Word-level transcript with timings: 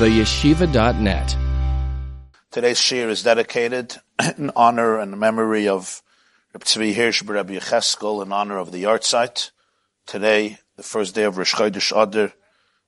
theyeshiva.net. 0.00 1.36
Today's 2.50 2.78
shiur 2.78 3.10
is 3.10 3.22
dedicated 3.22 3.96
in 4.38 4.50
honor 4.56 4.98
and 4.98 5.20
memory 5.20 5.68
of 5.68 6.02
Reb 6.54 6.64
Tzvi 6.64 6.94
Hirsch 6.94 7.22
Rabbi 7.22 7.58
Yecheskel 7.58 8.24
in 8.24 8.32
honor 8.32 8.56
of 8.56 8.72
the 8.72 8.84
yahrzeit. 8.84 9.50
Today, 10.06 10.56
the 10.76 10.82
first 10.82 11.14
day 11.14 11.24
of 11.24 11.36
Rosh 11.36 11.54
Chodesh 11.54 11.92
Adar, 11.94 12.32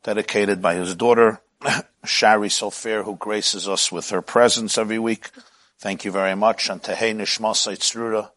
dedicated 0.03 0.63
by 0.63 0.73
his 0.73 0.95
daughter, 0.95 1.43
Shari 2.07 2.49
Sofer, 2.49 3.05
who 3.05 3.17
graces 3.17 3.69
us 3.69 3.93
with 3.93 4.09
her 4.09 4.23
presence 4.23 4.79
every 4.79 4.99
week. 4.99 5.29
Thank 5.79 6.07
you 6.07 6.13
very 6.13 6.35
much. 6.35 6.71
And 6.71 6.83
Tehei 6.83 7.15
Nishmasai 7.15 7.77
Tzrura, 7.77 8.31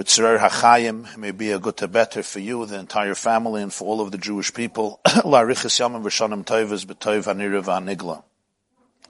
B'tzerer 0.00 0.38
HaChayim, 0.38 1.18
may 1.18 1.30
be 1.30 1.50
a 1.50 1.58
good 1.58 1.76
better 1.92 2.22
for 2.22 2.38
you, 2.38 2.64
the 2.64 2.78
entire 2.78 3.14
family, 3.14 3.60
and 3.60 3.70
for 3.70 3.84
all 3.84 4.00
of 4.00 4.10
the 4.10 4.16
Jewish 4.16 4.54
people. 4.54 4.98
La'arichis 5.06 5.78
Yamim 5.78 6.02
V'shanim 6.02 6.42
Tovas 6.42 6.86
B'tov 6.86 7.24
HaNirav 7.24 7.64
HaNigla. 7.64 8.24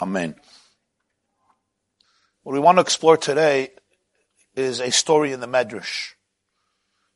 Amen. 0.02 0.34
What 2.42 2.54
we 2.54 2.58
want 2.58 2.78
to 2.78 2.82
explore 2.82 3.16
today 3.16 3.70
is 4.56 4.80
a 4.80 4.90
story 4.90 5.30
in 5.30 5.38
the 5.38 5.46
Medrash. 5.46 6.14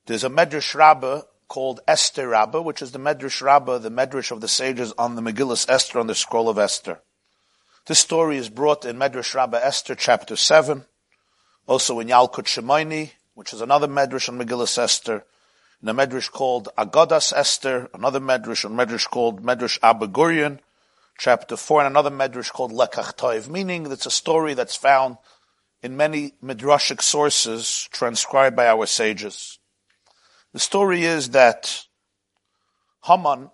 There's 0.06 0.23
a 0.23 0.31
Medrash 0.31 0.73
Rabbah 0.77 1.23
called 1.48 1.81
Esther 1.89 2.29
Rabbah, 2.29 2.62
which 2.62 2.81
is 2.81 2.93
the 2.93 3.01
Medrash 3.01 3.43
Rabbah, 3.43 3.79
the 3.79 3.91
Medrash 3.91 4.31
of 4.31 4.41
the 4.41 4.47
sages 4.47 4.93
on 4.97 5.17
the 5.17 5.20
Megillus 5.20 5.69
Esther, 5.69 5.98
on 5.98 6.06
the 6.06 6.15
scroll 6.15 6.48
of 6.48 6.59
Esther. 6.59 7.01
This 7.87 7.98
story 7.98 8.37
is 8.37 8.48
brought 8.48 8.84
in 8.84 8.98
Medrash 8.98 9.34
Rabbah 9.34 9.59
Esther, 9.61 9.97
chapter 9.97 10.37
7, 10.37 10.84
also 11.67 11.98
in 11.98 12.06
Yalkut 12.06 12.45
Shimoni, 12.45 13.11
which 13.34 13.52
is 13.52 13.61
another 13.61 13.88
Medrash 13.88 14.29
on 14.29 14.38
Megillus 14.38 14.79
Esther, 14.79 15.24
in 15.83 15.88
a 15.88 15.95
Medrash 15.95 16.30
called 16.30 16.69
Agadas 16.79 17.33
Esther, 17.37 17.91
another 17.92 18.20
Medrash, 18.20 18.65
a 18.65 18.69
Medrash 18.69 19.09
called 19.09 19.42
Medrash 19.42 19.79
Abba 19.83 20.09
Gurion, 20.09 20.61
chapter 21.19 21.56
4, 21.56 21.80
and 21.80 21.89
another 21.89 22.11
Medrash 22.11 22.51
called 22.51 22.73
Lekach 22.73 23.16
Toiv, 23.16 23.48
meaning 23.48 23.84
that's 23.84 24.06
a 24.06 24.11
story 24.11 24.55
that's 24.55 24.77
found 24.77 25.19
in 25.83 25.97
many 25.97 26.33
Midrashic 26.42 27.03
sources 27.03 27.89
transcribed 27.92 28.56
by 28.56 28.67
our 28.67 28.86
sages. 28.86 29.59
The 30.53 30.59
story 30.59 31.05
is 31.05 31.31
that 31.31 31.84
Haman 33.05 33.50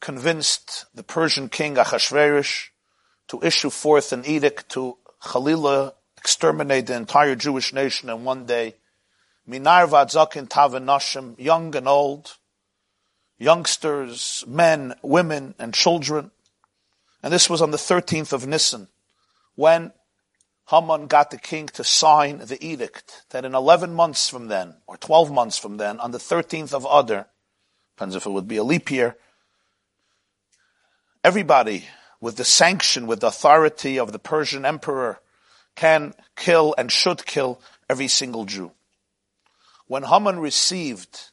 convinced 0.00 0.86
the 0.94 1.02
Persian 1.02 1.48
king 1.48 1.74
Achashverosh 1.74 2.66
to 3.28 3.42
issue 3.42 3.70
forth 3.70 4.12
an 4.12 4.24
edict 4.24 4.68
to 4.70 4.98
Khalilah 5.22 5.94
exterminate 6.26 6.88
the 6.88 6.96
entire 6.96 7.36
Jewish 7.36 7.72
nation 7.72 8.10
in 8.10 8.24
one 8.24 8.46
day. 8.46 8.74
Minar 9.46 9.86
vadzakin 9.86 10.48
tavanashim, 10.48 11.38
young 11.38 11.76
and 11.76 11.86
old, 11.86 12.36
youngsters, 13.38 14.42
men, 14.44 14.96
women, 15.02 15.54
and 15.56 15.72
children. 15.72 16.32
And 17.22 17.32
this 17.32 17.48
was 17.48 17.62
on 17.62 17.70
the 17.70 17.76
13th 17.76 18.32
of 18.32 18.44
Nisan, 18.44 18.88
when 19.54 19.92
Haman 20.68 21.06
got 21.06 21.30
the 21.30 21.38
king 21.38 21.68
to 21.68 21.84
sign 21.84 22.38
the 22.38 22.58
edict 22.60 23.22
that 23.30 23.44
in 23.44 23.54
11 23.54 23.94
months 23.94 24.28
from 24.28 24.48
then, 24.48 24.74
or 24.88 24.96
12 24.96 25.30
months 25.30 25.56
from 25.56 25.76
then, 25.76 26.00
on 26.00 26.10
the 26.10 26.18
13th 26.18 26.74
of 26.74 26.84
Adar, 26.84 27.28
depends 27.94 28.16
if 28.16 28.26
it 28.26 28.30
would 28.30 28.48
be 28.48 28.56
a 28.56 28.64
leap 28.64 28.90
year, 28.90 29.16
everybody 31.22 31.84
with 32.20 32.36
the 32.36 32.44
sanction, 32.44 33.06
with 33.06 33.20
the 33.20 33.28
authority 33.28 33.96
of 33.96 34.10
the 34.10 34.18
Persian 34.18 34.64
emperor, 34.64 35.20
can 35.76 36.14
kill 36.34 36.74
and 36.76 36.90
should 36.90 37.24
kill 37.24 37.60
every 37.88 38.08
single 38.08 38.44
Jew. 38.44 38.72
When 39.86 40.02
Haman 40.02 40.40
received 40.40 41.30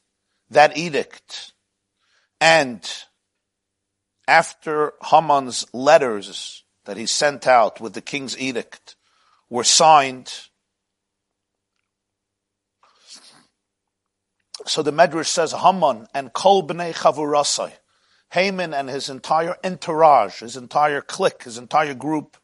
that 0.52 0.78
edict, 0.78 1.54
and 2.40 2.88
after 4.28 4.94
Haman's 5.04 5.66
letters 5.74 6.64
that 6.86 6.98
he 6.98 7.06
sent 7.06 7.48
out 7.48 7.82
with 7.82 7.94
the 7.94 8.02
king's 8.02 8.38
edict, 8.38 8.96
were 9.50 9.64
signed. 9.64 10.32
So 14.66 14.84
the 14.84 14.92
Medrash 14.92 15.28
says 15.28 15.52
Haman 15.52 16.08
and 16.14 16.34
Kol 16.34 16.68
b'nei 16.68 16.94
Chavurasai, 16.94 17.72
Haman 18.32 18.74
and 18.74 18.90
his 18.90 19.10
entire 19.10 19.56
entourage, 19.64 20.40
his 20.40 20.58
entire 20.58 21.02
clique, 21.02 21.44
his 21.44 21.58
entire 21.58 21.94
group 21.94 22.38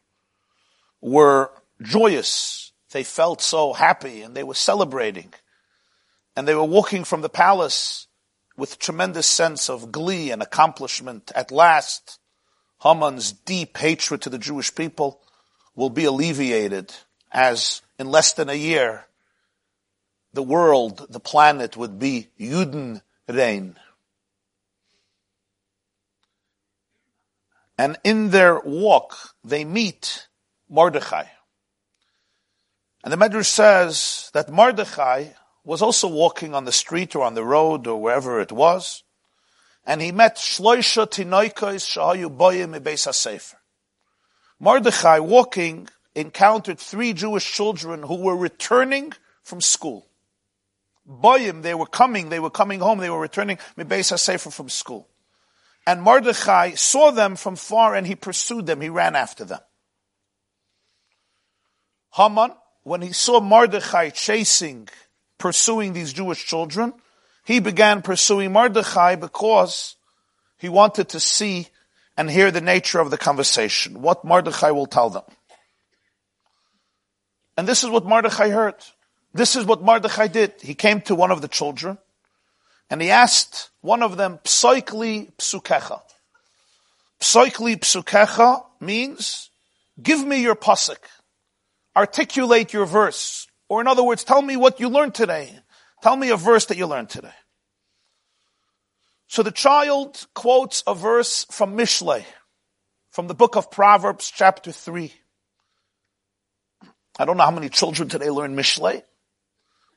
were 1.00 1.50
joyous. 1.82 2.72
They 2.92 3.04
felt 3.04 3.40
so 3.40 3.72
happy 3.72 4.22
and 4.22 4.34
they 4.34 4.42
were 4.42 4.54
celebrating. 4.54 5.32
And 6.36 6.46
they 6.46 6.54
were 6.54 6.64
walking 6.64 7.04
from 7.04 7.22
the 7.22 7.28
palace 7.28 8.06
with 8.56 8.78
tremendous 8.78 9.26
sense 9.26 9.70
of 9.70 9.92
glee 9.92 10.30
and 10.30 10.42
accomplishment. 10.42 11.32
At 11.34 11.50
last, 11.50 12.18
Haman's 12.82 13.32
deep 13.32 13.76
hatred 13.76 14.22
to 14.22 14.30
the 14.30 14.38
Jewish 14.38 14.74
people 14.74 15.20
will 15.74 15.90
be 15.90 16.04
alleviated 16.04 16.92
as 17.32 17.82
in 17.98 18.08
less 18.08 18.32
than 18.32 18.48
a 18.48 18.54
year, 18.54 19.06
the 20.32 20.42
world, 20.42 21.06
the 21.10 21.20
planet 21.20 21.76
would 21.76 21.98
be 21.98 22.28
Yuden 22.38 23.02
reign. 23.28 23.76
And 27.76 27.98
in 28.04 28.30
their 28.30 28.60
walk, 28.60 29.34
they 29.42 29.64
meet 29.64 30.28
Mordechai. 30.68 31.24
And 33.02 33.12
the 33.12 33.16
Medrash 33.16 33.46
says 33.46 34.30
that 34.34 34.50
Mordechai 34.50 35.28
was 35.64 35.82
also 35.82 36.08
walking 36.08 36.54
on 36.54 36.64
the 36.64 36.72
street 36.72 37.14
or 37.14 37.24
on 37.24 37.34
the 37.34 37.44
road 37.44 37.86
or 37.86 38.00
wherever 38.00 38.40
it 38.40 38.52
was, 38.52 39.02
and 39.86 40.02
he 40.02 40.12
met 40.12 40.36
Shloisha 40.36 41.08
Tinoikos 41.08 41.86
Shahayu 41.86 42.36
Boyim 42.36 42.78
Beis 42.80 43.06
HaSefer. 43.08 43.54
Mordechai 44.58 45.18
walking 45.18 45.88
encountered 46.14 46.78
three 46.78 47.12
Jewish 47.12 47.50
children 47.50 48.02
who 48.02 48.16
were 48.16 48.36
returning 48.36 49.12
from 49.42 49.60
school. 49.60 50.06
Boyim, 51.08 51.62
they 51.62 51.74
were 51.74 51.86
coming, 51.86 52.28
they 52.28 52.40
were 52.40 52.50
coming 52.50 52.80
home, 52.80 52.98
they 52.98 53.10
were 53.10 53.20
returning 53.20 53.58
Mibeis 53.76 54.12
HaSefer 54.12 54.52
from 54.52 54.68
school. 54.68 55.08
And 55.86 56.02
Mordechai 56.02 56.72
saw 56.74 57.10
them 57.10 57.36
from 57.36 57.56
far 57.56 57.94
and 57.94 58.06
he 58.06 58.14
pursued 58.14 58.66
them, 58.66 58.80
he 58.80 58.88
ran 58.88 59.16
after 59.16 59.44
them. 59.44 59.60
Haman, 62.14 62.52
when 62.82 63.02
he 63.02 63.12
saw 63.12 63.40
Mordechai 63.40 64.10
chasing, 64.10 64.88
pursuing 65.38 65.92
these 65.92 66.12
Jewish 66.12 66.46
children, 66.46 66.92
he 67.44 67.60
began 67.60 68.02
pursuing 68.02 68.52
Mordechai 68.52 69.16
because 69.16 69.96
he 70.58 70.68
wanted 70.68 71.08
to 71.10 71.20
see 71.20 71.68
and 72.16 72.30
hear 72.30 72.50
the 72.50 72.60
nature 72.60 73.00
of 73.00 73.10
the 73.10 73.18
conversation, 73.18 74.02
what 74.02 74.24
Mordechai 74.24 74.70
will 74.70 74.86
tell 74.86 75.10
them. 75.10 75.24
And 77.56 77.66
this 77.66 77.84
is 77.84 77.90
what 77.90 78.04
Mordechai 78.04 78.50
heard. 78.50 78.74
This 79.32 79.56
is 79.56 79.64
what 79.64 79.82
Mordechai 79.82 80.26
did. 80.26 80.54
He 80.60 80.74
came 80.74 81.00
to 81.02 81.14
one 81.14 81.30
of 81.30 81.40
the 81.40 81.48
children 81.48 81.98
and 82.90 83.00
he 83.00 83.10
asked 83.10 83.70
one 83.80 84.02
of 84.02 84.16
them, 84.16 84.38
Psoikli 84.44 85.32
psukecha. 85.38 86.00
Psoikli 87.20 87.78
psukecha 87.78 88.64
means, 88.80 89.50
give 90.02 90.24
me 90.24 90.42
your 90.42 90.56
pasuk. 90.56 90.98
Articulate 91.96 92.72
your 92.72 92.86
verse. 92.86 93.46
Or 93.68 93.80
in 93.80 93.86
other 93.86 94.02
words, 94.02 94.24
tell 94.24 94.42
me 94.42 94.56
what 94.56 94.80
you 94.80 94.88
learned 94.88 95.14
today. 95.14 95.58
Tell 96.02 96.16
me 96.16 96.30
a 96.30 96.36
verse 96.36 96.66
that 96.66 96.76
you 96.76 96.86
learned 96.86 97.10
today. 97.10 97.32
So 99.26 99.42
the 99.42 99.52
child 99.52 100.26
quotes 100.34 100.82
a 100.86 100.94
verse 100.94 101.44
from 101.50 101.76
Mishlei, 101.76 102.24
from 103.10 103.28
the 103.28 103.34
book 103.34 103.54
of 103.56 103.70
Proverbs, 103.70 104.32
chapter 104.34 104.72
3. 104.72 105.12
I 107.18 107.24
don't 107.24 107.36
know 107.36 107.44
how 107.44 107.50
many 107.50 107.68
children 107.68 108.08
today 108.08 108.30
learn 108.30 108.56
Mishlei, 108.56 109.02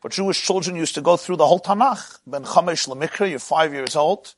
but 0.04 0.12
Jewish 0.12 0.44
children 0.46 0.76
used 0.76 0.96
to 0.96 1.02
go 1.02 1.18
through 1.18 1.38
the 1.38 1.48
whole 1.48 1.60
Tanakh. 1.60 2.20
Ben 2.28 2.44
Chamesh 2.44 2.88
Lamikra, 2.88 3.30
you're 3.30 3.40
five 3.40 3.74
years 3.74 3.96
old. 3.96 4.36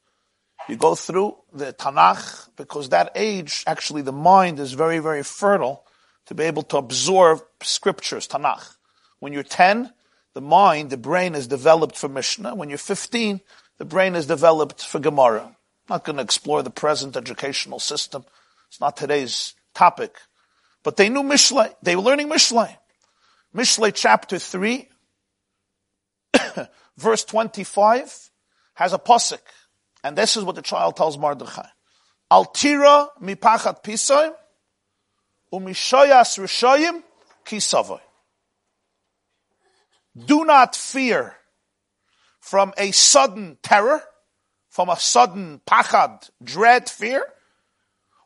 You 0.69 0.77
go 0.77 0.95
through 0.95 1.35
the 1.51 1.73
Tanakh 1.73 2.49
because 2.55 2.89
that 2.89 3.11
age, 3.15 3.63
actually 3.67 4.01
the 4.01 4.13
mind 4.13 4.59
is 4.59 4.73
very, 4.73 4.99
very 4.99 5.23
fertile 5.23 5.84
to 6.27 6.35
be 6.35 6.43
able 6.43 6.63
to 6.63 6.77
absorb 6.77 7.41
scriptures, 7.61 8.27
Tanakh. 8.27 8.75
When 9.19 9.33
you're 9.33 9.43
10, 9.43 9.91
the 10.33 10.41
mind, 10.41 10.89
the 10.89 10.97
brain 10.97 11.35
is 11.35 11.47
developed 11.47 11.97
for 11.97 12.09
Mishnah. 12.09 12.55
When 12.55 12.69
you're 12.69 12.77
15, 12.77 13.41
the 13.77 13.85
brain 13.85 14.15
is 14.15 14.25
developed 14.25 14.83
for 14.85 14.99
Gemara. 14.99 15.43
I'm 15.43 15.55
not 15.89 16.03
going 16.03 16.17
to 16.17 16.23
explore 16.23 16.63
the 16.63 16.69
present 16.69 17.15
educational 17.15 17.79
system. 17.79 18.25
It's 18.67 18.81
not 18.81 18.97
today's 18.97 19.53
topic. 19.73 20.15
But 20.83 20.97
they 20.97 21.09
knew 21.09 21.23
Mishlei. 21.23 21.73
They 21.81 21.95
were 21.95 22.01
learning 22.01 22.29
Mishlei. 22.29 22.75
Mishlei 23.55 23.91
chapter 23.93 24.37
3, 24.37 24.89
verse 26.97 27.23
25, 27.23 28.29
has 28.73 28.93
a 28.93 28.99
posik. 28.99 29.39
And 30.03 30.17
this 30.17 30.35
is 30.35 30.43
what 30.43 30.55
the 30.55 30.61
child 30.61 30.97
tells 30.97 31.17
Mordechai. 31.17 31.67
Altira 32.31 33.07
mipachat 33.21 33.83
pisayim 33.83 34.33
umishoyas 35.55 36.37
rishayim 36.37 37.03
kisavoy. 37.45 38.01
Do 40.15 40.45
not 40.45 40.75
fear 40.75 41.35
from 42.39 42.73
a 42.77 42.91
sudden 42.91 43.57
terror, 43.63 44.01
from 44.69 44.89
a 44.89 44.97
sudden 44.97 45.61
pachad, 45.65 46.29
dread, 46.43 46.89
fear. 46.89 47.25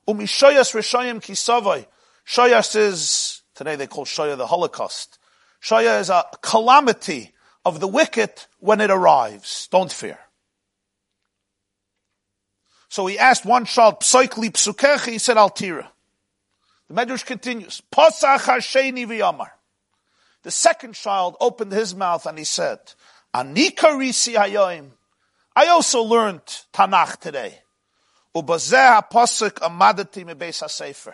Umishoyas 0.08 0.74
Rishayim 0.74 1.22
Kisavai. 1.22 1.86
Shoyas 2.26 2.76
is, 2.76 3.44
today 3.56 3.76
they 3.76 3.88
call 3.88 4.06
Shoya 4.06 4.38
the 4.38 4.48
Holocaust. 4.48 5.20
Shoya 5.62 6.02
is 6.02 6.10
a 6.10 6.26
calamity 6.42 7.34
of 7.64 7.80
the 7.80 7.88
wicked 7.88 8.32
when 8.60 8.82
it 8.82 8.90
arrives. 8.90 9.68
Don't 9.72 9.92
fear. 9.92 10.20
So 12.90 13.06
he 13.06 13.20
asked 13.20 13.46
one 13.46 13.66
child, 13.66 14.02
Psoikli 14.02 14.52
Psukechi, 14.52 15.12
he 15.12 15.18
said 15.20 15.38
Altira. 15.38 15.88
The 16.90 16.96
Medrash 16.96 17.24
continues, 17.24 17.84
Posach 17.92 18.40
Hasheni. 18.40 19.48
The 20.42 20.52
second 20.52 20.94
child 20.94 21.38
opened 21.40 21.72
his 21.72 21.94
mouth 21.94 22.26
and 22.26 22.38
he 22.38 22.44
said, 22.44 22.80
Anika 23.34 23.92
risi 23.94 24.34
hayoim. 24.34 24.90
I 25.56 25.68
also 25.68 26.02
learned 26.02 26.42
Tanakh 26.74 27.18
today. 27.18 27.60
Ubazeh 28.36 29.08
pasuk 29.12 29.60
amadati 29.60 30.26
mebeis 30.26 30.64
hasefer. 30.64 31.14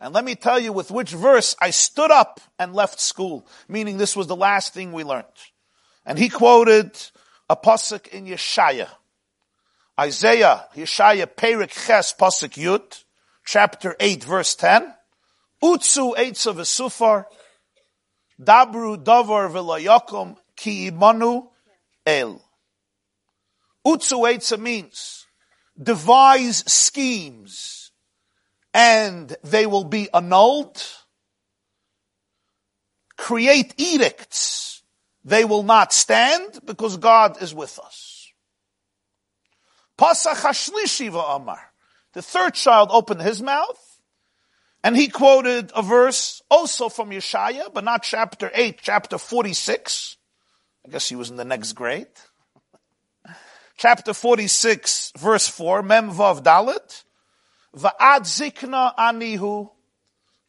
And 0.00 0.12
let 0.12 0.22
me 0.24 0.34
tell 0.34 0.58
you 0.58 0.74
with 0.74 0.90
which 0.90 1.12
verse 1.12 1.56
I 1.62 1.70
stood 1.70 2.10
up 2.10 2.40
and 2.58 2.74
left 2.74 3.00
school, 3.00 3.46
meaning 3.68 3.96
this 3.96 4.16
was 4.16 4.26
the 4.26 4.36
last 4.36 4.74
thing 4.74 4.92
we 4.92 5.02
learned. 5.02 5.24
And 6.04 6.18
he 6.18 6.28
quoted 6.28 6.90
a 7.48 7.56
pasuk 7.56 8.08
in 8.08 8.26
Yeshaya. 8.26 8.88
Isaiah, 9.98 10.66
Yeshaya, 10.74 11.26
Perik 11.26 11.70
Ches, 11.70 12.12
pasuk 12.12 12.62
Yud, 12.62 13.04
chapter 13.46 13.96
8, 13.98 14.24
verse 14.24 14.54
10. 14.56 14.92
Utsu 15.62 16.14
Eitza 16.16 16.54
Vesufar, 16.54 17.26
Dabru 18.40 19.02
Davar 19.02 19.50
Velayakum, 19.50 20.36
Ki 20.54 20.90
Imanu 20.90 21.48
El. 22.04 22.40
Utsu 23.86 24.18
Eitza 24.28 24.58
means 24.58 25.26
devise 25.80 26.64
schemes 26.66 27.92
and 28.74 29.34
they 29.42 29.66
will 29.66 29.84
be 29.84 30.08
annulled. 30.12 30.82
Create 33.16 33.74
edicts. 33.78 34.82
They 35.24 35.44
will 35.44 35.62
not 35.62 35.92
stand 35.92 36.60
because 36.64 36.98
God 36.98 37.42
is 37.42 37.54
with 37.54 37.78
us. 37.78 38.30
Pasach 39.98 40.42
Hashlishi 40.42 41.08
Amar. 41.08 41.72
The 42.12 42.22
third 42.22 42.54
child 42.54 42.90
opened 42.92 43.22
his 43.22 43.42
mouth 43.42 43.85
and 44.86 44.96
he 44.96 45.08
quoted 45.08 45.72
a 45.74 45.82
verse 45.82 46.42
also 46.48 46.88
from 46.88 47.10
Yeshaya, 47.10 47.74
but 47.74 47.82
not 47.82 48.04
chapter 48.04 48.52
8, 48.54 48.78
chapter 48.80 49.18
46. 49.18 50.16
I 50.86 50.90
guess 50.90 51.08
he 51.08 51.16
was 51.16 51.28
in 51.28 51.34
the 51.34 51.44
next 51.44 51.72
grade. 51.72 52.06
chapter 53.76 54.14
46, 54.14 55.14
verse 55.18 55.48
4, 55.48 55.82
Mem 55.82 56.12
Vav 56.12 56.40
Dalet. 56.44 57.02
Va'ad 57.76 58.20
zikna 58.20 58.94
anihu, 58.94 59.68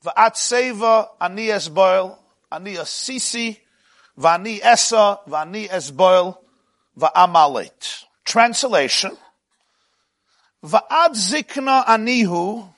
va'at 0.05 0.35
seva 0.35 1.07
ani 1.19 1.47
esboil, 1.47 2.15
ani 2.51 2.77
asisi, 2.77 3.57
va'ani 4.19 4.59
esa, 4.61 5.19
va'ani 5.27 5.67
esboil, 5.67 6.37
va'amalet. 6.95 8.03
Translation. 8.23 9.17
Va'ad 10.63 11.15
zikna 11.15 11.87
anihu, 11.87 12.71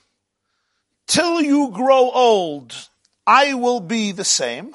till 1.10 1.42
you 1.42 1.72
grow 1.72 2.10
old, 2.12 2.74
I 3.28 3.56
will 3.56 3.82
be 3.82 4.14
the 4.14 4.24
same. 4.24 4.74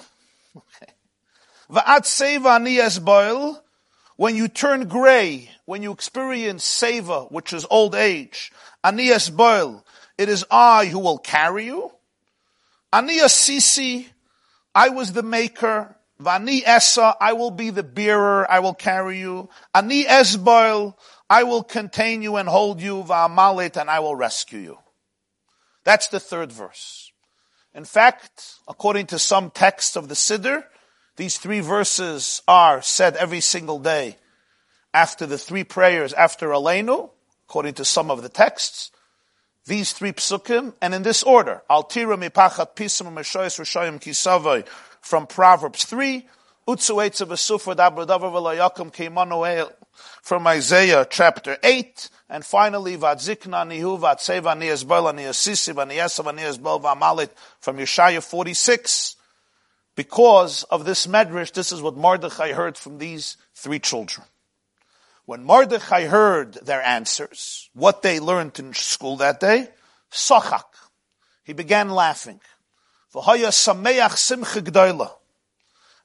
Esboil, 1.71 3.61
when 4.17 4.37
you 4.37 4.49
turn 4.49 4.87
gray, 4.89 5.51
when 5.65 5.83
you 5.83 5.93
experience 5.93 6.65
seva, 6.65 7.33
which 7.33 7.55
is 7.55 7.65
old 7.71 7.95
age, 7.95 8.53
anias 8.85 9.35
boil, 9.35 9.87
it 10.19 10.29
is 10.29 10.45
I 10.51 10.85
who 10.87 10.99
will 10.99 11.19
carry 11.19 11.65
you. 11.65 11.91
Anias 12.93 13.33
sisi, 13.33 14.07
I 14.75 14.91
was 14.91 15.13
the 15.13 15.23
maker. 15.23 15.97
Vani 16.21 16.63
esa, 16.65 17.17
I 17.21 17.33
will 17.33 17.51
be 17.51 17.71
the 17.71 17.83
bearer, 17.83 18.49
I 18.51 18.61
will 18.61 18.75
carry 18.75 19.19
you. 19.19 19.49
Ani 19.75 20.05
esboil, 20.05 20.95
I 21.29 21.43
will 21.43 21.65
contain 21.65 22.23
you 22.23 22.37
and 22.37 22.49
hold 22.49 22.81
you. 22.81 23.03
Va'amalit, 23.03 23.77
and 23.77 23.91
I 23.91 23.99
will 23.99 24.15
rescue 24.15 24.61
you. 24.61 24.79
That's 25.85 26.09
the 26.09 26.21
third 26.21 26.51
verse. 26.51 27.13
In 27.75 27.85
fact, 27.85 28.57
according 28.69 29.07
to 29.07 29.19
some 29.19 29.51
texts 29.51 29.97
of 29.97 30.09
the 30.09 30.15
Siddur, 30.15 30.65
these 31.17 31.39
three 31.39 31.61
verses 31.61 32.43
are 32.49 32.83
said 32.83 33.17
every 33.17 33.41
single 33.41 33.79
day 33.79 34.17
after 34.93 35.27
the 35.27 35.39
three 35.39 35.65
prayers 35.65 36.13
after 36.13 36.49
Aleinu, 36.49 37.11
according 37.49 37.75
to 37.75 37.85
some 37.85 38.11
of 38.11 38.23
the 38.23 38.29
texts. 38.29 38.91
These 39.67 39.93
three 39.93 40.13
psukim, 40.13 40.75
and 40.81 40.95
in 40.95 41.03
this 41.03 41.23
order, 41.23 41.63
Altira 41.71 42.17
mipachat 42.17 42.77
pisim 42.77 43.13
meshoyes 43.13 43.59
rishayim 43.59 44.01
kisavoi 44.01 44.67
from 45.01 45.27
Proverbs 45.27 45.85
3, 45.85 46.27
Utsu 46.69 46.97
Eitzav 46.97 47.29
Asufar 47.29 47.75
Dabradavar 47.75 48.33
Velayakum 48.33 48.93
Keimanu 48.93 49.71
from 50.23 50.46
Isaiah 50.46 51.06
chapter 51.08 51.56
8, 51.62 52.08
and 52.29 52.44
finally 52.44 52.96
Vadzikna 52.96 53.67
Nihu 53.67 53.99
Vatseva 53.99 54.56
Niasbel 54.56 55.14
Niasisi 55.14 55.75
Vaniasav 55.75 56.25
Niasbel 56.37 56.82
Vamalit 56.82 57.31
from 57.61 57.76
Yeshaya 57.79 58.23
46. 58.23 59.17
Because 59.96 60.64
of 60.64 60.85
this 60.85 61.06
medrash, 61.06 61.52
this 61.52 61.70
is 61.70 61.81
what 61.81 61.96
Mordechai 61.96 62.52
heard 62.52 62.76
from 62.76 62.99
these 62.99 63.37
three 63.55 63.79
children. 63.79 64.26
When 65.26 65.44
Mordechai 65.44 66.05
heard 66.05 66.55
their 66.55 66.82
answers, 66.82 67.70
what 67.73 68.02
they 68.02 68.20
learned 68.20 68.58
in 68.58 68.75
school 68.75 69.17
that 69.19 69.40
day, 69.40 69.69
Sochak. 70.11 70.64
He 71.44 71.52
began 71.52 71.90
laughing. 71.90 72.40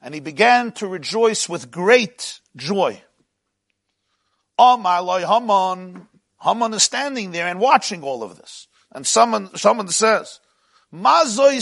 And 0.02 0.14
he 0.14 0.20
began 0.20 0.72
to 0.72 0.86
rejoice 0.86 1.48
with 1.48 1.70
great 1.70 2.40
joy. 2.56 3.02
Oh, 4.62 4.76
Haman, 4.76 6.06
Haman 6.42 6.74
is 6.74 6.82
standing 6.82 7.30
there 7.30 7.46
and 7.46 7.58
watching 7.58 8.02
all 8.02 8.22
of 8.22 8.36
this. 8.36 8.68
And 8.92 9.06
someone, 9.06 9.56
someone 9.56 9.88
says, 9.88 10.38
why 10.92 11.24
are 11.32 11.52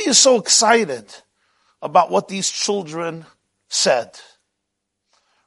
you 0.00 0.12
so 0.12 0.36
excited 0.36 1.06
about 1.80 2.10
what 2.10 2.28
these 2.28 2.50
children 2.50 3.24
said? 3.68 4.20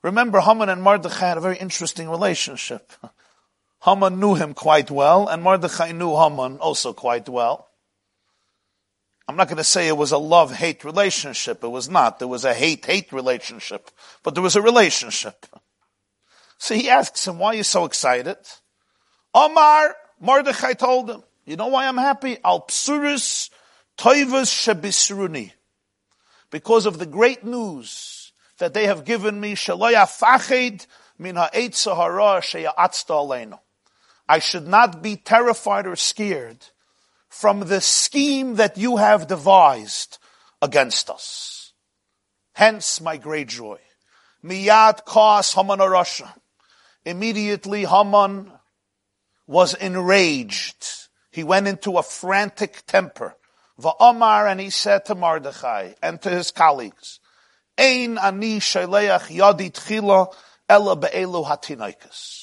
Remember, 0.02 0.42
Haman 0.42 0.70
and 0.70 0.82
Mordechai 0.82 1.28
had 1.28 1.38
a 1.38 1.42
very 1.42 1.58
interesting 1.58 2.10
relationship. 2.10 2.92
Haman 3.84 4.20
knew 4.20 4.34
him 4.34 4.56
quite 4.56 4.90
well, 4.90 5.28
and 5.28 5.44
Mordechai 5.44 5.92
knew 5.92 6.16
Haman 6.16 6.58
also 6.58 6.92
quite 6.92 7.30
well. 7.30 7.70
I'm 9.28 9.38
not 9.38 9.48
going 9.48 9.58
to 9.58 9.64
say 9.64 9.88
it 9.88 9.98
was 9.98 10.12
a 10.12 10.18
love-hate 10.18 10.84
relationship. 10.84 11.64
It 11.64 11.70
was 11.70 11.90
not. 11.90 12.20
There 12.20 12.28
was 12.28 12.44
a 12.44 12.54
hate-hate 12.54 13.14
relationship. 13.14 13.90
But 14.22 14.34
there 14.34 14.44
was 14.44 14.56
a 14.56 14.62
relationship. 14.62 15.46
So 16.58 16.76
he 16.76 16.90
asks 16.90 17.28
him, 17.28 17.40
why 17.40 17.50
are 17.50 17.56
you 17.56 17.64
so 17.64 17.86
excited? 17.86 18.38
Omar, 19.34 19.96
Mordechai 20.20 20.74
told 20.74 21.10
him, 21.10 21.24
you 21.46 21.56
know 21.56 21.68
why 21.68 21.88
I'm 21.88 21.98
happy? 21.98 22.38
Al 22.44 22.62
psurus 22.68 23.50
toivus 23.98 24.52
shebisruni. 24.52 25.52
Because 26.52 26.86
of 26.86 27.00
the 27.00 27.06
great 27.06 27.44
news 27.44 28.32
that 28.60 28.74
they 28.74 28.86
have 28.86 29.06
given 29.06 29.40
me, 29.40 29.56
shaloya 29.56 30.06
fached 30.08 30.88
min 31.18 31.36
ha'et 31.36 31.76
sahara 31.76 32.42
aleinu. 32.42 33.60
I 34.28 34.40
should 34.40 34.68
not 34.68 35.02
be 35.02 35.16
terrified 35.16 35.88
or 35.88 35.96
scared 35.96 36.66
from 37.34 37.62
the 37.62 37.82
scheme 37.82 38.56
that 38.56 38.78
you 38.78 38.98
have 38.98 39.26
devised 39.26 40.20
against 40.62 41.10
us. 41.10 41.74
Hence 42.54 43.02
my 43.02 43.18
great 43.18 43.48
joy. 43.48 43.80
Miyad 44.46 45.04
kas 45.04 45.54
Haman 45.54 45.80
Arasha. 45.80 46.32
Immediately 47.04 47.86
Haman 47.86 48.52
was 49.48 49.74
enraged. 49.74 50.86
He 51.32 51.44
went 51.44 51.68
into 51.68 51.98
a 51.98 52.04
frantic 52.04 52.86
temper. 52.86 53.36
Va'amar, 53.82 54.50
and 54.50 54.62
he 54.62 54.70
said 54.70 55.06
to 55.06 55.16
Mordechai 55.16 55.94
and 56.04 56.22
to 56.22 56.30
his 56.30 56.52
colleagues, 56.52 57.20
Ein 57.80 58.20
ani 58.20 58.60
shaleach 58.60 59.36
yadi 59.36 59.72
tchila 59.72 60.32
ela 60.70 60.96
be'elu 60.96 61.44
hatinaikas. 61.44 62.43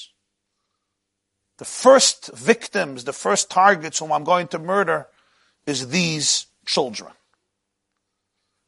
The 1.61 1.65
first 1.65 2.31
victims, 2.33 3.03
the 3.03 3.13
first 3.13 3.51
targets 3.51 3.99
whom 3.99 4.11
I'm 4.11 4.23
going 4.23 4.47
to 4.47 4.57
murder 4.57 5.05
is 5.67 5.89
these 5.89 6.47
children. 6.65 7.11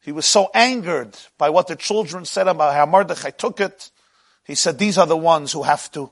He 0.04 0.12
was 0.12 0.28
so 0.28 0.52
angered 0.54 1.18
by 1.40 1.50
what 1.50 1.66
the 1.66 1.76
children 1.76 2.24
said 2.24 2.48
about 2.48 2.76
how 2.76 2.86
Mordechai 2.86 3.32
took 3.32 3.60
it. 3.60 3.90
He 4.44 4.54
said, 4.54 4.78
these 4.78 5.00
are 5.00 5.08
the 5.08 5.18
ones 5.18 5.52
who 5.52 5.64
have 5.64 5.92
to 5.94 6.12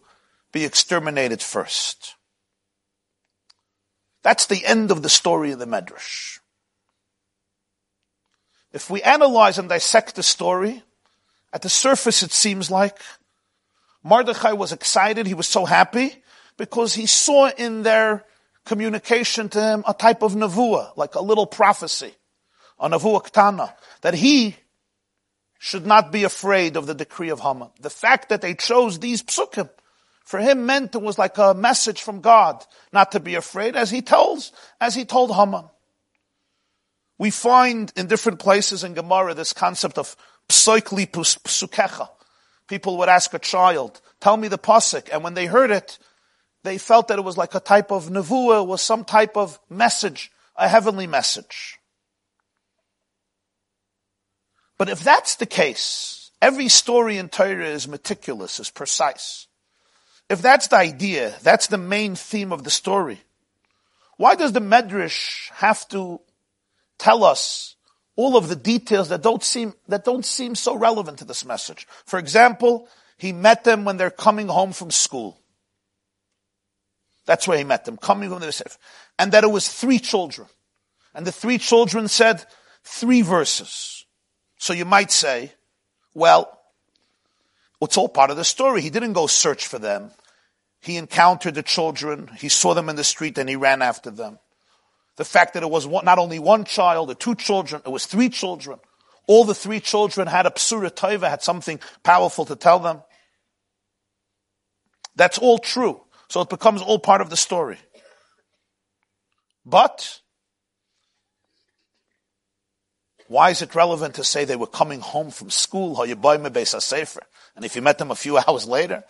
be 0.52 0.66
exterminated 0.66 1.40
first. 1.40 2.16
That's 4.24 4.48
the 4.48 4.66
end 4.66 4.90
of 4.90 5.04
the 5.04 5.10
story 5.10 5.52
of 5.52 5.60
the 5.60 5.68
Medrash. 5.68 6.40
If 8.74 8.90
we 8.90 9.04
analyze 9.04 9.60
and 9.60 9.70
dissect 9.70 10.16
the 10.16 10.24
story, 10.24 10.82
at 11.54 11.62
the 11.62 11.70
surface 11.70 12.24
it 12.24 12.32
seems 12.32 12.72
like 12.72 12.98
Mordechai 14.04 14.54
was 14.54 14.72
excited. 14.72 15.28
He 15.28 15.36
was 15.36 15.46
so 15.46 15.66
happy 15.66 16.16
because 16.58 16.94
he 16.94 17.06
saw 17.06 17.50
in 17.50 17.84
their 17.84 18.26
communication 18.66 19.50
to 19.50 19.62
him 19.62 19.84
a 19.88 19.94
type 19.94 20.22
of 20.22 20.34
nevuah, 20.34 20.96
like 20.98 21.16
a 21.16 21.22
little 21.22 21.46
prophecy, 21.46 22.14
a 22.80 22.90
nevuah 22.90 23.26
ktana, 23.30 23.74
that 24.02 24.14
he 24.14 24.56
should 25.60 25.86
not 25.86 26.12
be 26.12 26.24
afraid 26.24 26.76
of 26.76 26.88
the 26.88 26.96
decree 26.96 27.30
of 27.30 27.40
Haman. 27.40 27.70
The 27.80 27.90
fact 27.90 28.30
that 28.30 28.42
they 28.42 28.56
chose 28.56 29.00
these 29.00 29.22
psukim 29.22 29.70
for 30.24 30.40
him 30.40 30.66
meant 30.66 30.96
it 30.96 31.02
was 31.02 31.20
like 31.20 31.38
a 31.38 31.54
message 31.54 32.02
from 32.02 32.22
God 32.22 32.66
not 32.92 33.12
to 33.12 33.20
be 33.20 33.36
afraid, 33.36 33.76
as 33.76 33.92
he 33.92 34.02
tells, 34.02 34.52
as 34.80 34.96
he 34.96 35.06
told 35.06 35.36
Haman. 35.36 35.66
We 37.18 37.30
find 37.30 37.92
in 37.96 38.08
different 38.08 38.40
places 38.40 38.84
in 38.84 38.96
Gemara 38.96 39.36
this 39.36 39.54
concept 39.54 39.98
of 40.00 40.16
psoikli 40.50 41.08
psukecha. 41.08 42.10
People 42.68 42.98
would 42.98 43.10
ask 43.10 43.34
a 43.34 43.40
child, 43.40 44.02
tell 44.20 44.38
me 44.38 44.48
the 44.48 44.58
pasuk, 44.58 45.10
and 45.12 45.24
when 45.24 45.34
they 45.34 45.46
heard 45.46 45.70
it, 45.70 46.00
they 46.64 46.78
felt 46.78 47.08
that 47.08 47.20
it 47.20 47.24
was 47.24 47.38
like 47.38 47.56
a 47.56 47.60
type 47.60 47.92
of 47.92 48.10
nevuah, 48.10 48.66
was 48.66 48.82
some 48.82 49.04
type 49.04 49.36
of 49.36 49.60
message, 49.70 50.32
a 50.56 50.68
heavenly 50.68 51.08
message. 51.08 51.80
But 54.78 54.90
if 54.90 55.04
that's 55.04 55.36
the 55.36 55.46
case, 55.46 56.32
every 56.42 56.68
story 56.68 57.18
in 57.18 57.30
Torah 57.30 57.68
is 57.68 57.88
meticulous, 57.88 58.60
is 58.60 58.70
precise. 58.70 59.48
If 60.30 60.42
that's 60.42 60.68
the 60.68 60.78
idea, 60.78 61.36
that's 61.44 61.68
the 61.68 61.78
main 61.78 62.16
theme 62.16 62.54
of 62.54 62.64
the 62.64 62.70
story, 62.70 63.22
why 64.18 64.36
does 64.36 64.54
the 64.54 64.62
Medrash 64.62 65.50
have 65.52 65.88
to 65.90 66.22
tell 67.00 67.24
us 67.24 67.76
all 68.16 68.38
of 68.38 68.50
the 68.50 68.56
details 68.56 69.10
that 69.10 69.24
don't 69.24 69.44
seem, 69.44 69.74
that 69.88 70.04
don't 70.04 70.26
seem 70.26 70.54
so 70.56 70.76
relevant 70.76 71.18
to 71.20 71.26
this 71.26 71.44
message? 71.44 71.88
For 72.06 72.20
example, 72.20 72.88
he 73.18 73.34
met 73.34 73.64
them 73.64 73.84
when 73.84 73.98
they're 73.98 74.12
coming 74.12 74.48
home 74.48 74.74
from 74.74 74.92
school. 74.92 75.41
That's 77.32 77.48
where 77.48 77.58
he 77.58 77.64
met 77.64 77.86
them, 77.86 77.96
coming 77.96 78.30
from 78.30 78.42
the 78.42 78.52
safe. 78.52 78.78
And 79.18 79.32
that 79.32 79.46
it 79.46 79.52
was 79.52 79.70
three 79.70 80.00
children. 80.00 80.50
And 81.16 81.26
the 81.26 81.32
three 81.32 81.60
children 81.60 82.10
said 82.10 82.46
three 82.84 83.22
verses. 83.22 84.06
So 84.58 84.74
you 84.74 84.84
might 84.84 85.12
say, 85.12 85.54
well, 86.14 86.60
it's 87.80 87.96
all 87.96 88.10
part 88.10 88.32
of 88.32 88.36
the 88.36 88.44
story. 88.44 88.82
He 88.82 88.90
didn't 88.90 89.14
go 89.14 89.28
search 89.28 89.66
for 89.66 89.80
them. 89.80 90.12
He 90.82 90.98
encountered 90.98 91.56
the 91.56 91.64
children. 91.64 92.30
He 92.38 92.50
saw 92.50 92.74
them 92.74 92.90
in 92.90 92.98
the 92.98 93.04
street 93.06 93.38
and 93.38 93.48
he 93.48 93.56
ran 93.56 93.82
after 93.82 94.12
them. 94.12 94.38
The 95.16 95.24
fact 95.24 95.54
that 95.54 95.64
it 95.64 95.70
was 95.70 95.88
one, 95.88 96.04
not 96.04 96.20
only 96.20 96.38
one 96.38 96.66
child 96.66 97.12
or 97.12 97.16
two 97.16 97.36
children, 97.36 97.82
it 97.86 97.92
was 97.92 98.08
three 98.08 98.28
children. 98.28 98.78
All 99.26 99.46
the 99.46 99.56
three 99.56 99.80
children 99.80 100.28
had 100.28 100.48
a 100.48 100.52
psura 100.52 100.92
taiva, 100.92 101.30
had 101.30 101.44
something 101.44 101.80
powerful 102.04 102.44
to 102.44 102.58
tell 102.58 102.80
them. 102.80 103.02
That's 105.16 105.38
all 105.38 105.60
true. 105.60 106.02
So 106.32 106.40
it 106.40 106.50
becomes 106.50 106.82
all 106.82 106.98
part 106.98 107.20
of 107.20 107.30
the 107.30 107.36
story. 107.36 107.78
But 109.66 110.22
Why 113.28 113.50
is 113.50 113.62
it 113.62 113.76
relevant 113.76 114.16
to 114.16 114.26
say 114.26 114.44
they 114.44 114.58
were 114.58 114.68
coming 114.68 115.00
home 115.00 115.32
from 115.32 115.50
school, 115.50 116.02
and 116.02 116.12
if 116.12 117.76
you 117.78 117.82
met 117.82 117.98
them 117.98 118.12
a 118.12 118.16
few 118.16 118.38
hours 118.46 118.68
later, 118.68 119.06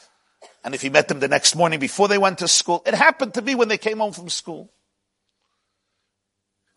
and 0.63 0.75
if 0.75 0.83
you 0.83 0.91
met 0.91 1.07
them 1.07 1.19
the 1.19 1.27
next 1.27 1.55
morning 1.55 1.79
before 1.79 2.07
they 2.07 2.19
went 2.19 2.37
to 2.37 2.47
school, 2.47 2.83
it 2.85 2.93
happened 2.93 3.33
to 3.33 3.41
be 3.41 3.55
when 3.55 3.67
they 3.67 3.79
came 3.79 3.97
home 3.97 4.13
from 4.13 4.29
school. 4.29 4.71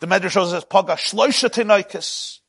The 0.01 0.07
Medrash 0.07 0.31
shows 0.31 0.55
us 0.55 0.65
Paga 0.65 0.95
Shloisha 0.95 2.41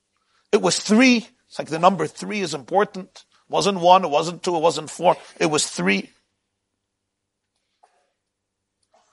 It 0.54 0.62
was 0.62 0.80
three. 0.80 1.28
It's 1.48 1.60
like 1.60 1.68
the 1.68 1.80
number 1.80 2.08
three 2.08 2.40
is 2.40 2.54
important. 2.54 3.10
It 3.10 3.50
wasn't 3.50 3.80
one, 3.80 4.06
it 4.06 4.12
wasn't 4.12 4.44
two, 4.44 4.56
it 4.56 4.62
wasn't 4.62 4.90
four. 4.90 5.18
It 5.40 5.48
was 5.48 5.68
three. 5.68 6.10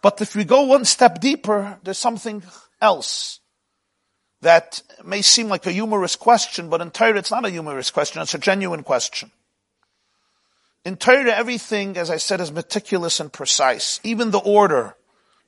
But 0.03 0.21
if 0.21 0.35
we 0.35 0.45
go 0.45 0.63
one 0.63 0.85
step 0.85 1.21
deeper, 1.21 1.79
there's 1.85 1.99
something 1.99 2.43
else 2.81 3.39
that 4.41 4.83
may 5.05 5.23
seem 5.23 5.49
like 5.49 5.65
a 5.67 5.73
humorous 5.73 6.17
question, 6.17 6.69
but 6.69 6.81
in 6.81 6.91
Torah 6.91 7.19
it's 7.19 7.31
not 7.31 7.47
a 7.47 7.51
humorous 7.51 7.93
question, 7.93 8.21
it's 8.21 8.35
a 8.35 8.39
genuine 8.39 8.83
question. 8.83 9.31
In 10.85 10.97
Torah, 10.97 11.31
everything, 11.31 11.97
as 11.97 12.11
I 12.11 12.17
said, 12.17 12.41
is 12.41 12.51
meticulous 12.51 13.21
and 13.21 13.33
precise, 13.33 14.01
even 14.03 14.33
the 14.33 14.41
order 14.41 14.97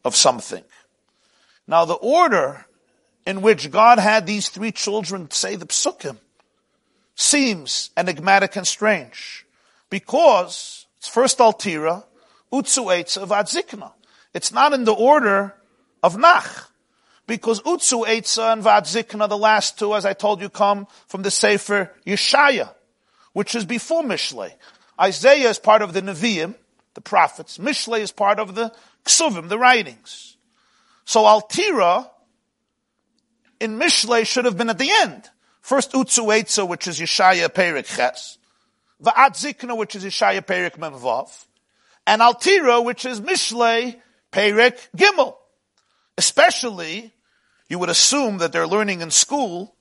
of 0.04 0.14
something. 0.14 0.62
Now, 1.66 1.84
the 1.84 1.94
order 1.94 2.66
in 3.26 3.42
which 3.42 3.72
God 3.72 3.98
had 3.98 4.26
these 4.26 4.48
three 4.48 4.70
children 4.70 5.28
say 5.32 5.56
the 5.56 5.66
psukim 5.66 6.18
seems 7.16 7.90
enigmatic 7.96 8.54
and 8.54 8.66
strange, 8.66 9.44
because 9.90 10.86
it's 10.98 11.08
first 11.08 11.38
Altira, 11.38 12.04
Utsu 12.52 12.84
Eitza, 12.86 13.26
Vadzikna. 13.26 13.90
It's 14.34 14.52
not 14.52 14.72
in 14.72 14.84
the 14.84 14.92
order 14.92 15.54
of 16.02 16.18
Nach. 16.18 16.70
Because 17.26 17.62
Utsu 17.62 18.04
Eitza 18.04 18.52
and 18.52 18.62
Vad 18.62 18.84
Zikna, 18.84 19.28
the 19.28 19.38
last 19.38 19.78
two, 19.78 19.94
as 19.94 20.04
I 20.04 20.12
told 20.12 20.42
you, 20.42 20.50
come 20.50 20.86
from 21.06 21.22
the 21.22 21.30
Sefer 21.30 21.90
Yeshaya, 22.06 22.74
which 23.32 23.54
is 23.54 23.64
before 23.64 24.02
Mishlei. 24.02 24.52
Isaiah 25.00 25.48
is 25.48 25.58
part 25.58 25.80
of 25.80 25.94
the 25.94 26.02
Nevi'im, 26.02 26.54
the 26.92 27.00
prophets. 27.00 27.56
Mishlei 27.56 28.00
is 28.00 28.12
part 28.12 28.38
of 28.38 28.54
the 28.54 28.72
Ksuvim, 29.06 29.48
the 29.48 29.58
writings. 29.58 30.36
So 31.06 31.22
Altira 31.22 32.10
in 33.58 33.78
Mishlei 33.78 34.26
should 34.26 34.44
have 34.44 34.58
been 34.58 34.68
at 34.68 34.78
the 34.78 34.90
end. 34.90 35.30
First 35.62 35.92
Utsu 35.92 36.26
Eitza, 36.26 36.68
which 36.68 36.86
is 36.86 37.00
Yeshaya 37.00 37.48
Perik 37.48 37.86
Ches. 37.86 38.36
Va'at 39.02 39.30
Zikna, 39.30 39.76
which 39.76 39.96
is 39.96 40.04
Yeshaya 40.04 40.42
Perik 40.42 40.76
Memvav. 40.76 41.46
And 42.06 42.20
Altira, 42.20 42.84
which 42.84 43.06
is 43.06 43.22
Mishlei 43.22 43.96
Perik 44.34 44.88
Gimel. 44.96 45.36
Especially 46.18 47.12
you 47.68 47.78
would 47.78 47.88
assume 47.88 48.38
that 48.38 48.52
they're 48.52 48.66
learning 48.66 49.00
in 49.00 49.10
school 49.10 49.76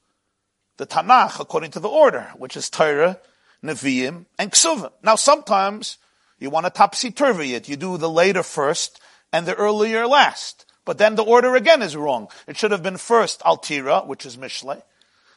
the 0.78 0.86
Tanakh 0.86 1.40
according 1.40 1.72
to 1.72 1.80
the 1.80 1.90
order, 1.90 2.32
which 2.38 2.56
is 2.56 2.70
Torah, 2.70 3.20
Nevi'im, 3.64 4.26
and 4.40 4.52
Ksuvim. 4.52 4.92
Now 5.04 5.16
sometimes 5.16 5.98
you 6.40 6.50
want 6.50 6.66
to 6.66 6.72
topsy-turvy 6.72 7.54
it. 7.56 7.70
You 7.70 7.76
do 7.76 7.98
the 7.98 8.10
later 8.10 8.44
first 8.44 9.00
and 9.32 9.46
the 9.46 9.56
earlier 9.56 10.08
last. 10.08 10.66
But 10.86 10.98
then 10.98 11.16
the 11.16 11.24
order 11.24 11.56
again 11.56 11.82
is 11.82 11.96
wrong. 11.96 12.28
It 12.48 12.58
should 12.58 12.72
have 12.72 12.84
been 12.84 12.98
first 12.98 13.40
Altira, 13.42 14.06
which 14.06 14.26
is 14.26 14.38
Mishlei. 14.38 14.82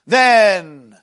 Then 0.06 0.96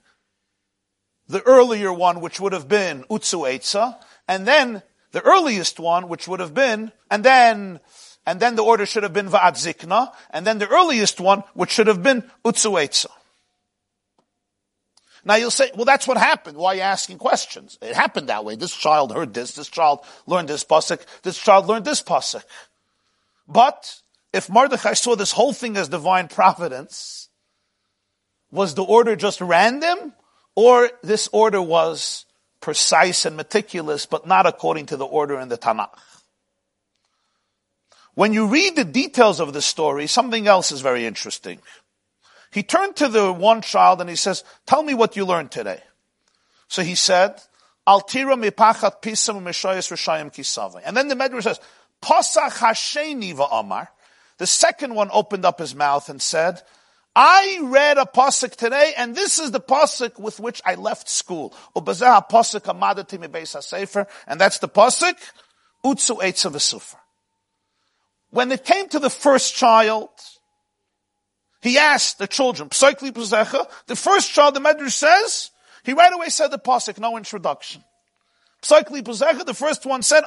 the 1.28 1.42
earlier 1.44 1.94
one, 1.94 2.20
which 2.20 2.40
would 2.40 2.54
have 2.54 2.68
been 2.68 3.04
Utsu 3.10 3.48
Eitza. 3.48 3.98
And 4.28 4.46
then 4.46 4.84
the 5.12 5.22
earliest 5.22 5.80
one, 5.80 6.10
which 6.10 6.28
would 6.28 6.40
have 6.40 6.54
been, 6.54 6.92
and 7.10 7.24
then 7.24 7.80
and 8.26 8.40
then 8.40 8.56
the 8.56 8.64
order 8.64 8.86
should 8.86 9.04
have 9.04 9.14
been 9.14 9.30
Va'at 9.30 9.54
Zikna, 9.54 10.14
and 10.30 10.46
then 10.48 10.60
the 10.60 10.68
earliest 10.68 11.20
one, 11.20 11.44
which 11.54 11.72
should 11.72 11.88
have 11.88 12.02
been 12.02 12.24
Utsuetza. 12.46 13.08
Now 15.26 15.36
you'll 15.36 15.52
say, 15.52 15.72
well, 15.76 15.86
that's 15.86 16.08
what 16.08 16.18
happened. 16.18 16.58
Why 16.58 16.74
are 16.74 16.76
you 16.76 16.82
asking 16.82 17.18
questions? 17.18 17.78
It 17.82 17.96
happened 17.96 18.28
that 18.28 18.44
way. 18.44 18.56
This 18.56 18.76
child 18.76 19.14
heard 19.14 19.34
this. 19.34 19.56
This 19.56 19.70
child 19.70 20.06
learned 20.26 20.50
this 20.50 20.66
pasuk. 20.66 21.02
This 21.22 21.38
child 21.38 21.68
learned 21.68 21.86
this 21.86 22.02
pasuk. 22.02 22.44
But 23.48 24.02
if 24.34 24.50
Mordechai 24.50 24.94
saw 24.94 25.16
this 25.16 25.32
whole 25.32 25.54
thing 25.54 25.78
as 25.78 25.88
divine 25.88 26.28
providence, 26.28 27.30
was 28.52 28.76
the 28.76 28.84
order 28.84 29.16
just 29.16 29.40
random, 29.40 30.14
or 30.56 30.90
this 31.02 31.30
order 31.32 31.62
was 31.62 32.26
precise 32.60 33.26
and 33.26 33.38
meticulous, 33.38 34.06
but 34.06 34.28
not 34.28 34.46
according 34.46 34.88
to 34.88 34.98
the 34.98 35.06
order 35.06 35.40
in 35.40 35.50
the 35.50 35.58
Tanakh? 35.58 35.90
When 38.16 38.34
you 38.34 38.48
read 38.48 38.76
the 38.76 38.86
details 38.86 39.40
of 39.40 39.54
the 39.54 39.62
story, 39.62 40.08
something 40.08 40.48
else 40.48 40.72
is 40.72 40.82
very 40.82 41.06
interesting. 41.06 41.60
He 42.52 42.62
turned 42.62 42.96
to 42.98 43.08
the 43.08 43.34
one 43.34 43.62
child 43.62 44.02
and 44.02 44.10
he 44.10 44.16
says, 44.16 44.44
tell 44.68 44.84
me 44.84 44.94
what 44.94 45.16
you 45.16 45.26
learned 45.26 45.52
today. 45.52 45.82
So 46.68 46.84
he 46.84 46.96
said, 46.96 47.42
Altira 47.88 48.40
mipachat 48.40 49.02
pisam 49.02 49.42
mishoyas 49.42 49.92
rishayim. 49.92 50.82
And 50.86 50.96
then 50.96 51.08
the 51.08 51.16
Medrash 51.16 51.44
says, 51.44 51.60
Pasach 52.02 52.58
hasheni 52.58 53.34
va'amar. 53.34 53.88
The 54.38 54.48
second 54.48 54.94
one 54.94 55.10
opened 55.12 55.46
up 55.46 55.60
his 55.60 55.74
mouth 55.74 56.10
and 56.10 56.22
said, 56.22 56.62
I 57.16 57.60
read 57.62 57.98
a 57.98 58.06
pasuk 58.06 58.56
today, 58.56 58.94
and 58.98 59.16
this 59.16 59.38
is 59.38 59.52
the 59.52 59.60
pasuk 59.60 60.20
with 60.20 60.40
which 60.40 60.62
I 60.66 60.76
left 60.76 61.08
school. 61.08 61.54
Ubazah 61.76 62.28
pasuk 62.28 62.62
amadati 62.62 63.20
mi 63.20 63.28
and 64.28 64.42
that's 64.42 64.58
the 64.58 64.68
pasuk, 64.68 65.14
utsu 65.86 66.20
v'sufer. 66.20 66.96
When 68.34 68.52
it 68.52 68.66
came 68.66 68.90
to 68.90 68.98
the 68.98 69.12
first 69.12 69.54
child, 69.54 70.10
he 71.62 71.78
asked 71.78 72.18
the 72.18 72.26
children, 72.26 72.68
the 72.70 73.96
first 73.96 74.32
child, 74.32 74.56
the 74.56 74.60
Medrash 74.60 74.94
says, 74.94 75.52
he 75.84 75.94
right 75.94 76.12
away 76.12 76.30
said 76.30 76.48
the 76.48 76.58
pasuk, 76.58 76.98
no 76.98 77.16
introduction. 77.16 77.84
the 78.64 79.54
first 79.56 79.86
one 79.86 80.02
said, 80.02 80.24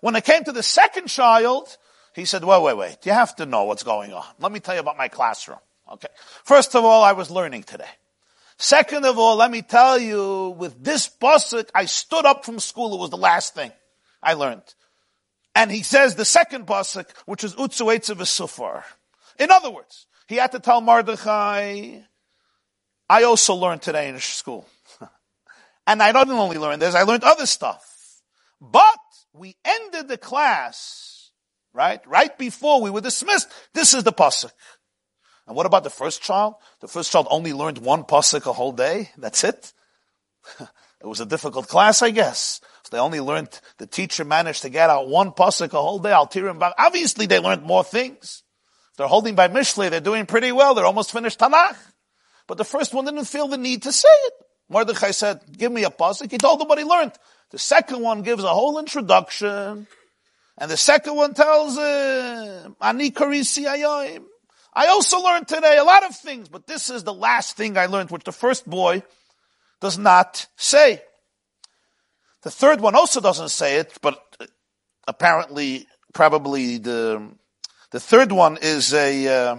When 0.00 0.16
it 0.16 0.24
came 0.24 0.42
to 0.42 0.52
the 0.52 0.62
second 0.64 1.06
child, 1.06 1.78
he 2.12 2.24
said, 2.24 2.42
wait, 2.42 2.62
wait, 2.62 2.76
wait, 2.76 3.06
you 3.06 3.12
have 3.12 3.36
to 3.36 3.46
know 3.46 3.62
what's 3.62 3.84
going 3.84 4.12
on. 4.12 4.24
Let 4.40 4.50
me 4.50 4.58
tell 4.58 4.74
you 4.74 4.80
about 4.80 4.98
my 4.98 5.06
classroom. 5.06 5.60
Okay. 5.88 6.08
First 6.42 6.74
of 6.74 6.84
all, 6.84 7.04
I 7.04 7.12
was 7.12 7.30
learning 7.30 7.62
today. 7.62 7.84
Second 8.56 9.04
of 9.04 9.20
all, 9.20 9.36
let 9.36 9.52
me 9.52 9.62
tell 9.62 10.00
you, 10.00 10.56
with 10.58 10.82
this 10.82 11.08
pasuk, 11.08 11.68
I 11.72 11.84
stood 11.84 12.26
up 12.26 12.44
from 12.44 12.58
school. 12.58 12.92
It 12.94 12.98
was 12.98 13.10
the 13.10 13.16
last 13.16 13.54
thing 13.54 13.70
I 14.22 14.34
learned. 14.34 14.74
And 15.54 15.70
he 15.70 15.82
says 15.82 16.14
the 16.14 16.24
second 16.24 16.66
pasuk, 16.66 17.10
which 17.26 17.44
is 17.44 17.54
Utsu 17.54 17.94
Eitzav 17.94 18.16
Sufar. 18.22 18.84
In 19.38 19.50
other 19.50 19.70
words, 19.70 20.06
he 20.28 20.36
had 20.36 20.52
to 20.52 20.60
tell 20.60 20.80
Mordechai, 20.80 21.98
I 23.08 23.22
also 23.24 23.54
learned 23.54 23.82
today 23.82 24.08
in 24.08 24.18
school. 24.18 24.66
and 25.86 26.02
I 26.02 26.12
didn't 26.12 26.32
only 26.32 26.58
learn 26.58 26.78
this, 26.78 26.94
I 26.94 27.02
learned 27.02 27.24
other 27.24 27.46
stuff. 27.46 28.22
But 28.60 28.98
we 29.34 29.56
ended 29.64 30.08
the 30.08 30.16
class, 30.16 31.30
right? 31.74 32.00
Right 32.06 32.36
before 32.38 32.80
we 32.80 32.90
were 32.90 33.00
dismissed. 33.00 33.48
This 33.74 33.92
is 33.92 34.04
the 34.04 34.12
pasuk. 34.12 34.52
And 35.46 35.56
what 35.56 35.66
about 35.66 35.84
the 35.84 35.90
first 35.90 36.22
child? 36.22 36.54
The 36.80 36.88
first 36.88 37.10
child 37.10 37.26
only 37.30 37.52
learned 37.52 37.78
one 37.78 38.04
pasuk 38.04 38.46
a 38.46 38.52
whole 38.52 38.72
day. 38.72 39.10
That's 39.18 39.42
it. 39.44 39.72
it 40.60 41.06
was 41.06 41.20
a 41.20 41.26
difficult 41.26 41.68
class, 41.68 42.00
I 42.00 42.10
guess. 42.10 42.60
They 42.92 42.98
only 42.98 43.20
learned, 43.20 43.48
the 43.78 43.86
teacher 43.86 44.22
managed 44.22 44.62
to 44.62 44.68
get 44.68 44.90
out 44.90 45.08
one 45.08 45.30
pasuk 45.30 45.72
a 45.72 45.80
whole 45.80 45.98
day. 45.98 46.12
Him 46.12 46.58
back. 46.58 46.74
Obviously 46.76 47.24
they 47.24 47.38
learned 47.38 47.62
more 47.62 47.82
things. 47.82 48.42
They're 48.98 49.06
holding 49.06 49.34
by 49.34 49.48
Mishle, 49.48 49.88
They're 49.88 50.00
doing 50.00 50.26
pretty 50.26 50.52
well. 50.52 50.74
They're 50.74 50.84
almost 50.84 51.10
finished 51.10 51.38
Tanakh. 51.38 51.76
But 52.46 52.58
the 52.58 52.64
first 52.64 52.92
one 52.92 53.06
didn't 53.06 53.24
feel 53.24 53.48
the 53.48 53.56
need 53.56 53.84
to 53.84 53.92
say 53.92 54.10
it. 54.10 54.34
Mordechai 54.68 55.12
said, 55.12 55.40
give 55.56 55.72
me 55.72 55.84
a 55.84 55.90
pasuk. 55.90 56.30
He 56.30 56.36
told 56.36 56.60
them 56.60 56.68
what 56.68 56.76
he 56.78 56.84
learned. 56.84 57.12
The 57.50 57.58
second 57.58 58.02
one 58.02 58.20
gives 58.20 58.44
a 58.44 58.48
whole 58.48 58.78
introduction. 58.78 59.86
And 60.58 60.70
the 60.70 60.76
second 60.76 61.16
one 61.16 61.32
tells 61.32 61.78
him, 61.78 62.76
Ani 62.78 63.10
karisi 63.10 63.64
ayoim. 63.64 64.24
I 64.74 64.88
also 64.88 65.22
learned 65.22 65.48
today 65.48 65.78
a 65.78 65.84
lot 65.84 66.04
of 66.04 66.14
things, 66.14 66.50
but 66.50 66.66
this 66.66 66.90
is 66.90 67.04
the 67.04 67.14
last 67.14 67.56
thing 67.56 67.78
I 67.78 67.86
learned, 67.86 68.10
which 68.10 68.24
the 68.24 68.32
first 68.32 68.68
boy 68.68 69.02
does 69.80 69.96
not 69.96 70.46
say. 70.56 71.02
The 72.42 72.50
third 72.50 72.80
one 72.80 72.94
also 72.94 73.20
doesn't 73.20 73.50
say 73.50 73.76
it, 73.76 73.98
but 74.02 74.20
apparently, 75.06 75.86
probably 76.12 76.78
the 76.78 77.32
the 77.90 78.00
third 78.00 78.32
one 78.32 78.58
is 78.60 78.92
a 78.92 79.28
uh, 79.28 79.56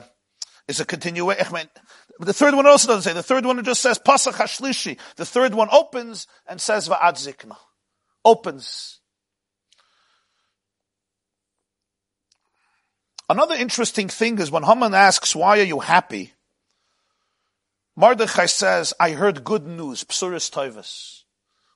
is 0.68 0.80
a 0.80 0.86
continuation. 0.86 1.70
the 2.20 2.34
third 2.34 2.56
one 2.56 2.66
also 2.66 2.90
doesn't 2.90 3.04
say. 3.04 3.14
The 3.14 3.24
third 3.24 3.46
one 3.46 3.64
just 3.64 3.82
says 3.82 4.00
Pasach 4.00 4.34
Hashlishi. 4.34 4.98
The 5.16 5.26
third 5.26 5.54
one 5.54 5.70
opens 5.72 6.28
and 6.48 6.60
says 6.60 6.90
Va'ad 6.90 7.14
Zikna. 7.14 7.56
Opens. 8.26 9.00
Another 13.30 13.56
interesting 13.56 14.10
thing 14.10 14.40
is 14.40 14.52
when 14.52 14.64
Haman 14.64 14.94
asks, 14.94 15.36
why 15.36 15.60
are 15.60 15.64
you 15.64 15.80
happy? 15.80 16.34
Mordechai 17.96 18.48
says, 18.48 18.94
I 19.00 19.12
heard 19.12 19.44
good 19.44 19.66
news, 19.66 20.04
Psuris 20.04 20.52
Toivus. 20.52 21.23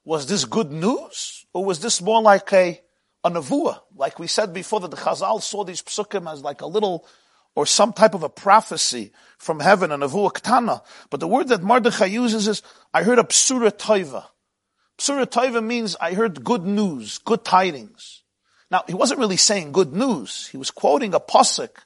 Was 0.07 0.25
this 0.25 0.45
good 0.45 0.71
news? 0.71 1.45
Or 1.51 1.65
was 1.65 1.81
this 1.81 2.01
more 2.01 2.21
like 2.21 2.53
a, 2.53 2.79
a 3.25 3.29
nevuah? 3.29 3.81
Like 3.93 4.19
we 4.19 4.27
said 4.27 4.53
before 4.53 4.79
that 4.79 4.89
the 4.89 4.95
Chazal 4.95 5.41
saw 5.41 5.65
these 5.65 5.81
psukim 5.81 6.31
as 6.31 6.41
like 6.41 6.61
a 6.61 6.65
little, 6.65 7.05
or 7.55 7.65
some 7.65 7.91
type 7.91 8.13
of 8.13 8.23
a 8.23 8.29
prophecy 8.29 9.11
from 9.37 9.59
heaven, 9.59 9.91
a 9.91 9.97
nevuah 9.97 10.31
ktana. 10.31 10.81
But 11.09 11.19
the 11.19 11.27
word 11.27 11.49
that 11.49 11.61
Mordechai 11.61 12.05
uses 12.05 12.47
is, 12.47 12.63
I 12.93 13.03
heard 13.03 13.19
a 13.19 13.23
psura 13.23 13.69
toiva. 13.69 14.23
Psura 14.97 15.25
toiva 15.25 15.61
means 15.61 15.97
I 15.99 16.13
heard 16.13 16.41
good 16.41 16.63
news, 16.63 17.17
good 17.17 17.43
tidings. 17.43 18.23
Now, 18.71 18.85
he 18.87 18.93
wasn't 18.93 19.19
really 19.19 19.35
saying 19.35 19.73
good 19.73 19.91
news. 19.91 20.47
He 20.47 20.55
was 20.55 20.71
quoting 20.71 21.15
a 21.15 21.19
posuk 21.19 21.79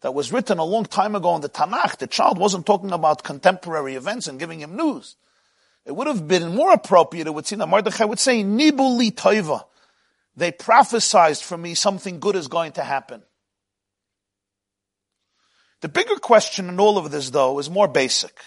that 0.00 0.14
was 0.14 0.32
written 0.32 0.56
a 0.56 0.64
long 0.64 0.86
time 0.86 1.14
ago 1.14 1.34
in 1.36 1.42
the 1.42 1.50
Tanakh. 1.50 1.98
The 1.98 2.06
child 2.06 2.38
wasn't 2.38 2.64
talking 2.64 2.92
about 2.92 3.24
contemporary 3.24 3.94
events 3.94 4.26
and 4.26 4.38
giving 4.38 4.60
him 4.60 4.74
news. 4.74 5.16
It 5.88 5.96
would 5.96 6.06
have 6.06 6.28
been 6.28 6.54
more 6.54 6.72
appropriate, 6.72 7.26
it 7.26 7.34
would 7.34 7.46
seem 7.46 7.58
that 7.58 7.66
Mordechai 7.66 8.04
would 8.04 8.20
say, 8.20 8.44
Nibuli 8.44 9.10
toiva. 9.10 9.64
They 10.36 10.52
prophesized 10.52 11.42
for 11.42 11.58
me 11.58 11.74
something 11.74 12.20
good 12.20 12.36
is 12.36 12.46
going 12.46 12.72
to 12.72 12.84
happen. 12.84 13.22
The 15.80 15.88
bigger 15.88 16.16
question 16.16 16.68
in 16.68 16.78
all 16.78 16.98
of 16.98 17.10
this, 17.10 17.30
though, 17.30 17.58
is 17.58 17.68
more 17.68 17.88
basic. 17.88 18.38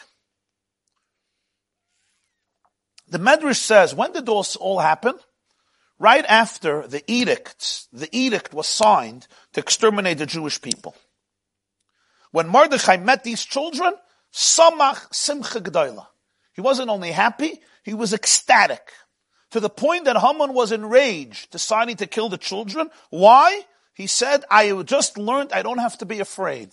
The 3.10 3.19
Medrash 3.19 3.58
says, 3.58 3.93
when 3.93 4.13
did 4.13 4.25
this 4.25 4.56
all 4.56 4.80
happen? 4.80 5.15
right 6.01 6.25
after 6.27 6.88
the 6.88 7.04
edict, 7.06 7.88
the 7.93 8.10
edict 8.12 8.54
was 8.54 8.67
signed 8.67 9.27
to 9.54 9.60
exterminate 9.60 10.17
the 10.17 10.25
Jewish 10.25 10.60
people. 10.60 10.95
When 12.32 12.47
Mordechai 12.47 12.97
met 12.97 13.23
these 13.23 13.45
children, 13.45 13.93
Samach 14.34 15.13
Simcha 15.13 15.62
G'dayla. 15.62 16.08
He 16.54 16.62
wasn't 16.62 16.90
only 16.90 17.12
happy, 17.12 17.60
he 17.84 17.94
was 17.94 18.14
ecstatic. 18.14 18.92
To 19.52 19.60
the 19.60 19.70
point 19.70 20.06
that 20.06 20.18
Haman 20.18 20.54
was 20.54 20.72
enraged, 20.72 21.52
deciding 21.52 21.98
to 21.98 22.08
kill 22.08 22.30
the 22.30 22.38
children. 22.38 22.90
Why? 23.10 23.62
He 23.94 24.08
said, 24.08 24.46
I 24.50 24.82
just 24.84 25.18
learned 25.18 25.52
I 25.52 25.62
don't 25.62 25.80
have 25.80 25.98
to 25.98 26.06
be 26.06 26.20
afraid 26.22 26.70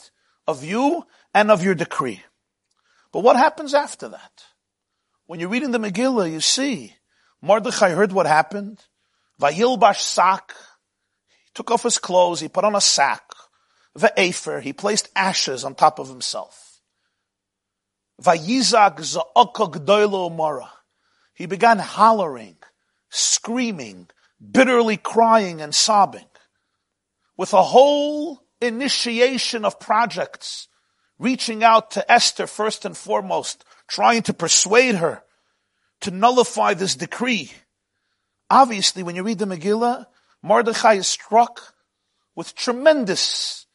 of 0.47 0.63
you 0.63 1.05
and 1.35 1.51
of 1.51 1.65
your 1.65 1.75
decree. 1.75 2.23
But 3.13 3.21
what 3.21 3.37
happens 3.37 3.75
after 3.75 4.09
that? 4.09 4.45
When 5.27 5.41
you're 5.41 5.49
reading 5.49 5.73
the 5.73 5.81
Megillah, 5.81 6.31
you 6.31 6.41
see, 6.41 6.95
Mordechai 7.43 7.91
heard 7.91 8.13
what 8.13 8.27
happened. 8.27 8.79
Vayilbash 9.41 10.01
sak. 10.01 10.55
He 11.45 11.51
took 11.55 11.71
off 11.71 11.83
his 11.83 11.99
clothes. 11.99 12.41
He 12.41 12.49
put 12.49 12.65
on 12.65 12.75
a 12.75 12.81
sack. 12.81 13.23
Ve'efer. 13.97 14.63
He 14.63 14.73
placed 14.73 15.09
ashes 15.17 15.65
on 15.65 15.75
top 15.75 15.99
of 15.99 16.09
himself. 16.09 16.68
Vayizak 18.23 18.99
za'aka 18.99 20.37
mara. 20.37 20.71
He 21.35 21.47
began 21.47 21.79
hollering, 21.79 22.57
screaming, 23.11 24.09
bitterly 24.51 24.97
crying 24.97 25.61
and 25.61 25.75
sobbing. 25.75 26.27
With 27.37 27.53
a 27.53 27.63
whole 27.63 28.43
initiation 28.61 29.65
of 29.65 29.79
projects, 29.79 30.67
reaching 31.19 31.63
out 31.63 31.93
to 31.93 32.11
Esther 32.11 32.47
first 32.47 32.85
and 32.85 32.97
foremost, 32.97 33.65
trying 33.87 34.23
to 34.23 34.35
persuade 34.35 34.97
her 34.97 35.23
to 36.01 36.11
nullify 36.11 36.75
this 36.75 36.97
decree 36.97 37.53
Obviously, 38.51 39.03
when 39.03 39.15
you 39.15 39.23
read 39.23 39.39
the 39.39 39.45
Megillah, 39.45 40.07
Mordechai 40.43 40.95
is 40.95 41.07
struck 41.07 41.75
with 42.35 42.55
tremendous, 42.55 43.67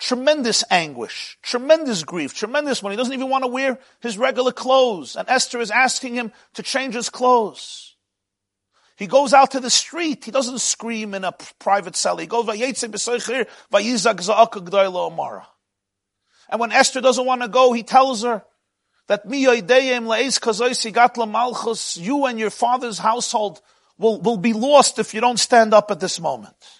tremendous 0.00 0.64
anguish, 0.70 1.38
tremendous 1.42 2.02
grief, 2.02 2.34
tremendous 2.34 2.82
when 2.82 2.90
he 2.90 2.96
doesn't 2.96 3.12
even 3.12 3.28
want 3.28 3.44
to 3.44 3.48
wear 3.48 3.78
his 4.00 4.18
regular 4.18 4.50
clothes. 4.50 5.14
And 5.14 5.28
Esther 5.28 5.60
is 5.60 5.70
asking 5.70 6.14
him 6.14 6.32
to 6.54 6.62
change 6.62 6.94
his 6.94 7.10
clothes. 7.10 7.94
He 8.96 9.06
goes 9.06 9.32
out 9.32 9.52
to 9.52 9.60
the 9.60 9.70
street. 9.70 10.24
He 10.24 10.30
doesn't 10.30 10.58
scream 10.58 11.14
in 11.14 11.24
a 11.24 11.32
private 11.58 11.96
cell. 11.96 12.16
He 12.16 12.26
goes, 12.26 12.48
and 12.48 12.58
when 16.58 16.72
Esther 16.72 17.00
doesn't 17.00 17.26
want 17.26 17.42
to 17.42 17.48
go, 17.48 17.72
he 17.72 17.82
tells 17.82 18.22
her 18.22 18.42
that 19.06 19.28
you 21.96 22.26
and 22.26 22.38
your 22.38 22.50
father's 22.50 22.98
household 22.98 23.60
will, 23.98 24.20
will 24.20 24.36
be 24.36 24.52
lost 24.52 24.98
if 24.98 25.14
you 25.14 25.20
don't 25.20 25.38
stand 25.38 25.72
up 25.72 25.90
at 25.90 26.00
this 26.00 26.20
moment. 26.20 26.79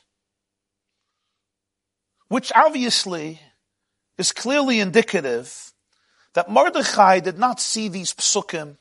Which 2.31 2.53
obviously 2.55 3.40
is 4.16 4.31
clearly 4.31 4.79
indicative 4.79 5.73
that 6.35 6.49
Mordechai 6.49 7.19
did 7.19 7.40
not 7.40 7.59
see 7.59 7.88
these 7.88 8.14
psukim 8.14 8.77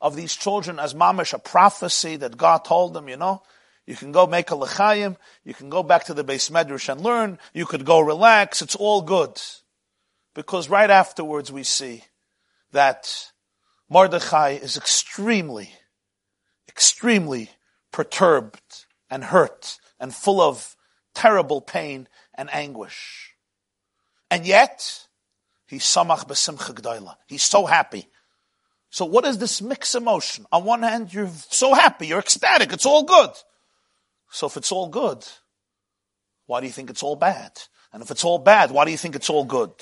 of 0.00 0.14
these 0.14 0.36
children 0.36 0.78
as 0.78 0.94
mamish, 0.94 1.32
a 1.32 1.40
prophecy 1.40 2.14
that 2.14 2.36
God 2.36 2.64
told 2.64 2.94
them, 2.94 3.08
you 3.08 3.16
know, 3.16 3.42
you 3.86 3.96
can 3.96 4.12
go 4.12 4.28
make 4.28 4.52
a 4.52 4.54
lechayim, 4.54 5.16
you 5.42 5.52
can 5.52 5.68
go 5.68 5.82
back 5.82 6.04
to 6.04 6.14
the 6.14 6.22
beis 6.22 6.48
medrash 6.48 6.88
and 6.88 7.00
learn, 7.00 7.40
you 7.52 7.66
could 7.66 7.84
go 7.84 7.98
relax, 7.98 8.62
it's 8.62 8.76
all 8.76 9.02
good. 9.02 9.42
Because 10.32 10.70
right 10.70 10.88
afterwards 10.88 11.50
we 11.50 11.64
see 11.64 12.04
that 12.70 13.32
Mordechai 13.90 14.50
is 14.50 14.76
extremely, 14.76 15.70
extremely 16.68 17.50
perturbed 17.90 18.86
and 19.10 19.24
hurt 19.24 19.80
and 19.98 20.14
full 20.14 20.40
of 20.40 20.76
terrible 21.14 21.60
pain 21.60 22.06
and 22.42 22.52
anguish. 22.52 23.34
And 24.28 24.44
yet, 24.44 25.06
he's 25.66 25.84
samach. 25.84 27.16
He's 27.28 27.42
so 27.42 27.66
happy. 27.66 28.08
So 28.90 29.04
what 29.06 29.24
is 29.24 29.38
this 29.38 29.62
mixed 29.62 29.94
emotion? 29.94 30.44
On 30.50 30.64
one 30.64 30.82
hand, 30.82 31.14
you're 31.14 31.30
so 31.50 31.72
happy, 31.72 32.08
you're 32.08 32.18
ecstatic, 32.18 32.72
it's 32.72 32.84
all 32.84 33.04
good. 33.04 33.30
So 34.30 34.48
if 34.48 34.56
it's 34.56 34.72
all 34.72 34.88
good, 34.88 35.24
why 36.46 36.60
do 36.60 36.66
you 36.66 36.72
think 36.72 36.90
it's 36.90 37.02
all 37.02 37.16
bad? 37.16 37.52
And 37.92 38.02
if 38.02 38.10
it's 38.10 38.24
all 38.24 38.38
bad, 38.38 38.70
why 38.70 38.84
do 38.84 38.90
you 38.90 38.96
think 38.98 39.14
it's 39.14 39.30
all 39.30 39.44
good? 39.44 39.72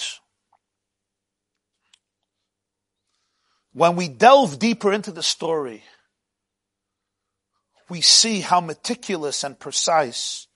When 3.73 3.97
we 3.97 4.09
delve 4.09 4.59
deeper 4.59 4.93
into 4.93 5.13
the 5.13 5.23
story, 5.23 5.83
we 7.89 8.01
see 8.01 8.41
how 8.41 8.61
meticulous 8.61 9.45
and 9.45 9.59
precise 9.59 10.47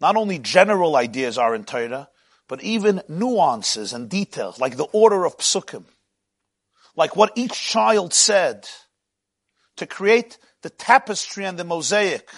not 0.00 0.16
only 0.16 0.38
general 0.38 0.96
ideas 0.96 1.38
are 1.38 1.54
in 1.54 1.64
Torah, 1.64 2.08
but 2.48 2.62
even 2.62 3.02
nuances 3.08 3.92
and 3.92 4.08
details, 4.08 4.58
like 4.58 4.76
the 4.76 4.88
order 4.92 5.24
of 5.24 5.36
psukim, 5.38 5.84
like 6.96 7.14
what 7.14 7.32
each 7.36 7.52
child 7.52 8.14
said, 8.14 8.68
to 9.76 9.86
create 9.86 10.38
the 10.62 10.70
tapestry 10.70 11.44
and 11.44 11.58
the 11.58 11.64
mosaic 11.64 12.28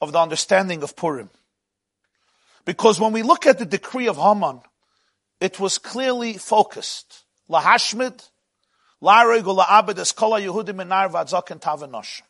of 0.00 0.12
the 0.12 0.18
understanding 0.18 0.82
of 0.82 0.96
Purim. 0.96 1.30
Because 2.64 2.98
when 2.98 3.12
we 3.12 3.22
look 3.22 3.46
at 3.46 3.58
the 3.58 3.66
decree 3.66 4.08
of 4.08 4.16
Haman, 4.16 4.60
it 5.40 5.58
was 5.58 5.78
clearly 5.78 6.34
focused. 6.34 7.24
Lahashmid, 7.48 8.28
La'aregu 9.02 9.56
la'abed 9.58 9.94
eskola 9.94 10.40
Yehudim 10.40 10.84
enar 10.84 11.10
v'adzak 11.10 11.50
and 11.50 11.60
tavanosh. 11.60 12.22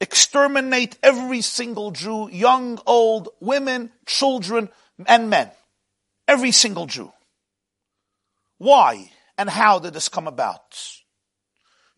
Exterminate 0.00 0.96
every 1.02 1.40
single 1.40 1.90
Jew, 1.90 2.28
young, 2.30 2.78
old, 2.86 3.30
women, 3.40 3.90
children, 4.06 4.68
and 5.06 5.28
men. 5.28 5.50
Every 6.26 6.52
single 6.52 6.86
Jew. 6.86 7.12
Why 8.58 9.10
and 9.36 9.48
how 9.48 9.78
did 9.78 9.94
this 9.94 10.08
come 10.08 10.26
about? 10.26 10.78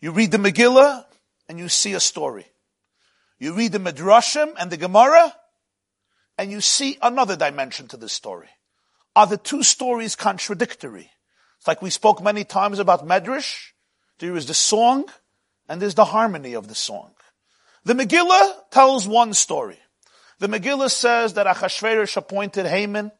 You 0.01 0.13
read 0.13 0.31
the 0.31 0.39
Megillah 0.39 1.05
and 1.49 1.59
you 1.59 1.69
see 1.69 1.95
a 1.95 2.01
story. 2.01 2.47
You 3.39 3.55
read 3.55 3.73
the 3.73 3.79
Midrashim 3.79 4.55
and 4.59 4.71
the 4.71 4.77
Gemara 4.77 5.35
and 6.39 6.51
you 6.51 6.61
see 6.61 6.99
another 7.03 7.37
dimension 7.37 7.89
to 7.89 7.97
this 7.97 8.13
story. 8.13 8.49
Are 9.17 9.27
the 9.27 9.37
two 9.37 9.63
stories 9.63 10.17
contradictory? 10.17 11.11
It's 11.59 11.67
like 11.67 11.83
we 11.83 11.91
spoke 11.91 12.23
many 12.23 12.45
times 12.45 12.79
about 12.79 13.07
Medrash. 13.07 13.73
There 14.19 14.37
is 14.37 14.47
the 14.47 14.55
song 14.55 15.07
and 15.69 15.81
there's 15.83 15.95
the 15.95 16.07
harmony 16.07 16.55
of 16.55 16.69
the 16.69 16.75
song. 16.75 17.13
The 17.85 17.95
Megillah 17.95 18.71
tells 18.71 19.09
one 19.09 19.33
story. 19.35 19.79
The 20.39 20.49
Megillah 20.49 20.91
says 20.91 21.35
that 21.35 21.47
Achashverosh 21.47 22.17
appointed 22.17 22.67
Haman, 22.67 23.13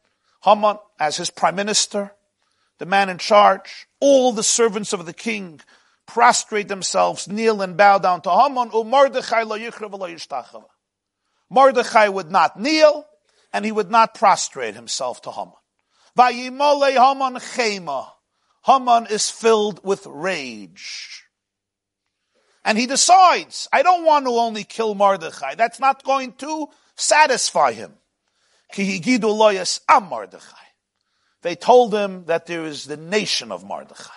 Haman, 0.43 0.77
as 0.99 1.17
his 1.17 1.29
prime 1.29 1.55
minister, 1.55 2.11
the 2.77 2.85
man 2.85 3.09
in 3.09 3.17
charge. 3.17 3.87
All 3.99 4.31
the 4.31 4.43
servants 4.43 4.93
of 4.93 5.05
the 5.05 5.13
king 5.13 5.61
prostrate 6.07 6.67
themselves, 6.67 7.27
kneel 7.27 7.61
and 7.61 7.77
bow 7.77 7.99
down 7.99 8.21
to 8.21 8.31
Haman. 8.31 8.71
Mordechai 11.49 12.07
would 12.07 12.31
not 12.31 12.59
kneel, 12.59 13.05
and 13.53 13.65
he 13.65 13.71
would 13.71 13.91
not 13.91 14.13
prostrate 14.15 14.75
himself 14.75 15.21
to 15.21 15.31
Haman. 15.31 15.53
Haman. 16.17 18.05
Haman 18.63 19.07
is 19.07 19.29
filled 19.29 19.83
with 19.83 20.05
rage. 20.07 21.20
And 22.63 22.77
he 22.77 22.85
decides, 22.85 23.67
I 23.73 23.81
don't 23.81 24.05
want 24.05 24.25
to 24.25 24.31
only 24.31 24.63
kill 24.63 24.93
Mordechai. 24.93 25.55
That's 25.55 25.79
not 25.79 26.03
going 26.03 26.33
to 26.33 26.67
satisfy 26.95 27.71
him. 27.73 27.93
They 31.41 31.55
told 31.55 31.93
him 31.93 32.25
that 32.25 32.45
there 32.45 32.65
is 32.65 32.85
the 32.85 32.97
nation 32.97 33.51
of 33.51 33.63
Mordechai. 33.63 34.13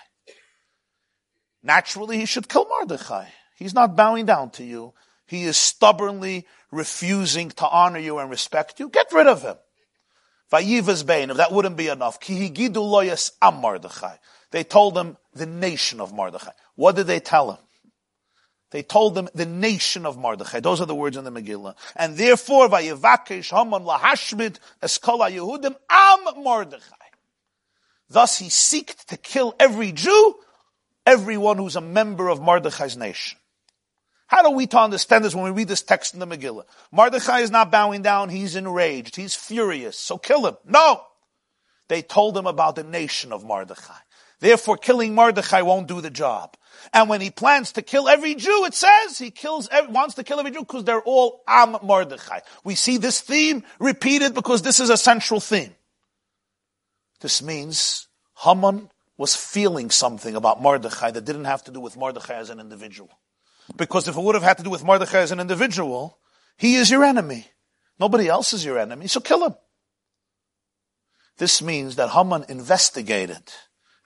Naturally, 1.62 2.18
he 2.18 2.26
should 2.26 2.48
kill 2.48 2.66
Mordechai. 2.68 3.28
He's 3.56 3.72
not 3.72 3.96
bowing 3.96 4.26
down 4.26 4.50
to 4.50 4.64
you. 4.64 4.92
He 5.26 5.44
is 5.44 5.56
stubbornly 5.56 6.46
refusing 6.70 7.48
to 7.52 7.66
honor 7.66 7.98
you 7.98 8.18
and 8.18 8.28
respect 8.28 8.78
you. 8.78 8.90
Get 8.90 9.10
rid 9.12 9.26
of 9.26 9.40
him. 9.42 9.56
If 10.52 11.36
that 11.36 11.50
wouldn't 11.50 11.76
be 11.76 11.88
enough. 11.88 12.20
They 14.50 14.64
told 14.64 14.98
him 14.98 15.16
the 15.32 15.46
nation 15.46 16.00
of 16.00 16.12
Mordechai. 16.12 16.50
What 16.74 16.96
did 16.96 17.06
they 17.06 17.20
tell 17.20 17.52
him? 17.52 17.63
They 18.74 18.82
told 18.82 19.14
them 19.14 19.28
the 19.36 19.46
nation 19.46 20.04
of 20.04 20.18
Mordechai. 20.18 20.58
Those 20.58 20.80
are 20.80 20.86
the 20.86 20.96
words 20.96 21.16
in 21.16 21.22
the 21.22 21.30
Megillah. 21.30 21.76
And 21.94 22.16
therefore, 22.16 22.68
Vayivakesh 22.68 23.56
Haman 23.56 23.84
lahashmid 23.84 24.56
eskola 24.82 25.30
Yehudim 25.30 25.76
am 25.88 26.42
Mordechai. 26.42 26.80
Thus 28.10 28.36
he 28.36 28.46
seeked 28.46 29.04
to 29.04 29.16
kill 29.16 29.54
every 29.60 29.92
Jew, 29.92 30.34
everyone 31.06 31.58
who's 31.58 31.76
a 31.76 31.80
member 31.80 32.28
of 32.28 32.40
Mordechai's 32.40 32.96
nation. 32.96 33.38
How 34.26 34.42
do 34.42 34.50
we 34.50 34.66
to 34.66 34.78
understand 34.80 35.24
this 35.24 35.36
when 35.36 35.44
we 35.44 35.50
read 35.52 35.68
this 35.68 35.82
text 35.82 36.12
in 36.12 36.18
the 36.18 36.26
Megillah? 36.26 36.64
Mordechai 36.90 37.42
is 37.42 37.52
not 37.52 37.70
bowing 37.70 38.02
down, 38.02 38.28
he's 38.28 38.56
enraged, 38.56 39.14
he's 39.14 39.36
furious, 39.36 39.96
so 39.96 40.18
kill 40.18 40.48
him. 40.48 40.56
No! 40.64 41.00
They 41.86 42.02
told 42.02 42.36
him 42.36 42.48
about 42.48 42.74
the 42.74 42.82
nation 42.82 43.30
of 43.30 43.44
Mordechai. 43.44 44.00
Therefore, 44.40 44.78
killing 44.78 45.14
Mordechai 45.14 45.62
won't 45.62 45.86
do 45.86 46.00
the 46.00 46.10
job. 46.10 46.56
And 46.92 47.08
when 47.08 47.20
he 47.20 47.30
plans 47.30 47.72
to 47.72 47.82
kill 47.82 48.08
every 48.08 48.34
Jew, 48.34 48.64
it 48.66 48.74
says 48.74 49.18
he 49.18 49.30
kills, 49.30 49.68
wants 49.88 50.14
to 50.16 50.24
kill 50.24 50.38
every 50.38 50.50
Jew 50.50 50.60
because 50.60 50.84
they're 50.84 51.02
all 51.02 51.42
Am 51.46 51.76
Mordechai. 51.82 52.40
We 52.64 52.74
see 52.74 52.96
this 52.96 53.20
theme 53.20 53.64
repeated 53.78 54.34
because 54.34 54.62
this 54.62 54.80
is 54.80 54.90
a 54.90 54.96
central 54.96 55.40
theme. 55.40 55.74
This 57.20 57.42
means 57.42 58.08
Haman 58.38 58.90
was 59.16 59.36
feeling 59.36 59.90
something 59.90 60.34
about 60.34 60.60
Mordechai 60.60 61.10
that 61.12 61.24
didn't 61.24 61.44
have 61.44 61.64
to 61.64 61.70
do 61.70 61.80
with 61.80 61.96
Mordechai 61.96 62.34
as 62.34 62.50
an 62.50 62.60
individual. 62.60 63.10
Because 63.76 64.08
if 64.08 64.16
it 64.16 64.20
would 64.20 64.34
have 64.34 64.44
had 64.44 64.58
to 64.58 64.64
do 64.64 64.70
with 64.70 64.84
Mordechai 64.84 65.20
as 65.20 65.32
an 65.32 65.40
individual, 65.40 66.18
he 66.56 66.74
is 66.76 66.90
your 66.90 67.04
enemy. 67.04 67.46
Nobody 67.98 68.28
else 68.28 68.52
is 68.52 68.64
your 68.64 68.78
enemy, 68.78 69.06
so 69.06 69.20
kill 69.20 69.46
him. 69.46 69.54
This 71.38 71.62
means 71.62 71.96
that 71.96 72.10
Haman 72.10 72.44
investigated 72.48 73.52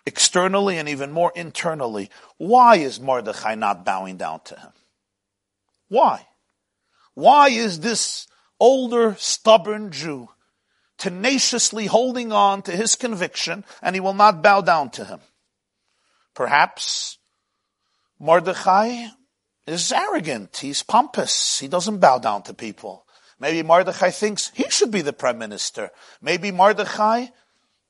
externally 0.08 0.76
and 0.78 0.88
even 0.88 1.12
more 1.12 1.32
internally. 1.36 2.10
Why 2.38 2.76
is 2.76 2.98
Mordechai 2.98 3.54
not 3.54 3.84
bowing 3.84 4.16
down 4.16 4.40
to 4.46 4.58
him? 4.58 4.72
Why? 5.88 6.26
Why 7.14 7.50
is 7.50 7.80
this 7.80 8.26
older, 8.58 9.14
stubborn 9.18 9.92
Jew 9.92 10.28
tenaciously 10.98 11.86
holding 11.86 12.32
on 12.32 12.62
to 12.62 12.72
his 12.72 12.96
conviction 12.96 13.64
and 13.80 13.94
he 13.94 14.00
will 14.00 14.14
not 14.14 14.42
bow 14.42 14.60
down 14.60 14.90
to 14.90 15.04
him. 15.04 15.20
Perhaps 16.34 17.18
Mordechai 18.18 19.06
is 19.66 19.92
arrogant. 19.92 20.56
He's 20.56 20.82
pompous. 20.82 21.60
He 21.60 21.68
doesn't 21.68 21.98
bow 21.98 22.18
down 22.18 22.42
to 22.42 22.54
people. 22.54 23.06
Maybe 23.40 23.62
Mordechai 23.62 24.10
thinks 24.10 24.50
he 24.54 24.68
should 24.68 24.90
be 24.90 25.02
the 25.02 25.12
prime 25.12 25.38
minister. 25.38 25.90
Maybe 26.20 26.50
Mordechai 26.50 27.26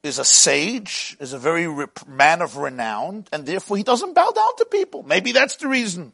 is 0.03 0.19
a 0.19 0.25
sage, 0.25 1.17
is 1.21 1.33
a 1.33 1.39
very 1.39 1.67
man 2.07 2.41
of 2.41 2.57
renown, 2.57 3.25
and 3.33 3.47
therefore 3.47 3.77
he 3.77 3.83
doesn't 3.83 4.15
bow 4.15 4.31
down 4.31 4.57
to 4.59 4.65
people. 4.67 5.03
Maybe 5.03 5.33
that's 5.33 5.57
the 5.57 5.69
reason. 5.69 6.13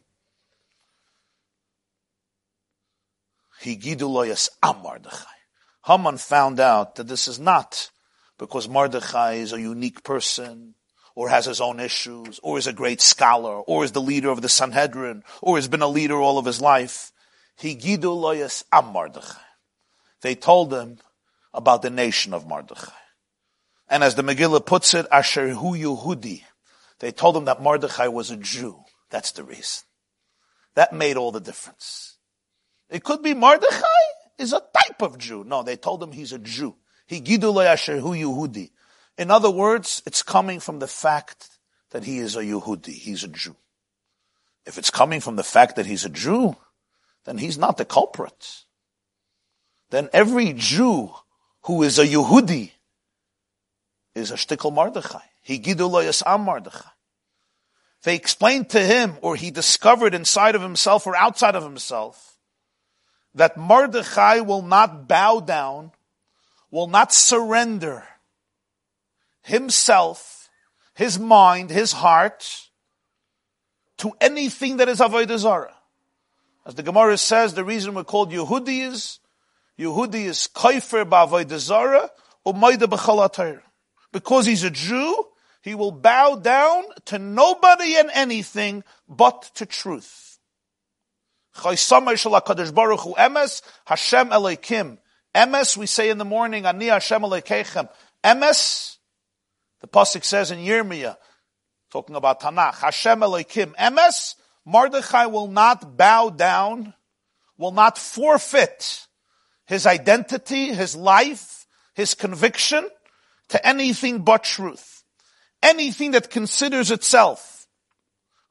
Haman 5.85 6.17
found 6.17 6.59
out 6.59 6.95
that 6.95 7.07
this 7.07 7.27
is 7.27 7.39
not 7.39 7.91
because 8.37 8.67
Mordechai 8.67 9.33
is 9.33 9.53
a 9.53 9.61
unique 9.61 10.03
person, 10.03 10.75
or 11.15 11.29
has 11.29 11.45
his 11.45 11.61
own 11.61 11.79
issues, 11.79 12.39
or 12.43 12.57
is 12.57 12.67
a 12.67 12.73
great 12.73 12.99
scholar, 12.99 13.59
or 13.61 13.85
is 13.85 13.93
the 13.93 14.01
leader 14.01 14.29
of 14.29 14.41
the 14.41 14.49
Sanhedrin, 14.49 15.23
or 15.41 15.55
has 15.55 15.67
been 15.67 15.81
a 15.81 15.87
leader 15.87 16.19
all 16.19 16.37
of 16.37 16.45
his 16.45 16.59
life. 16.59 17.11
They 20.21 20.35
told 20.35 20.73
him 20.73 20.97
about 21.53 21.81
the 21.81 21.89
nation 21.89 22.33
of 22.33 22.45
Mordechai. 22.45 22.91
And 23.95 24.03
as 24.03 24.15
the 24.15 24.23
Megillah 24.23 24.65
puts 24.65 24.93
it, 24.93 25.05
Asher 25.09 25.51
hu 25.51 25.71
Yehudi. 25.71 26.43
They 26.99 27.13
told 27.13 27.37
him 27.37 27.45
that 27.45 27.61
Mordechai 27.61 28.09
was 28.09 28.29
a 28.29 28.35
Jew. 28.35 28.83
That's 29.09 29.31
the 29.31 29.45
reason. 29.45 29.85
That 30.73 30.91
made 30.91 31.15
all 31.15 31.31
the 31.31 31.39
difference. 31.39 32.17
It 32.89 33.05
could 33.05 33.23
be 33.23 33.33
Mordechai 33.33 33.87
is 34.37 34.51
a 34.51 34.59
type 34.59 35.01
of 35.01 35.17
Jew. 35.17 35.45
No, 35.45 35.63
they 35.63 35.77
told 35.77 36.03
him 36.03 36.11
he's 36.11 36.33
a 36.33 36.39
Jew. 36.39 36.75
He 37.07 37.21
gidule 37.21 38.01
hu 38.01 38.09
Yehudi. 38.09 38.71
In 39.17 39.31
other 39.31 39.49
words, 39.49 40.03
it's 40.05 40.23
coming 40.23 40.59
from 40.59 40.79
the 40.79 40.87
fact 40.87 41.47
that 41.91 42.03
he 42.03 42.17
is 42.17 42.35
a 42.35 42.43
Yehudi. 42.43 42.89
He's 42.89 43.23
a 43.23 43.29
Jew. 43.29 43.55
If 44.65 44.77
it's 44.77 44.89
coming 44.89 45.21
from 45.21 45.37
the 45.37 45.43
fact 45.43 45.77
that 45.77 45.85
he's 45.85 46.03
a 46.03 46.09
Jew, 46.09 46.57
then 47.23 47.37
he's 47.37 47.57
not 47.57 47.77
the 47.77 47.85
culprit. 47.85 48.65
Then 49.89 50.09
every 50.11 50.51
Jew 50.51 51.11
who 51.61 51.81
is 51.83 51.97
a 51.97 52.05
Yehudi 52.05 52.71
is 54.15 54.31
a 54.31 54.35
shtickle 54.35 54.73
Mordechai. 54.73 55.19
He 55.43 55.59
gidule 55.59 56.23
am 56.25 56.41
Mordechai. 56.41 56.89
They 58.03 58.15
explained 58.15 58.69
to 58.69 58.79
him, 58.79 59.15
or 59.21 59.35
he 59.35 59.51
discovered 59.51 60.13
inside 60.13 60.55
of 60.55 60.61
himself 60.61 61.05
or 61.05 61.15
outside 61.15 61.55
of 61.55 61.63
himself, 61.63 62.37
that 63.33 63.57
Mordechai 63.57 64.39
will 64.39 64.61
not 64.61 65.07
bow 65.07 65.39
down, 65.39 65.91
will 66.71 66.87
not 66.87 67.13
surrender 67.13 68.03
himself, 69.43 70.49
his 70.93 71.19
mind, 71.19 71.69
his 71.69 71.91
heart 71.91 72.69
to 73.97 74.11
anything 74.21 74.77
that 74.77 74.89
is 74.89 74.99
Avodah 74.99 75.37
Zarah. 75.37 75.75
As 76.65 76.75
the 76.75 76.83
Gemara 76.83 77.17
says, 77.17 77.53
the 77.53 77.63
reason 77.63 77.93
we're 77.93 78.03
called 78.03 78.31
Yehudi 78.31 78.87
is, 78.87 79.19
Yehudi 79.79 80.25
is 80.25 80.47
Kaifer 80.53 81.05
ba'Avodah 81.05 81.57
Zarah, 81.59 82.09
Umayda 82.45 82.83
b'chalatayr. 82.83 83.61
Because 84.15 84.45
he's 84.45 84.63
a 84.63 84.69
Jew, 84.69 85.27
he 85.61 85.75
will 85.75 85.91
bow 85.91 86.37
down 86.37 86.85
to 87.07 87.19
nobody 87.19 87.97
and 87.97 88.09
anything 88.13 88.85
but 89.09 89.51
to 89.55 89.65
truth. 89.65 90.39
Hashem 91.53 92.05
Elokim. 92.05 93.39
Emes, 95.35 95.75
we 95.75 95.85
say 95.85 96.09
in 96.09 96.17
the 96.17 96.23
morning, 96.23 96.65
Ani 96.65 96.85
Hashem 96.85 97.23
Elokeichem. 97.23 97.89
Emes, 98.23 98.95
the 99.81 99.87
Pasuk 99.89 100.23
says 100.23 100.49
in 100.49 100.59
Yirmiyah, 100.59 101.17
talking 101.91 102.15
about 102.15 102.39
Tanakh, 102.39 102.75
Hashem 102.75 103.21
Elohim 103.21 103.75
Emes, 103.77 104.35
Mordechai 104.63 105.25
will 105.25 105.49
not 105.49 105.97
bow 105.97 106.29
down, 106.29 106.93
will 107.57 107.73
not 107.73 107.97
forfeit 107.97 109.07
his 109.65 109.85
identity, 109.85 110.67
his 110.67 110.95
life, 110.95 111.67
his 111.95 112.13
conviction 112.13 112.87
to 113.49 113.67
anything 113.67 114.19
but 114.19 114.43
truth. 114.43 115.03
Anything 115.61 116.11
that 116.11 116.29
considers 116.29 116.91
itself 116.91 117.67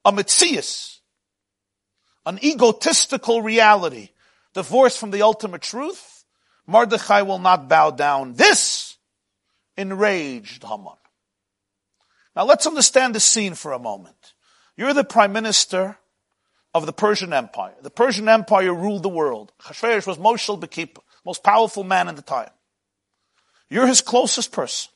a 0.04 0.12
mitzias, 0.12 0.98
an 2.26 2.38
egotistical 2.42 3.42
reality, 3.42 4.10
divorced 4.52 4.98
from 4.98 5.10
the 5.10 5.22
ultimate 5.22 5.62
truth, 5.62 6.24
Mordechai 6.66 7.22
will 7.22 7.38
not 7.38 7.68
bow 7.68 7.90
down. 7.90 8.34
This 8.34 8.96
enraged 9.76 10.64
Haman. 10.64 10.94
Now 12.34 12.44
let's 12.44 12.66
understand 12.66 13.14
the 13.14 13.20
scene 13.20 13.54
for 13.54 13.72
a 13.72 13.78
moment. 13.78 14.34
You're 14.76 14.94
the 14.94 15.04
prime 15.04 15.32
minister 15.32 15.98
of 16.74 16.86
the 16.86 16.92
Persian 16.92 17.32
Empire. 17.32 17.74
The 17.82 17.90
Persian 17.90 18.28
Empire 18.28 18.74
ruled 18.74 19.04
the 19.04 19.08
world. 19.08 19.52
Hashverosh 19.62 20.06
was 20.06 20.18
Moshel 20.18 20.60
Bekipa, 20.60 20.98
most 21.24 21.44
powerful 21.44 21.84
man 21.84 22.08
in 22.08 22.16
the 22.16 22.22
time. 22.22 22.50
You're 23.74 23.88
his 23.88 24.02
closest 24.02 24.52
person. 24.52 24.92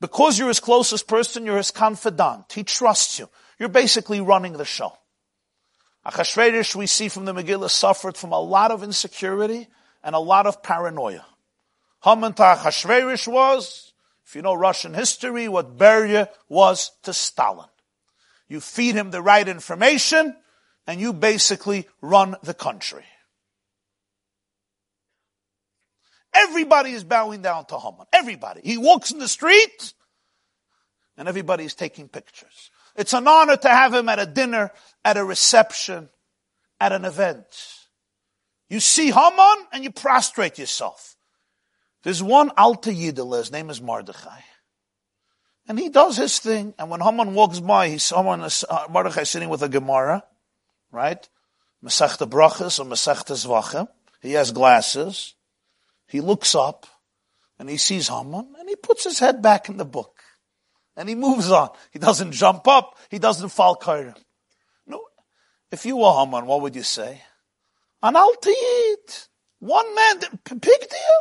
Because 0.00 0.38
you're 0.38 0.48
his 0.48 0.58
closest 0.58 1.06
person, 1.06 1.44
you're 1.44 1.58
his 1.58 1.70
confidant. 1.70 2.50
He 2.50 2.64
trusts 2.64 3.18
you. 3.18 3.28
You're 3.58 3.68
basically 3.68 4.22
running 4.22 4.54
the 4.54 4.64
show. 4.64 4.96
Achashverosh, 6.06 6.74
we 6.74 6.86
see 6.86 7.10
from 7.10 7.26
the 7.26 7.34
Megillah, 7.34 7.68
suffered 7.68 8.16
from 8.16 8.32
a 8.32 8.40
lot 8.40 8.70
of 8.70 8.82
insecurity 8.82 9.68
and 10.02 10.14
a 10.14 10.18
lot 10.18 10.46
of 10.46 10.62
paranoia. 10.62 11.26
Haman 12.02 12.32
to 12.32 12.42
Achashverosh 12.42 13.28
was, 13.28 13.92
if 14.24 14.34
you 14.34 14.40
know 14.40 14.54
Russian 14.54 14.94
history, 14.94 15.46
what 15.46 15.76
Beria 15.76 16.30
was 16.48 16.92
to 17.02 17.12
Stalin. 17.12 17.68
You 18.48 18.60
feed 18.60 18.94
him 18.94 19.10
the 19.10 19.20
right 19.20 19.46
information, 19.46 20.34
and 20.86 20.98
you 20.98 21.12
basically 21.12 21.86
run 22.00 22.34
the 22.42 22.54
country. 22.54 23.04
Everybody 26.42 26.92
is 26.92 27.04
bowing 27.04 27.42
down 27.42 27.66
to 27.66 27.78
Haman. 27.78 28.06
Everybody. 28.12 28.60
He 28.64 28.78
walks 28.78 29.10
in 29.10 29.18
the 29.18 29.28
street 29.28 29.94
and 31.16 31.28
everybody 31.28 31.64
is 31.64 31.74
taking 31.74 32.08
pictures. 32.08 32.70
It's 32.96 33.12
an 33.12 33.26
honor 33.26 33.56
to 33.56 33.68
have 33.68 33.94
him 33.94 34.08
at 34.08 34.18
a 34.18 34.26
dinner, 34.26 34.72
at 35.04 35.16
a 35.16 35.24
reception, 35.24 36.08
at 36.80 36.92
an 36.92 37.04
event. 37.04 37.46
You 38.68 38.80
see 38.80 39.10
Haman 39.10 39.66
and 39.72 39.84
you 39.84 39.90
prostrate 39.90 40.58
yourself. 40.58 41.16
There's 42.02 42.22
one 42.22 42.50
Alta 42.56 42.90
Yidel, 42.90 43.38
his 43.38 43.52
name 43.52 43.70
is 43.70 43.80
Mordechai. 43.80 44.40
And 45.68 45.78
he 45.78 45.88
does 45.90 46.16
his 46.16 46.40
thing, 46.40 46.74
and 46.76 46.90
when 46.90 47.00
Haman 47.00 47.34
walks 47.34 47.60
by, 47.60 47.88
he's 47.88 48.10
Haman, 48.10 48.40
uh, 48.40 49.24
sitting 49.24 49.48
with 49.48 49.62
a 49.62 49.68
Gemara, 49.68 50.24
right? 50.90 51.28
Masechta 51.84 52.28
Brachas 52.28 52.80
or 52.80 52.84
Masechta 52.84 53.34
Zvachim. 53.36 53.86
He 54.20 54.32
has 54.32 54.50
glasses. 54.50 55.34
He 56.12 56.20
looks 56.20 56.54
up 56.54 56.86
and 57.58 57.70
he 57.70 57.78
sees 57.78 58.08
Haman 58.08 58.54
and 58.58 58.68
he 58.68 58.76
puts 58.76 59.04
his 59.04 59.18
head 59.18 59.40
back 59.40 59.70
in 59.70 59.78
the 59.78 59.86
book 59.86 60.20
and 60.94 61.08
he 61.08 61.14
moves 61.14 61.50
on. 61.50 61.70
He 61.90 61.98
doesn't 61.98 62.32
jump 62.32 62.68
up. 62.68 62.98
He 63.08 63.18
doesn't 63.18 63.48
fall 63.48 63.76
kairim. 63.76 64.14
No. 64.86 65.00
If 65.70 65.86
you 65.86 65.96
were 65.96 66.12
Haman, 66.12 66.44
what 66.44 66.60
would 66.60 66.76
you 66.76 66.82
say? 66.82 67.22
An 68.02 68.12
altiyit. 68.12 69.28
One 69.60 69.94
man, 69.94 70.20
big 70.50 70.60
deal. 70.60 71.20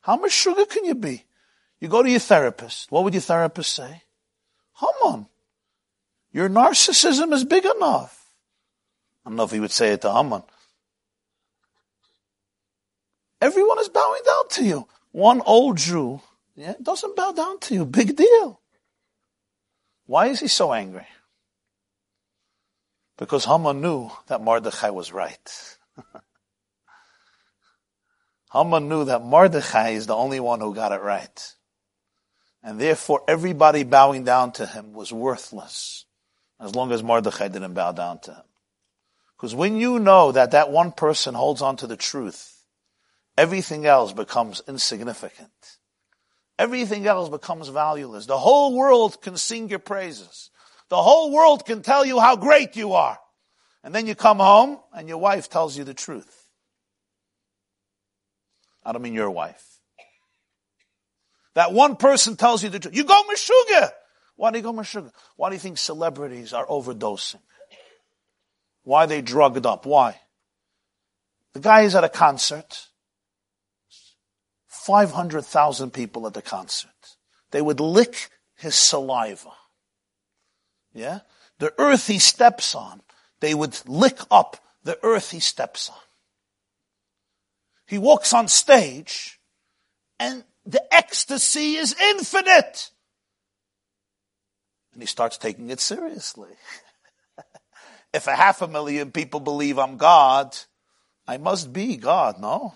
How 0.00 0.16
much 0.16 0.32
sugar 0.32 0.66
can 0.66 0.84
you 0.84 0.96
be? 0.96 1.22
You 1.78 1.86
go 1.86 2.02
to 2.02 2.10
your 2.10 2.18
therapist. 2.18 2.90
What 2.90 3.04
would 3.04 3.14
your 3.14 3.20
therapist 3.20 3.72
say? 3.72 4.02
Haman, 4.80 5.28
your 6.32 6.48
narcissism 6.48 7.32
is 7.32 7.44
big 7.44 7.64
enough. 7.64 8.34
I 9.24 9.30
don't 9.30 9.36
know 9.36 9.44
if 9.44 9.52
he 9.52 9.60
would 9.60 9.70
say 9.70 9.92
it 9.92 10.00
to 10.00 10.12
Haman. 10.12 10.42
Everyone 13.44 13.78
is 13.78 13.90
bowing 13.90 14.22
down 14.24 14.48
to 14.52 14.64
you. 14.64 14.88
One 15.12 15.42
old 15.44 15.76
Jew, 15.76 16.22
yeah, 16.56 16.72
doesn't 16.82 17.14
bow 17.14 17.32
down 17.32 17.60
to 17.60 17.74
you. 17.74 17.84
Big 17.84 18.16
deal. 18.16 18.58
Why 20.06 20.28
is 20.28 20.40
he 20.40 20.48
so 20.48 20.72
angry? 20.72 21.06
Because 23.18 23.44
Haman 23.44 23.82
knew 23.82 24.10
that 24.28 24.40
Mordechai 24.40 24.88
was 24.88 25.12
right. 25.12 25.76
Haman 28.54 28.88
knew 28.88 29.04
that 29.04 29.22
Mordechai 29.22 29.90
is 29.90 30.06
the 30.06 30.16
only 30.16 30.40
one 30.40 30.60
who 30.60 30.74
got 30.74 30.92
it 30.92 31.02
right. 31.02 31.54
And 32.62 32.80
therefore 32.80 33.24
everybody 33.28 33.84
bowing 33.84 34.24
down 34.24 34.52
to 34.52 34.64
him 34.64 34.94
was 34.94 35.12
worthless 35.12 36.06
as 36.58 36.74
long 36.74 36.92
as 36.92 37.02
Mordechai 37.02 37.48
didn't 37.48 37.74
bow 37.74 37.92
down 37.92 38.20
to 38.20 38.30
him. 38.32 38.44
Because 39.36 39.54
when 39.54 39.76
you 39.76 39.98
know 39.98 40.32
that 40.32 40.52
that 40.52 40.70
one 40.70 40.92
person 40.92 41.34
holds 41.34 41.60
on 41.60 41.76
to 41.76 41.86
the 41.86 41.98
truth, 41.98 42.53
everything 43.36 43.86
else 43.86 44.12
becomes 44.12 44.62
insignificant. 44.66 45.50
Everything 46.58 47.06
else 47.06 47.28
becomes 47.28 47.68
valueless. 47.68 48.26
The 48.26 48.38
whole 48.38 48.76
world 48.76 49.20
can 49.20 49.36
sing 49.36 49.68
your 49.68 49.80
praises. 49.80 50.50
The 50.88 51.02
whole 51.02 51.32
world 51.32 51.64
can 51.66 51.82
tell 51.82 52.04
you 52.04 52.20
how 52.20 52.36
great 52.36 52.76
you 52.76 52.92
are. 52.92 53.18
And 53.82 53.94
then 53.94 54.06
you 54.06 54.14
come 54.14 54.38
home 54.38 54.78
and 54.94 55.08
your 55.08 55.18
wife 55.18 55.50
tells 55.50 55.76
you 55.76 55.84
the 55.84 55.94
truth. 55.94 56.48
I 58.84 58.92
don't 58.92 59.02
mean 59.02 59.14
your 59.14 59.30
wife. 59.30 59.80
That 61.54 61.72
one 61.72 61.96
person 61.96 62.36
tells 62.36 62.62
you 62.62 62.70
the 62.70 62.78
truth. 62.78 62.96
You 62.96 63.04
go 63.04 63.20
Meshuggah. 63.30 63.90
Why 64.36 64.50
do 64.50 64.58
you 64.58 64.62
go 64.62 64.72
Meshuggah? 64.72 65.12
Why 65.36 65.50
do 65.50 65.54
you 65.54 65.60
think 65.60 65.78
celebrities 65.78 66.52
are 66.52 66.66
overdosing? 66.66 67.40
Why 68.82 69.04
are 69.04 69.06
they 69.06 69.22
drugged 69.22 69.64
up? 69.64 69.86
Why? 69.86 70.20
The 71.52 71.60
guy 71.60 71.82
is 71.82 71.94
at 71.94 72.04
a 72.04 72.08
concert. 72.08 72.88
500,000 74.84 75.92
people 75.92 76.26
at 76.26 76.34
the 76.34 76.42
concert. 76.42 76.90
They 77.52 77.62
would 77.62 77.80
lick 77.80 78.28
his 78.54 78.74
saliva. 78.74 79.52
Yeah? 80.92 81.20
The 81.58 81.72
earth 81.78 82.06
he 82.06 82.18
steps 82.18 82.74
on, 82.74 83.00
they 83.40 83.54
would 83.54 83.80
lick 83.86 84.18
up 84.30 84.62
the 84.82 84.98
earth 85.02 85.30
he 85.30 85.40
steps 85.40 85.88
on. 85.88 85.96
He 87.86 87.96
walks 87.96 88.34
on 88.34 88.46
stage 88.46 89.40
and 90.20 90.44
the 90.66 90.82
ecstasy 90.94 91.76
is 91.76 91.96
infinite. 91.98 92.90
And 94.92 95.02
he 95.02 95.06
starts 95.06 95.38
taking 95.38 95.70
it 95.70 95.80
seriously. 95.80 96.50
if 98.12 98.26
a 98.26 98.36
half 98.36 98.60
a 98.60 98.68
million 98.68 99.12
people 99.12 99.40
believe 99.40 99.78
I'm 99.78 99.96
God, 99.96 100.54
I 101.26 101.38
must 101.38 101.72
be 101.72 101.96
God, 101.96 102.38
no? 102.38 102.74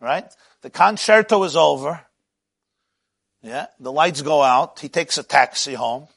Right? 0.00 0.32
The 0.62 0.70
concerto 0.70 1.42
is 1.44 1.56
over. 1.56 2.04
Yeah, 3.42 3.66
the 3.78 3.92
lights 3.92 4.20
go 4.20 4.42
out. 4.42 4.80
He 4.80 4.88
takes 4.88 5.16
a 5.16 5.22
taxi 5.22 5.74
home. 5.74 6.08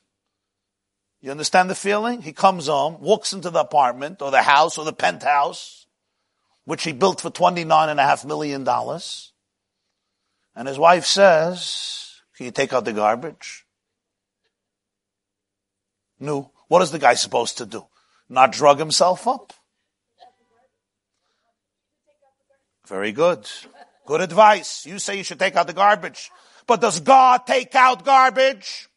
You 1.21 1.31
understand 1.31 1.69
the 1.69 1.75
feeling? 1.75 2.21
He 2.21 2.33
comes 2.33 2.67
home, 2.67 2.99
walks 2.99 3.31
into 3.31 3.49
the 3.49 3.61
apartment 3.61 4.21
or 4.21 4.29
the 4.29 4.41
house 4.41 4.77
or 4.77 4.83
the 4.83 4.91
penthouse, 4.91 5.85
which 6.65 6.83
he 6.83 6.91
built 6.91 7.21
for 7.21 7.29
twenty-nine 7.29 7.87
and 7.87 7.99
a 7.99 8.03
half 8.03 8.25
million 8.25 8.65
dollars. 8.65 9.31
And 10.53 10.67
his 10.67 10.77
wife 10.77 11.05
says, 11.05 12.21
can 12.35 12.45
you 12.45 12.51
take 12.51 12.73
out 12.73 12.83
the 12.83 12.91
garbage? 12.91 13.65
No. 16.19 16.51
What 16.67 16.81
is 16.81 16.91
the 16.91 16.99
guy 16.99 17.13
supposed 17.13 17.57
to 17.59 17.65
do? 17.65 17.85
Not 18.27 18.51
drug 18.51 18.79
himself 18.79 19.27
up? 19.27 19.53
Very 22.87 23.11
good. 23.13 23.49
Good 24.05 24.21
advice. 24.21 24.85
You 24.85 24.99
say 24.99 25.17
you 25.17 25.23
should 25.23 25.39
take 25.39 25.55
out 25.55 25.67
the 25.67 25.73
garbage. 25.73 26.31
But 26.67 26.81
does 26.81 26.99
God 26.99 27.45
take 27.45 27.75
out 27.75 28.05
garbage? 28.05 28.89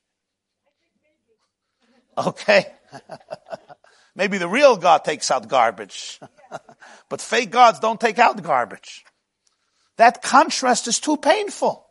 Okay. 2.16 2.66
Maybe 4.14 4.38
the 4.38 4.48
real 4.48 4.76
God 4.76 5.04
takes 5.04 5.30
out 5.30 5.48
garbage. 5.48 6.18
but 7.08 7.20
fake 7.20 7.50
gods 7.50 7.80
don't 7.80 8.00
take 8.00 8.18
out 8.18 8.42
garbage. 8.42 9.04
That 9.96 10.22
contrast 10.22 10.88
is 10.88 11.00
too 11.00 11.16
painful. 11.16 11.86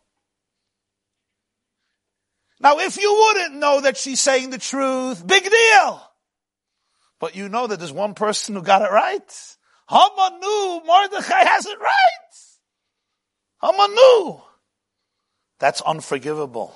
Now, 2.59 2.79
if 2.79 2.97
you 2.97 3.13
wouldn't 3.13 3.55
know 3.55 3.81
that 3.81 3.97
she's 3.97 4.21
saying 4.21 4.49
the 4.49 4.57
truth, 4.57 5.25
big 5.25 5.43
deal. 5.43 6.01
But 7.19 7.35
you 7.35 7.49
know 7.49 7.67
that 7.67 7.79
there's 7.79 7.91
one 7.91 8.13
person 8.13 8.55
who 8.55 8.61
got 8.61 8.81
it 8.81 8.91
right. 8.91 9.55
Haman 9.89 10.39
knew 10.39 10.81
Mordechai 10.85 11.43
has 11.43 11.65
it 11.65 11.79
right. 11.79 12.54
Knew. 13.63 14.41
That's 15.59 15.81
unforgivable. 15.81 16.75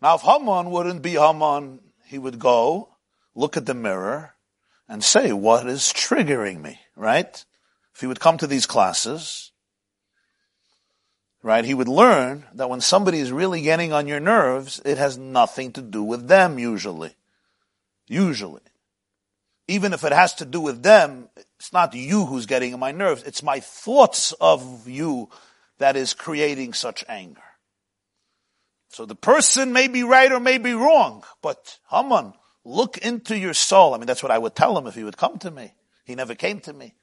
Now, 0.00 0.14
if 0.14 0.22
Haman 0.22 0.70
wouldn't 0.70 1.02
be 1.02 1.12
Haman, 1.12 1.80
he 2.06 2.18
would 2.18 2.38
go, 2.38 2.88
look 3.34 3.56
at 3.56 3.66
the 3.66 3.74
mirror, 3.74 4.34
and 4.88 5.02
say, 5.02 5.32
what 5.32 5.66
is 5.66 5.92
triggering 5.92 6.60
me, 6.60 6.80
right? 6.96 7.44
If 7.94 8.00
he 8.00 8.06
would 8.06 8.20
come 8.20 8.38
to 8.38 8.46
these 8.46 8.66
classes, 8.66 9.50
right, 11.42 11.64
he 11.64 11.74
would 11.74 11.88
learn 11.88 12.46
that 12.54 12.70
when 12.70 12.80
somebody 12.80 13.18
is 13.18 13.32
really 13.32 13.60
getting 13.60 13.92
on 13.92 14.06
your 14.06 14.20
nerves, 14.20 14.80
it 14.84 14.98
has 14.98 15.18
nothing 15.18 15.72
to 15.72 15.82
do 15.82 16.02
with 16.02 16.28
them 16.28 16.58
usually. 16.58 17.16
Usually. 18.06 18.62
Even 19.66 19.92
if 19.92 20.04
it 20.04 20.12
has 20.12 20.34
to 20.34 20.44
do 20.44 20.60
with 20.60 20.82
them, 20.82 21.28
it's 21.58 21.72
not 21.72 21.94
you 21.94 22.24
who's 22.24 22.46
getting 22.46 22.72
on 22.74 22.80
my 22.80 22.92
nerves, 22.92 23.22
it's 23.24 23.42
my 23.42 23.60
thoughts 23.60 24.32
of 24.40 24.88
you 24.88 25.28
that 25.78 25.96
is 25.96 26.14
creating 26.14 26.72
such 26.72 27.04
anger. 27.08 27.42
So 28.90 29.04
the 29.04 29.14
person 29.14 29.72
may 29.72 29.88
be 29.88 30.02
right 30.02 30.30
or 30.30 30.40
may 30.40 30.58
be 30.58 30.72
wrong, 30.72 31.24
but 31.42 31.78
Haman, 31.90 32.32
look 32.64 32.98
into 32.98 33.36
your 33.36 33.54
soul. 33.54 33.94
I 33.94 33.98
mean, 33.98 34.06
that's 34.06 34.22
what 34.22 34.32
I 34.32 34.38
would 34.38 34.54
tell 34.54 34.76
him 34.78 34.86
if 34.86 34.94
he 34.94 35.04
would 35.04 35.16
come 35.16 35.38
to 35.38 35.50
me. 35.50 35.72
He 36.04 36.14
never 36.14 36.34
came 36.34 36.60
to 36.60 36.72
me. 36.72 36.94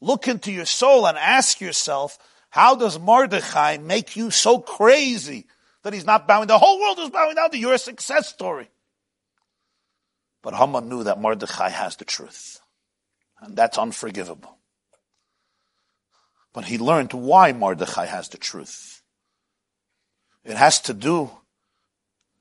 Look 0.00 0.28
into 0.28 0.52
your 0.52 0.66
soul 0.66 1.06
and 1.06 1.16
ask 1.16 1.60
yourself, 1.60 2.18
how 2.50 2.74
does 2.74 2.98
Mordechai 2.98 3.78
make 3.78 4.16
you 4.16 4.30
so 4.30 4.58
crazy 4.58 5.46
that 5.82 5.92
he's 5.92 6.04
not 6.04 6.26
bowing? 6.26 6.48
The 6.48 6.58
whole 6.58 6.80
world 6.80 6.98
is 6.98 7.10
bowing 7.10 7.36
down 7.36 7.50
to 7.52 7.58
your 7.58 7.78
success 7.78 8.28
story. 8.28 8.68
But 10.42 10.54
Haman 10.54 10.88
knew 10.88 11.04
that 11.04 11.20
Mordechai 11.20 11.68
has 11.68 11.96
the 11.96 12.04
truth. 12.04 12.60
And 13.40 13.56
that's 13.56 13.78
unforgivable. 13.78 14.56
But 16.52 16.64
he 16.64 16.78
learned 16.78 17.12
why 17.12 17.52
Mordechai 17.52 18.06
has 18.06 18.28
the 18.28 18.38
truth. 18.38 19.02
It 20.44 20.56
has 20.56 20.80
to 20.82 20.94
do, 20.94 21.30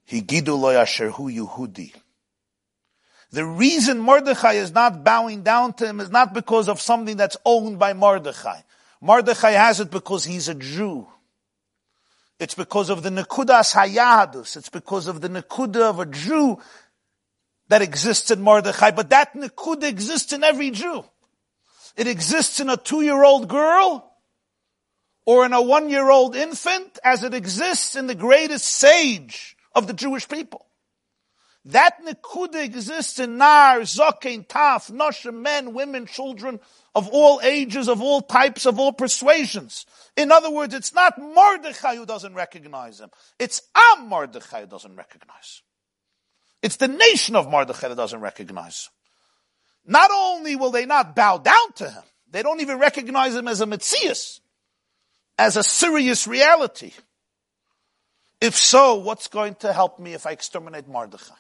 he 0.06 0.22
gidu 0.22 0.60
lo 0.60 0.74
hu 1.12 1.30
Yehudi. 1.32 1.94
The 3.32 3.46
reason 3.46 4.00
Mordechai 4.00 4.54
is 4.54 4.72
not 4.72 5.04
bowing 5.04 5.44
down 5.44 5.74
to 5.74 5.86
him 5.86 6.00
is 6.00 6.10
not 6.10 6.34
because 6.34 6.68
of 6.68 6.82
something 6.82 7.16
that's 7.18 7.38
owned 7.46 7.78
by 7.78 7.94
Mordechai. 7.94 8.62
Mordechai 9.02 9.52
has 9.52 9.80
it 9.80 9.92
because 9.92 10.26
he's 10.26 10.50
a 10.50 10.56
Jew. 10.56 11.08
It's 12.40 12.56
because 12.56 12.90
of 12.90 13.04
the 13.04 13.10
Nekudas 13.10 13.76
Hayadus. 13.76 14.58
It's 14.58 14.70
because 14.70 15.08
of 15.08 15.22
the 15.22 15.30
Nekuda 15.30 15.82
of 15.82 16.00
a 16.00 16.06
Jew 16.06 16.58
that 17.70 17.82
exists 17.82 18.30
in 18.32 18.42
Mordechai. 18.42 18.92
But 18.92 19.12
that 19.12 19.34
Nekuda 19.34 19.84
exists 19.84 20.34
in 20.34 20.44
every 20.44 20.72
Jew. 20.72 21.06
It 21.96 22.08
exists 22.08 22.60
in 22.60 22.70
a 22.70 22.78
two-year-old 22.78 23.48
girl 23.48 24.10
or 25.26 25.46
in 25.46 25.54
a 25.54 25.62
one-year-old 25.62 26.36
infant 26.36 26.98
as 27.04 27.24
it 27.24 27.34
exists 27.34 27.96
in 27.96 28.08
the 28.08 28.16
greatest 28.16 28.66
sage 28.66 29.56
of 29.76 29.88
the 29.88 29.94
Jewish 29.94 30.28
people. 30.28 30.66
That 31.66 32.04
nekuda 32.06 32.64
exists 32.64 33.20
in 33.20 33.38
nar, 33.38 33.82
zokein, 33.82 34.48
taf, 34.48 34.92
noshim, 34.92 35.42
men, 35.42 35.74
women, 35.74 36.06
children 36.06 36.60
of 36.96 37.10
all 37.10 37.42
ages, 37.44 37.90
of 37.90 38.02
all 38.02 38.22
types, 38.22 38.66
of 38.66 38.80
all 38.80 38.94
persuasions. 38.94 39.86
In 40.16 40.32
other 40.32 40.50
words, 40.50 40.74
it's 40.74 40.94
not 40.94 41.20
Mordechai 41.20 41.96
who 41.96 42.06
doesn't 42.06 42.34
recognize 42.34 43.00
him. 43.00 43.10
It's 43.38 43.62
Am 43.76 44.08
Mordechai 44.08 44.62
who 44.62 44.68
doesn't 44.68 44.96
recognize. 44.96 45.62
It's 46.62 46.76
the 46.78 46.88
nation 46.88 47.36
of 47.36 47.50
Mordechai 47.50 47.88
that 47.88 47.96
doesn't 47.96 48.20
recognize. 48.20 48.90
Not 49.86 50.12
only 50.14 50.56
will 50.56 50.72
they 50.72 50.86
not 50.86 51.16
bow 51.16 51.38
down 51.38 51.74
to 51.76 51.90
him, 51.90 52.04
they 52.30 52.44
don't 52.44 52.62
even 52.62 52.80
recognize 52.80 53.36
him 53.36 53.48
as 53.48 53.62
a 53.62 53.66
Metzias, 53.66 54.40
as 55.38 55.58
a 55.58 55.64
serious 55.64 56.28
reality. 56.28 56.92
If 58.42 58.56
so, 58.56 58.96
what's 58.96 59.28
going 59.28 59.56
to 59.56 59.74
help 59.74 60.00
me 60.00 60.14
if 60.14 60.28
I 60.28 60.32
exterminate 60.32 60.88
Mordechai? 60.88 61.34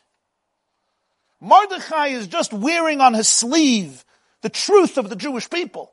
Mordechai 1.39 2.07
is 2.07 2.27
just 2.27 2.51
wearing 2.51 2.99
on 3.01 3.13
his 3.13 3.29
sleeve 3.29 4.03
the 4.41 4.49
truth 4.49 4.97
of 4.97 5.09
the 5.09 5.15
Jewish 5.15 5.49
people. 5.49 5.91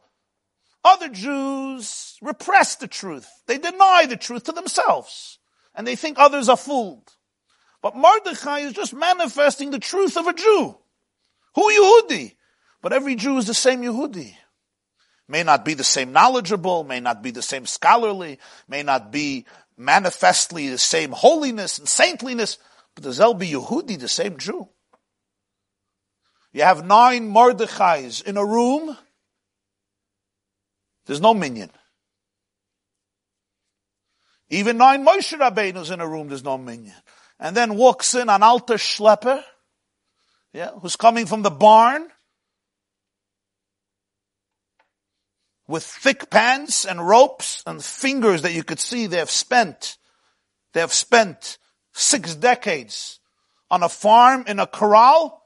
Other 0.84 1.08
Jews 1.08 2.16
repress 2.22 2.76
the 2.76 2.88
truth. 2.88 3.28
They 3.46 3.58
deny 3.58 4.06
the 4.08 4.16
truth 4.16 4.44
to 4.44 4.52
themselves. 4.52 5.38
And 5.74 5.86
they 5.86 5.96
think 5.96 6.18
others 6.18 6.48
are 6.48 6.56
fooled. 6.56 7.15
But 7.82 7.96
Mordechai 7.96 8.60
is 8.60 8.72
just 8.72 8.94
manifesting 8.94 9.70
the 9.70 9.78
truth 9.78 10.16
of 10.16 10.26
a 10.26 10.32
Jew. 10.32 10.76
Who 11.54 11.72
Yehudi? 11.72 12.34
But 12.82 12.92
every 12.92 13.14
Jew 13.14 13.38
is 13.38 13.46
the 13.46 13.54
same 13.54 13.82
Yehudi. 13.82 14.34
May 15.28 15.42
not 15.42 15.64
be 15.64 15.74
the 15.74 15.84
same 15.84 16.12
knowledgeable, 16.12 16.84
may 16.84 17.00
not 17.00 17.22
be 17.22 17.30
the 17.30 17.42
same 17.42 17.66
scholarly, 17.66 18.38
may 18.68 18.82
not 18.82 19.10
be 19.10 19.44
manifestly 19.76 20.68
the 20.68 20.78
same 20.78 21.10
holiness 21.10 21.78
and 21.78 21.88
saintliness, 21.88 22.58
but 22.94 23.04
does 23.04 23.20
El 23.20 23.34
be 23.34 23.48
Yehudi, 23.48 23.98
the 23.98 24.08
same 24.08 24.38
Jew? 24.38 24.68
You 26.52 26.62
have 26.62 26.86
nine 26.86 27.28
Mordechais 27.28 28.24
in 28.24 28.36
a 28.36 28.44
room. 28.44 28.96
There's 31.04 31.20
no 31.20 31.34
minyan. 31.34 31.70
Even 34.48 34.78
nine 34.78 35.04
Moshe 35.04 35.36
Rabbeinu's 35.38 35.90
in 35.90 36.00
a 36.00 36.08
room, 36.08 36.28
there's 36.28 36.44
no 36.44 36.56
minyan. 36.56 36.94
And 37.38 37.57
then 37.57 37.77
walks 37.77 38.14
in 38.14 38.29
an 38.29 38.42
alter 38.42 38.75
schlepper, 38.75 39.42
yeah, 40.53 40.70
who's 40.81 40.96
coming 40.96 41.27
from 41.27 41.42
the 41.42 41.51
barn 41.51 42.09
with 45.68 45.85
thick 45.85 46.31
pants 46.31 46.85
and 46.87 47.07
ropes 47.07 47.62
and 47.66 47.83
fingers 47.85 48.42
that 48.42 48.53
you 48.53 48.64
could 48.64 48.81
see 48.81 49.07
they 49.07 49.18
have 49.18 49.31
spent, 49.31 49.99
they 50.72 50.81
have 50.81 50.92
spent 50.92 51.59
six 51.92 52.35
decades 52.35 53.20
on 53.70 53.83
a 53.83 53.88
farm 53.88 54.44
in 54.46 54.61
a 54.61 54.66
corral 54.66 55.42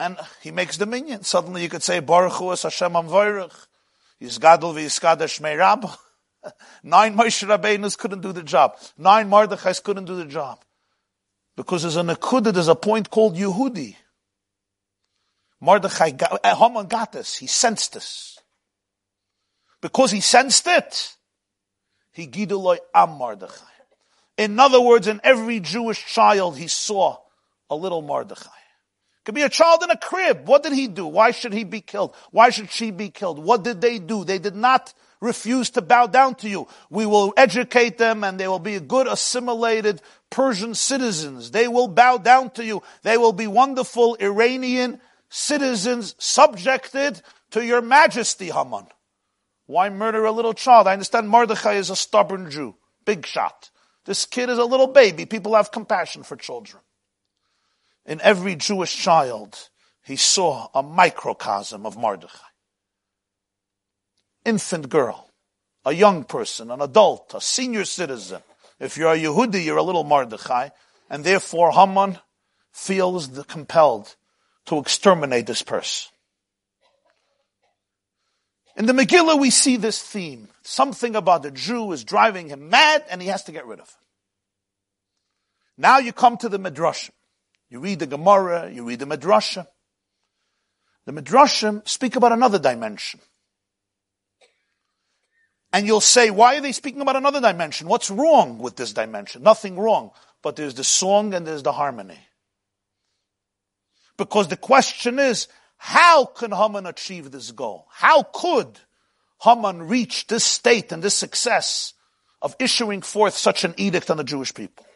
and 0.00 0.16
he 0.42 0.50
makes 0.50 0.78
minyan. 0.78 1.22
Suddenly 1.22 1.62
you 1.62 1.68
could 1.68 1.82
say, 1.82 2.00
Baruch 2.00 2.34
Hu 2.34 2.52
es 2.52 2.62
Hashem 2.62 2.92
Amvorach. 2.92 3.66
Yizgadol 4.22 4.74
v'yizkadesh 4.74 5.40
meirab. 5.40 5.96
Nine 6.82 7.16
Moshe 7.16 7.46
Rabbeinus 7.46 7.96
couldn't 7.96 8.20
do 8.20 8.32
the 8.32 8.42
job. 8.42 8.76
Nine 8.96 9.28
Mordechais 9.28 9.82
couldn't 9.82 10.04
do 10.04 10.16
the 10.16 10.24
job. 10.24 10.60
Because 11.56 11.82
there's 11.82 11.96
a 11.96 12.02
Nekuda, 12.02 12.52
there's 12.52 12.68
a 12.68 12.74
point 12.74 13.10
called 13.10 13.36
Yehudi. 13.36 13.96
Mordechai, 15.60 16.10
got, 16.10 16.40
uh, 16.44 16.54
Haman 16.54 16.86
got 16.86 17.12
this. 17.12 17.36
He 17.36 17.46
sensed 17.46 17.94
this. 17.94 18.38
Because 19.80 20.10
he 20.10 20.20
sensed 20.20 20.66
it, 20.66 21.16
he 22.12 22.26
giduloi 22.26 22.78
am 22.94 23.10
Mordechai. 23.10 23.64
In 24.36 24.58
other 24.60 24.80
words, 24.80 25.08
in 25.08 25.20
every 25.24 25.58
Jewish 25.58 26.06
child, 26.06 26.56
he 26.56 26.68
saw 26.68 27.18
a 27.68 27.74
little 27.74 28.02
Mordechai. 28.02 28.50
Could 29.24 29.34
be 29.34 29.42
a 29.42 29.48
child 29.48 29.82
in 29.82 29.90
a 29.90 29.96
crib. 29.96 30.46
What 30.48 30.62
did 30.62 30.72
he 30.72 30.86
do? 30.86 31.06
Why 31.06 31.32
should 31.32 31.52
he 31.52 31.64
be 31.64 31.80
killed? 31.80 32.14
Why 32.30 32.50
should 32.50 32.70
she 32.70 32.90
be 32.90 33.10
killed? 33.10 33.38
What 33.38 33.62
did 33.62 33.80
they 33.80 33.98
do? 33.98 34.24
They 34.24 34.38
did 34.38 34.56
not 34.56 34.94
refuse 35.20 35.70
to 35.70 35.82
bow 35.82 36.06
down 36.06 36.34
to 36.36 36.48
you. 36.48 36.68
We 36.90 37.06
will 37.06 37.34
educate 37.36 37.98
them 37.98 38.24
and 38.24 38.38
they 38.38 38.48
will 38.48 38.58
be 38.58 38.78
good 38.80 39.06
assimilated 39.06 40.02
Persian 40.30 40.74
citizens. 40.74 41.50
They 41.50 41.68
will 41.68 41.88
bow 41.88 42.18
down 42.18 42.50
to 42.50 42.64
you. 42.64 42.82
They 43.02 43.16
will 43.16 43.32
be 43.32 43.46
wonderful 43.46 44.16
Iranian 44.16 45.00
citizens 45.28 46.14
subjected 46.18 47.20
to 47.50 47.64
your 47.64 47.82
majesty, 47.82 48.50
Haman. 48.50 48.86
Why 49.66 49.90
murder 49.90 50.24
a 50.24 50.32
little 50.32 50.54
child? 50.54 50.86
I 50.86 50.92
understand 50.92 51.28
Mordechai 51.28 51.74
is 51.74 51.90
a 51.90 51.96
stubborn 51.96 52.50
Jew. 52.50 52.74
Big 53.04 53.26
shot. 53.26 53.70
This 54.04 54.24
kid 54.24 54.48
is 54.48 54.58
a 54.58 54.64
little 54.64 54.86
baby. 54.86 55.26
People 55.26 55.54
have 55.54 55.70
compassion 55.70 56.22
for 56.22 56.36
children 56.36 56.82
in 58.08 58.20
every 58.22 58.56
Jewish 58.56 58.96
child, 58.96 59.68
he 60.02 60.16
saw 60.16 60.68
a 60.74 60.82
microcosm 60.82 61.84
of 61.84 61.96
Mordechai. 61.96 62.47
Infant 64.48 64.88
girl, 64.88 65.28
a 65.84 65.92
young 65.92 66.24
person, 66.24 66.70
an 66.70 66.80
adult, 66.80 67.34
a 67.34 67.40
senior 67.40 67.84
citizen. 67.84 68.40
If 68.80 68.96
you're 68.96 69.12
a 69.12 69.18
Yehudi, 69.18 69.62
you're 69.62 69.76
a 69.76 69.82
little 69.82 70.04
Mordechai, 70.04 70.70
and 71.10 71.22
therefore 71.22 71.70
Haman 71.70 72.18
feels 72.72 73.28
compelled 73.46 74.16
to 74.64 74.78
exterminate 74.78 75.46
this 75.46 75.60
person. 75.60 76.10
In 78.74 78.86
the 78.86 78.94
Megillah, 78.94 79.38
we 79.38 79.50
see 79.50 79.76
this 79.76 80.02
theme. 80.02 80.48
Something 80.62 81.14
about 81.14 81.42
the 81.42 81.50
Jew 81.50 81.92
is 81.92 82.02
driving 82.02 82.48
him 82.48 82.70
mad, 82.70 83.04
and 83.10 83.20
he 83.20 83.28
has 83.28 83.42
to 83.44 83.52
get 83.52 83.66
rid 83.66 83.80
of 83.80 83.88
him. 83.90 84.02
Now 85.76 85.98
you 85.98 86.14
come 86.14 86.38
to 86.38 86.48
the 86.48 86.58
Midrashim. 86.58 87.10
You 87.68 87.80
read 87.80 87.98
the 87.98 88.06
Gemara, 88.06 88.70
you 88.70 88.84
read 88.84 89.00
the 89.00 89.04
Midrasha. 89.04 89.66
The 91.04 91.12
Midrashim 91.12 91.86
speak 91.86 92.16
about 92.16 92.32
another 92.32 92.58
dimension. 92.58 93.20
And 95.72 95.86
you'll 95.86 96.00
say, 96.00 96.30
why 96.30 96.56
are 96.56 96.60
they 96.60 96.72
speaking 96.72 97.00
about 97.00 97.16
another 97.16 97.40
dimension? 97.40 97.88
What's 97.88 98.10
wrong 98.10 98.58
with 98.58 98.76
this 98.76 98.92
dimension? 98.92 99.42
Nothing 99.42 99.78
wrong. 99.78 100.12
But 100.42 100.56
there's 100.56 100.74
the 100.74 100.84
song 100.84 101.34
and 101.34 101.46
there's 101.46 101.62
the 101.62 101.72
harmony. 101.72 102.18
Because 104.16 104.48
the 104.48 104.56
question 104.56 105.18
is, 105.18 105.48
how 105.76 106.24
can 106.24 106.52
Haman 106.52 106.86
achieve 106.86 107.30
this 107.30 107.50
goal? 107.52 107.86
How 107.90 108.22
could 108.22 108.78
Haman 109.42 109.82
reach 109.82 110.26
this 110.26 110.44
state 110.44 110.90
and 110.90 111.02
this 111.02 111.14
success 111.14 111.92
of 112.40 112.56
issuing 112.58 113.02
forth 113.02 113.34
such 113.34 113.64
an 113.64 113.74
edict 113.76 114.10
on 114.10 114.16
the 114.16 114.24
Jewish 114.24 114.54
people? 114.54 114.86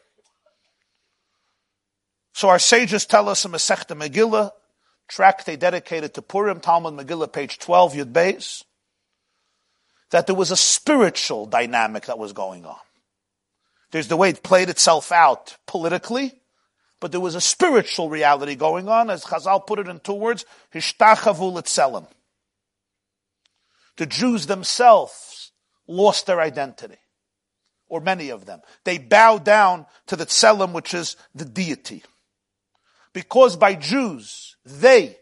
So 2.35 2.49
our 2.49 2.59
sages 2.59 3.05
tell 3.05 3.29
us 3.29 3.45
in 3.45 3.53
Masechta 3.53 3.97
Megillah, 3.97 4.51
tractate 5.07 5.61
dedicated 5.61 6.15
to 6.15 6.23
Purim, 6.23 6.61
Talmud 6.61 6.95
Megillah, 6.95 7.33
page 7.33 7.59
12, 7.59 7.93
Yud 7.95 8.13
Beis, 8.13 8.65
that 10.13 10.27
there 10.27 10.37
was 10.37 10.51
a 10.51 10.57
spiritual 10.57 11.47
dynamic 11.47 12.07
that 12.07 12.19
was 12.19 12.33
going 12.33 12.65
on. 12.65 12.77
There's 13.91 14.09
the 14.09 14.17
way 14.17 14.29
it 14.29 14.43
played 14.43 14.69
itself 14.69 15.11
out 15.11 15.57
politically, 15.67 16.35
but 17.01 17.13
there 17.13 17.21
was 17.21 17.35
a 17.35 17.41
spiritual 17.41 18.09
reality 18.09 18.55
going 18.55 18.89
on, 18.89 19.11
as 19.11 19.25
Chazal 19.25 19.67
put 19.67 19.79
it 19.79 19.89
in 19.89 20.01
two 20.01 20.13
words, 20.13 20.45
Hishtachavu 20.73 21.53
Litzelim. 21.53 22.07
The 23.97 24.07
Jews 24.07 24.47
themselves 24.47 25.53
lost 25.87 26.27
their 26.27 26.41
identity, 26.41 26.99
or 27.89 28.01
many 28.01 28.29
of 28.29 28.45
them. 28.45 28.61
They 28.85 28.99
bowed 28.99 29.45
down 29.45 29.87
to 30.07 30.17
the 30.17 30.27
Tselem, 30.27 30.73
which 30.73 30.95
is 30.95 31.17
the 31.35 31.45
deity. 31.45 32.03
Because 33.15 33.57
by 33.57 33.75
Jews, 33.75 34.57
they 34.65 35.17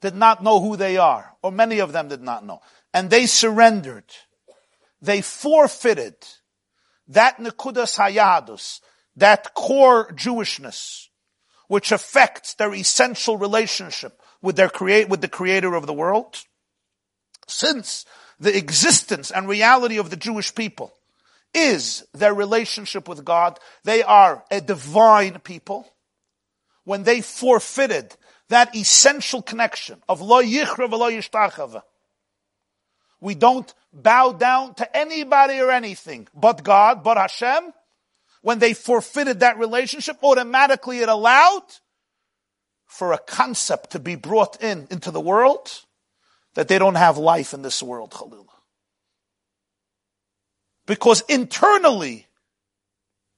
did 0.00 0.14
not 0.14 0.42
know 0.42 0.60
who 0.60 0.76
they 0.76 0.98
are, 0.98 1.34
or 1.42 1.50
many 1.50 1.78
of 1.78 1.92
them 1.92 2.08
did 2.08 2.22
not 2.22 2.44
know. 2.44 2.60
And 2.92 3.08
they 3.08 3.26
surrendered. 3.26 4.04
They 5.04 5.20
forfeited 5.20 6.14
that 7.08 7.36
Nekudas 7.36 7.98
Hayadus, 7.98 8.80
that 9.16 9.52
core 9.52 10.10
Jewishness, 10.12 11.08
which 11.68 11.92
affects 11.92 12.54
their 12.54 12.72
essential 12.72 13.36
relationship 13.36 14.22
with 14.40 14.56
their 14.56 14.70
create, 14.70 15.10
with 15.10 15.20
the 15.20 15.28
creator 15.28 15.74
of 15.74 15.86
the 15.86 15.92
world. 15.92 16.38
Since 17.46 18.06
the 18.40 18.56
existence 18.56 19.30
and 19.30 19.46
reality 19.46 19.98
of 19.98 20.08
the 20.08 20.16
Jewish 20.16 20.54
people 20.54 20.94
is 21.52 22.06
their 22.14 22.32
relationship 22.32 23.06
with 23.06 23.26
God, 23.26 23.60
they 23.84 24.02
are 24.02 24.42
a 24.50 24.62
divine 24.62 25.38
people. 25.40 25.86
When 26.84 27.02
they 27.02 27.20
forfeited 27.20 28.16
that 28.48 28.74
essential 28.74 29.42
connection 29.42 30.02
of 30.08 30.22
lo 30.22 30.42
yichra 30.42 30.90
lo 30.90 31.10
yishtachava, 31.10 31.82
we 33.24 33.34
don't 33.34 33.72
bow 33.90 34.32
down 34.32 34.74
to 34.74 34.96
anybody 34.96 35.58
or 35.58 35.70
anything 35.70 36.28
but 36.34 36.62
God, 36.62 37.02
but 37.02 37.16
Hashem. 37.16 37.72
When 38.42 38.58
they 38.58 38.74
forfeited 38.74 39.40
that 39.40 39.58
relationship, 39.58 40.18
automatically 40.22 40.98
it 40.98 41.08
allowed 41.08 41.64
for 42.84 43.14
a 43.14 43.18
concept 43.18 43.92
to 43.92 43.98
be 43.98 44.14
brought 44.14 44.62
in 44.62 44.86
into 44.90 45.10
the 45.10 45.22
world 45.22 45.70
that 46.52 46.68
they 46.68 46.78
don't 46.78 46.96
have 46.96 47.16
life 47.16 47.54
in 47.54 47.62
this 47.62 47.82
world, 47.82 48.12
Khalil. 48.12 48.46
Because 50.86 51.22
internally, 51.22 52.26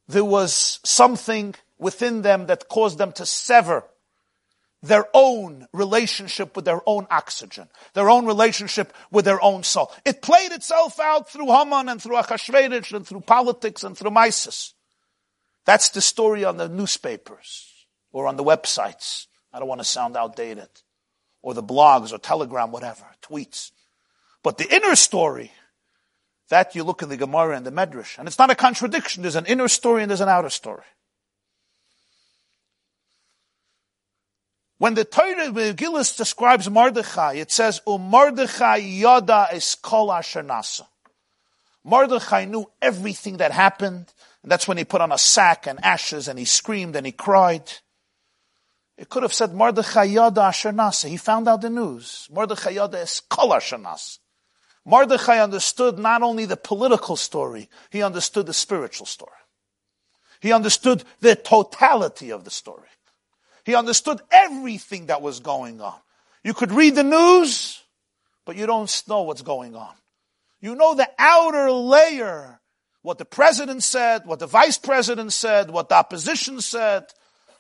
there 0.08 0.24
was 0.24 0.80
something 0.84 1.54
within 1.78 2.22
them 2.22 2.46
that 2.46 2.68
caused 2.68 2.98
them 2.98 3.12
to 3.12 3.24
sever 3.24 3.84
their 4.82 5.06
own 5.14 5.66
relationship 5.72 6.54
with 6.54 6.64
their 6.64 6.80
own 6.86 7.06
oxygen, 7.10 7.68
their 7.94 8.10
own 8.10 8.26
relationship 8.26 8.92
with 9.10 9.24
their 9.24 9.42
own 9.42 9.62
soul. 9.62 9.92
It 10.04 10.22
played 10.22 10.52
itself 10.52 11.00
out 11.00 11.30
through 11.30 11.46
Haman 11.46 11.88
and 11.88 12.02
through 12.02 12.16
Achashverosh 12.16 12.92
and 12.92 13.06
through 13.06 13.22
politics 13.22 13.84
and 13.84 13.96
through 13.96 14.10
Mises. 14.10 14.74
That's 15.64 15.90
the 15.90 16.00
story 16.00 16.44
on 16.44 16.56
the 16.56 16.68
newspapers 16.68 17.72
or 18.12 18.26
on 18.28 18.36
the 18.36 18.44
websites. 18.44 19.26
I 19.52 19.58
don't 19.58 19.68
want 19.68 19.80
to 19.80 19.84
sound 19.84 20.16
outdated. 20.16 20.68
Or 21.42 21.54
the 21.54 21.62
blogs 21.62 22.12
or 22.12 22.18
telegram, 22.18 22.72
whatever, 22.72 23.04
tweets. 23.22 23.70
But 24.42 24.58
the 24.58 24.74
inner 24.74 24.96
story, 24.96 25.52
that 26.48 26.74
you 26.74 26.84
look 26.84 27.02
in 27.02 27.08
the 27.08 27.16
Gemara 27.16 27.56
and 27.56 27.66
the 27.66 27.72
Medrash, 27.72 28.18
and 28.18 28.28
it's 28.28 28.38
not 28.38 28.50
a 28.50 28.54
contradiction. 28.54 29.22
There's 29.22 29.36
an 29.36 29.46
inner 29.46 29.68
story 29.68 30.02
and 30.02 30.10
there's 30.10 30.20
an 30.20 30.28
outer 30.28 30.50
story. 30.50 30.84
When 34.78 34.94
the 34.94 35.04
Torah 35.04 35.48
Megillus 35.52 36.16
describes 36.16 36.68
Mordechai, 36.68 37.34
it 37.34 37.50
says, 37.50 37.80
Mordechai 37.86 38.76
yada 38.76 39.48
es 39.50 39.74
kol 39.74 40.12
asher 40.12 40.44
Mordechai 41.82 42.44
knew 42.44 42.70
everything 42.82 43.38
that 43.38 43.52
happened, 43.52 44.12
and 44.42 44.52
that's 44.52 44.68
when 44.68 44.76
he 44.76 44.84
put 44.84 45.00
on 45.00 45.12
a 45.12 45.18
sack 45.18 45.66
and 45.66 45.82
ashes 45.84 46.28
and 46.28 46.38
he 46.38 46.44
screamed 46.44 46.94
and 46.94 47.06
he 47.06 47.12
cried. 47.12 47.72
It 48.98 49.08
could 49.08 49.22
have 49.22 49.32
said 49.32 49.54
Mordechai 49.54 50.04
yada 50.04 50.42
asher 50.42 50.74
He 51.08 51.16
found 51.16 51.48
out 51.48 51.62
the 51.62 51.70
news. 51.70 52.28
Mordechai 52.30 52.70
yada 52.70 53.00
es 53.00 53.20
kol 53.20 53.54
asher 53.54 53.80
Mordechai 54.84 55.38
understood 55.38 55.98
not 55.98 56.22
only 56.22 56.44
the 56.44 56.56
political 56.56 57.16
story, 57.16 57.70
he 57.90 58.02
understood 58.02 58.46
the 58.46 58.54
spiritual 58.54 59.06
story. 59.06 59.32
He 60.40 60.52
understood 60.52 61.02
the 61.20 61.34
totality 61.34 62.30
of 62.30 62.44
the 62.44 62.50
story. 62.50 62.88
He 63.66 63.74
understood 63.74 64.20
everything 64.30 65.06
that 65.06 65.20
was 65.20 65.40
going 65.40 65.80
on. 65.80 65.96
You 66.44 66.54
could 66.54 66.70
read 66.70 66.94
the 66.94 67.02
news, 67.02 67.82
but 68.44 68.54
you 68.54 68.64
don't 68.64 69.02
know 69.08 69.22
what's 69.22 69.42
going 69.42 69.74
on. 69.74 69.92
You 70.60 70.76
know 70.76 70.94
the 70.94 71.10
outer 71.18 71.72
layer, 71.72 72.60
what 73.02 73.18
the 73.18 73.24
president 73.24 73.82
said, 73.82 74.22
what 74.24 74.38
the 74.38 74.46
vice 74.46 74.78
president 74.78 75.32
said, 75.32 75.70
what 75.70 75.88
the 75.88 75.96
opposition 75.96 76.60
said, 76.60 77.06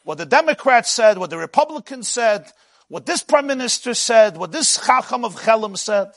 what 0.04 0.18
the 0.18 0.26
Democrats 0.26 0.92
said, 0.92 1.18
what 1.18 1.30
the 1.30 1.38
Republicans 1.38 2.06
said, 2.06 2.46
what 2.86 3.04
this 3.04 3.24
prime 3.24 3.48
minister 3.48 3.92
said, 3.92 4.36
what 4.36 4.52
this 4.52 4.86
Chacham 4.86 5.24
of 5.24 5.34
Chelm 5.42 5.74
said, 5.74 6.12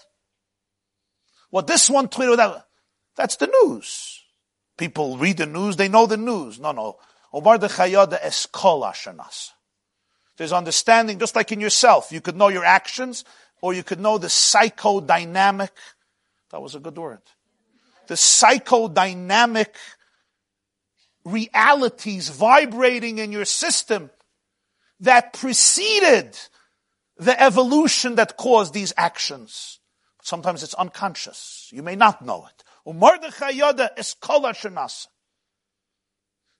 what 1.49 1.65
this 1.65 1.89
one 1.89 2.07
tweeted, 2.07 2.37
that, 2.37 2.63
that's 3.15 3.37
the 3.37 3.47
news. 3.63 4.21
People 4.77 5.17
read 5.17 5.37
the 5.37 5.47
news, 5.47 5.77
they 5.77 5.89
know 5.89 6.05
the 6.05 6.15
news. 6.15 6.59
No, 6.59 6.73
no. 6.73 6.97
Omar 7.33 7.57
de 7.57 7.67
Chayada 7.67 8.21
Eskola. 8.21 8.93
There's 10.39 10.53
understanding, 10.53 11.19
just 11.19 11.35
like 11.35 11.51
in 11.51 11.59
yourself. 11.59 12.13
You 12.13 12.21
could 12.21 12.37
know 12.37 12.47
your 12.47 12.63
actions, 12.63 13.25
or 13.61 13.73
you 13.73 13.83
could 13.83 13.99
know 13.99 14.17
the 14.17 14.27
psychodynamic. 14.27 15.67
That 16.51 16.61
was 16.61 16.75
a 16.75 16.79
good 16.79 16.97
word. 16.97 17.19
The 18.07 18.13
psychodynamic 18.13 19.75
realities 21.25 22.29
vibrating 22.29 23.17
in 23.17 23.33
your 23.33 23.43
system 23.43 24.11
that 25.01 25.33
preceded 25.33 26.39
the 27.17 27.37
evolution 27.43 28.15
that 28.15 28.37
caused 28.37 28.73
these 28.73 28.93
actions. 28.95 29.81
Sometimes 30.21 30.63
it's 30.63 30.73
unconscious. 30.73 31.67
You 31.73 31.83
may 31.83 31.97
not 31.97 32.25
know 32.25 32.47
it. 32.47 32.63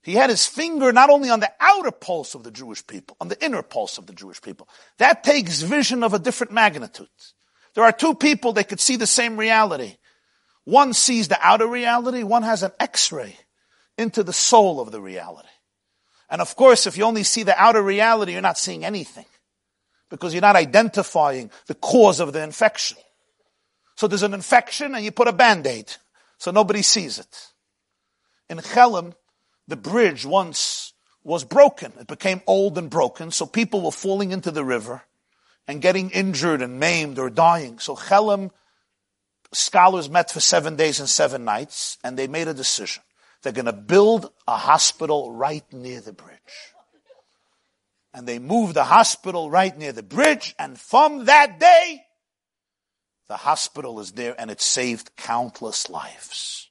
He 0.02 0.14
had 0.14 0.30
his 0.30 0.46
finger 0.46 0.92
not 0.92 1.10
only 1.10 1.28
on 1.28 1.40
the 1.40 1.52
outer 1.60 1.90
pulse 1.90 2.34
of 2.34 2.42
the 2.42 2.50
Jewish 2.50 2.86
people, 2.86 3.16
on 3.20 3.28
the 3.28 3.42
inner 3.44 3.62
pulse 3.62 3.98
of 3.98 4.06
the 4.06 4.14
Jewish 4.14 4.40
people. 4.40 4.68
That 4.98 5.22
takes 5.22 5.60
vision 5.60 6.02
of 6.02 6.14
a 6.14 6.18
different 6.18 6.52
magnitude. 6.52 7.08
There 7.74 7.84
are 7.84 7.92
two 7.92 8.14
people 8.14 8.54
that 8.54 8.68
could 8.68 8.80
see 8.80 8.96
the 8.96 9.06
same 9.06 9.36
reality. 9.36 9.96
One 10.64 10.92
sees 10.94 11.28
the 11.28 11.38
outer 11.40 11.66
reality, 11.66 12.22
one 12.22 12.42
has 12.42 12.62
an 12.62 12.72
x-ray 12.80 13.36
into 13.98 14.22
the 14.22 14.32
soul 14.32 14.80
of 14.80 14.90
the 14.90 15.00
reality. 15.00 15.48
And 16.30 16.40
of 16.40 16.56
course, 16.56 16.86
if 16.86 16.96
you 16.96 17.04
only 17.04 17.24
see 17.24 17.42
the 17.42 17.60
outer 17.60 17.82
reality, 17.82 18.32
you're 18.32 18.40
not 18.40 18.58
seeing 18.58 18.84
anything. 18.84 19.26
Because 20.08 20.32
you're 20.32 20.40
not 20.40 20.56
identifying 20.56 21.50
the 21.66 21.74
cause 21.74 22.20
of 22.20 22.32
the 22.32 22.42
infection. 22.42 22.96
So 23.96 24.08
there's 24.08 24.22
an 24.22 24.34
infection 24.34 24.94
and 24.94 25.04
you 25.04 25.12
put 25.12 25.28
a 25.28 25.32
band-aid. 25.32 25.92
So 26.38 26.50
nobody 26.50 26.82
sees 26.82 27.18
it. 27.18 27.48
In 28.48 28.58
Chelm, 28.58 29.14
the 29.70 29.76
bridge 29.76 30.26
once 30.26 30.92
was 31.22 31.44
broken. 31.44 31.92
It 31.98 32.06
became 32.06 32.42
old 32.46 32.76
and 32.76 32.90
broken, 32.90 33.30
so 33.30 33.46
people 33.46 33.82
were 33.82 33.92
falling 33.92 34.32
into 34.32 34.50
the 34.50 34.64
river 34.64 35.02
and 35.66 35.80
getting 35.80 36.10
injured 36.10 36.62
and 36.62 36.80
maimed 36.80 37.18
or 37.18 37.30
dying. 37.30 37.78
So 37.78 37.96
Chelm 37.96 38.50
scholars 39.52 40.08
met 40.08 40.30
for 40.30 40.40
seven 40.40 40.76
days 40.76 41.00
and 41.00 41.08
seven 41.08 41.44
nights, 41.44 41.98
and 42.02 42.16
they 42.16 42.26
made 42.26 42.48
a 42.48 42.54
decision. 42.54 43.02
They're 43.42 43.52
going 43.52 43.66
to 43.66 43.72
build 43.72 44.30
a 44.46 44.56
hospital 44.56 45.32
right 45.32 45.64
near 45.72 46.00
the 46.00 46.12
bridge. 46.12 46.74
And 48.12 48.26
they 48.26 48.38
moved 48.38 48.74
the 48.74 48.84
hospital 48.84 49.50
right 49.50 49.76
near 49.76 49.92
the 49.92 50.02
bridge, 50.02 50.54
and 50.58 50.78
from 50.78 51.26
that 51.26 51.60
day, 51.60 52.02
the 53.28 53.36
hospital 53.36 54.00
is 54.00 54.12
there 54.12 54.34
and 54.36 54.50
it 54.50 54.60
saved 54.60 55.14
countless 55.16 55.88
lives. 55.88 56.69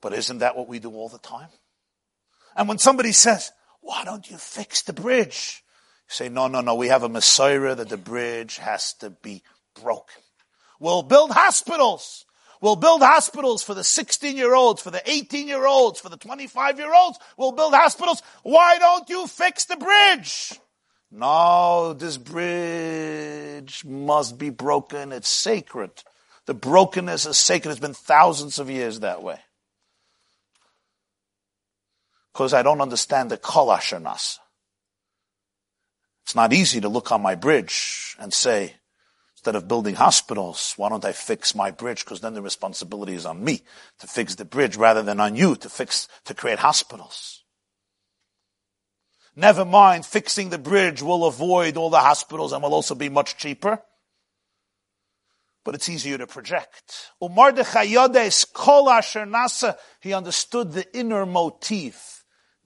But 0.00 0.12
isn't 0.12 0.38
that 0.38 0.56
what 0.56 0.68
we 0.68 0.78
do 0.78 0.92
all 0.92 1.08
the 1.08 1.18
time? 1.18 1.48
And 2.56 2.68
when 2.68 2.78
somebody 2.78 3.12
says, 3.12 3.52
why 3.80 4.04
don't 4.04 4.28
you 4.30 4.36
fix 4.36 4.82
the 4.82 4.92
bridge? 4.92 5.62
You 6.08 6.14
say, 6.14 6.28
no, 6.28 6.48
no, 6.48 6.60
no, 6.60 6.74
we 6.74 6.88
have 6.88 7.02
a 7.02 7.08
Messiah 7.08 7.74
that 7.74 7.88
the 7.88 7.96
bridge 7.96 8.58
has 8.58 8.94
to 8.94 9.10
be 9.10 9.42
broken. 9.80 10.22
We'll 10.80 11.02
build 11.02 11.32
hospitals. 11.32 12.24
We'll 12.60 12.76
build 12.76 13.02
hospitals 13.02 13.62
for 13.62 13.74
the 13.74 13.84
16 13.84 14.36
year 14.36 14.54
olds, 14.54 14.82
for 14.82 14.90
the 14.90 15.02
18 15.08 15.46
year 15.46 15.66
olds, 15.66 16.00
for 16.00 16.08
the 16.08 16.16
25 16.16 16.78
year 16.78 16.92
olds. 16.92 17.18
We'll 17.36 17.52
build 17.52 17.74
hospitals. 17.74 18.22
Why 18.42 18.78
don't 18.78 19.08
you 19.08 19.26
fix 19.26 19.64
the 19.64 19.76
bridge? 19.76 20.58
No, 21.10 21.94
this 21.94 22.18
bridge 22.18 23.84
must 23.84 24.38
be 24.38 24.50
broken. 24.50 25.12
It's 25.12 25.28
sacred. 25.28 25.90
The 26.46 26.54
brokenness 26.54 27.26
is 27.26 27.38
sacred. 27.38 27.72
It's 27.72 27.80
been 27.80 27.94
thousands 27.94 28.58
of 28.58 28.70
years 28.70 29.00
that 29.00 29.22
way 29.22 29.38
because 32.38 32.54
I 32.54 32.62
don't 32.62 32.80
understand 32.80 33.32
the 33.32 33.36
kol 33.36 33.66
ashernas. 33.66 34.38
It's 36.22 36.36
not 36.36 36.52
easy 36.52 36.80
to 36.80 36.88
look 36.88 37.10
on 37.10 37.20
my 37.20 37.34
bridge 37.34 38.14
and 38.20 38.32
say, 38.32 38.76
Instead 39.34 39.56
of 39.56 39.66
building 39.66 39.94
hospitals, 39.94 40.74
why 40.76 40.88
don't 40.88 41.04
I 41.04 41.12
fix 41.12 41.54
my 41.54 41.70
bridge? 41.70 42.04
Because 42.04 42.20
then 42.20 42.34
the 42.34 42.42
responsibility 42.42 43.14
is 43.14 43.24
on 43.24 43.42
me 43.42 43.62
to 44.00 44.06
fix 44.06 44.34
the 44.34 44.44
bridge 44.44 44.76
rather 44.76 45.02
than 45.02 45.20
on 45.20 45.36
you 45.36 45.56
to 45.56 45.68
fix, 45.68 46.08
to 46.26 46.34
create 46.34 46.58
hospitals. 46.58 47.44
Never 49.34 49.64
mind, 49.64 50.06
fixing 50.06 50.50
the 50.50 50.58
bridge 50.58 51.02
will 51.02 51.24
avoid 51.24 51.76
all 51.76 51.90
the 51.90 51.98
hospitals 51.98 52.52
and 52.52 52.62
will 52.62 52.74
also 52.74 52.96
be 52.96 53.08
much 53.08 53.36
cheaper. 53.36 53.80
But 55.64 55.76
it's 55.76 55.88
easier 55.88 56.18
to 56.18 56.26
project. 56.26 57.12
Umardechayades 57.22 58.52
kolashar 58.52 59.28
nasa. 59.28 59.76
He 60.00 60.12
understood 60.12 60.72
the 60.72 60.86
inner 60.96 61.26
motif, 61.26 62.17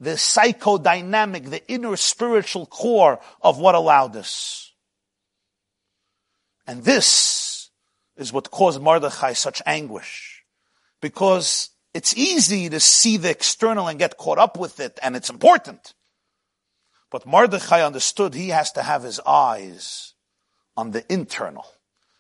the 0.03 0.11
psychodynamic, 0.11 1.49
the 1.49 1.65
inner 1.71 1.95
spiritual 1.95 2.67
core 2.67 3.21
of 3.41 3.61
what 3.61 3.77
allowed 3.77 4.13
this. 4.13 4.73
And 6.67 6.83
this 6.83 7.71
is 8.17 8.33
what 8.33 8.51
caused 8.51 8.83
Mordechai 8.83 9.35
such 9.35 9.63
anguish. 9.65 10.43
Because 11.01 11.71
it's 11.95 12.17
easy 12.17 12.69
to 12.69 12.81
see 12.81 13.17
the 13.17 13.31
external 13.31 13.87
and 13.87 13.97
get 13.97 14.17
caught 14.17 14.39
up 14.39 14.59
with 14.59 14.81
it, 14.81 14.99
and 15.05 15.15
it's 15.15 15.31
important. 15.31 15.95
But 17.13 17.25
Mordechai 17.25 17.87
understood 17.87 18.35
he 18.35 18.49
has 18.49 18.73
to 18.73 18.83
have 18.83 19.05
his 19.05 19.21
eyes 19.21 20.15
on 20.77 20.91
the 20.91 21.05
internal. 21.13 21.67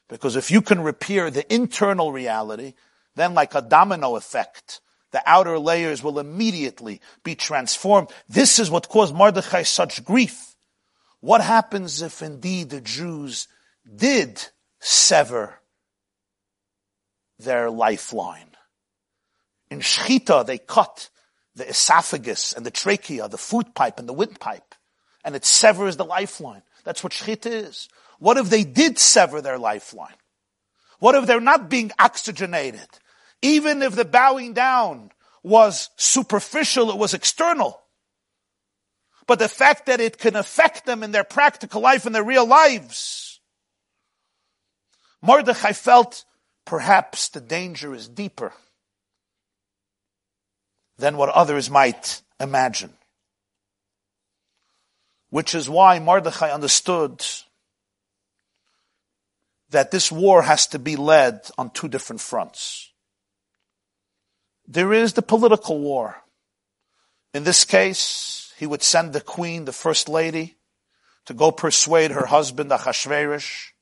Because 0.08 0.36
if 0.36 0.52
you 0.52 0.62
can 0.62 0.82
repair 0.82 1.32
the 1.32 1.52
internal 1.52 2.12
reality, 2.12 2.74
then 3.16 3.34
like 3.34 3.56
a 3.56 3.60
domino 3.60 4.14
effect, 4.14 4.80
the 5.12 5.22
outer 5.26 5.58
layers 5.58 6.02
will 6.02 6.18
immediately 6.18 7.00
be 7.22 7.34
transformed. 7.34 8.08
This 8.28 8.58
is 8.58 8.70
what 8.70 8.88
caused 8.88 9.14
Mordechai 9.14 9.62
such 9.62 10.04
grief. 10.04 10.56
What 11.20 11.40
happens 11.40 12.02
if 12.02 12.22
indeed 12.22 12.70
the 12.70 12.80
Jews 12.80 13.46
did 13.94 14.44
sever 14.80 15.60
their 17.38 17.70
lifeline? 17.70 18.50
In 19.70 19.80
Shechita, 19.80 20.44
they 20.44 20.58
cut 20.58 21.08
the 21.54 21.68
esophagus 21.68 22.52
and 22.52 22.66
the 22.66 22.70
trachea, 22.70 23.28
the 23.28 23.38
food 23.38 23.74
pipe 23.74 23.98
and 23.98 24.08
the 24.08 24.12
windpipe 24.12 24.74
and 25.24 25.34
it 25.34 25.44
severs 25.44 25.96
the 25.96 26.04
lifeline. 26.04 26.62
That's 26.84 27.04
what 27.04 27.12
shchita 27.12 27.46
is. 27.46 27.88
What 28.18 28.36
if 28.36 28.50
they 28.50 28.64
did 28.64 28.98
sever 28.98 29.40
their 29.40 29.58
lifeline? 29.58 30.14
What 30.98 31.14
if 31.14 31.26
they're 31.26 31.40
not 31.40 31.68
being 31.68 31.90
oxygenated? 31.98 32.86
Even 33.43 33.82
if 33.82 33.95
the 33.95 34.05
bowing 34.05 34.55
down 34.55 35.11
was 35.43 35.90
superficial, 35.97 36.90
it 36.90 36.97
was 36.97 37.14
external. 37.14 37.80
But 39.26 39.38
the 39.38 39.49
fact 39.49 39.86
that 39.86 40.01
it 40.01 40.18
can 40.18 40.36
affect 40.36 40.86
them 40.86 41.03
in 41.03 41.12
their 41.12 41.24
practical 41.24 41.80
life, 41.80 42.07
in 42.07 42.12
their 42.12 42.24
real 42.24 42.47
lives. 42.47 43.40
Mordechai 45.20 45.72
felt 45.72 46.24
perhaps 46.64 47.28
the 47.28 47.40
danger 47.40 47.95
is 47.95 48.09
deeper 48.09 48.53
than 50.99 51.16
what 51.16 51.28
others 51.28 51.70
might 51.70 52.22
imagine 52.40 52.93
which 55.32 55.55
is 55.55 55.66
why 55.66 55.99
Mordechai 55.99 56.51
understood 56.51 57.24
that 59.70 59.90
this 59.90 60.12
war 60.12 60.43
has 60.43 60.66
to 60.66 60.78
be 60.78 60.95
led 60.95 61.40
on 61.57 61.70
two 61.70 61.88
different 61.88 62.20
fronts. 62.20 62.91
There 64.72 64.94
is 64.94 65.12
the 65.12 65.20
political 65.20 65.78
war. 65.80 66.22
In 67.34 67.44
this 67.44 67.66
case, 67.66 68.54
he 68.56 68.66
would 68.66 68.82
send 68.82 69.12
the 69.12 69.20
queen, 69.20 69.66
the 69.66 69.72
first 69.72 70.08
lady, 70.08 70.56
to 71.26 71.34
go 71.34 71.50
persuade 71.52 72.10
her 72.12 72.24
husband, 72.24 72.70
Achashverosh, 72.70 73.72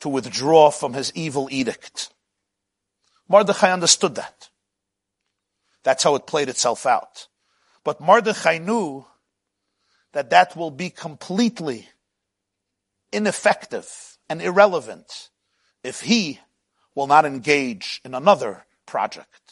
to 0.00 0.08
withdraw 0.08 0.70
from 0.70 0.94
his 0.94 1.12
evil 1.14 1.46
edict. 1.50 2.08
Mordechai 3.28 3.70
understood 3.70 4.14
that. 4.14 4.48
That's 5.82 6.04
how 6.04 6.14
it 6.14 6.26
played 6.26 6.48
itself 6.48 6.86
out. 6.86 7.28
But 7.84 8.00
Mordechai 8.00 8.56
knew 8.56 9.04
that 10.12 10.30
that 10.30 10.56
will 10.56 10.70
be 10.70 10.88
completely 10.88 11.86
ineffective 13.12 14.16
and 14.30 14.40
irrelevant 14.40 15.28
if 15.84 16.00
he 16.00 16.40
will 16.94 17.08
not 17.08 17.26
engage 17.26 18.00
in 18.06 18.14
another 18.14 18.64
project. 18.86 19.47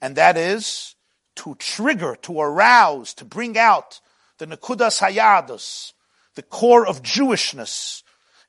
And 0.00 0.16
that 0.16 0.36
is 0.36 0.94
to 1.36 1.54
trigger, 1.56 2.16
to 2.22 2.40
arouse, 2.40 3.14
to 3.14 3.24
bring 3.24 3.58
out 3.58 4.00
the 4.38 4.46
Nekudas 4.46 5.00
Hayadus, 5.00 5.92
the 6.34 6.42
core 6.42 6.86
of 6.86 7.02
Jewishness, 7.02 8.02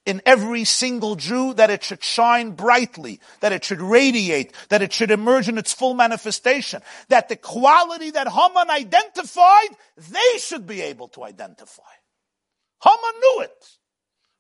in 0.06 0.22
every 0.26 0.64
single 0.64 1.16
Jew 1.16 1.54
that 1.54 1.70
it 1.70 1.84
should 1.84 2.04
shine 2.04 2.52
brightly, 2.52 3.20
that 3.42 3.52
it 3.52 3.64
should 3.64 3.82
radiate, 3.82 4.52
that 4.70 4.82
it 4.82 4.92
should 4.92 5.12
emerge 5.12 5.48
in 5.48 5.58
its 5.58 5.74
full 5.74 5.94
manifestation, 5.94 6.82
that 7.10 7.30
the 7.30 7.36
quality 7.36 8.10
that 8.12 8.28
Haman 8.28 8.70
identified, 8.70 9.70
they 9.98 10.40
should 10.40 10.66
be 10.66 10.82
able 10.82 11.08
to 11.10 11.24
identify. 11.24 11.84
Haman 12.84 13.20
knew 13.20 13.42
it, 13.44 13.66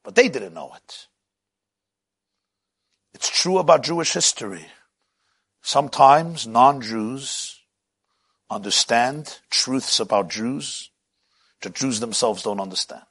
but 0.04 0.16
they 0.16 0.30
didn't 0.30 0.56
know 0.56 0.74
it. 0.76 1.08
It's 3.14 3.30
true 3.30 3.60
about 3.60 3.84
Jewish 3.84 4.14
history. 4.14 4.66
Sometimes 5.62 6.48
non-Jews 6.48 7.60
understand 8.50 9.40
truths 9.50 10.00
about 10.00 10.30
Jews 10.30 10.90
that 11.62 11.76
Jews 11.76 12.00
themselves 12.00 12.44
don't 12.44 12.60
understand 12.60 13.04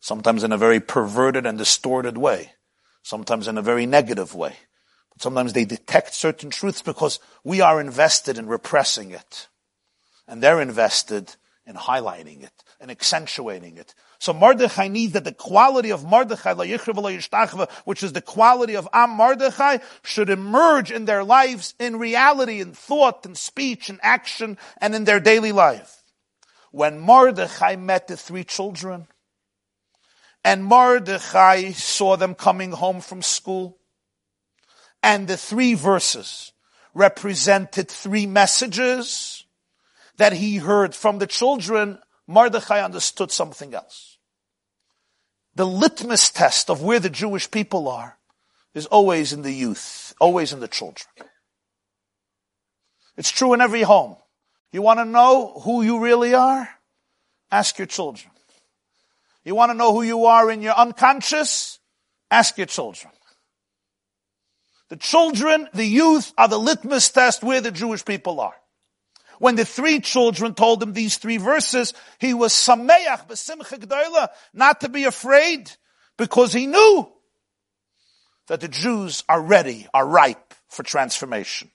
sometimes 0.00 0.42
in 0.42 0.50
a 0.50 0.58
very 0.58 0.80
perverted 0.80 1.46
and 1.46 1.56
distorted 1.56 2.18
way, 2.18 2.52
sometimes 3.02 3.46
in 3.46 3.58
a 3.58 3.62
very 3.62 3.86
negative 3.86 4.34
way. 4.34 4.56
But 5.12 5.22
sometimes 5.22 5.52
they 5.52 5.64
detect 5.64 6.14
certain 6.14 6.50
truths 6.50 6.82
because 6.82 7.20
we 7.44 7.60
are 7.60 7.80
invested 7.80 8.38
in 8.38 8.46
repressing 8.46 9.12
it. 9.12 9.48
And 10.26 10.42
they're 10.42 10.60
invested 10.60 11.36
in 11.66 11.76
highlighting 11.76 12.42
it 12.42 12.64
and 12.80 12.90
accentuating 12.90 13.76
it. 13.76 13.94
So 14.20 14.34
Mordechai 14.34 14.88
needs 14.88 15.14
that 15.14 15.24
the 15.24 15.32
quality 15.32 15.90
of 15.90 16.04
Mordechai, 16.04 16.52
which 17.84 18.02
is 18.02 18.12
the 18.12 18.20
quality 18.20 18.76
of 18.76 18.86
Am 18.92 19.10
Mordechai, 19.10 19.78
should 20.02 20.28
emerge 20.28 20.92
in 20.92 21.06
their 21.06 21.24
lives 21.24 21.74
in 21.78 21.98
reality, 21.98 22.60
in 22.60 22.72
thought, 22.72 23.24
in 23.24 23.34
speech, 23.34 23.88
in 23.88 23.98
action, 24.02 24.58
and 24.78 24.94
in 24.94 25.04
their 25.04 25.20
daily 25.20 25.52
life. 25.52 26.02
When 26.70 27.00
Mordechai 27.00 27.76
met 27.76 28.08
the 28.08 28.16
three 28.16 28.44
children, 28.44 29.08
and 30.44 30.64
Mordechai 30.64 31.72
saw 31.72 32.16
them 32.16 32.34
coming 32.34 32.72
home 32.72 33.00
from 33.00 33.22
school. 33.22 33.78
And 35.02 35.28
the 35.28 35.36
three 35.36 35.74
verses 35.74 36.52
represented 36.94 37.88
three 37.88 38.26
messages 38.26 39.44
that 40.16 40.34
he 40.34 40.56
heard 40.58 40.94
from 40.94 41.18
the 41.18 41.26
children. 41.26 41.98
Mordechai 42.30 42.80
understood 42.80 43.32
something 43.32 43.74
else. 43.74 44.18
The 45.56 45.66
litmus 45.66 46.30
test 46.30 46.70
of 46.70 46.80
where 46.80 47.00
the 47.00 47.10
Jewish 47.10 47.50
people 47.50 47.88
are 47.88 48.18
is 48.72 48.86
always 48.86 49.32
in 49.32 49.42
the 49.42 49.50
youth, 49.50 50.14
always 50.20 50.52
in 50.52 50.60
the 50.60 50.68
children. 50.68 51.08
It's 53.16 53.32
true 53.32 53.52
in 53.52 53.60
every 53.60 53.82
home. 53.82 54.14
You 54.70 54.80
want 54.80 55.00
to 55.00 55.04
know 55.04 55.60
who 55.64 55.82
you 55.82 55.98
really 55.98 56.32
are? 56.32 56.68
Ask 57.50 57.78
your 57.78 57.88
children. 57.88 58.30
You 59.44 59.56
want 59.56 59.70
to 59.70 59.76
know 59.76 59.92
who 59.92 60.02
you 60.02 60.26
are 60.26 60.52
in 60.52 60.62
your 60.62 60.74
unconscious? 60.74 61.80
Ask 62.30 62.56
your 62.58 62.68
children. 62.68 63.12
The 64.88 64.96
children, 64.96 65.68
the 65.74 65.84
youth 65.84 66.32
are 66.38 66.46
the 66.46 66.58
litmus 66.58 67.10
test 67.10 67.42
where 67.42 67.60
the 67.60 67.72
Jewish 67.72 68.04
people 68.04 68.38
are. 68.38 68.54
When 69.40 69.56
the 69.56 69.64
three 69.64 70.00
children 70.00 70.52
told 70.52 70.82
him 70.82 70.92
these 70.92 71.16
three 71.16 71.38
verses, 71.38 71.94
he 72.18 72.34
was 72.34 72.52
sameach 72.52 73.26
b'simcha 73.26 73.78
g'doila, 73.78 74.28
not 74.52 74.82
to 74.82 74.90
be 74.90 75.04
afraid, 75.04 75.72
because 76.18 76.52
he 76.52 76.66
knew 76.66 77.10
that 78.48 78.60
the 78.60 78.68
Jews 78.68 79.24
are 79.30 79.40
ready, 79.40 79.88
are 79.94 80.06
ripe 80.06 80.52
for 80.68 80.82
transformation. 80.82 81.70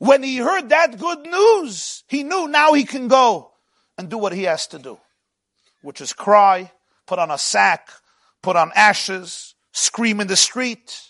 When 0.00 0.22
he 0.22 0.36
heard 0.36 0.68
that 0.68 0.98
good 0.98 1.20
news, 1.20 2.04
he 2.06 2.22
knew 2.22 2.46
now 2.46 2.74
he 2.74 2.84
can 2.84 3.08
go 3.08 3.52
and 3.96 4.10
do 4.10 4.18
what 4.18 4.34
he 4.34 4.42
has 4.42 4.66
to 4.66 4.78
do, 4.78 4.98
which 5.80 6.02
is 6.02 6.12
cry, 6.12 6.70
put 7.06 7.18
on 7.18 7.30
a 7.30 7.38
sack, 7.38 7.88
put 8.42 8.54
on 8.54 8.70
ashes, 8.74 9.54
scream 9.72 10.20
in 10.20 10.26
the 10.26 10.36
street, 10.36 11.09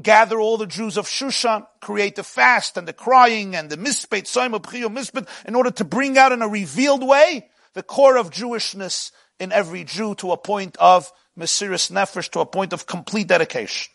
gather 0.00 0.38
all 0.38 0.56
the 0.56 0.66
Jews 0.66 0.96
of 0.96 1.06
Shushan, 1.06 1.66
create 1.80 2.16
the 2.16 2.22
fast 2.22 2.76
and 2.76 2.86
the 2.86 2.92
crying 2.92 3.56
and 3.56 3.68
the 3.70 3.76
misped, 3.76 4.24
soima, 4.24 4.60
pchio, 4.60 4.88
misped, 4.88 5.28
in 5.46 5.54
order 5.54 5.70
to 5.72 5.84
bring 5.84 6.16
out 6.16 6.32
in 6.32 6.42
a 6.42 6.48
revealed 6.48 7.06
way 7.06 7.48
the 7.74 7.82
core 7.82 8.16
of 8.16 8.30
Jewishness 8.30 9.12
in 9.38 9.52
every 9.52 9.84
Jew 9.84 10.14
to 10.16 10.32
a 10.32 10.36
point 10.36 10.76
of 10.78 11.12
Mesiris 11.38 11.90
Nefesh, 11.90 12.30
to 12.30 12.40
a 12.40 12.46
point 12.46 12.72
of 12.72 12.86
complete 12.86 13.28
dedication. 13.28 13.92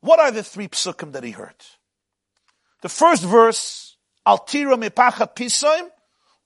What 0.00 0.20
are 0.20 0.30
the 0.30 0.42
three 0.42 0.68
psukim 0.68 1.12
that 1.12 1.24
he 1.24 1.30
heard? 1.30 1.54
The 2.82 2.88
first 2.88 3.24
verse 3.24 3.96
Altira 4.26 4.76
mipachat 4.76 5.34
pisoim 5.34 5.88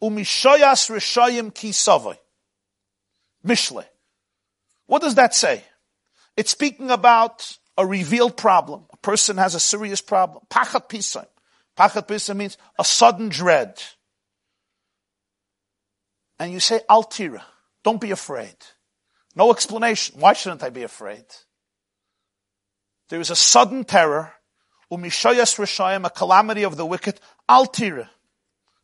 umishoyas 0.03 0.89
rishayim 0.91 1.53
kisavoy. 1.53 2.17
Mishle. 3.45 3.85
What 4.87 5.03
does 5.03 5.17
that 5.17 5.35
say? 5.35 5.65
It's 6.39 6.53
speaking 6.53 6.93
about 6.93 7.59
a 7.77 7.85
revealed 7.85 8.37
problem. 8.37 8.85
A 8.93 8.97
person 8.99 9.39
has 9.39 9.57
a 9.57 9.61
serious 9.61 10.01
problem. 10.01 10.45
Pachat 10.49 10.89
pisam. 10.89 11.27
Pachat 11.77 12.07
pisam 12.07 12.37
means 12.37 12.57
a 12.79 12.85
sudden 12.85 13.29
dread. 13.29 13.83
And 16.39 16.53
you 16.53 16.61
say, 16.61 16.81
Altira. 16.89 17.43
Don't 17.83 18.01
be 18.01 18.13
afraid. 18.13 18.55
No 19.35 19.51
explanation. 19.51 20.21
Why 20.21 20.33
shouldn't 20.33 20.63
I 20.63 20.71
be 20.71 20.85
afraid? 20.85 21.25
There 23.09 23.21
is 23.21 23.31
a 23.31 23.37
sudden 23.37 23.83
terror, 23.83 24.33
umishayas 24.93 25.59
rishayim, 25.59 26.07
a 26.07 26.11
calamity 26.11 26.63
of 26.63 26.77
the 26.77 26.87
wicked, 26.87 27.19
altira. 27.49 28.09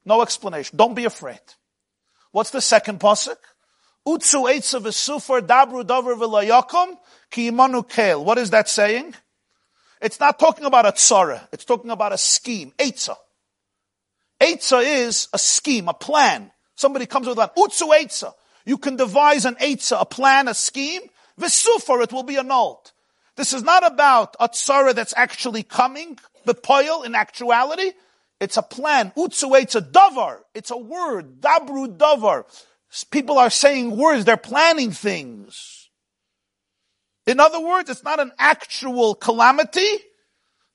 No 0.04 0.22
explanation. 0.22 0.76
Don't 0.76 0.94
be 0.94 1.04
afraid. 1.04 1.38
What's 2.32 2.50
the 2.50 2.60
second 2.60 2.98
pasuk? 2.98 3.36
Utsu 4.06 4.44
eitza 4.48 4.80
v'sufar 4.80 5.40
dabru 5.40 5.82
davar 5.82 6.16
v'layakum 6.16 6.96
ki 7.30 7.50
imanu 7.50 7.88
kel. 7.88 8.24
What 8.24 8.38
is 8.38 8.50
that 8.50 8.68
saying? 8.68 9.14
It's 10.00 10.20
not 10.20 10.38
talking 10.38 10.66
about 10.66 10.84
a 10.84 10.92
tzara. 10.92 11.48
It's 11.52 11.64
talking 11.64 11.90
about 11.90 12.12
a 12.12 12.18
scheme. 12.18 12.72
Eitza. 12.78 13.16
Eitza 14.40 14.84
is 14.84 15.28
a 15.32 15.38
scheme, 15.38 15.88
a 15.88 15.94
plan. 15.94 16.50
Somebody 16.74 17.06
comes 17.06 17.26
with 17.26 17.38
an 17.38 17.48
utsu 17.56 17.90
eitza. 17.90 18.34
You 18.66 18.76
can 18.76 18.96
devise 18.96 19.46
an 19.46 19.54
eitza, 19.56 20.00
a 20.00 20.04
plan, 20.04 20.48
a 20.48 20.54
scheme. 20.54 21.02
V'sufar, 21.40 22.02
it 22.02 22.12
will 22.12 22.22
be 22.22 22.36
annulled. 22.36 22.92
This 23.36 23.52
is 23.52 23.62
not 23.62 23.86
about 23.86 24.36
a 24.38 24.48
tzara 24.48 24.94
that's 24.94 25.14
actually 25.16 25.62
coming, 25.62 26.18
the 26.44 26.54
poil 26.54 27.02
in 27.02 27.14
actuality. 27.14 27.92
It's 28.40 28.56
a 28.58 28.62
plan. 28.62 29.12
Utsu, 29.16 29.58
it's 29.60 29.74
a 29.74 29.80
davar. 29.80 30.40
It's 30.54 30.70
a 30.70 30.76
word. 30.76 31.40
Dabru 31.40 31.96
davar. 31.96 32.44
People 33.10 33.38
are 33.38 33.50
saying 33.50 33.96
words. 33.96 34.24
They're 34.24 34.36
planning 34.36 34.92
things. 34.92 35.88
In 37.26 37.40
other 37.40 37.60
words, 37.60 37.90
it's 37.90 38.04
not 38.04 38.20
an 38.20 38.32
actual 38.38 39.14
calamity. 39.14 39.88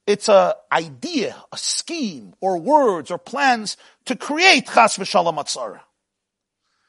It's 0.07 0.27
a 0.27 0.55
idea, 0.71 1.35
a 1.51 1.57
scheme, 1.57 2.33
or 2.41 2.57
words, 2.57 3.11
or 3.11 3.19
plans 3.19 3.77
to 4.05 4.15
create 4.15 4.65
chas 4.65 4.97
v'shalom 4.97 5.37
atzara. 5.37 5.81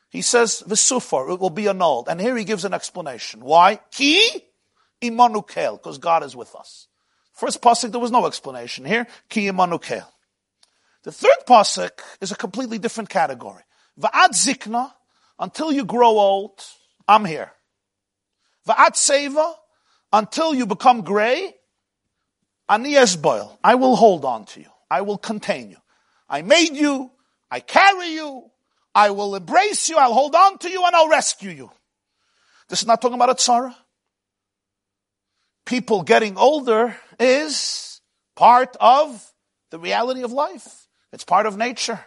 He 0.09 0.23
says, 0.23 0.65
v'sufar, 0.67 1.35
it 1.35 1.39
will 1.39 1.51
be 1.51 1.69
annulled. 1.69 2.09
And 2.09 2.21
here 2.21 2.37
he 2.37 2.45
gives 2.45 2.65
an 2.65 2.73
explanation. 2.73 3.41
Why? 3.41 3.79
Ki 3.93 4.47
Imanukel, 5.03 5.77
because 5.77 5.99
God 5.99 6.25
is 6.25 6.35
with 6.35 6.55
us. 6.57 6.89
First 7.35 7.63
pasuk, 7.63 7.93
there 7.93 8.01
was 8.01 8.11
no 8.11 8.27
explanation. 8.27 8.85
Here, 8.85 9.07
Ki 9.29 9.47
Imanukel. 9.47 10.07
The 11.05 11.13
third 11.13 11.47
pasuk 11.47 12.01
is 12.21 12.33
a 12.33 12.37
completely 12.37 12.79
different 12.79 13.09
category. 13.09 13.63
Va'ad 13.99 14.31
zikna, 14.31 14.93
until 15.41 15.73
you 15.73 15.85
grow 15.85 16.11
old, 16.11 16.63
I'm 17.09 17.25
here. 17.25 17.51
Va'at 18.69 18.93
seva, 18.93 19.55
until 20.13 20.55
you 20.55 20.67
become 20.67 21.01
gray, 21.01 21.53
ani 22.69 22.93
esboil, 22.93 23.59
I 23.65 23.75
will 23.75 23.97
hold 23.97 24.25
on 24.25 24.45
to 24.47 24.61
you. 24.61 24.71
I 24.89 25.01
will 25.01 25.19
contain 25.19 25.71
you. 25.71 25.79
I 26.29 26.43
made 26.43 26.77
you, 26.77 27.11
I 27.51 27.59
carry 27.59 28.11
you, 28.11 28.51
I 28.95 29.11
will 29.11 29.35
embrace 29.35 29.89
you, 29.89 29.97
I'll 29.97 30.15
hold 30.15 30.37
on 30.37 30.59
to 30.59 30.71
you, 30.71 30.85
and 30.87 30.95
I'll 30.95 31.09
rescue 31.09 31.51
you. 31.51 31.71
This 32.69 32.83
is 32.83 32.87
not 32.87 33.03
talking 33.03 33.17
about 33.17 33.31
a 33.31 33.35
tzara 33.35 33.75
people 35.71 36.03
getting 36.03 36.37
older 36.37 36.97
is 37.21 38.01
part 38.35 38.77
of 38.81 39.33
the 39.71 39.79
reality 39.79 40.23
of 40.23 40.33
life. 40.33 40.89
It's 41.13 41.25
part 41.25 41.47
of 41.47 41.57
nature. 41.57 42.01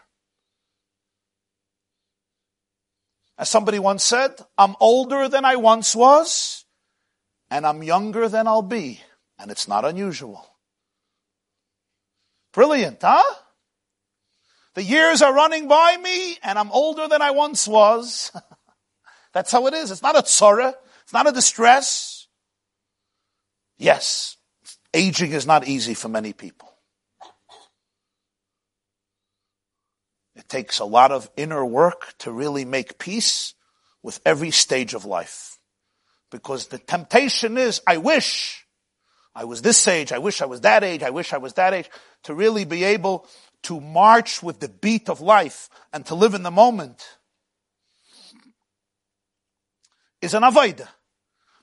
As 3.37 3.49
somebody 3.49 3.79
once 3.79 4.03
said, 4.03 4.35
I'm 4.57 4.75
older 4.79 5.27
than 5.27 5.43
I 5.45 5.55
once 5.55 5.95
was, 5.95 6.65
and 7.49 7.65
I'm 7.65 7.83
younger 7.83 8.29
than 8.29 8.47
I'll 8.47 8.61
be. 8.61 9.01
And 9.39 9.49
it's 9.49 9.67
not 9.67 9.85
unusual. 9.85 10.45
Brilliant, 12.53 12.99
huh? 13.01 13.23
The 14.75 14.83
years 14.83 15.21
are 15.21 15.33
running 15.33 15.67
by 15.67 15.97
me, 15.97 16.37
and 16.43 16.57
I'm 16.57 16.71
older 16.71 17.07
than 17.07 17.21
I 17.21 17.31
once 17.31 17.67
was. 17.67 18.31
That's 19.33 19.51
how 19.51 19.67
it 19.67 19.73
is. 19.73 19.91
It's 19.91 20.01
not 20.01 20.15
a 20.15 20.21
tzara. 20.21 20.73
It's 21.03 21.13
not 21.13 21.27
a 21.27 21.31
distress. 21.31 22.27
Yes, 23.77 24.37
aging 24.93 25.33
is 25.33 25.45
not 25.45 25.67
easy 25.67 25.93
for 25.93 26.07
many 26.07 26.33
people. 26.33 26.72
It 30.43 30.49
takes 30.49 30.79
a 30.79 30.85
lot 30.85 31.13
of 31.13 31.29
inner 31.37 31.65
work 31.65 32.13
to 32.19 32.31
really 32.31 32.65
make 32.65 32.99
peace 32.99 33.53
with 34.01 34.19
every 34.25 34.51
stage 34.51 34.93
of 34.93 35.05
life. 35.05 35.57
Because 36.31 36.67
the 36.67 36.79
temptation 36.79 37.57
is, 37.57 37.81
I 37.87 37.95
wish 37.97 38.67
I 39.33 39.45
was 39.45 39.61
this 39.61 39.87
age, 39.87 40.11
I 40.11 40.17
wish 40.17 40.41
I 40.41 40.45
was 40.45 40.61
that 40.61 40.83
age, 40.83 41.01
I 41.01 41.11
wish 41.11 41.31
I 41.31 41.37
was 41.37 41.53
that 41.53 41.73
age, 41.73 41.89
to 42.23 42.35
really 42.35 42.65
be 42.65 42.83
able 42.83 43.25
to 43.63 43.79
march 43.79 44.43
with 44.43 44.59
the 44.59 44.67
beat 44.67 45.09
of 45.09 45.21
life 45.21 45.69
and 45.93 46.05
to 46.07 46.15
live 46.15 46.33
in 46.33 46.43
the 46.43 46.51
moment 46.51 47.01
is 50.21 50.33
an 50.33 50.43
avodah. 50.43 50.89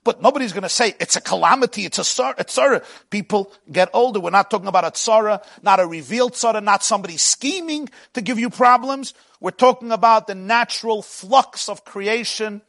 But 0.03 0.21
nobody's 0.21 0.51
going 0.51 0.63
to 0.63 0.69
say 0.69 0.95
it's 0.99 1.15
a 1.15 1.21
calamity, 1.21 1.85
it's 1.85 1.99
a 1.99 2.01
tzara. 2.01 2.83
People 3.11 3.53
get 3.71 3.89
older. 3.93 4.19
We're 4.19 4.31
not 4.31 4.49
talking 4.49 4.67
about 4.67 4.83
a 4.83 4.91
tzara, 4.91 5.43
not 5.61 5.79
a 5.79 5.85
revealed 5.85 6.33
tzara, 6.33 6.63
not 6.63 6.83
somebody 6.83 7.17
scheming 7.17 7.87
to 8.13 8.21
give 8.21 8.39
you 8.39 8.49
problems. 8.49 9.13
We're 9.39 9.51
talking 9.51 9.91
about 9.91 10.25
the 10.25 10.35
natural 10.35 11.03
flux 11.03 11.69
of 11.69 11.85
creation. 11.85 12.61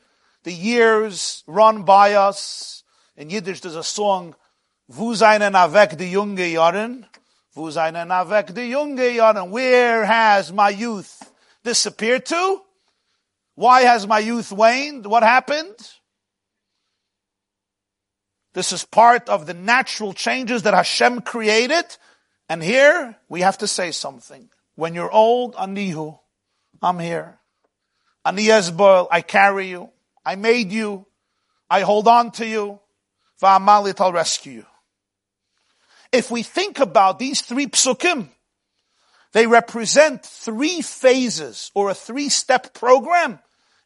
The 0.45 0.53
years 0.53 1.43
run 1.47 1.85
by 1.85 2.15
us. 2.15 2.83
In 3.17 3.31
Yiddish, 3.31 3.61
there's 3.61 3.77
a 3.77 3.85
song, 3.85 4.35
Wo 4.89 5.15
seinen 5.15 5.55
avek 5.55 5.97
de 5.97 6.13
junge 6.13 6.53
Jahren? 6.53 7.07
Wo 7.55 7.71
seinen 7.71 8.09
avek 8.09 8.53
de 8.53 8.71
junge 8.71 9.17
Jahren? 9.17 9.49
Where 9.49 10.05
has 10.05 10.53
my 10.53 10.69
youth 10.69 11.31
disappeared 11.65 12.27
to? 12.27 12.61
Why 13.55 13.83
has 13.83 14.07
my 14.07 14.19
youth 14.19 14.53
waned? 14.53 15.07
What 15.07 15.23
happened? 15.23 15.77
This 18.55 18.73
is 18.73 18.85
part 18.85 19.29
of 19.29 19.47
the 19.47 19.55
natural 19.55 20.13
changes 20.13 20.63
that 20.63 20.75
Hashem 20.75 21.23
created. 21.23 21.85
And 22.49 22.63
here 22.63 23.17
we 23.29 23.41
have 23.41 23.59
to 23.59 23.67
say 23.67 23.93
something. 23.93 24.51
When 24.75 24.95
you're 24.95 25.11
old, 25.11 25.55
Anihu, 25.55 26.19
I'm 26.83 26.99
here. 26.99 27.39
Ani 28.25 28.45
Esbol, 28.45 29.09
I 29.11 29.23
carry 29.23 29.69
you. 29.69 29.91
I 30.25 30.37
made 30.37 30.71
you. 30.71 31.07
I 31.71 31.81
hold 31.81 32.07
on 32.09 32.31
to 32.33 32.47
you. 32.47 32.79
Va'amalit, 33.41 34.01
I'll 34.01 34.13
rescue 34.13 34.53
you. 34.53 34.67
If 36.13 36.31
we 36.31 36.43
think 36.43 36.79
about 36.79 37.19
these 37.19 37.41
three 37.41 37.67
psukim, 37.67 38.29
they 39.33 39.47
represent 39.47 40.25
three 40.25 40.83
phases 40.83 41.71
or 41.75 41.89
a 41.89 41.95
three-step 41.95 42.75
program 42.75 43.39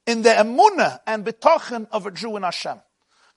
in 0.06 0.22
the 0.22 0.30
emunah 0.30 0.98
and 1.06 1.24
bitachon 1.24 1.86
of 1.92 2.06
a 2.06 2.10
Jew 2.10 2.36
in 2.36 2.42
Hashem 2.42 2.80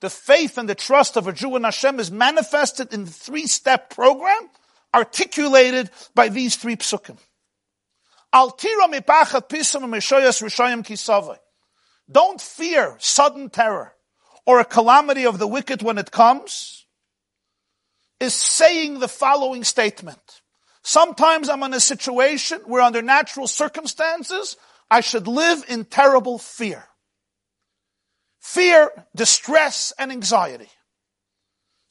the 0.02 0.10
faith 0.10 0.58
and 0.58 0.70
the 0.70 0.76
trust 0.76 1.18
of 1.18 1.28
a 1.28 1.34
Jew 1.34 1.56
in 1.56 1.64
Hashem 1.64 2.00
is 2.00 2.12
manifested 2.12 2.94
in 2.94 3.06
the 3.06 3.12
three-step 3.12 3.90
program 3.90 4.50
articulated 4.94 5.90
by 6.16 6.30
these 6.30 6.56
three 6.56 6.76
psukim. 6.76 7.18
Don't 12.12 12.42
fear 12.42 12.96
sudden 13.00 13.50
terror 13.50 13.96
or 14.46 14.60
a 14.60 14.66
calamity 14.66 15.26
of 15.26 15.38
the 15.38 15.48
wicked 15.48 15.82
when 15.82 15.98
it 15.98 16.12
comes 16.12 16.86
is 18.20 18.34
saying 18.34 19.00
the 19.00 19.08
following 19.08 19.64
statement. 19.64 20.42
Sometimes 20.82 21.50
I'm 21.50 21.64
in 21.64 21.74
a 21.74 21.80
situation 21.80 22.62
where 22.66 22.82
under 22.82 23.02
natural 23.02 23.48
circumstances, 23.48 24.58
I 24.90 25.02
should 25.02 25.28
live 25.28 25.64
in 25.68 25.86
terrible 25.86 26.38
fear 26.38 26.89
fear, 28.50 28.92
distress, 29.16 29.94
and 30.00 30.12
anxiety. 30.12 30.70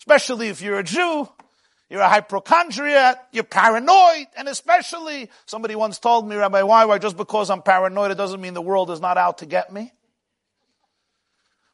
Especially 0.01 0.49
if 0.49 0.61
you're 0.61 0.79
a 0.79 0.83
Jew, 0.83 1.29
you're 1.89 2.01
a 2.01 2.09
hypochondriac, 2.09 3.29
you're 3.33 3.45
paranoid, 3.45 4.27
and 4.37 4.49
especially, 4.49 5.31
somebody 5.47 5.77
once 5.77 5.99
told 5.99 6.29
me, 6.29 6.35
Rabbi 6.35 6.63
why 6.63 6.85
why 6.85 6.99
just 6.99 7.17
because 7.17 7.49
I'm 7.49 7.63
paranoid, 7.63 8.11
it 8.11 8.17
doesn't 8.17 8.41
mean 8.41 8.55
the 8.55 8.63
world 8.63 8.91
is 8.91 9.01
not 9.01 9.17
out 9.17 9.39
to 9.39 9.47
get 9.47 9.73
me. 9.73 9.93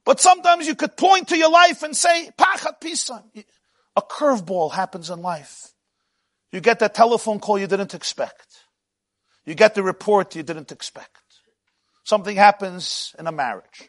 But 0.04 0.20
sometimes 0.20 0.66
you 0.66 0.74
could 0.74 0.98
point 0.98 1.28
to 1.28 1.38
your 1.38 1.50
life 1.50 1.82
and 1.82 1.96
say, 1.96 2.30
Pachat 2.38 2.78
Pisa. 2.80 3.24
A 3.96 4.02
curveball 4.02 4.72
happens 4.72 5.08
in 5.08 5.22
life. 5.22 5.72
You 6.52 6.60
get 6.60 6.80
that 6.80 6.94
telephone 6.94 7.40
call 7.40 7.58
you 7.58 7.66
didn't 7.66 7.94
expect. 7.94 8.48
You 9.46 9.54
get 9.54 9.74
the 9.74 9.82
report 9.82 10.36
you 10.36 10.42
didn't 10.42 10.72
expect. 10.72 11.22
Something 12.02 12.36
happens 12.36 13.14
in 13.18 13.26
a 13.26 13.32
marriage. 13.32 13.88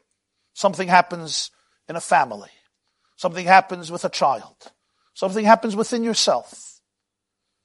Something 0.56 0.88
happens 0.88 1.52
in 1.88 1.96
a 1.96 2.02
family. 2.02 2.50
Something 3.16 3.46
happens 3.46 3.92
with 3.92 4.06
a 4.06 4.10
child. 4.10 4.72
Something 5.14 5.46
happens 5.46 5.76
within 5.76 6.04
yourself. 6.04 6.82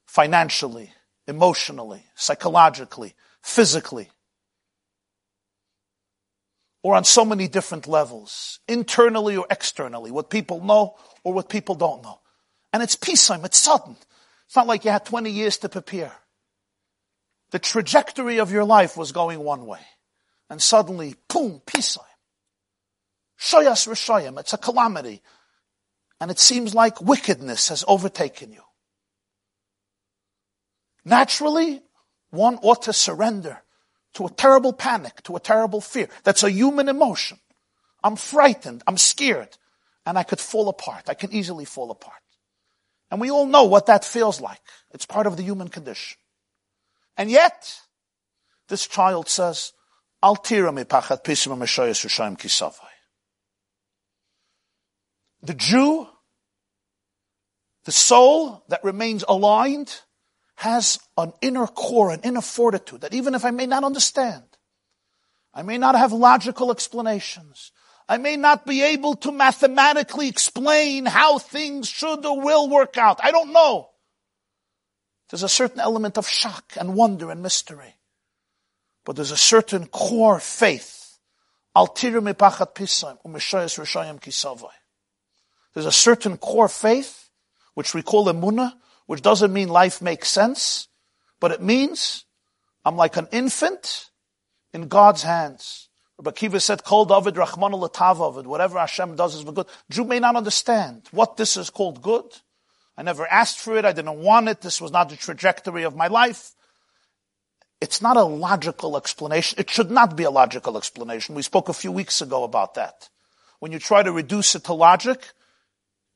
Financially, 0.07 0.93
emotionally, 1.27 2.05
psychologically, 2.15 3.15
physically. 3.41 4.11
or 6.83 6.95
on 6.95 7.05
so 7.05 7.25
many 7.25 7.49
different 7.49 7.87
levels, 7.87 8.59
internally 8.67 9.37
or 9.37 9.47
externally, 9.51 10.11
what 10.11 10.31
people 10.31 10.65
know 10.65 10.97
or 11.25 11.35
what 11.35 11.49
people 11.49 11.75
don't 11.75 12.03
know. 12.03 12.21
And 12.73 12.83
it's 12.83 12.97
peace 12.97 13.27
time, 13.27 13.45
it's 13.45 13.59
sudden. 13.59 13.97
It's 14.47 14.57
not 14.57 14.67
like 14.67 14.85
you 14.85 14.91
had 14.91 15.05
20 15.05 15.31
years 15.31 15.59
to 15.59 15.69
prepare. 15.69 16.13
The 17.51 17.59
trajectory 17.59 18.39
of 18.39 18.51
your 18.51 18.65
life 18.65 18.97
was 18.97 19.13
going 19.13 19.41
one 19.41 19.67
way. 19.67 19.81
And 20.49 20.61
suddenly, 20.61 21.17
boom, 21.29 21.61
peace 21.67 21.95
time. 21.95 22.07
Shoyas 23.41 23.89
Rishayim, 23.89 24.39
it's 24.39 24.53
a 24.53 24.59
calamity. 24.59 25.23
And 26.21 26.31
it 26.31 26.39
seems 26.39 26.75
like 26.75 27.01
wickedness 27.01 27.69
has 27.71 27.85
overtaken 27.89 28.53
you. 28.53 28.63
Naturally, 31.05 31.81
one 32.31 32.59
ought 32.63 32.83
to 32.83 32.93
surrender 32.93 33.63
to 34.15 34.27
a 34.27 34.31
terrible 34.31 34.75
panic, 34.75 35.23
to 35.23 35.37
a 35.37 35.41
terrible 35.41 35.81
fear. 35.81 36.09
That's 36.25 36.43
a 36.43 36.51
human 36.51 36.89
emotion. 36.89 37.39
I'm 38.05 38.17
frightened, 38.17 38.83
I'm 38.87 38.99
scared, 38.99 39.57
and 40.05 40.19
I 40.19 40.23
could 40.25 40.41
fall 40.41 40.69
apart. 40.69 41.09
I 41.09 41.15
can 41.15 41.33
easily 41.33 41.65
fall 41.65 41.91
apart. 41.91 42.15
And 43.11 43.21
we 43.21 43.31
all 43.31 43.47
know 43.47 43.65
what 43.65 43.87
that 43.87 44.05
feels 44.05 44.41
like. 44.41 44.61
It's 44.93 45.07
part 45.07 45.27
of 45.27 45.37
the 45.39 45.43
human 45.43 45.69
condition. 45.69 46.19
And 47.17 47.31
yet, 47.31 47.81
this 48.69 48.87
child 48.87 49.29
says, 49.29 49.73
Al 50.23 50.37
tira 50.37 50.73
me 50.73 50.85
pachat 50.85 51.25
pisim 51.25 51.59
kisavai. 51.59 52.90
The 55.43 55.55
Jew, 55.55 56.07
the 57.85 57.93
soul 57.93 58.65
that 58.69 58.85
remains 58.85 59.25
aligned, 59.27 60.01
has 60.57 60.99
an 61.17 61.33
inner 61.41 61.67
core, 61.67 62.11
an 62.11 62.21
inner 62.23 62.43
fortitude 62.43 63.01
that 63.01 63.15
even 63.15 63.35
if 63.35 63.45
I 63.45 63.51
may 63.51 63.67
not 63.67 63.85
understand, 63.85 64.45
I 65.55 65.63
may 65.63 65.79
not 65.79 65.95
have 65.95 66.13
logical 66.13 66.71
explanations, 66.71 67.73
I 68.09 68.19
may 68.19 68.37
not 68.37 68.67
be 68.67 68.83
able 68.83 69.15
to 69.17 69.33
mathematically 69.33 70.29
explain 70.29 71.07
how 71.07 71.39
things 71.39 71.89
should 71.89 72.27
or 72.27 72.41
will 72.41 72.69
work 72.69 72.99
out. 72.99 73.21
I 73.23 73.31
don't 73.31 73.53
know. 73.53 73.91
There's 75.31 75.45
a 75.45 75.49
certain 75.49 75.81
element 75.81 76.19
of 76.19 76.29
shock 76.29 76.73
and 76.79 76.97
wonder 76.97 77.31
and 77.31 77.41
mystery. 77.41 77.95
But 79.05 79.17
there's 79.17 79.31
a 79.31 79.37
certain 79.37 79.87
core 79.87 80.41
faith. 80.41 81.19
There's 85.75 85.87
a 85.87 85.93
certain 85.93 86.37
core 86.37 86.69
faith, 86.69 87.31
which 87.75 87.95
we 87.95 88.03
call 88.03 88.27
emunah, 88.27 88.75
which 89.07 89.23
doesn't 89.23 89.53
mean 89.53 89.69
life 89.69 90.03
makes 90.03 90.29
sense, 90.29 90.89
but 91.41 91.51
it 91.51 91.63
means 91.63 92.25
I'm 92.85 92.97
like 92.97 93.17
an 93.17 93.29
infant 93.33 94.11
in 94.73 94.89
God's 94.89 95.23
hands. 95.23 95.89
Rabbi 96.19 96.31
Akiva 96.33 96.61
said, 96.61 96.85
Kol 96.85 97.07
d'avid 97.07 97.35
Rachmana 97.35 97.79
l'tav 97.79 98.45
whatever 98.45 98.79
Hashem 98.79 99.17
does 99.17 99.35
is 99.35 99.43
for 99.43 99.53
good. 99.53 99.67
Jew 99.91 100.05
may 100.05 100.19
not 100.19 100.37
understand 100.37 101.09
what 101.13 101.37
this 101.37 101.57
is 101.57 101.71
called 101.71 102.03
good. 102.03 102.25
I 102.97 103.03
never 103.03 103.27
asked 103.27 103.59
for 103.59 103.79
it. 103.79 103.87
I 103.87 103.93
didn't 103.93 104.19
want 104.19 104.49
it. 104.49 104.61
This 104.61 104.81
was 104.81 104.93
not 104.93 105.09
the 105.09 105.17
trajectory 105.17 105.85
of 105.85 105.97
my 105.97 106.09
life. 106.09 106.53
It's 107.81 108.03
not 108.03 108.19
a 108.19 108.25
logical 108.25 108.99
explanation. 108.99 109.59
It 109.59 109.71
should 109.71 109.91
not 109.91 110.15
be 110.15 110.25
a 110.25 110.31
logical 110.31 110.77
explanation. 110.77 111.35
We 111.35 111.43
spoke 111.43 111.71
a 111.71 111.73
few 111.73 111.91
weeks 111.91 112.21
ago 112.21 112.45
about 112.45 112.75
that. 112.75 113.09
When 113.59 113.73
you 113.73 113.79
try 113.79 114.03
to 114.03 114.13
reduce 114.13 114.55
it 114.55 114.65
to 114.65 114.75
logic, 114.75 115.33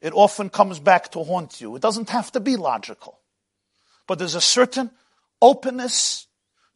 it 0.04 0.12
often 0.14 0.50
comes 0.50 0.78
back 0.78 1.12
to 1.12 1.24
haunt 1.24 1.62
you. 1.62 1.74
It 1.76 1.80
doesn't 1.80 2.10
have 2.10 2.30
to 2.32 2.40
be 2.40 2.56
logical. 2.56 3.18
But 4.06 4.18
there's 4.18 4.34
a 4.34 4.40
certain 4.40 4.90
openness 5.40 6.26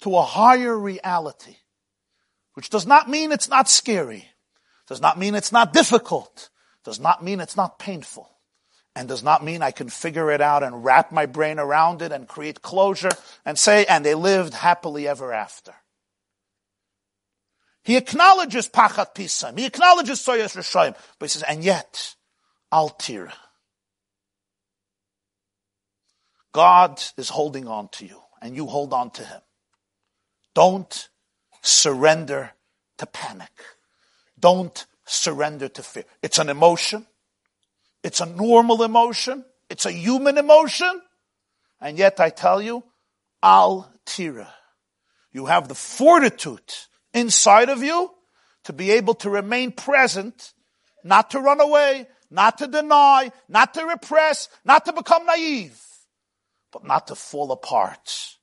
to 0.01 0.17
a 0.17 0.23
higher 0.23 0.75
reality, 0.75 1.57
which 2.55 2.71
does 2.71 2.87
not 2.87 3.07
mean 3.07 3.31
it's 3.31 3.51
not 3.51 3.69
scary, 3.69 4.25
does 4.87 5.03
not 5.03 5.19
mean 5.19 5.35
it's 5.35 5.53
not 5.53 5.75
difficult, 5.75 6.49
does 6.85 6.99
not 6.99 7.23
mean 7.23 7.41
it's 7.41 7.55
not 7.55 7.79
painful, 7.79 8.31
and 8.97 9.07
does 9.07 9.23
not 9.23 9.45
mean 9.45 9.61
I 9.61 9.73
can 9.73 9.91
figure 9.91 10.31
it 10.31 10.41
out 10.41 10.63
and 10.63 10.83
wrap 10.83 11.13
my 11.13 11.27
brain 11.27 11.59
around 11.59 12.01
it 12.01 12.13
and 12.13 12.27
create 12.27 12.63
closure 12.63 13.11
and 13.45 13.59
say, 13.59 13.85
and 13.85 14.07
they 14.07 14.15
lived 14.15 14.55
happily 14.55 15.07
ever 15.07 15.35
after. 15.35 15.75
He 17.83 17.99
acknowledges 17.99 18.71
Pachat 18.71 19.15
Pisam. 19.15 19.59
He 19.59 19.67
acknowledges 19.67 20.19
Soyas 20.21 20.57
Rishayim. 20.57 20.97
But 21.19 21.27
he 21.27 21.29
says, 21.29 21.43
and 21.43 21.63
yet, 21.63 22.15
Altira. 22.73 23.33
God 26.53 27.01
is 27.17 27.29
holding 27.29 27.69
on 27.69 27.89
to 27.93 28.07
you 28.07 28.21
and 28.43 28.57
you 28.57 28.67
hold 28.67 28.93
on 28.93 29.11
to 29.13 29.25
him. 29.25 29.41
Don't 30.55 31.09
surrender 31.63 32.53
to 32.99 33.07
panic. 33.07 33.53
Don't 34.39 34.87
surrender 35.05 35.69
to 35.69 35.83
fear. 35.83 36.05
It's 36.23 36.39
an 36.39 36.49
emotion. 36.49 37.07
It's 38.03 38.21
a 38.21 38.27
normal 38.27 38.83
emotion. 38.83 39.45
It's 39.69 39.87
a 39.87 39.93
human 39.93 40.39
emotion. 40.39 41.01
And 41.81 41.99
yet 41.99 42.21
I 42.21 42.31
tell 42.31 42.61
you, 42.61 42.85
al 43.43 43.93
tira. 44.05 44.53
You 45.33 45.47
have 45.47 45.69
the 45.69 45.75
fortitude 45.75 46.75
inside 47.13 47.69
of 47.69 47.83
you 47.83 48.11
to 48.65 48.73
be 48.73 48.91
able 48.93 49.15
to 49.15 49.31
remain 49.31 49.73
present, 49.73 50.53
not 51.05 51.31
to 51.31 51.41
run 51.41 51.61
away, 51.61 52.07
not 52.31 52.59
to 52.59 52.67
deny, 52.67 53.33
not 53.49 53.75
to 53.75 53.85
repress, 53.85 54.49
not 54.65 54.85
to 54.85 54.93
become 54.93 55.27
naive, 55.27 55.81
but 56.73 56.85
not 56.85 57.07
to 57.09 57.15
fall 57.15 57.53
apart 57.53 58.37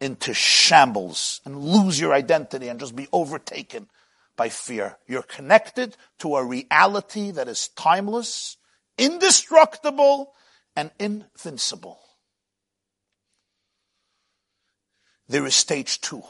into 0.00 0.34
shambles 0.34 1.40
and 1.44 1.58
lose 1.58 1.98
your 1.98 2.12
identity 2.12 2.68
and 2.68 2.78
just 2.78 2.94
be 2.94 3.08
overtaken 3.12 3.88
by 4.36 4.48
fear. 4.48 4.98
You're 5.06 5.22
connected 5.22 5.96
to 6.18 6.36
a 6.36 6.44
reality 6.44 7.30
that 7.30 7.48
is 7.48 7.68
timeless, 7.68 8.58
indestructible, 8.98 10.34
and 10.74 10.90
invincible. 10.98 11.98
There 15.28 15.46
is 15.46 15.54
stage 15.54 16.00
two. 16.00 16.22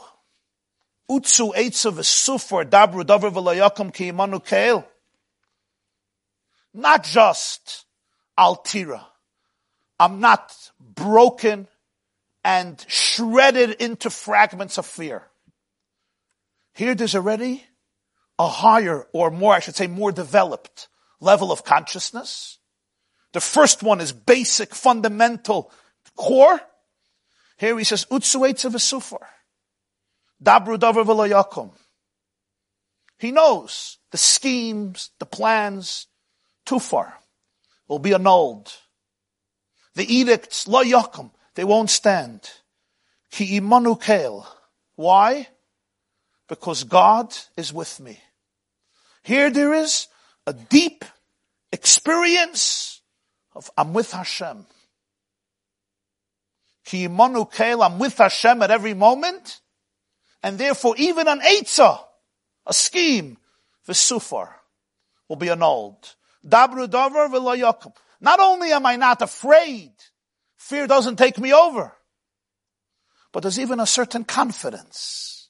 Utsu 1.09 1.53
eitzav 1.53 1.99
esufar 1.99 2.65
dabru 2.65 3.03
davar 3.03 3.31
v'layakam 3.31 3.93
ki 3.93 4.11
imanu 4.11 4.43
keil. 4.43 4.85
Not 6.77 7.03
just 7.03 7.85
altira. 8.37 9.03
I'm 9.99 10.19
not 10.19 10.55
broken 10.79 11.67
and 12.43 12.85
shredded 12.87 13.81
into 13.81 14.11
fragments 14.11 14.77
of 14.77 14.85
fear. 14.85 15.23
Here 16.75 16.93
there's 16.93 17.15
already 17.15 17.65
a 18.37 18.47
higher, 18.47 19.07
or 19.11 19.31
more, 19.31 19.55
I 19.55 19.59
should 19.59 19.75
say, 19.75 19.87
more 19.87 20.11
developed 20.11 20.87
level 21.19 21.51
of 21.51 21.63
consciousness. 21.63 22.59
The 23.33 23.41
first 23.41 23.81
one 23.81 23.99
is 23.99 24.11
basic, 24.13 24.75
fundamental 24.75 25.71
core. 26.15 26.61
Here 27.57 27.75
he 27.75 27.85
says, 27.85 28.05
Utsuetz 28.11 28.65
of 28.65 28.73
Sufar. 28.73 29.25
Dabru 30.43 30.77
davar 30.77 31.05
v'layakum. 31.05 31.71
He 33.17 33.31
knows 33.31 33.97
the 34.11 34.19
schemes, 34.19 35.09
the 35.17 35.25
plans, 35.25 36.05
too 36.67 36.79
far, 36.79 37.17
will 37.87 37.99
be 37.99 38.13
annulled. 38.13 38.71
The 39.95 40.05
edicts, 40.05 40.67
lo 40.67 40.83
yakum, 40.83 41.31
they 41.55 41.63
won't 41.63 41.89
stand. 41.89 42.47
Ki 43.31 43.59
imanu. 43.59 44.45
Why? 44.95 45.47
Because 46.47 46.83
God 46.83 47.35
is 47.55 47.73
with 47.73 47.99
me. 47.99 48.19
Here 49.23 49.49
there 49.49 49.73
is 49.73 50.07
a 50.45 50.53
deep 50.53 51.03
experience 51.71 53.01
of 53.55 53.71
I'm 53.77 53.93
with 53.93 54.11
Hashem. 54.11 54.65
Ki 56.85 57.07
imanu 57.07 57.81
I'm 57.81 57.99
with 57.99 58.17
Hashem 58.17 58.61
at 58.61 58.71
every 58.71 58.93
moment. 58.93 59.61
And 60.43 60.57
therefore 60.57 60.95
even 60.97 61.27
an 61.27 61.39
Eitzah, 61.39 61.99
a 62.65 62.73
scheme, 62.73 63.37
the 63.85 63.93
sufar, 63.93 64.49
will 65.27 65.37
be 65.37 65.49
annulled. 65.49 66.15
Dabru 66.47 66.87
v'lo 66.87 67.93
Not 68.21 68.39
only 68.39 68.71
am 68.71 68.85
I 68.85 68.95
not 68.95 69.21
afraid, 69.21 69.91
fear 70.55 70.87
doesn't 70.87 71.17
take 71.17 71.37
me 71.37 71.53
over, 71.53 71.93
but 73.31 73.41
there's 73.41 73.59
even 73.59 73.79
a 73.79 73.85
certain 73.85 74.23
confidence. 74.23 75.49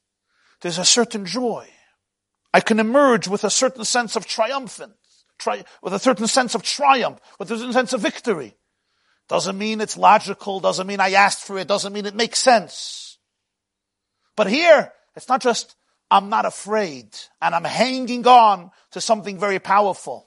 There's 0.61 0.79
a 0.79 0.85
certain 0.85 1.25
joy. 1.25 1.69
I 2.53 2.61
can 2.61 2.79
emerge 2.79 3.27
with 3.27 3.43
a 3.43 3.49
certain 3.49 3.85
sense 3.85 4.15
of 4.15 4.25
triumphant, 4.25 4.93
tri- 5.37 5.65
with 5.83 5.93
a 5.93 5.99
certain 5.99 6.27
sense 6.27 6.55
of 6.55 6.63
triumph, 6.63 7.19
with 7.37 7.51
a 7.51 7.57
certain 7.57 7.73
sense 7.73 7.93
of 7.93 8.01
victory. 8.01 8.55
Doesn't 9.27 9.57
mean 9.57 9.81
it's 9.81 9.97
logical, 9.97 10.59
doesn't 10.59 10.87
mean 10.87 10.99
I 10.99 11.11
asked 11.11 11.43
for 11.43 11.59
it, 11.59 11.67
doesn't 11.67 11.93
mean 11.93 12.05
it 12.05 12.15
makes 12.15 12.39
sense. 12.39 13.17
But 14.35 14.47
here, 14.47 14.91
it's 15.15 15.27
not 15.27 15.41
just 15.41 15.75
I'm 16.09 16.29
not 16.29 16.45
afraid 16.45 17.09
and 17.41 17.53
I'm 17.53 17.65
hanging 17.65 18.25
on 18.25 18.71
to 18.91 19.01
something 19.01 19.37
very 19.37 19.59
powerful. 19.59 20.26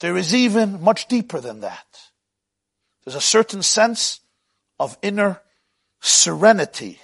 There 0.00 0.16
is 0.16 0.34
even 0.34 0.82
much 0.82 1.08
deeper 1.08 1.40
than 1.40 1.60
that. 1.60 1.86
There's 3.04 3.14
a 3.14 3.20
certain 3.20 3.62
sense 3.62 4.20
of 4.78 4.98
inner 5.02 5.40
serenity. 6.00 7.00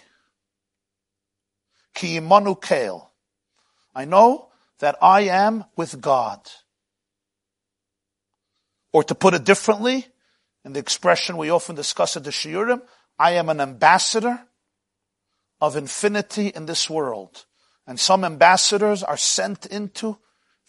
Ki 1.95 2.18
imanu. 2.18 3.07
I 3.95 4.05
know 4.05 4.49
that 4.78 4.97
I 5.03 5.22
am 5.22 5.64
with 5.76 6.01
God. 6.01 6.41
Or 8.93 9.05
to 9.05 9.14
put 9.14 9.34
it 9.34 9.45
differently, 9.45 10.07
in 10.64 10.72
the 10.72 10.80
expression 10.80 11.36
we 11.36 11.51
often 11.51 11.76
discuss 11.76 12.16
at 12.16 12.24
the 12.24 12.30
Shiurim, 12.30 12.82
I 13.18 13.32
am 13.32 13.49
an 13.49 13.61
ambassador 13.61 14.41
of 15.61 15.76
infinity 15.76 16.49
in 16.49 16.66
this 16.66 16.88
world. 16.88 17.45
And 17.86 18.01
some 18.01 18.24
ambassadors 18.24 19.03
are 19.03 19.16
sent 19.16 19.66
into 19.66 20.18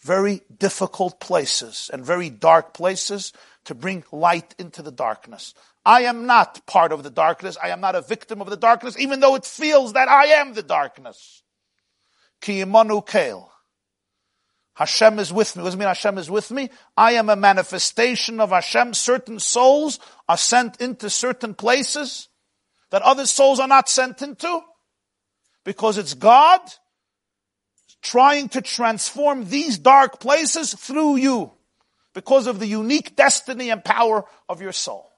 very 0.02 0.42
difficult 0.56 1.20
places 1.20 1.90
and 1.92 2.04
very 2.04 2.28
dark 2.28 2.74
places 2.74 3.32
to 3.64 3.74
bring 3.74 4.04
light 4.10 4.54
into 4.58 4.82
the 4.82 4.90
darkness. 4.90 5.54
I 5.84 6.02
am 6.02 6.26
not 6.26 6.64
part 6.66 6.92
of 6.92 7.02
the 7.02 7.10
darkness. 7.10 7.56
I 7.62 7.68
am 7.68 7.80
not 7.80 7.94
a 7.94 8.02
victim 8.02 8.40
of 8.40 8.50
the 8.50 8.56
darkness, 8.56 8.98
even 8.98 9.20
though 9.20 9.34
it 9.36 9.44
feels 9.44 9.92
that 9.92 10.08
I 10.08 10.26
am 10.26 10.54
the 10.54 10.62
darkness. 10.62 11.42
Ki 12.40 12.62
imanu 12.62 13.06
kael. 13.06 13.48
Hashem 14.74 15.18
is 15.18 15.32
with 15.32 15.54
me. 15.54 15.62
What 15.62 15.68
does 15.68 15.74
it 15.74 15.78
mean 15.78 15.88
Hashem 15.88 16.18
is 16.18 16.30
with 16.30 16.50
me? 16.50 16.70
I 16.96 17.12
am 17.12 17.28
a 17.28 17.36
manifestation 17.36 18.40
of 18.40 18.50
Hashem. 18.50 18.94
Certain 18.94 19.38
souls 19.38 20.00
are 20.28 20.36
sent 20.36 20.80
into 20.80 21.10
certain 21.10 21.54
places 21.54 22.28
that 22.90 23.02
other 23.02 23.26
souls 23.26 23.60
are 23.60 23.68
not 23.68 23.88
sent 23.88 24.22
into 24.22 24.60
because 25.64 25.98
it's 25.98 26.14
God 26.14 26.60
trying 28.02 28.48
to 28.50 28.60
transform 28.60 29.48
these 29.48 29.78
dark 29.78 30.20
places 30.20 30.74
through 30.74 31.16
you 31.16 31.52
because 32.14 32.46
of 32.46 32.58
the 32.58 32.66
unique 32.66 33.16
destiny 33.16 33.70
and 33.70 33.84
power 33.84 34.24
of 34.48 34.60
your 34.60 34.72
soul. 34.72 35.10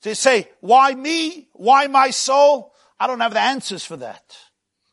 So 0.00 0.10
you 0.10 0.14
say, 0.14 0.48
why 0.60 0.94
me? 0.94 1.48
Why 1.54 1.86
my 1.86 2.10
soul? 2.10 2.74
I 3.00 3.06
don't 3.06 3.20
have 3.20 3.32
the 3.32 3.40
answers 3.40 3.84
for 3.84 3.96
that. 3.98 4.36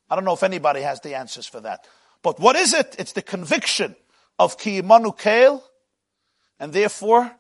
I 0.10 0.16
don't 0.16 0.26
know 0.26 0.34
if 0.34 0.44
anybody 0.44 0.82
has 0.82 1.02
the 1.02 1.16
answers 1.16 1.48
for 1.48 1.60
that. 1.62 1.88
But 2.22 2.40
what 2.40 2.56
is 2.56 2.74
it? 2.74 2.96
It's 3.00 3.14
the 3.14 3.22
conviction 3.22 3.96
of 4.38 4.58
ki 4.58 4.82
imanu 4.82 5.18
kael, 5.18 5.62
and 6.60 6.74
therefore 6.74 7.32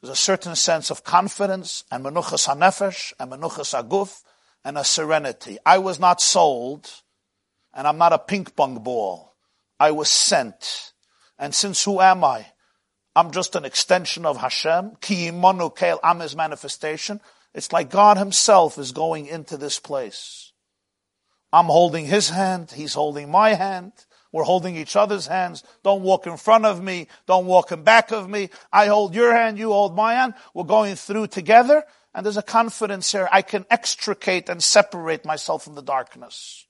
there's 0.00 0.10
a 0.10 0.16
certain 0.16 0.56
sense 0.56 0.90
of 0.90 1.04
confidence 1.04 1.84
and 1.90 2.04
menuchas 2.04 2.48
hanefesh 2.48 3.12
and 3.18 3.32
menuchas 3.32 3.74
aguf 3.78 4.22
and 4.64 4.76
a 4.78 4.84
serenity. 4.84 5.58
I 5.64 5.78
was 5.78 5.98
not 5.98 6.20
sold, 6.20 6.90
and 7.74 7.86
I'm 7.86 7.98
not 7.98 8.12
a 8.12 8.18
ping 8.18 8.44
pong 8.44 8.82
ball. 8.82 9.29
I 9.80 9.92
was 9.92 10.10
sent. 10.10 10.92
And 11.38 11.54
since 11.54 11.82
who 11.82 12.00
am 12.00 12.22
I? 12.22 12.46
I'm 13.16 13.32
just 13.32 13.56
an 13.56 13.64
extension 13.64 14.26
of 14.26 14.36
Hashem. 14.36 14.92
Ki 15.00 15.30
imanu 15.30 15.74
kael, 15.74 15.98
I'm 16.04 16.20
His 16.20 16.36
manifestation. 16.36 17.20
It's 17.54 17.72
like 17.72 17.90
God 17.90 18.18
Himself 18.18 18.78
is 18.78 18.92
going 18.92 19.26
into 19.26 19.56
this 19.56 19.80
place. 19.80 20.52
I'm 21.52 21.64
holding 21.64 22.04
His 22.04 22.28
hand. 22.28 22.70
He's 22.70 22.94
holding 22.94 23.30
my 23.30 23.54
hand. 23.54 23.92
We're 24.32 24.44
holding 24.44 24.76
each 24.76 24.94
other's 24.94 25.26
hands. 25.26 25.64
Don't 25.82 26.02
walk 26.02 26.26
in 26.26 26.36
front 26.36 26.66
of 26.66 26.80
me. 26.80 27.08
Don't 27.26 27.46
walk 27.46 27.72
in 27.72 27.82
back 27.82 28.12
of 28.12 28.28
me. 28.28 28.50
I 28.72 28.86
hold 28.86 29.14
your 29.14 29.34
hand. 29.34 29.58
You 29.58 29.72
hold 29.72 29.96
my 29.96 30.14
hand. 30.14 30.34
We're 30.54 30.64
going 30.64 30.94
through 30.94 31.28
together. 31.28 31.84
And 32.14 32.24
there's 32.24 32.36
a 32.36 32.42
confidence 32.42 33.10
here. 33.10 33.28
I 33.32 33.42
can 33.42 33.66
extricate 33.70 34.48
and 34.48 34.62
separate 34.62 35.24
myself 35.24 35.64
from 35.64 35.74
the 35.74 35.82
darkness. 35.82 36.66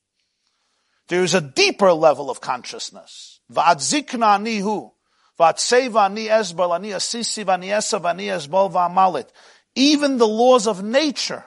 There's 1.11 1.33
a 1.33 1.41
deeper 1.41 1.91
level 1.91 2.29
of 2.29 2.39
consciousness. 2.39 3.41
Even 9.75 10.17
the 10.17 10.27
laws 10.27 10.67
of 10.67 10.83
nature 10.83 11.45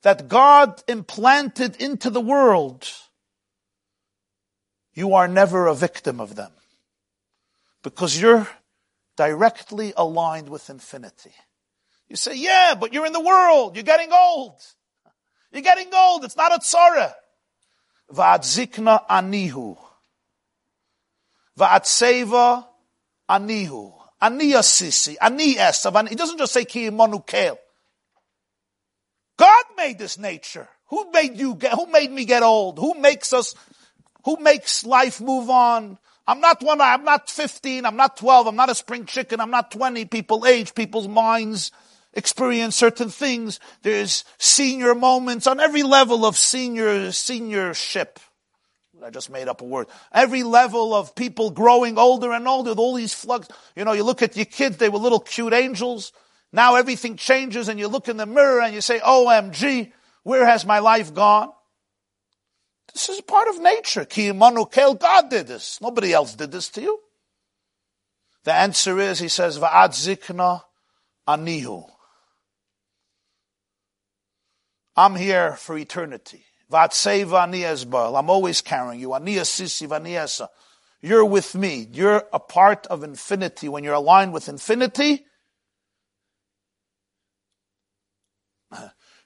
that 0.00 0.28
God 0.28 0.82
implanted 0.88 1.76
into 1.76 2.08
the 2.08 2.22
world, 2.22 2.88
you 4.94 5.12
are 5.12 5.28
never 5.28 5.66
a 5.66 5.74
victim 5.74 6.18
of 6.18 6.36
them. 6.36 6.52
Because 7.82 8.18
you're 8.18 8.48
directly 9.18 9.92
aligned 9.94 10.48
with 10.48 10.70
infinity. 10.70 11.34
You 12.08 12.16
say, 12.16 12.34
yeah, 12.34 12.76
but 12.80 12.94
you're 12.94 13.04
in 13.04 13.12
the 13.12 13.20
world. 13.20 13.76
You're 13.76 13.82
getting 13.82 14.10
old. 14.10 14.58
You're 15.52 15.60
getting 15.60 15.92
old. 15.92 16.24
It's 16.24 16.34
not 16.38 16.54
a 16.54 16.60
tzara. 16.60 17.12
Va'adzikna 18.12 19.06
anihu. 19.08 19.76
Va'atseva 21.58 22.66
anihu. 23.28 23.92
Ani 24.20 24.54
asisi. 24.54 25.16
Ani 25.20 25.54
esav. 25.56 26.08
He 26.08 26.14
doesn't 26.14 26.38
just 26.38 26.52
say 26.52 26.64
ki 26.64 26.90
kel. 27.26 27.58
God 29.36 29.64
made 29.76 29.98
this 29.98 30.18
nature. 30.18 30.68
Who 30.88 31.10
made 31.10 31.36
you 31.36 31.54
get, 31.54 31.72
who 31.72 31.86
made 31.86 32.10
me 32.10 32.24
get 32.24 32.42
old? 32.42 32.78
Who 32.78 32.94
makes 32.94 33.32
us, 33.32 33.54
who 34.24 34.38
makes 34.40 34.86
life 34.86 35.20
move 35.20 35.50
on? 35.50 35.98
I'm 36.28 36.40
not 36.40 36.62
one, 36.62 36.80
I'm 36.80 37.04
not 37.04 37.28
15, 37.28 37.84
I'm 37.86 37.96
not 37.96 38.16
12, 38.16 38.46
I'm 38.48 38.56
not 38.56 38.70
a 38.70 38.74
spring 38.74 39.04
chicken, 39.04 39.40
I'm 39.40 39.50
not 39.50 39.70
20. 39.70 40.06
People 40.06 40.46
age, 40.46 40.74
people's 40.74 41.06
minds 41.06 41.70
experience 42.16 42.74
certain 42.74 43.10
things. 43.10 43.60
There's 43.82 44.24
senior 44.38 44.94
moments 44.94 45.46
on 45.46 45.60
every 45.60 45.84
level 45.84 46.26
of 46.26 46.36
senior, 46.36 47.12
seniorship. 47.12 48.18
I 49.04 49.10
just 49.10 49.30
made 49.30 49.46
up 49.46 49.60
a 49.60 49.64
word. 49.64 49.86
Every 50.12 50.42
level 50.42 50.94
of 50.94 51.14
people 51.14 51.50
growing 51.50 51.98
older 51.98 52.32
and 52.32 52.48
older 52.48 52.70
with 52.70 52.78
all 52.78 52.94
these 52.94 53.14
flux. 53.14 53.46
You 53.76 53.84
know, 53.84 53.92
you 53.92 54.02
look 54.02 54.22
at 54.22 54.36
your 54.36 54.46
kids, 54.46 54.78
they 54.78 54.88
were 54.88 54.98
little 54.98 55.20
cute 55.20 55.52
angels. 55.52 56.12
Now 56.52 56.76
everything 56.76 57.16
changes 57.16 57.68
and 57.68 57.78
you 57.78 57.88
look 57.88 58.08
in 58.08 58.16
the 58.16 58.26
mirror 58.26 58.62
and 58.62 58.74
you 58.74 58.80
say, 58.80 58.98
OMG, 58.98 59.92
where 60.22 60.46
has 60.46 60.64
my 60.64 60.78
life 60.78 61.14
gone? 61.14 61.50
This 62.94 63.10
is 63.10 63.20
part 63.20 63.48
of 63.48 63.60
nature. 63.60 64.06
Ki 64.06 64.32
kel, 64.72 64.94
God 64.94 65.28
did 65.28 65.46
this. 65.46 65.78
Nobody 65.82 66.12
else 66.12 66.34
did 66.34 66.50
this 66.50 66.70
to 66.70 66.80
you. 66.80 66.98
The 68.44 68.54
answer 68.54 68.98
is, 68.98 69.18
he 69.18 69.28
says, 69.28 69.58
Va'ad 69.58 69.90
zikna 69.90 70.62
anihu. 71.28 71.84
I'm 74.96 75.14
here 75.14 75.54
for 75.56 75.76
eternity. 75.76 76.44
I'm 76.72 78.30
always 78.30 78.60
carrying 78.62 79.00
you. 79.00 79.12
You're 81.02 81.24
with 81.24 81.54
me. 81.54 81.88
You're 81.92 82.24
a 82.32 82.40
part 82.40 82.86
of 82.86 83.04
infinity. 83.04 83.68
When 83.68 83.84
you're 83.84 83.94
aligned 83.94 84.32
with 84.32 84.48
infinity, 84.48 85.26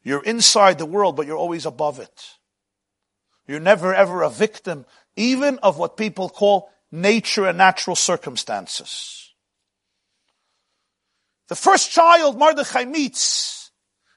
you're 0.03 0.25
inside 0.25 0.79
the 0.79 0.87
world, 0.87 1.16
but 1.16 1.27
you're 1.27 1.37
always 1.37 1.66
above 1.66 2.01
it. 2.01 2.31
You're 3.47 3.61
never 3.61 3.95
ever 3.95 4.23
a 4.23 4.31
victim, 4.31 4.87
even 5.16 5.59
of 5.59 5.79
what 5.79 5.97
people 5.97 6.29
call 6.29 6.71
nature 6.91 7.47
and 7.47 7.59
natural 7.59 7.97
circumstances. 7.97 9.33
The 11.49 11.57
first 11.57 11.91
child 11.91 12.39
Mordechai 12.39 12.85
meets 12.85 13.59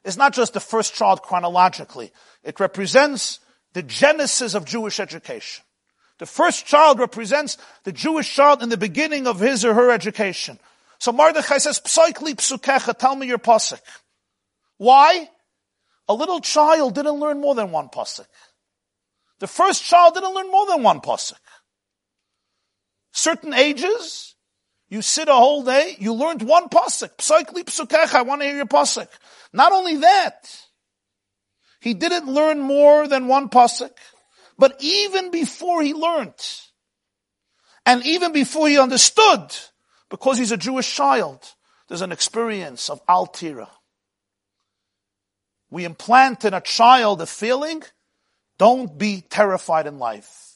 is 0.04 0.18
not 0.18 0.34
just 0.34 0.54
the 0.54 0.60
first 0.60 0.94
child 0.94 1.22
chronologically. 1.22 2.12
It 2.44 2.60
represents 2.60 3.40
the 3.74 3.84
genesis 3.84 4.54
of 4.54 4.66
Jewish 4.66 5.00
education. 5.00 5.64
The 6.20 6.26
first 6.26 6.66
child 6.66 7.00
represents 7.00 7.58
the 7.84 7.92
Jewish 7.92 8.34
child 8.34 8.62
in 8.62 8.70
the 8.70 8.78
beginning 8.78 9.28
of 9.28 9.40
his 9.40 9.66
or 9.66 9.74
her 9.74 9.92
education. 9.92 10.60
So 11.00 11.12
Mordechai 11.12 11.58
says, 11.58 11.80
Psoikli 11.80 12.36
psukecha, 12.36 12.98
tell 12.98 13.16
me 13.16 13.28
your 13.28 13.40
pasuk. 13.40 13.82
Why? 14.78 15.30
A 16.08 16.14
little 16.14 16.40
child 16.40 16.96
didn't 16.96 17.20
learn 17.20 17.42
more 17.42 17.56
than 17.56 17.72
one 17.72 17.90
pasuk. 17.90 18.26
The 19.40 19.48
first 19.48 19.84
child 19.84 20.14
didn't 20.14 20.34
learn 20.34 20.52
more 20.52 20.66
than 20.68 20.84
one 20.84 21.02
pasuk. 21.02 21.40
Certain 23.12 23.54
ages, 23.54 24.33
you 24.94 25.02
sit 25.02 25.28
a 25.28 25.34
whole 25.34 25.64
day, 25.64 25.96
you 25.98 26.14
learned 26.14 26.44
one 26.44 26.70
pasuk. 26.70 27.18
Psoikli 27.18 27.64
psukecha, 27.64 28.14
I 28.14 28.22
want 28.22 28.42
to 28.42 28.48
hear 28.48 28.58
your 28.58 28.68
pasuk. 28.68 29.08
Not 29.52 29.72
only 29.72 29.98
that, 29.98 30.56
he 31.82 31.96
didn't 31.96 32.32
learn 32.32 32.60
more 32.60 33.08
than 33.08 33.28
one 33.28 33.50
pasuk, 33.50 33.90
but 34.56 34.76
even 34.82 35.32
before 35.32 35.82
he 35.82 35.96
learned, 35.96 36.40
and 37.88 38.06
even 38.06 38.34
before 38.34 38.68
he 38.68 38.78
understood, 38.78 39.56
because 40.10 40.38
he's 40.38 40.52
a 40.52 40.58
Jewish 40.58 40.96
child, 40.96 41.44
there's 41.88 42.04
an 42.04 42.12
experience 42.12 42.92
of 42.92 43.04
altira. 43.08 43.70
We 45.72 45.86
implant 45.86 46.46
in 46.46 46.54
a 46.54 46.62
child 46.62 47.20
a 47.20 47.26
feeling, 47.26 47.82
don't 48.60 48.96
be 48.96 49.22
terrified 49.28 49.88
in 49.88 49.98
life. 49.98 50.54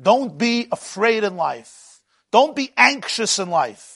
Don't 0.00 0.36
be 0.36 0.66
afraid 0.72 1.22
in 1.22 1.36
life. 1.36 1.87
Don't 2.30 2.54
be 2.54 2.72
anxious 2.76 3.38
in 3.38 3.50
life. 3.50 3.94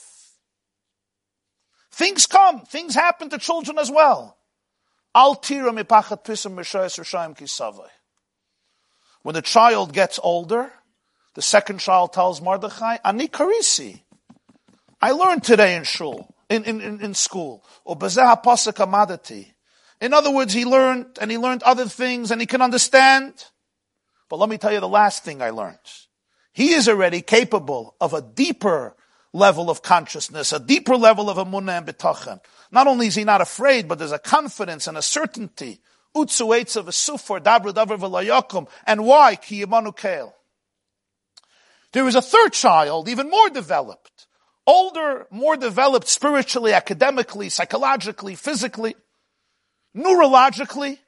Things 1.91 2.25
come, 2.25 2.61
things 2.61 2.95
happen 2.95 3.29
to 3.29 3.37
children 3.37 3.77
as 3.77 3.91
well. 3.91 4.37
When 9.21 9.35
the 9.35 9.41
child 9.43 9.93
gets 9.93 10.19
older, 10.23 10.73
the 11.35 11.41
second 11.41 11.79
child 11.79 12.13
tells 12.13 12.41
Mordechai, 12.41 12.97
Ani 13.05 13.27
karisi. 13.27 14.01
I 15.01 15.11
learned 15.11 15.43
today 15.43 15.75
in 15.75 15.83
shul, 15.83 16.33
in, 16.49 16.63
in, 16.63 16.81
in, 16.81 17.01
in 17.01 17.13
school. 17.13 17.63
In 20.01 20.13
other 20.13 20.31
words, 20.31 20.53
he 20.53 20.65
learned 20.65 21.17
and 21.21 21.29
he 21.29 21.37
learned 21.37 21.61
other 21.63 21.85
things 21.87 22.31
and 22.31 22.41
he 22.41 22.47
can 22.47 22.61
understand. 22.61 23.33
But 24.29 24.37
let 24.37 24.49
me 24.49 24.57
tell 24.57 24.73
you 24.73 24.79
the 24.79 24.87
last 24.87 25.23
thing 25.23 25.43
I 25.43 25.51
learned. 25.51 25.77
He 26.53 26.73
is 26.73 26.87
already 26.87 27.21
capable 27.21 27.95
of 27.99 28.13
a 28.13 28.21
deeper 28.21 28.95
level 29.33 29.69
of 29.69 29.81
consciousness, 29.81 30.53
a 30.53 30.59
deeper 30.59 30.95
level 30.95 31.29
of 31.29 31.37
emunah 31.37 31.79
and 31.79 31.87
bitachon. 31.87 32.39
Not 32.71 32.87
only 32.87 33.07
is 33.07 33.15
he 33.15 33.23
not 33.23 33.41
afraid, 33.41 33.87
but 33.87 33.97
there's 33.97 34.11
a 34.11 34.19
confidence 34.19 34.87
and 34.87 34.97
a 34.97 35.01
certainty. 35.01 35.81
Utsu 36.15 36.77
of 36.77 36.87
a 36.87 36.91
sufor, 36.91 37.41
dabra. 37.41 38.67
And 38.85 39.05
why? 39.05 39.35
Ki. 39.35 39.65
There 41.91 42.07
is 42.07 42.15
a 42.15 42.21
third 42.21 42.53
child, 42.53 43.09
even 43.09 43.29
more 43.29 43.49
developed. 43.49 44.27
Older, 44.65 45.27
more 45.31 45.57
developed 45.57 46.07
spiritually, 46.07 46.73
academically, 46.73 47.49
psychologically, 47.49 48.35
physically, 48.35 48.95
neurologically. 49.95 50.99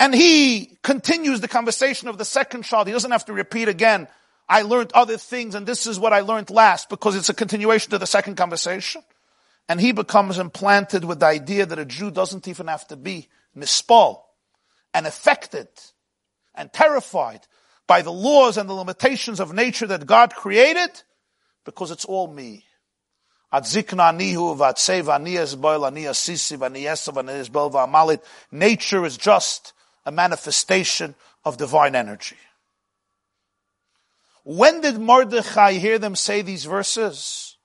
And 0.00 0.14
he 0.14 0.78
continues 0.82 1.40
the 1.40 1.48
conversation 1.48 2.08
of 2.08 2.18
the 2.18 2.24
second 2.24 2.62
child. 2.62 2.86
He 2.86 2.92
doesn't 2.92 3.10
have 3.10 3.24
to 3.26 3.32
repeat 3.32 3.68
again 3.68 4.08
I 4.48 4.62
learned 4.62 4.92
other 4.92 5.16
things 5.16 5.54
and 5.54 5.66
this 5.66 5.86
is 5.86 5.98
what 5.98 6.12
I 6.12 6.20
learned 6.20 6.50
last 6.50 6.88
because 6.88 7.16
it's 7.16 7.28
a 7.28 7.34
continuation 7.34 7.90
to 7.90 7.98
the 7.98 8.06
second 8.06 8.36
conversation. 8.36 9.02
And 9.68 9.80
he 9.80 9.92
becomes 9.92 10.38
implanted 10.38 11.04
with 11.04 11.20
the 11.20 11.26
idea 11.26 11.64
that 11.64 11.78
a 11.78 11.86
Jew 11.86 12.10
doesn't 12.10 12.46
even 12.48 12.66
have 12.66 12.86
to 12.88 12.96
be 12.96 13.28
mispal 13.56 14.20
and 14.92 15.06
affected 15.06 15.68
and 16.54 16.70
terrified 16.72 17.40
by 17.86 18.02
the 18.02 18.12
laws 18.12 18.58
and 18.58 18.68
the 18.68 18.74
limitations 18.74 19.40
of 19.40 19.54
nature 19.54 19.86
that 19.86 20.04
God 20.06 20.34
created 20.34 20.90
because 21.64 21.90
it's 21.90 22.04
all 22.04 22.26
me. 22.26 22.64
Nature 28.52 29.06
is 29.06 29.16
just 29.16 29.72
a 30.06 30.12
manifestation 30.12 31.14
of 31.44 31.56
divine 31.56 31.94
energy. 31.94 32.36
When 34.44 34.82
did 34.82 34.98
Mordechai 34.98 35.74
hear 35.74 35.98
them 35.98 36.14
say 36.14 36.42
these 36.42 36.66
verses? 36.66 37.56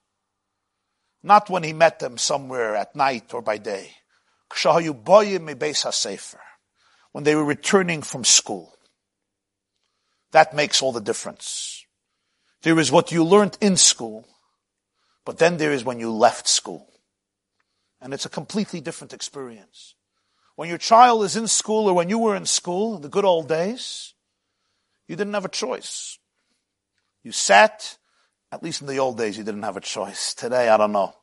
Not 1.21 1.49
when 1.49 1.63
he 1.63 1.73
met 1.73 1.99
them 1.99 2.17
somewhere 2.17 2.75
at 2.75 2.95
night 2.95 3.33
or 3.33 3.41
by 3.41 3.57
day. 3.57 3.91
When 7.11 7.23
they 7.23 7.35
were 7.35 7.43
returning 7.43 8.01
from 8.01 8.23
school. 8.23 8.73
That 10.31 10.55
makes 10.55 10.81
all 10.81 10.93
the 10.93 11.01
difference. 11.01 11.85
There 12.61 12.79
is 12.79 12.91
what 12.91 13.11
you 13.11 13.23
learned 13.23 13.57
in 13.61 13.77
school, 13.77 14.27
but 15.25 15.37
then 15.37 15.57
there 15.57 15.71
is 15.71 15.83
when 15.83 15.99
you 15.99 16.11
left 16.11 16.47
school. 16.47 16.87
And 18.01 18.13
it's 18.13 18.25
a 18.25 18.29
completely 18.29 18.79
different 18.79 19.13
experience. 19.13 19.95
When 20.59 20.67
your 20.67 20.77
child 20.77 21.23
is 21.23 21.37
in 21.37 21.47
school 21.47 21.87
or 21.87 21.93
when 21.93 22.09
you 22.09 22.19
were 22.19 22.35
in 22.35 22.45
school 22.45 22.97
the 22.97 23.07
good 23.07 23.23
old 23.23 23.47
days, 23.47 24.13
you 25.07 25.15
didn't 25.15 25.33
have 25.33 25.45
a 25.45 25.47
choice. 25.47 26.19
You 27.23 27.31
sat, 27.31 27.97
at 28.51 28.61
least 28.61 28.81
in 28.81 28.87
the 28.87 28.99
old 28.99 29.17
days, 29.17 29.37
you 29.37 29.45
didn't 29.45 29.63
have 29.63 29.77
a 29.77 29.79
choice. 29.79 30.33
Today, 30.33 30.67
I 30.67 30.75
don't 30.75 30.91
know. 30.91 31.13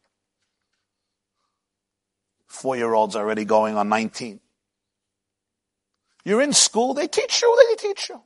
Four 2.47 2.79
year 2.79 2.95
olds 2.95 3.15
already 3.15 3.45
going 3.45 3.77
on 3.77 3.91
19. 3.91 4.41
You're 6.25 6.41
in 6.41 6.55
school, 6.55 6.95
they 6.95 7.07
teach 7.07 7.43
you, 7.43 7.67
they 7.69 7.89
teach 7.89 8.09
you. 8.09 8.23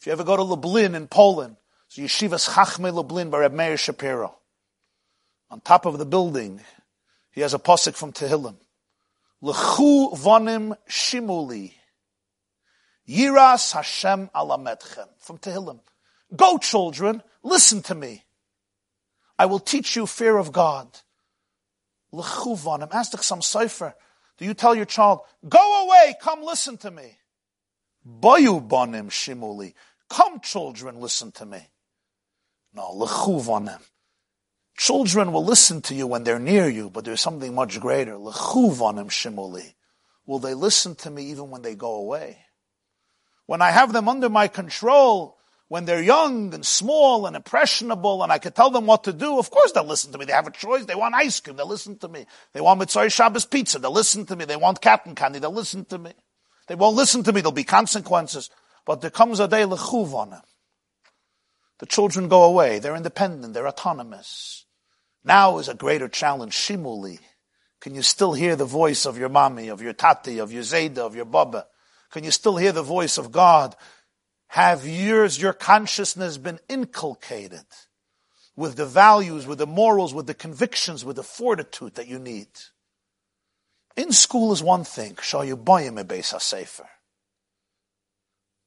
If 0.00 0.06
you 0.06 0.12
ever 0.12 0.24
go 0.24 0.36
to 0.36 0.42
Lublin 0.42 0.96
in 0.96 1.06
Poland, 1.06 1.54
so 1.86 2.02
Yeshivas 2.02 2.50
Chachme 2.50 2.92
Lublin 2.92 3.30
by 3.30 3.38
Reb 3.38 3.52
Meir 3.52 3.76
Shapiro. 3.76 4.36
On 5.52 5.60
top 5.60 5.86
of 5.86 5.98
the 5.98 6.04
building, 6.04 6.60
he 7.30 7.42
has 7.42 7.54
a 7.54 7.60
posik 7.60 7.94
from 7.94 8.10
Tehillim. 8.10 8.56
Lechu 9.42 10.14
vonim 10.16 10.76
shimuli. 10.88 11.72
Yiras 13.08 13.72
Hashem 13.72 14.30
alametchem. 14.34 15.08
From 15.18 15.38
Tehillim. 15.38 15.80
Go 16.34 16.58
children, 16.58 17.22
listen 17.42 17.82
to 17.82 17.94
me. 17.94 18.24
I 19.38 19.46
will 19.46 19.58
teach 19.58 19.96
you 19.96 20.06
fear 20.06 20.36
of 20.36 20.52
God. 20.52 20.86
L'chuvanim. 22.12 22.88
Ask 22.92 23.10
the 23.10 23.18
Chassam 23.18 23.40
Sofer. 23.40 23.94
Do 24.38 24.44
you 24.44 24.54
tell 24.54 24.74
your 24.74 24.84
child, 24.84 25.20
go 25.48 25.84
away, 25.84 26.14
come 26.20 26.42
listen 26.42 26.76
to 26.78 26.90
me? 26.90 27.16
Bayu 28.06 28.66
banim 28.66 29.08
shimuli. 29.08 29.74
Come 30.08 30.40
children, 30.40 31.00
listen 31.00 31.32
to 31.32 31.46
me. 31.46 31.60
No, 32.74 32.92
l'chuvanim. 32.92 33.80
Children 34.76 35.32
will 35.32 35.44
listen 35.44 35.82
to 35.82 35.94
you 35.94 36.06
when 36.06 36.24
they're 36.24 36.38
near 36.38 36.68
you, 36.68 36.90
but 36.90 37.04
there's 37.04 37.20
something 37.20 37.54
much 37.54 37.78
greater. 37.80 38.16
L'chuvanim 38.16 39.08
shimuli. 39.10 39.74
Will 40.26 40.38
they 40.38 40.54
listen 40.54 40.94
to 40.96 41.10
me 41.10 41.24
even 41.30 41.50
when 41.50 41.62
they 41.62 41.74
go 41.74 41.94
away? 41.94 42.38
When 43.46 43.60
I 43.60 43.70
have 43.70 43.92
them 43.92 44.08
under 44.08 44.28
my 44.28 44.48
control, 44.48 45.38
when 45.68 45.84
they're 45.84 46.02
young 46.02 46.52
and 46.54 46.64
small 46.66 47.26
and 47.26 47.34
impressionable 47.34 48.22
and 48.22 48.30
I 48.30 48.38
can 48.38 48.52
tell 48.52 48.70
them 48.70 48.86
what 48.86 49.04
to 49.04 49.12
do, 49.12 49.38
of 49.38 49.50
course 49.50 49.72
they'll 49.72 49.84
listen 49.84 50.12
to 50.12 50.18
me. 50.18 50.26
They 50.26 50.32
have 50.32 50.46
a 50.46 50.50
choice. 50.50 50.84
They 50.84 50.94
want 50.94 51.14
ice 51.14 51.40
cream. 51.40 51.56
They'll 51.56 51.66
listen 51.66 51.98
to 51.98 52.08
me. 52.08 52.26
They 52.52 52.60
want 52.60 52.80
Mitzvah 52.80 53.08
Shabbos 53.10 53.46
pizza. 53.46 53.78
They'll 53.78 53.90
listen 53.90 54.26
to 54.26 54.36
me. 54.36 54.44
They 54.44 54.56
want 54.56 54.82
cotton 54.82 55.14
candy. 55.14 55.38
They'll 55.38 55.50
listen 55.50 55.84
to 55.86 55.98
me. 55.98 56.12
They 56.68 56.74
won't 56.74 56.96
listen 56.96 57.22
to 57.24 57.32
me. 57.32 57.40
There'll 57.40 57.52
be 57.52 57.64
consequences. 57.64 58.50
But 58.84 59.00
there 59.00 59.10
comes 59.10 59.40
a 59.40 59.48
day 59.48 59.62
lechuv. 59.62 60.42
The 61.78 61.86
children 61.86 62.28
go 62.28 62.44
away. 62.44 62.78
They're 62.78 62.94
independent. 62.94 63.54
They're 63.54 63.66
autonomous. 63.66 64.61
Now 65.24 65.58
is 65.58 65.68
a 65.68 65.74
greater 65.74 66.08
challenge. 66.08 66.54
Shimuli. 66.54 67.18
Can 67.80 67.94
you 67.94 68.02
still 68.02 68.32
hear 68.32 68.54
the 68.54 68.64
voice 68.64 69.06
of 69.06 69.18
your 69.18 69.28
mommy, 69.28 69.68
of 69.68 69.82
your 69.82 69.92
tati, 69.92 70.38
of 70.38 70.52
your 70.52 70.62
zayda, 70.62 70.98
of 70.98 71.16
your 71.16 71.24
baba? 71.24 71.66
Can 72.10 72.24
you 72.24 72.30
still 72.30 72.56
hear 72.56 72.72
the 72.72 72.82
voice 72.82 73.18
of 73.18 73.32
God 73.32 73.74
have 74.52 74.86
yours, 74.86 75.40
your 75.40 75.54
consciousness 75.54 76.36
been 76.36 76.60
inculcated 76.68 77.64
with 78.54 78.76
the 78.76 78.84
values, 78.84 79.46
with 79.46 79.56
the 79.56 79.66
morals, 79.66 80.12
with 80.12 80.26
the 80.26 80.34
convictions, 80.34 81.06
with 81.06 81.16
the 81.16 81.22
fortitude 81.22 81.94
that 81.94 82.06
you 82.06 82.18
need. 82.18 82.48
In 83.96 84.12
school 84.12 84.52
is 84.52 84.62
one 84.62 84.84
thing. 84.84 85.16
Shall 85.22 85.42
you 85.42 85.56
buy 85.56 85.84
him 85.84 85.96
a 85.96 86.04
Beis 86.04 86.34
HaSefer? 86.34 86.84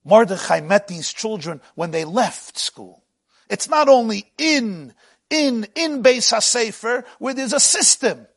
Mordechai 0.04 0.62
met 0.62 0.88
these 0.88 1.14
children 1.14 1.62
when 1.76 1.92
they 1.92 2.04
left 2.04 2.58
school. 2.58 3.04
It's 3.48 3.70
not 3.70 3.88
only 3.88 4.32
in, 4.40 4.92
in, 5.30 5.68
in 5.76 6.04
Beis 6.04 6.34
HaSefer 6.34 7.06
where 7.20 7.34
there's 7.34 7.54
a 7.54 7.60
system. 7.60 8.28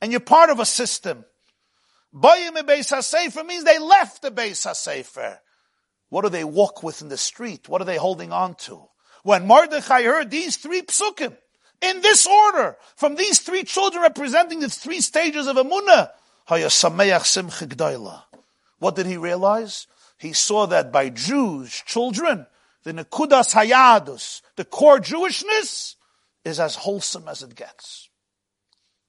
And 0.00 0.12
you're 0.12 0.20
part 0.20 0.50
of 0.50 0.60
a 0.60 0.64
system. 0.64 1.24
Bayim 2.14 2.56
Beis 2.58 2.92
HaSefer 2.92 3.44
means 3.46 3.64
they 3.64 3.78
left 3.78 4.22
the 4.22 4.30
Beis 4.30 4.66
HaSefer. 4.66 5.38
What 6.08 6.22
do 6.22 6.30
they 6.30 6.44
walk 6.44 6.82
with 6.82 7.02
in 7.02 7.08
the 7.08 7.18
street? 7.18 7.68
What 7.68 7.82
are 7.82 7.86
they 7.86 7.96
holding 7.96 8.32
on 8.32 8.54
to? 8.56 8.82
When 9.22 9.46
Mordechai 9.46 10.02
heard 10.02 10.30
these 10.30 10.56
three 10.56 10.82
psukim, 10.82 11.36
in 11.80 12.00
this 12.00 12.26
order, 12.26 12.76
from 12.96 13.14
these 13.14 13.40
three 13.40 13.62
children 13.62 14.02
representing 14.02 14.60
the 14.60 14.68
three 14.68 15.00
stages 15.00 15.46
of 15.46 15.56
Amunah, 15.56 16.10
what 18.78 18.96
did 18.96 19.06
he 19.06 19.16
realize? 19.16 19.86
He 20.16 20.32
saw 20.32 20.66
that 20.66 20.90
by 20.90 21.10
Jews, 21.10 21.82
children, 21.86 22.46
the 22.84 22.92
Nekudas 22.92 23.54
Hayadus, 23.54 24.40
the 24.56 24.64
core 24.64 24.98
Jewishness, 24.98 25.96
is 26.44 26.60
as 26.60 26.74
wholesome 26.74 27.28
as 27.28 27.42
it 27.42 27.54
gets. 27.54 28.08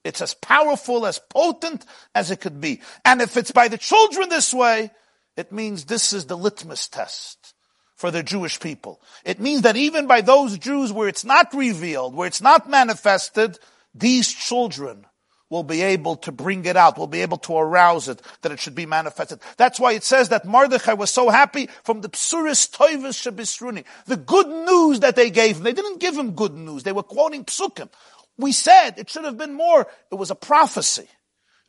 It's 0.03 0.21
as 0.21 0.33
powerful, 0.33 1.05
as 1.05 1.19
potent 1.29 1.85
as 2.15 2.31
it 2.31 2.41
could 2.41 2.61
be. 2.61 2.81
And 3.03 3.21
if 3.21 3.37
it's 3.37 3.51
by 3.51 3.67
the 3.67 3.77
children 3.77 4.29
this 4.29 4.53
way, 4.53 4.91
it 5.35 5.51
means 5.51 5.85
this 5.85 6.13
is 6.13 6.25
the 6.25 6.37
litmus 6.37 6.87
test 6.87 7.53
for 7.95 8.11
the 8.11 8.23
Jewish 8.23 8.59
people. 8.59 9.01
It 9.25 9.39
means 9.39 9.61
that 9.63 9.75
even 9.75 10.07
by 10.07 10.21
those 10.21 10.57
Jews 10.57 10.91
where 10.91 11.09
it's 11.09 11.25
not 11.25 11.53
revealed, 11.53 12.15
where 12.15 12.27
it's 12.27 12.41
not 12.41 12.69
manifested, 12.69 13.59
these 13.93 14.31
children 14.31 15.05
will 15.49 15.63
be 15.63 15.81
able 15.81 16.15
to 16.17 16.31
bring 16.31 16.65
it 16.65 16.75
out, 16.75 16.97
will 16.97 17.07
be 17.07 17.21
able 17.21 17.37
to 17.37 17.57
arouse 17.57 18.07
it, 18.07 18.21
that 18.41 18.51
it 18.51 18.59
should 18.59 18.75
be 18.75 18.85
manifested. 18.85 19.39
That's 19.57 19.79
why 19.79 19.93
it 19.93 20.03
says 20.03 20.29
that 20.29 20.45
Mordechai 20.45 20.93
was 20.93 21.09
so 21.09 21.29
happy 21.29 21.69
from 21.83 22.01
the 22.01 22.09
psuris 22.09 22.69
toivus 22.69 23.17
shabisruni, 23.17 23.85
the 24.05 24.17
good 24.17 24.47
news 24.47 24.99
that 25.01 25.15
they 25.15 25.29
gave 25.29 25.57
him. 25.57 25.63
They 25.63 25.73
didn't 25.73 25.99
give 25.99 26.17
him 26.17 26.31
good 26.31 26.53
news. 26.53 26.83
They 26.83 26.91
were 26.91 27.03
quoting 27.03 27.45
psukim. 27.45 27.89
We 28.37 28.51
said 28.51 28.91
it 28.97 29.09
should 29.09 29.25
have 29.25 29.37
been 29.37 29.53
more. 29.53 29.87
It 30.11 30.15
was 30.15 30.31
a 30.31 30.35
prophecy. 30.35 31.07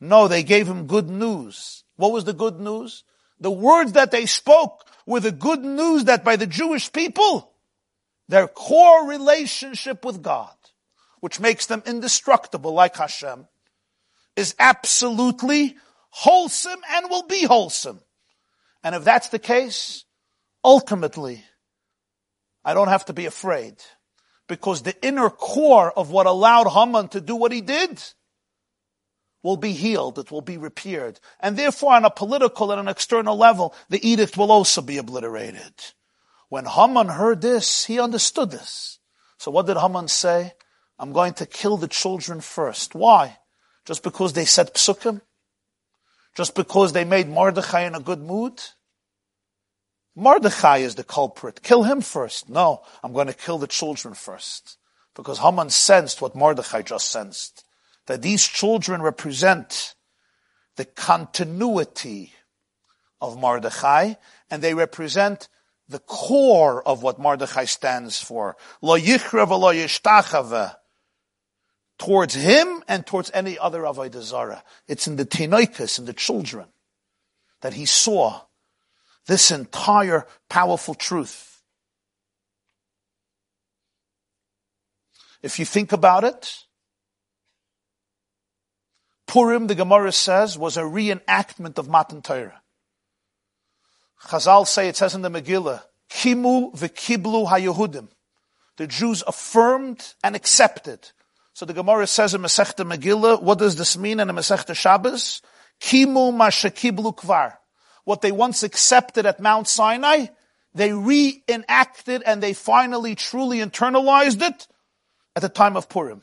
No, 0.00 0.28
they 0.28 0.42
gave 0.42 0.68
him 0.68 0.86
good 0.86 1.08
news. 1.08 1.84
What 1.96 2.12
was 2.12 2.24
the 2.24 2.32
good 2.32 2.60
news? 2.60 3.04
the 3.40 3.50
words 3.50 3.92
that 3.92 4.10
they 4.10 4.26
spoke 4.26 4.86
were 5.06 5.20
the 5.20 5.32
good 5.32 5.64
news 5.64 6.04
that 6.04 6.22
by 6.22 6.36
the 6.36 6.46
Jewish 6.46 6.92
people, 6.92 7.50
their 8.28 8.46
core 8.46 9.08
relationship 9.08 10.04
with 10.04 10.22
God, 10.22 10.54
which 11.20 11.40
makes 11.40 11.66
them 11.66 11.82
indestructible 11.86 12.72
like 12.72 12.96
Hashem, 12.96 13.48
is 14.40 14.54
absolutely 14.58 15.76
wholesome 16.08 16.80
and 16.90 17.08
will 17.08 17.26
be 17.26 17.44
wholesome. 17.44 18.00
And 18.82 18.94
if 18.94 19.04
that's 19.04 19.28
the 19.28 19.38
case, 19.38 20.04
ultimately, 20.64 21.44
I 22.64 22.74
don't 22.74 22.88
have 22.88 23.04
to 23.06 23.12
be 23.12 23.26
afraid 23.26 23.74
because 24.48 24.82
the 24.82 24.96
inner 25.06 25.30
core 25.30 25.92
of 25.92 26.10
what 26.10 26.26
allowed 26.26 26.68
Haman 26.68 27.08
to 27.08 27.20
do 27.20 27.36
what 27.36 27.52
he 27.52 27.60
did 27.60 28.02
will 29.42 29.56
be 29.56 29.72
healed, 29.72 30.18
it 30.18 30.30
will 30.30 30.42
be 30.42 30.58
repaired. 30.58 31.20
And 31.38 31.56
therefore 31.56 31.94
on 31.94 32.04
a 32.04 32.10
political 32.10 32.72
and 32.72 32.80
an 32.80 32.88
external 32.88 33.36
level, 33.36 33.74
the 33.88 34.06
edict 34.06 34.36
will 34.36 34.50
also 34.50 34.82
be 34.82 34.98
obliterated. 34.98 35.74
When 36.48 36.64
Haman 36.64 37.08
heard 37.08 37.40
this, 37.40 37.84
he 37.84 38.00
understood 38.00 38.50
this. 38.50 38.98
So 39.38 39.50
what 39.50 39.66
did 39.66 39.76
Haman 39.76 40.08
say? 40.08 40.52
I'm 40.98 41.12
going 41.12 41.34
to 41.34 41.46
kill 41.46 41.76
the 41.76 41.88
children 41.88 42.40
first. 42.40 42.94
Why? 42.94 43.38
Just 43.90 44.04
because 44.04 44.34
they 44.34 44.44
said 44.44 44.72
psukim? 44.72 45.20
Just 46.36 46.54
because 46.54 46.92
they 46.92 47.02
made 47.02 47.28
Mordechai 47.28 47.80
in 47.80 47.96
a 47.96 48.00
good 48.00 48.20
mood? 48.20 48.62
Mordechai 50.14 50.76
is 50.76 50.94
the 50.94 51.02
culprit. 51.02 51.60
Kill 51.64 51.82
him 51.82 52.00
first. 52.00 52.48
No, 52.48 52.82
I'm 53.02 53.12
going 53.12 53.26
to 53.26 53.32
kill 53.32 53.58
the 53.58 53.66
children 53.66 54.14
first. 54.14 54.78
Because 55.16 55.40
Haman 55.40 55.70
sensed 55.70 56.22
what 56.22 56.36
Mordechai 56.36 56.82
just 56.82 57.10
sensed. 57.10 57.64
That 58.06 58.22
these 58.22 58.46
children 58.46 59.02
represent 59.02 59.96
the 60.76 60.84
continuity 60.84 62.32
of 63.20 63.40
Mordechai, 63.40 64.14
and 64.52 64.62
they 64.62 64.72
represent 64.72 65.48
the 65.88 65.98
core 65.98 66.80
of 66.86 67.02
what 67.02 67.18
Mordechai 67.18 67.64
stands 67.64 68.22
for. 68.22 68.56
Lo 68.82 68.96
yichra 68.96 69.48
lo 69.48 69.74
yishtachava. 69.74 70.76
Towards 72.00 72.32
him 72.32 72.82
and 72.88 73.06
towards 73.06 73.30
any 73.34 73.58
other 73.58 73.82
Avodah 73.82 74.22
Zarah. 74.22 74.64
It's 74.88 75.06
in 75.06 75.16
the 75.16 75.26
Tinoikas, 75.26 75.98
in 75.98 76.06
the 76.06 76.14
children, 76.14 76.64
that 77.60 77.74
he 77.74 77.84
saw 77.84 78.40
this 79.26 79.50
entire 79.50 80.26
powerful 80.48 80.94
truth. 80.94 81.60
If 85.42 85.58
you 85.58 85.66
think 85.66 85.92
about 85.92 86.24
it, 86.24 86.64
Purim, 89.26 89.66
the 89.66 89.74
Gemara 89.74 90.10
says, 90.10 90.56
was 90.56 90.78
a 90.78 90.82
reenactment 90.82 91.76
of 91.76 91.86
Matan 91.86 92.22
Torah. 92.22 92.62
Chazal 94.22 94.66
say, 94.66 94.88
it 94.88 94.96
says 94.96 95.14
in 95.14 95.20
the 95.20 95.30
Megillah, 95.30 95.82
Kimu 96.10 96.74
v'kiblu 96.74 97.46
haYehudim. 97.46 98.08
The 98.78 98.86
Jews 98.86 99.22
affirmed 99.26 100.14
and 100.24 100.34
accepted. 100.34 101.10
So 101.60 101.66
the 101.66 101.74
Gemara 101.74 102.06
says 102.06 102.32
in 102.32 102.40
Masechta 102.40 102.90
Megillah, 102.90 103.42
what 103.42 103.58
does 103.58 103.76
this 103.76 103.98
mean 103.98 104.18
in 104.18 104.28
the 104.28 104.32
Masechta 104.32 104.74
Shabbos? 104.74 105.42
Kimu 105.78 106.32
mashakiblu 106.32 107.14
kvar. 107.14 107.58
What 108.04 108.22
they 108.22 108.32
once 108.32 108.62
accepted 108.62 109.26
at 109.26 109.40
Mount 109.40 109.68
Sinai, 109.68 110.28
they 110.72 110.94
reenacted 110.94 112.22
and 112.24 112.42
they 112.42 112.54
finally 112.54 113.14
truly 113.14 113.58
internalized 113.58 114.40
it 114.40 114.68
at 115.36 115.42
the 115.42 115.50
time 115.50 115.76
of 115.76 115.90
Purim. 115.90 116.22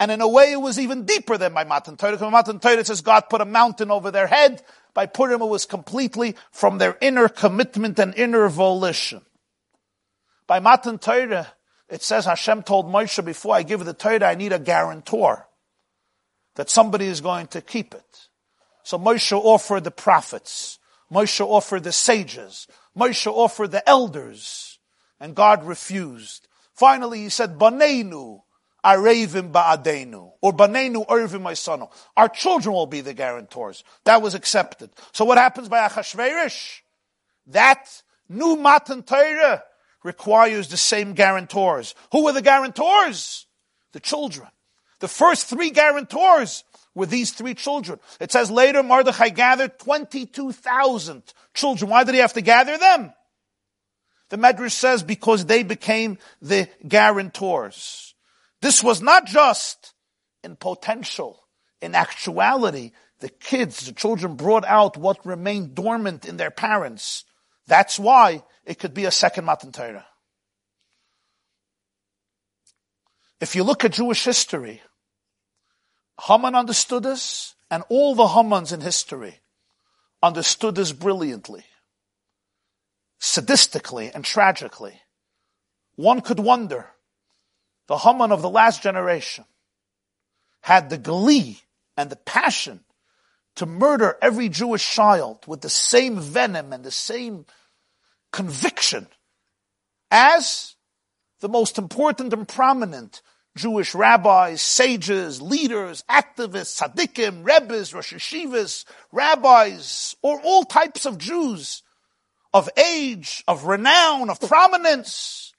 And 0.00 0.10
in 0.10 0.20
a 0.20 0.26
way, 0.26 0.50
it 0.50 0.60
was 0.60 0.80
even 0.80 1.04
deeper 1.04 1.38
than 1.38 1.54
by 1.54 1.62
Matan 1.62 1.96
Torah. 1.96 2.16
Because 2.16 2.32
Matan 2.32 2.58
Torah 2.58 2.84
says 2.84 3.02
God 3.02 3.28
put 3.30 3.40
a 3.40 3.44
mountain 3.44 3.92
over 3.92 4.10
their 4.10 4.26
head 4.26 4.64
by 4.94 5.06
Purim, 5.06 5.42
it 5.42 5.46
was 5.46 5.64
completely 5.64 6.34
from 6.50 6.78
their 6.78 6.98
inner 7.00 7.28
commitment 7.28 8.00
and 8.00 8.12
inner 8.16 8.48
volition. 8.48 9.20
By 10.48 10.58
Matan 10.58 10.98
Torah, 10.98 11.52
it 11.88 12.02
says 12.02 12.24
Hashem 12.24 12.64
told 12.64 12.86
Moshe, 12.86 13.24
before 13.24 13.54
I 13.54 13.62
give 13.62 13.84
the 13.84 13.94
Torah, 13.94 14.24
I 14.24 14.34
need 14.34 14.52
a 14.52 14.58
guarantor. 14.58 15.46
That 16.56 16.70
somebody 16.70 17.06
is 17.06 17.20
going 17.20 17.48
to 17.48 17.60
keep 17.60 17.94
it. 17.94 18.28
So 18.82 18.98
Moshe 18.98 19.32
offered 19.32 19.84
the 19.84 19.90
prophets. 19.90 20.78
Moshe 21.12 21.44
offered 21.44 21.84
the 21.84 21.92
sages. 21.92 22.66
Moshe 22.96 23.26
offered 23.26 23.72
the 23.72 23.86
elders. 23.88 24.78
And 25.20 25.34
God 25.34 25.64
refused. 25.64 26.48
Finally, 26.74 27.20
he 27.20 27.28
said, 27.28 27.58
Banenu, 27.58 28.40
Arevim 28.84 29.50
ba'adenu, 29.50 30.32
or 30.40 30.52
Banenu 30.52 31.06
Ervim 31.06 31.42
my 31.42 31.54
son. 31.54 31.84
Our 32.16 32.28
children 32.28 32.74
will 32.74 32.86
be 32.86 33.00
the 33.00 33.14
guarantors. 33.14 33.82
That 34.04 34.22
was 34.22 34.34
accepted. 34.34 34.90
So 35.12 35.24
what 35.24 35.38
happens 35.38 35.68
by 35.68 35.86
Achashverosh? 35.88 36.80
That 37.48 38.02
new 38.28 38.56
Matan 38.56 39.02
Torah 39.02 39.62
requires 40.02 40.68
the 40.68 40.76
same 40.76 41.14
guarantors. 41.14 41.94
Who 42.12 42.24
were 42.24 42.32
the 42.32 42.42
guarantors? 42.42 43.46
The 43.92 44.00
children. 44.00 44.48
The 45.00 45.08
first 45.08 45.46
three 45.46 45.70
guarantors 45.70 46.64
were 46.94 47.06
these 47.06 47.32
three 47.32 47.54
children. 47.54 48.00
It 48.20 48.32
says 48.32 48.50
later 48.50 48.82
Mordechai 48.82 49.28
gathered 49.28 49.78
22,000 49.78 51.22
children. 51.54 51.90
Why 51.90 52.04
did 52.04 52.14
he 52.14 52.20
have 52.20 52.32
to 52.32 52.40
gather 52.40 52.78
them? 52.78 53.12
The 54.28 54.38
Medrash 54.38 54.72
says 54.72 55.02
because 55.02 55.44
they 55.44 55.62
became 55.62 56.18
the 56.40 56.68
guarantors. 56.86 58.14
This 58.60 58.82
was 58.82 59.02
not 59.02 59.26
just 59.26 59.92
in 60.42 60.56
potential, 60.56 61.44
in 61.80 61.94
actuality. 61.94 62.92
The 63.20 63.28
kids, 63.28 63.86
the 63.86 63.92
children 63.92 64.34
brought 64.34 64.64
out 64.64 64.96
what 64.96 65.24
remained 65.24 65.74
dormant 65.74 66.24
in 66.24 66.38
their 66.38 66.50
parents. 66.50 67.24
That's 67.66 67.98
why 67.98 68.42
it 68.66 68.78
could 68.80 68.92
be 68.92 69.04
a 69.04 69.10
second 69.10 69.44
Matan 69.44 69.72
Torah. 69.72 70.06
If 73.40 73.54
you 73.54 73.62
look 73.62 73.84
at 73.84 73.92
Jewish 73.92 74.24
history, 74.24 74.82
Haman 76.20 76.54
understood 76.54 77.04
this, 77.04 77.54
and 77.70 77.84
all 77.88 78.14
the 78.14 78.26
Hamans 78.26 78.72
in 78.72 78.80
history 78.80 79.40
understood 80.22 80.74
this 80.74 80.92
brilliantly, 80.92 81.64
sadistically 83.20 84.12
and 84.14 84.24
tragically. 84.24 85.00
One 85.94 86.20
could 86.20 86.40
wonder, 86.40 86.86
the 87.86 87.98
Haman 87.98 88.32
of 88.32 88.42
the 88.42 88.50
last 88.50 88.82
generation, 88.82 89.44
had 90.62 90.90
the 90.90 90.98
glee 90.98 91.60
and 91.96 92.10
the 92.10 92.16
passion 92.16 92.80
to 93.56 93.66
murder 93.66 94.16
every 94.20 94.48
Jewish 94.48 94.90
child 94.90 95.46
with 95.46 95.60
the 95.60 95.70
same 95.70 96.18
venom 96.20 96.72
and 96.72 96.84
the 96.84 96.90
same 96.90 97.46
conviction 98.32 99.08
as 100.10 100.74
the 101.40 101.48
most 101.48 101.78
important 101.78 102.32
and 102.32 102.46
prominent 102.48 103.22
Jewish 103.56 103.94
rabbis, 103.94 104.60
sages, 104.60 105.40
leaders, 105.40 106.04
activists, 106.10 106.80
tzaddikim, 106.80 107.44
rebbes, 107.44 107.94
rosh 107.94 108.12
yeshivas, 108.12 108.84
rabbis, 109.12 110.14
or 110.22 110.40
all 110.42 110.64
types 110.64 111.06
of 111.06 111.16
Jews 111.16 111.82
of 112.52 112.70
age, 112.76 113.44
of 113.46 113.64
renown, 113.64 114.30
of 114.30 114.40
prominence 114.40 115.52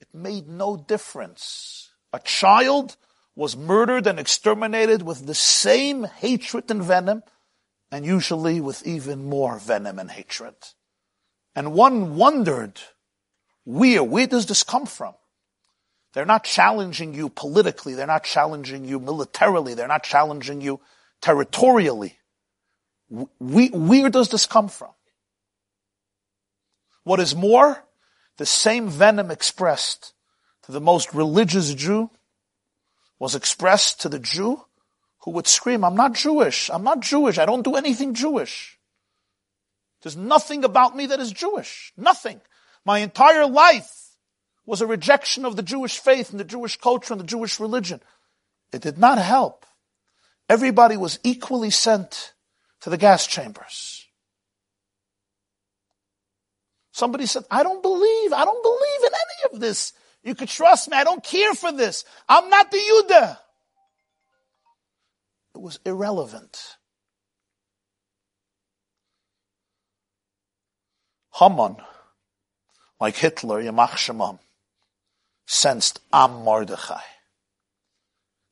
It 0.00 0.08
made 0.12 0.48
no 0.48 0.76
difference. 0.76 1.90
A 2.12 2.18
child 2.18 2.96
was 3.34 3.56
murdered 3.56 4.06
and 4.06 4.18
exterminated 4.18 5.02
with 5.02 5.26
the 5.26 5.34
same 5.34 6.04
hatred 6.04 6.70
and 6.70 6.82
venom, 6.82 7.22
and 7.90 8.04
usually 8.04 8.60
with 8.60 8.86
even 8.86 9.28
more 9.28 9.58
venom 9.58 9.98
and 9.98 10.10
hatred. 10.10 10.54
And 11.56 11.72
one 11.72 12.16
wondered, 12.16 12.78
where, 13.64 14.04
where 14.04 14.26
does 14.26 14.44
this 14.44 14.62
come 14.62 14.84
from? 14.84 15.14
They're 16.12 16.26
not 16.26 16.44
challenging 16.44 17.14
you 17.14 17.30
politically, 17.30 17.94
they're 17.94 18.06
not 18.06 18.24
challenging 18.24 18.84
you 18.84 19.00
militarily, 19.00 19.74
they're 19.74 19.88
not 19.88 20.04
challenging 20.04 20.60
you 20.60 20.80
territorially. 21.22 22.18
Where 23.08 24.10
does 24.10 24.28
this 24.28 24.46
come 24.46 24.68
from? 24.68 24.90
What 27.04 27.20
is 27.20 27.34
more, 27.34 27.84
the 28.36 28.46
same 28.46 28.88
venom 28.88 29.30
expressed 29.30 30.12
to 30.64 30.72
the 30.72 30.80
most 30.80 31.14
religious 31.14 31.72
Jew 31.72 32.10
was 33.18 33.34
expressed 33.34 34.02
to 34.02 34.08
the 34.08 34.18
Jew 34.18 34.62
who 35.20 35.30
would 35.32 35.46
scream, 35.46 35.84
I'm 35.84 35.96
not 35.96 36.14
Jewish. 36.14 36.68
I'm 36.70 36.84
not 36.84 37.00
Jewish. 37.00 37.38
I 37.38 37.46
don't 37.46 37.62
do 37.62 37.76
anything 37.76 38.14
Jewish. 38.14 38.75
There's 40.06 40.16
nothing 40.16 40.62
about 40.62 40.94
me 40.94 41.06
that 41.06 41.18
is 41.18 41.32
Jewish. 41.32 41.92
Nothing. 41.96 42.40
My 42.84 43.00
entire 43.00 43.44
life 43.44 43.90
was 44.64 44.80
a 44.80 44.86
rejection 44.86 45.44
of 45.44 45.56
the 45.56 45.64
Jewish 45.64 45.98
faith 45.98 46.30
and 46.30 46.38
the 46.38 46.44
Jewish 46.44 46.76
culture 46.76 47.12
and 47.12 47.20
the 47.20 47.26
Jewish 47.26 47.58
religion. 47.58 48.00
It 48.72 48.82
did 48.82 48.98
not 48.98 49.18
help. 49.18 49.66
Everybody 50.48 50.96
was 50.96 51.18
equally 51.24 51.70
sent 51.70 52.34
to 52.82 52.90
the 52.90 52.96
gas 52.96 53.26
chambers. 53.26 54.06
Somebody 56.92 57.26
said, 57.26 57.42
I 57.50 57.64
don't 57.64 57.82
believe, 57.82 58.32
I 58.32 58.44
don't 58.44 58.62
believe 58.62 59.00
in 59.00 59.12
any 59.12 59.54
of 59.54 59.60
this. 59.60 59.92
You 60.22 60.36
could 60.36 60.48
trust 60.50 60.88
me. 60.88 60.96
I 60.96 61.02
don't 61.02 61.24
care 61.24 61.52
for 61.52 61.72
this. 61.72 62.04
I'm 62.28 62.48
not 62.48 62.70
the 62.70 62.78
Yudah. 62.78 63.38
It 65.56 65.60
was 65.60 65.80
irrelevant. 65.84 66.75
Haman, 71.38 71.76
like 73.00 73.16
Hitler, 73.16 73.62
Yamach 73.62 73.90
Shemam, 73.90 74.38
sensed 75.46 76.00
Am 76.12 76.32
Mordechai. 76.44 77.00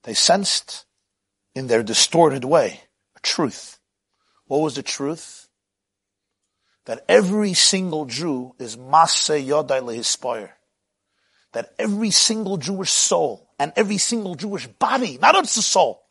They 0.02 0.14
sensed 0.14 0.84
in 1.54 1.66
their 1.66 1.82
distorted 1.82 2.44
way 2.44 2.80
a 3.16 3.20
truth. 3.20 3.78
What 4.46 4.60
was 4.60 4.74
the 4.74 4.82
truth? 4.82 5.44
that 6.86 7.04
every 7.08 7.54
single 7.54 8.04
Jew 8.04 8.54
is 8.58 8.76
Maseh 8.76 9.44
Yodai 9.44 9.80
Lehispire. 9.80 10.50
That 11.52 11.72
every 11.78 12.10
single 12.10 12.56
Jewish 12.56 12.90
soul 12.90 13.48
and 13.58 13.72
every 13.76 13.98
single 13.98 14.34
Jewish 14.34 14.66
body, 14.66 15.18
not 15.20 15.34
just 15.36 15.56
a 15.56 15.62
soul, 15.62 16.02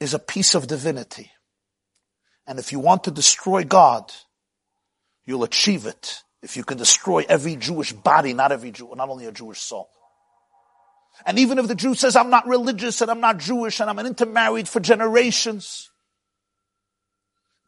is 0.00 0.14
a 0.14 0.18
piece 0.18 0.54
of 0.54 0.66
divinity. 0.66 1.30
And 2.46 2.58
if 2.58 2.72
you 2.72 2.80
want 2.80 3.04
to 3.04 3.10
destroy 3.10 3.64
God, 3.64 4.12
you'll 5.26 5.44
achieve 5.44 5.86
it 5.86 6.22
if 6.42 6.56
you 6.56 6.64
can 6.64 6.78
destroy 6.78 7.24
every 7.28 7.56
Jewish 7.56 7.92
body, 7.92 8.32
not 8.32 8.52
every 8.52 8.70
Jew, 8.70 8.92
not 8.96 9.08
only 9.08 9.26
a 9.26 9.32
Jewish 9.32 9.60
soul. 9.60 9.90
And 11.24 11.38
even 11.38 11.58
if 11.58 11.66
the 11.66 11.74
Jew 11.74 11.94
says, 11.94 12.14
I'm 12.14 12.30
not 12.30 12.46
religious 12.46 13.00
and 13.00 13.10
I'm 13.10 13.20
not 13.20 13.38
Jewish 13.38 13.80
and 13.80 13.90
I'm 13.90 13.98
intermarried 13.98 14.68
for 14.68 14.80
generations, 14.80 15.90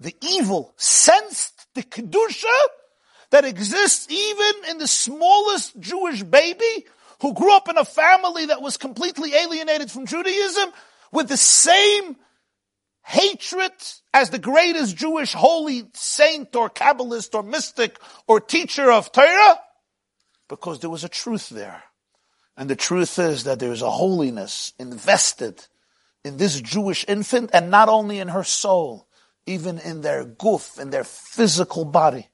the 0.01 0.14
evil 0.22 0.72
sensed 0.76 1.66
the 1.74 1.82
Kedusha 1.82 2.47
that 3.30 3.44
exists 3.44 4.06
even 4.10 4.70
in 4.70 4.78
the 4.78 4.86
smallest 4.86 5.78
Jewish 5.80 6.22
baby 6.22 6.86
who 7.20 7.35
grew 7.35 7.55
up 7.55 7.68
in 7.68 7.76
a 7.76 7.85
family 7.85 8.47
that 8.47 8.62
was 8.62 8.76
completely 8.76 9.35
alienated 9.35 9.90
from 9.90 10.06
Judaism 10.06 10.70
with 11.10 11.28
the 11.28 11.36
same 11.36 12.16
hatred 13.09 13.72
as 14.12 14.28
the 14.28 14.39
greatest 14.39 14.94
Jewish 14.94 15.32
holy 15.32 15.89
saint 15.94 16.55
or 16.55 16.68
Kabbalist 16.68 17.35
or 17.35 17.43
mystic 17.43 17.98
or 18.26 18.39
teacher 18.39 18.93
of 18.93 19.10
Torah? 19.12 19.59
Because 20.47 20.80
there 20.80 20.90
was 20.90 21.05
a 21.05 21.09
truth 21.09 21.48
there. 21.48 21.82
And 22.55 22.68
the 22.68 22.76
truth 22.76 23.18
is 23.18 23.44
that 23.44 23.60
there 23.60 23.72
is 23.72 23.80
a 23.80 23.90
holiness 23.90 24.74
invested 24.78 25.66
in 26.22 26.36
this 26.36 26.60
Jewish 26.60 27.06
infant 27.09 27.51
and 27.55 27.70
not 27.70 27.89
only 27.89 28.18
in 28.18 28.28
her 28.28 28.44
soul, 28.44 29.09
even 29.47 29.78
in 29.78 30.02
their 30.02 30.24
goof, 30.24 30.78
in 30.78 30.90
their 30.90 31.05
physical 31.05 31.86
body. 31.86 32.28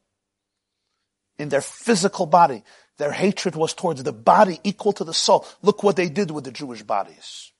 In 1.38 1.51
their 1.51 1.60
physical 1.60 2.26
body. 2.26 2.64
Their 2.96 3.12
hatred 3.12 3.55
was 3.55 3.74
towards 3.74 4.02
the 4.02 4.12
body 4.12 4.59
equal 4.64 4.92
to 4.94 5.05
the 5.05 5.14
soul. 5.14 5.46
Look 5.62 5.84
what 5.84 5.94
they 5.94 6.09
did 6.09 6.32
with 6.32 6.44
the 6.44 6.52
Jewish 6.52 6.82
bodies. 6.82 7.52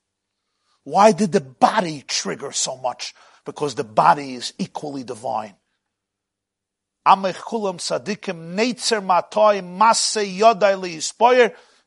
Why 0.85 1.13
did 1.13 1.33
the 1.33 1.41
body 1.41 2.05
trigger 2.07 2.53
so 2.53 2.77
much? 2.77 3.15
Because 3.45 3.75
the 3.75 3.85
body 3.85 4.35
is 4.35 4.55
equally 4.59 5.03
divine. 5.03 5.55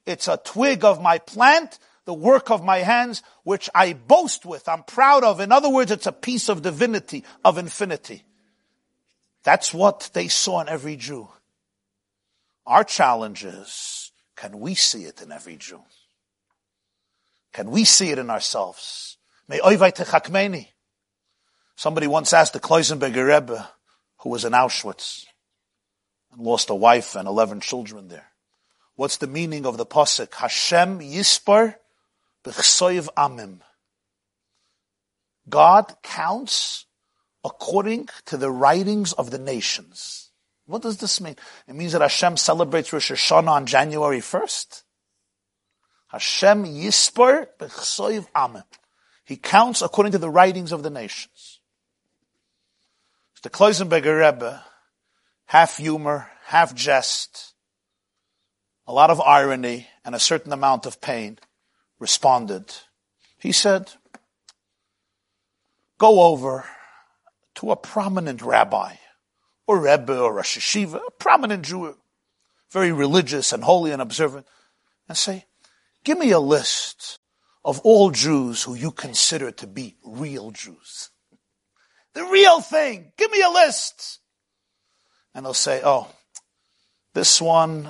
It's 0.05 0.27
a 0.27 0.37
twig 0.37 0.83
of 0.85 1.01
my 1.01 1.17
plant, 1.17 1.79
the 2.05 2.13
work 2.13 2.51
of 2.51 2.63
my 2.63 2.77
hands, 2.77 3.23
which 3.43 3.69
I 3.73 3.93
boast 3.93 4.45
with, 4.45 4.69
I'm 4.69 4.83
proud 4.83 5.23
of. 5.23 5.39
In 5.39 5.51
other 5.51 5.69
words, 5.69 5.91
it's 5.91 6.07
a 6.07 6.11
piece 6.11 6.49
of 6.49 6.61
divinity, 6.61 7.23
of 7.43 7.57
infinity. 7.57 8.23
That's 9.43 9.73
what 9.73 10.09
they 10.13 10.27
saw 10.27 10.61
in 10.61 10.69
every 10.69 10.95
Jew. 10.95 11.29
Our 12.65 12.83
challenge 12.83 13.43
is, 13.43 14.11
can 14.35 14.59
we 14.59 14.75
see 14.75 15.03
it 15.03 15.21
in 15.21 15.31
every 15.31 15.57
Jew? 15.57 15.81
Can 17.57 17.71
we 17.71 17.85
see 17.85 18.11
it 18.11 18.19
in 18.19 18.29
ourselves? 18.29 19.17
Somebody 21.75 22.05
once 22.05 22.31
asked 22.31 22.53
the 22.53 22.59
Kloisenberger 22.59 23.25
Rebbe, 23.27 23.67
who 24.19 24.29
was 24.29 24.45
in 24.45 24.53
Auschwitz, 24.53 25.25
and 26.31 26.41
lost 26.41 26.69
a 26.69 26.75
wife 26.75 27.15
and 27.15 27.27
11 27.27 27.61
children 27.61 28.09
there. 28.09 28.27
What's 28.93 29.17
the 29.17 29.25
meaning 29.25 29.65
of 29.65 29.77
the 29.77 29.87
pasuk? 29.87 30.35
Hashem 30.35 30.99
yispar 30.99 31.77
b'chsoiv 32.45 33.09
amim. 33.17 33.61
God 35.49 35.95
counts 36.03 36.85
according 37.43 38.09
to 38.27 38.37
the 38.37 38.51
writings 38.51 39.13
of 39.13 39.31
the 39.31 39.39
nations. 39.39 40.29
What 40.67 40.83
does 40.83 40.97
this 40.97 41.19
mean? 41.19 41.37
It 41.67 41.73
means 41.73 41.93
that 41.93 42.01
Hashem 42.01 42.37
celebrates 42.37 42.93
Rosh 42.93 43.11
Hashanah 43.11 43.49
on 43.49 43.65
January 43.65 44.19
1st. 44.19 44.83
Hashem 46.07 46.65
Yispar 46.65 47.47
B'chsoiv 47.59 48.27
Amim. 48.35 48.63
He 49.25 49.35
counts 49.35 49.81
according 49.81 50.13
to 50.13 50.17
the 50.17 50.29
writings 50.29 50.71
of 50.71 50.83
the 50.83 50.89
nations. 50.89 51.59
The 53.43 53.49
Kloisenberger 53.49 54.19
Rebbe, 54.19 54.63
half 55.45 55.77
humor, 55.77 56.29
half 56.45 56.75
jest, 56.75 57.53
a 58.85 58.93
lot 58.93 59.09
of 59.09 59.21
irony, 59.21 59.87
and 60.03 60.15
a 60.15 60.19
certain 60.19 60.51
amount 60.51 60.85
of 60.85 60.99
pain, 60.99 61.39
responded. 61.99 62.73
He 63.37 63.51
said, 63.51 63.91
go 65.97 66.21
over 66.23 66.65
to 67.55 67.71
a 67.71 67.75
prominent 67.75 68.41
rabbi, 68.41 68.95
or 69.65 69.79
Rebbe, 69.79 70.17
or 70.17 70.39
a 70.39 70.43
Yeshiva, 70.43 70.99
a 71.07 71.11
prominent 71.11 71.63
Jew, 71.63 71.95
very 72.71 72.91
religious 72.91 73.51
and 73.51 73.63
holy 73.63 73.91
and 73.91 74.01
observant, 74.01 74.45
and 75.07 75.17
say, 75.17 75.45
Give 76.07 76.17
me 76.17 76.31
a 76.31 76.39
list 76.39 77.19
of 77.65 77.81
all 77.81 78.11
Jews 78.11 78.63
who 78.63 78.75
you 78.75 78.91
consider 78.91 79.51
to 79.51 79.67
be 79.67 79.97
real 80.05 80.51
Jews. 80.51 81.09
The 82.13 82.23
real 82.23 82.61
thing. 82.61 83.11
Give 83.17 83.29
me 83.29 83.41
a 83.41 83.49
list. 83.49 84.21
And 85.35 85.45
they'll 85.45 85.53
say, 85.53 85.81
oh, 85.83 86.07
this 87.13 87.41
one, 87.41 87.89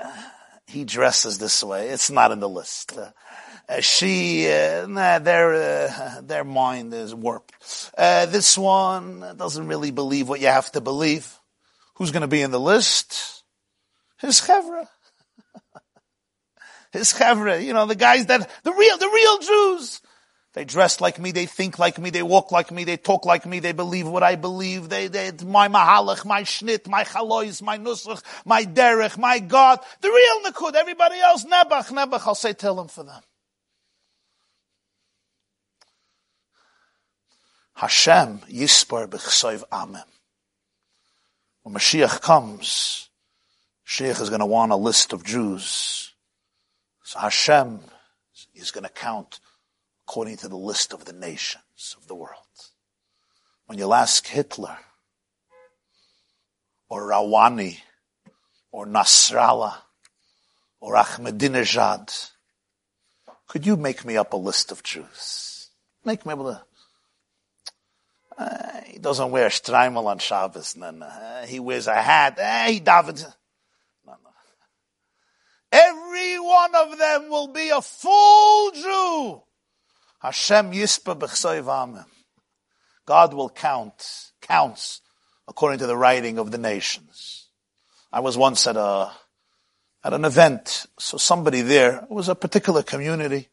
uh, 0.00 0.22
he 0.68 0.84
dresses 0.84 1.36
this 1.38 1.64
way. 1.64 1.88
It's 1.88 2.12
not 2.12 2.30
in 2.30 2.38
the 2.38 2.48
list. 2.48 2.96
Uh, 2.96 3.10
uh, 3.68 3.80
she, 3.80 4.48
uh, 4.48 4.86
nah, 4.86 5.18
their, 5.18 5.88
uh, 5.88 6.20
their 6.20 6.44
mind 6.44 6.94
is 6.94 7.12
warped. 7.12 7.90
Uh, 7.98 8.26
this 8.26 8.56
one 8.56 9.34
doesn't 9.36 9.66
really 9.66 9.90
believe 9.90 10.28
what 10.28 10.38
you 10.38 10.46
have 10.46 10.70
to 10.70 10.80
believe. 10.80 11.40
Who's 11.96 12.12
going 12.12 12.20
to 12.20 12.28
be 12.28 12.42
in 12.42 12.52
the 12.52 12.60
list? 12.60 13.42
His 14.20 14.40
chevra 14.40 14.86
his 16.96 17.12
chevra, 17.12 17.62
you 17.62 17.72
know, 17.72 17.86
the 17.86 17.94
guys 17.94 18.26
that, 18.26 18.50
the 18.64 18.72
real, 18.72 18.98
the 18.98 19.10
real 19.12 19.38
Jews. 19.38 20.00
They 20.54 20.64
dress 20.64 21.02
like 21.02 21.18
me, 21.18 21.32
they 21.32 21.44
think 21.44 21.78
like 21.78 21.98
me, 21.98 22.08
they 22.08 22.22
walk 22.22 22.50
like 22.50 22.70
me, 22.70 22.84
they 22.84 22.96
talk 22.96 23.26
like 23.26 23.44
me, 23.44 23.60
they 23.60 23.72
believe 23.72 24.08
what 24.08 24.22
I 24.22 24.36
believe, 24.36 24.88
they, 24.88 25.08
they, 25.08 25.30
my 25.44 25.68
mahalach, 25.68 26.24
my 26.24 26.44
shnit, 26.44 26.88
my 26.88 27.04
chalois, 27.04 27.60
my 27.60 27.76
nusach, 27.76 28.22
my 28.46 28.64
derech, 28.64 29.18
my 29.18 29.38
God, 29.38 29.80
the 30.00 30.08
real 30.08 30.50
Nakud, 30.50 30.74
everybody 30.74 31.18
else, 31.18 31.44
nebach, 31.44 31.88
nebach, 31.88 32.26
I'll 32.26 32.34
say 32.34 32.54
tell 32.54 32.80
him 32.80 32.88
for 32.88 33.04
them. 33.04 33.20
Hashem 37.74 38.38
yispar 38.50 39.08
b'chsoiv 39.08 39.62
amem. 39.70 40.04
When 41.64 41.74
Mashiach 41.74 42.22
comes, 42.22 43.10
Mashiach 43.86 44.22
is 44.22 44.30
going 44.30 44.40
to 44.40 44.46
want 44.46 44.72
a 44.72 44.76
list 44.76 45.12
of 45.12 45.22
Jews 45.22 46.05
so 47.06 47.20
Hashem 47.20 47.78
is 48.52 48.72
going 48.72 48.82
to 48.82 48.90
count 48.90 49.38
according 50.02 50.38
to 50.38 50.48
the 50.48 50.56
list 50.56 50.92
of 50.92 51.04
the 51.04 51.12
nations 51.12 51.94
of 51.96 52.08
the 52.08 52.16
world. 52.16 52.34
When 53.66 53.78
you'll 53.78 53.94
ask 53.94 54.26
Hitler, 54.26 54.76
or 56.88 57.02
Rouhani, 57.02 57.78
or 58.72 58.86
Nasrallah, 58.86 59.74
or 60.80 60.96
Ahmadinejad, 60.96 62.30
could 63.46 63.64
you 63.64 63.76
make 63.76 64.04
me 64.04 64.16
up 64.16 64.32
a 64.32 64.36
list 64.36 64.72
of 64.72 64.82
Jews? 64.82 65.70
Make 66.04 66.26
me 66.26 66.32
able 66.32 66.54
to. 66.54 66.62
Uh, 68.36 68.80
he 68.84 68.98
doesn't 68.98 69.30
wear 69.30 69.48
streimel 69.48 70.06
on 70.06 70.18
Shabbos, 70.18 70.74
and 70.74 70.82
then 70.82 71.02
uh, 71.04 71.46
he 71.46 71.60
wears 71.60 71.86
a 71.86 71.94
hat. 71.94 72.36
Uh, 72.36 72.68
he 72.68 72.80
davened. 72.80 73.32
Every 75.72 76.05
one 76.38 76.74
of 76.74 76.98
them 76.98 77.28
will 77.28 77.48
be 77.48 77.70
a 77.70 77.80
full 77.80 78.70
Jew. 78.72 79.42
Hashem 80.20 80.72
yispa 80.72 82.04
God 83.06 83.34
will 83.34 83.50
count, 83.50 84.32
counts 84.40 85.00
according 85.48 85.78
to 85.78 85.86
the 85.86 85.96
writing 85.96 86.38
of 86.38 86.50
the 86.50 86.58
nations. 86.58 87.48
I 88.12 88.20
was 88.20 88.36
once 88.36 88.66
at 88.66 88.76
a, 88.76 89.12
at 90.02 90.12
an 90.12 90.24
event, 90.24 90.86
so 90.98 91.16
somebody 91.16 91.60
there, 91.60 91.98
it 91.98 92.10
was 92.10 92.28
a 92.28 92.34
particular 92.34 92.82
community, 92.82 93.48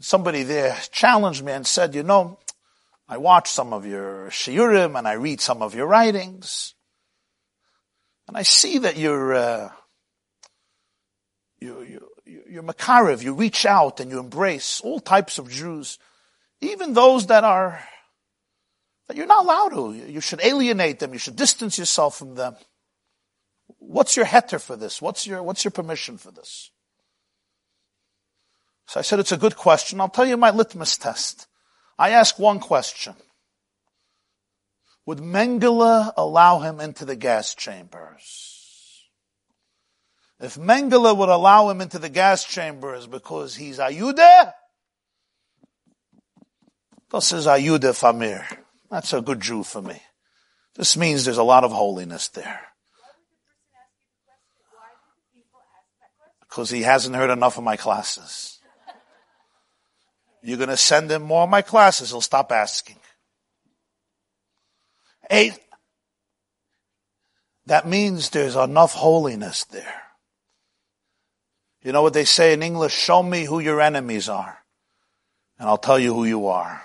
somebody 0.00 0.42
there 0.42 0.76
challenged 0.92 1.44
me 1.44 1.52
and 1.52 1.66
said, 1.66 1.94
you 1.94 2.02
know, 2.02 2.38
I 3.08 3.16
watch 3.16 3.50
some 3.50 3.72
of 3.72 3.86
your 3.86 4.28
shiurim 4.28 4.98
and 4.98 5.08
I 5.08 5.14
read 5.14 5.40
some 5.40 5.62
of 5.62 5.74
your 5.74 5.86
writings, 5.86 6.74
and 8.26 8.36
I 8.36 8.42
see 8.42 8.78
that 8.78 8.96
you're, 8.96 9.34
uh, 9.34 9.70
you, 11.60 12.08
you, 12.24 12.42
you're 12.48 12.62
Makarev, 12.62 13.22
you 13.22 13.34
reach 13.34 13.66
out 13.66 14.00
and 14.00 14.10
you 14.10 14.18
embrace 14.18 14.80
all 14.80 15.00
types 15.00 15.38
of 15.38 15.50
Jews, 15.50 15.98
even 16.60 16.94
those 16.94 17.26
that 17.26 17.44
are, 17.44 17.82
that 19.06 19.16
you're 19.16 19.26
not 19.26 19.44
allowed 19.44 19.68
to. 19.70 19.94
You 19.94 20.20
should 20.20 20.40
alienate 20.42 20.98
them. 20.98 21.12
You 21.12 21.18
should 21.18 21.36
distance 21.36 21.78
yourself 21.78 22.16
from 22.16 22.34
them. 22.34 22.56
What's 23.78 24.16
your 24.16 24.26
heter 24.26 24.60
for 24.60 24.76
this? 24.76 25.00
What's 25.02 25.26
your, 25.26 25.42
what's 25.42 25.64
your 25.64 25.70
permission 25.70 26.18
for 26.18 26.30
this? 26.30 26.70
So 28.86 29.00
I 29.00 29.02
said, 29.02 29.18
it's 29.18 29.32
a 29.32 29.36
good 29.36 29.56
question. 29.56 30.00
I'll 30.00 30.08
tell 30.08 30.26
you 30.26 30.36
my 30.36 30.50
litmus 30.50 30.96
test. 30.96 31.46
I 31.98 32.10
ask 32.10 32.38
one 32.38 32.60
question. 32.60 33.14
Would 35.06 35.18
Mengele 35.18 36.12
allow 36.16 36.60
him 36.60 36.80
into 36.80 37.04
the 37.04 37.16
gas 37.16 37.54
chambers? 37.54 38.57
If 40.40 40.54
Mengele 40.54 41.16
would 41.16 41.28
allow 41.28 41.68
him 41.68 41.80
into 41.80 41.98
the 41.98 42.08
gas 42.08 42.44
chambers 42.44 43.06
because 43.06 43.56
he's 43.56 43.78
Ayude, 43.78 44.52
this 47.10 47.32
is 47.32 47.46
Ayude 47.46 47.80
Famir. 47.80 48.44
That's 48.90 49.12
a 49.12 49.20
good 49.20 49.40
Jew 49.40 49.64
for 49.64 49.82
me. 49.82 50.00
This 50.76 50.96
means 50.96 51.24
there's 51.24 51.38
a 51.38 51.42
lot 51.42 51.64
of 51.64 51.72
holiness 51.72 52.28
there. 52.28 52.60
because 56.48 56.70
he 56.70 56.82
hasn't 56.82 57.14
heard 57.14 57.30
enough 57.30 57.58
of 57.58 57.64
my 57.64 57.76
classes. 57.76 58.58
You're 60.42 60.56
going 60.56 60.70
to 60.70 60.76
send 60.76 61.10
him 61.10 61.22
more 61.22 61.42
of 61.42 61.50
my 61.50 61.62
classes, 61.62 62.10
he'll 62.10 62.20
stop 62.20 62.50
asking. 62.50 62.96
Eight, 65.30 65.58
that 67.66 67.86
means 67.86 68.30
there's 68.30 68.56
enough 68.56 68.94
holiness 68.94 69.64
there. 69.64 70.02
You 71.82 71.92
know 71.92 72.02
what 72.02 72.12
they 72.12 72.24
say 72.24 72.52
in 72.52 72.62
English? 72.62 72.92
Show 72.92 73.22
me 73.22 73.44
who 73.44 73.60
your 73.60 73.80
enemies 73.80 74.28
are, 74.28 74.58
and 75.58 75.68
I'll 75.68 75.78
tell 75.78 75.98
you 75.98 76.12
who 76.12 76.24
you 76.24 76.48
are. 76.48 76.82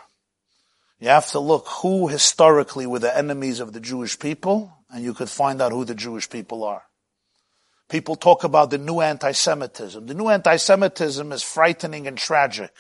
You 1.00 1.10
have 1.10 1.32
to 1.32 1.40
look 1.40 1.68
who 1.68 2.08
historically 2.08 2.86
were 2.86 3.00
the 3.00 3.16
enemies 3.18 3.60
of 3.60 3.74
the 3.74 3.80
Jewish 3.80 4.18
people, 4.20 4.72
and 4.90 5.04
you 5.04 5.14
could 5.14 5.30
find 5.30 5.62
out 5.62 5.72
who 5.72 5.84
the 5.84 5.96
Jewish 5.96 6.30
people 6.30 6.64
are. 6.64 6.84
People 7.90 8.16
talk 8.16 8.44
about 8.44 8.70
the 8.70 8.78
new 8.78 9.02
anti-Semitism. 9.02 10.06
The 10.06 10.14
new 10.14 10.30
anti-Semitism 10.30 11.32
is 11.32 11.44
frightening 11.44 12.08
and 12.08 12.18
tragic, 12.18 12.72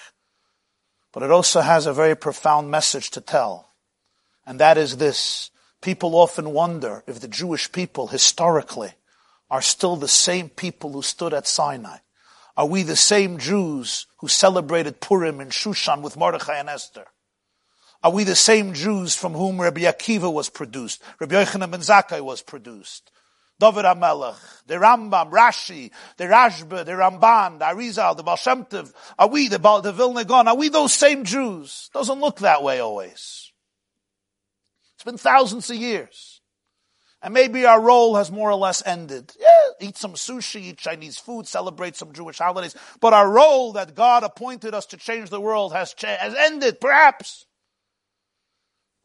but 1.11 1.23
it 1.23 1.31
also 1.31 1.61
has 1.61 1.85
a 1.85 1.94
very 1.94 2.15
profound 2.15 2.72
message 2.72 3.11
to 3.11 3.22
tell. 3.22 3.69
And 4.45 4.60
that 4.60 4.77
is 4.77 4.98
this. 4.98 5.52
People 5.81 6.15
often 6.15 6.53
wonder 6.53 7.03
if 7.07 7.19
the 7.19 7.27
Jewish 7.27 7.72
people 7.72 8.07
historically 8.07 8.94
are 9.53 9.61
still 9.61 9.95
the 9.95 10.07
same 10.07 10.49
people 10.49 10.91
who 10.91 11.03
stood 11.03 11.31
at 11.31 11.45
Sinai. 11.45 11.97
Are 12.57 12.65
we 12.65 12.81
the 12.81 12.95
same 12.95 13.38
Jews 13.38 14.07
who 14.17 14.27
celebrated 14.27 14.99
Purim 14.99 15.39
in 15.39 15.49
Shushan 15.49 16.01
with 16.01 16.17
Mordechai 16.17 16.57
and 16.57 16.69
Esther? 16.69 17.05
Are 18.03 18.11
we 18.11 18.23
the 18.23 18.34
same 18.34 18.73
Jews 18.73 19.15
from 19.15 19.34
whom 19.34 19.61
Rabbi 19.61 19.81
Akiva 19.81 20.34
was 20.34 20.49
produced? 20.49 21.03
Rabbi 21.19 21.35
Yochanan 21.35 21.69
ben 21.69 21.81
Zakkai 21.81 22.19
was 22.19 22.41
produced? 22.41 23.11
David 23.59 23.85
HaMelech, 23.85 24.65
the 24.65 24.73
Rambam, 24.73 25.30
Rashi, 25.30 25.91
the 26.17 26.23
Rashba, 26.23 26.84
the 26.84 26.93
Ramban, 26.93 27.59
the 27.59 27.65
Arizal, 27.65 28.17
the 28.17 28.23
Baal 28.23 28.38
Shem 28.38 28.65
Tov, 28.65 28.91
are 29.19 29.27
we 29.27 29.49
the, 29.49 29.59
the 29.84 29.93
Vilna 29.93 30.25
Gaon, 30.25 30.47
are 30.47 30.57
we 30.57 30.69
those 30.69 30.95
same 30.95 31.25
Jews? 31.25 31.91
Doesn't 31.93 32.19
look 32.19 32.39
that 32.39 32.63
way 32.63 32.80
always. 32.80 33.51
It's 34.95 35.03
been 35.03 35.19
thousands 35.19 35.69
of 35.69 35.75
years. 35.75 36.32
And 37.23 37.33
maybe 37.33 37.65
our 37.65 37.79
role 37.79 38.15
has 38.15 38.29
more 38.29 38.51
or 38.51 38.55
less 38.55 38.83
ended. 38.85 39.31
Yeah, 39.39 39.87
eat 39.87 39.95
some 39.95 40.13
sushi, 40.13 40.61
eat 40.61 40.77
Chinese 40.77 41.17
food, 41.17 41.47
celebrate 41.47 41.95
some 41.95 42.11
Jewish 42.11 42.37
holidays. 42.37 42.75
But 42.99 43.13
our 43.13 43.29
role 43.29 43.71
that 43.73 43.95
God 43.95 44.23
appointed 44.23 44.73
us 44.73 44.85
to 44.87 44.97
change 44.97 45.29
the 45.29 45.39
world 45.39 45.71
has, 45.71 45.93
cha- 45.93 46.17
has 46.17 46.35
ended, 46.35 46.81
perhaps. 46.81 47.45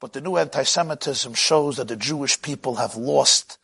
But 0.00 0.14
the 0.14 0.20
new 0.20 0.36
anti-Semitism 0.36 1.34
shows 1.34 1.76
that 1.76 1.86
the 1.86 1.96
Jewish 1.96 2.42
people 2.42 2.74
have 2.74 2.96
lost 2.96 3.56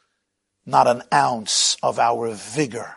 not 0.64 0.86
an 0.86 1.02
ounce 1.12 1.76
of 1.82 1.98
our 1.98 2.30
vigor, 2.32 2.94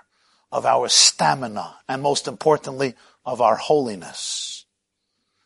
of 0.51 0.63
our 0.63 0.87
stamina, 0.87 1.75
and 1.89 2.03
most 2.03 2.27
importantly, 2.27 2.93
of 3.25 3.41
our 3.41 3.55
holiness. 3.55 4.65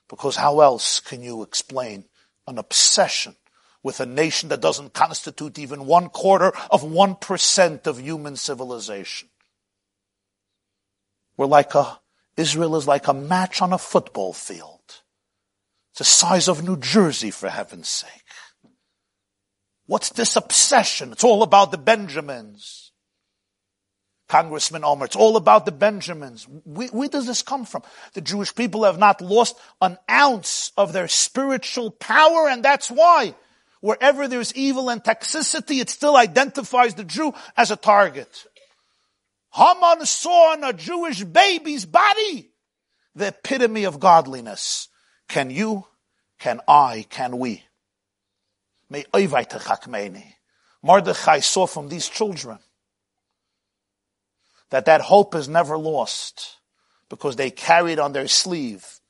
Because 0.10 0.36
how 0.36 0.60
else 0.60 1.00
can 1.00 1.24
you 1.24 1.42
explain 1.42 2.04
an 2.48 2.58
obsession 2.58 3.38
with 3.84 4.00
a 4.00 4.06
nation 4.06 4.50
that 4.50 4.62
doesn't 4.62 4.94
constitute 4.94 5.58
even 5.58 5.86
one 5.86 6.10
quarter 6.10 6.52
of 6.70 6.84
one 6.84 7.16
percent 7.16 7.88
of 7.88 8.00
human 8.00 8.36
civilization. 8.36 9.30
We're 11.38 11.48
like 11.48 11.74
a, 11.74 12.00
Israel 12.38 12.76
is 12.76 12.88
like 12.88 13.08
a 13.08 13.14
match 13.14 13.62
on 13.62 13.74
a 13.74 13.78
football 13.78 14.34
field. 14.34 14.80
It's 15.92 16.00
the 16.00 16.04
size 16.04 16.48
of 16.48 16.64
New 16.64 16.78
Jersey, 16.78 17.32
for 17.32 17.50
heaven's 17.50 17.90
sake. 17.90 18.10
What's 19.88 20.10
this 20.10 20.36
obsession? 20.36 21.12
It's 21.12 21.24
all 21.24 21.44
about 21.44 21.72
the 21.72 21.78
Benjamins. 21.78 22.92
Congressman 24.30 24.86
Omar, 24.86 25.08
it's 25.08 25.18
all 25.18 25.36
about 25.36 25.66
the 25.66 25.74
Benjamins. 25.74 26.48
Where, 26.64 26.88
where, 26.88 27.10
does 27.10 27.28
this 27.28 27.42
come 27.42 27.66
from? 27.66 27.84
The 28.14 28.22
Jewish 28.22 28.56
people 28.56 28.86
have 28.86 28.98
not 28.98 29.20
lost 29.20 29.58
an 29.82 29.98
ounce 30.10 30.72
of 30.78 30.94
their 30.94 31.10
spiritual 31.10 31.92
power, 31.92 32.48
and 32.48 32.64
that's 32.64 32.90
why 32.90 33.36
Wherever 33.82 34.28
there's 34.28 34.56
evil 34.56 34.90
and 34.90 35.04
toxicity, 35.04 35.82
it 35.82 35.90
still 35.90 36.16
identifies 36.16 36.94
the 36.94 37.04
Jew 37.04 37.34
as 37.58 37.72
a 37.72 37.76
target. 37.76 38.46
Haman 39.54 40.06
saw 40.06 40.54
in 40.54 40.64
a 40.64 40.72
Jewish 40.72 41.24
baby's 41.24 41.86
body 41.86 42.52
the 43.16 43.28
epitome 43.28 43.84
of 43.84 44.00
godliness. 44.00 44.88
Can 45.28 45.50
you, 45.50 45.88
can 46.40 46.62
I, 46.68 47.06
can 47.10 47.38
we? 47.38 47.64
May 48.90 49.06
Mordechai 50.84 51.40
saw 51.40 51.68
from 51.68 51.90
these 51.90 52.08
children 52.08 52.60
that 54.70 54.86
that 54.86 55.02
hope 55.02 55.36
is 55.36 55.48
never 55.50 55.78
lost 55.78 56.58
because 57.10 57.36
they 57.36 57.52
carried 57.52 58.00
on 58.00 58.14
their 58.14 58.28
sleeve 58.28 59.01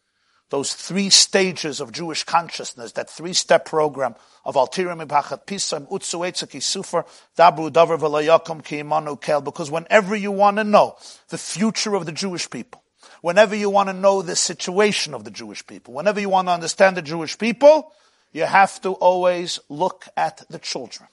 those 0.51 0.73
three 0.73 1.09
stages 1.09 1.79
of 1.79 1.93
Jewish 1.93 2.25
consciousness, 2.25 2.91
that 2.91 3.09
three-step 3.09 3.65
program 3.65 4.15
of 4.43 4.55
Altirim 4.55 5.03
Ibachat 5.03 5.45
Pisam, 5.45 5.89
Utsuetzaki 5.89 6.59
Sufer, 6.61 7.05
Dabru 7.37 7.71
Davar 7.71 7.97
Velayakum 7.97 8.63
Ki 8.63 8.83
Imanu 8.83 9.19
Kel, 9.19 9.41
because 9.41 9.71
whenever 9.71 10.13
you 10.13 10.29
want 10.29 10.57
to 10.57 10.65
know 10.65 10.97
the 11.29 11.37
future 11.37 11.95
of 11.95 12.05
the 12.05 12.11
Jewish 12.11 12.49
people, 12.49 12.83
whenever 13.21 13.55
you 13.55 13.69
want 13.69 13.87
to 13.87 13.93
know 13.93 14.21
the 14.21 14.35
situation 14.35 15.13
of 15.13 15.23
the 15.23 15.31
Jewish 15.31 15.65
people, 15.65 15.93
whenever 15.93 16.19
you 16.19 16.27
want 16.27 16.49
to 16.49 16.51
understand 16.51 16.97
the 16.97 17.01
Jewish 17.01 17.37
people, 17.37 17.93
you 18.33 18.43
have 18.43 18.81
to 18.81 18.91
always 18.91 19.57
look 19.69 20.05
at 20.17 20.43
the 20.49 20.59
children. 20.59 21.07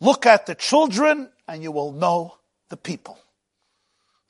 Look 0.00 0.26
at 0.26 0.46
the 0.46 0.56
children 0.56 1.30
and 1.46 1.62
you 1.62 1.70
will 1.70 1.92
know 1.92 2.38
the 2.70 2.76
people. 2.76 3.18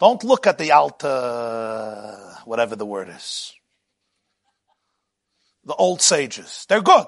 Don't 0.00 0.24
look 0.24 0.46
at 0.46 0.58
the 0.58 0.72
alta, 0.72 2.38
whatever 2.44 2.76
the 2.76 2.86
word 2.86 3.08
is. 3.08 3.54
The 5.64 5.74
old 5.74 6.02
sages. 6.02 6.66
They're 6.68 6.82
good. 6.82 7.06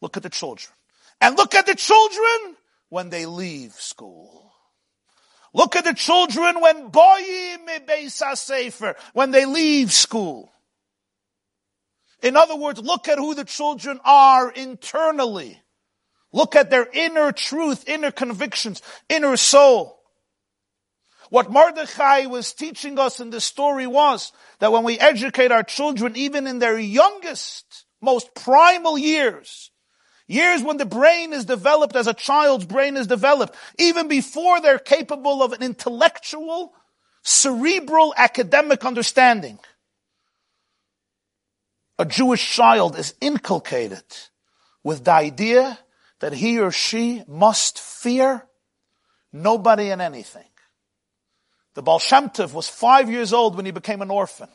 Look 0.00 0.16
at 0.16 0.22
the 0.22 0.30
children. 0.30 0.72
And 1.20 1.36
look 1.36 1.54
at 1.54 1.66
the 1.66 1.74
children 1.74 2.56
when 2.88 3.10
they 3.10 3.26
leave 3.26 3.72
school. 3.72 4.52
Look 5.54 5.76
at 5.76 5.84
the 5.84 5.94
children 5.94 6.60
when 6.60 6.90
boyim 6.90 8.10
sefer, 8.36 8.96
when 9.12 9.30
they 9.30 9.46
leave 9.46 9.92
school. 9.92 10.52
In 12.22 12.36
other 12.36 12.56
words, 12.56 12.80
look 12.80 13.06
at 13.06 13.18
who 13.18 13.34
the 13.34 13.44
children 13.44 14.00
are 14.04 14.50
internally. 14.50 15.60
Look 16.32 16.56
at 16.56 16.70
their 16.70 16.88
inner 16.92 17.30
truth, 17.30 17.88
inner 17.88 18.10
convictions, 18.10 18.82
inner 19.08 19.36
soul. 19.36 20.00
What 21.30 21.50
Mordechai 21.50 22.26
was 22.26 22.52
teaching 22.52 22.98
us 22.98 23.20
in 23.20 23.30
this 23.30 23.44
story 23.44 23.86
was 23.86 24.32
that 24.58 24.72
when 24.72 24.84
we 24.84 24.98
educate 24.98 25.52
our 25.52 25.62
children, 25.62 26.16
even 26.16 26.46
in 26.46 26.58
their 26.58 26.78
youngest, 26.78 27.86
most 28.00 28.34
primal 28.34 28.98
years, 28.98 29.70
years 30.26 30.62
when 30.62 30.76
the 30.76 30.86
brain 30.86 31.32
is 31.32 31.44
developed 31.44 31.96
as 31.96 32.06
a 32.06 32.14
child's 32.14 32.64
brain 32.64 32.96
is 32.96 33.06
developed, 33.06 33.54
even 33.78 34.08
before 34.08 34.60
they're 34.60 34.78
capable 34.78 35.42
of 35.42 35.52
an 35.52 35.62
intellectual, 35.62 36.72
cerebral, 37.22 38.14
academic 38.16 38.84
understanding, 38.84 39.58
a 41.98 42.04
Jewish 42.04 42.54
child 42.54 42.98
is 42.98 43.14
inculcated 43.20 44.04
with 44.82 45.04
the 45.04 45.12
idea 45.12 45.78
that 46.20 46.32
he 46.32 46.60
or 46.60 46.70
she 46.70 47.22
must 47.26 47.78
fear 47.78 48.46
nobody 49.32 49.90
and 49.90 50.02
anything. 50.02 50.44
The 51.74 51.82
Baal 51.82 51.98
Shem 51.98 52.30
Tov 52.30 52.52
was 52.52 52.68
five 52.68 53.10
years 53.10 53.32
old 53.32 53.56
when 53.56 53.66
he 53.66 53.72
became 53.72 54.02
an 54.02 54.10
orphan. 54.10 54.48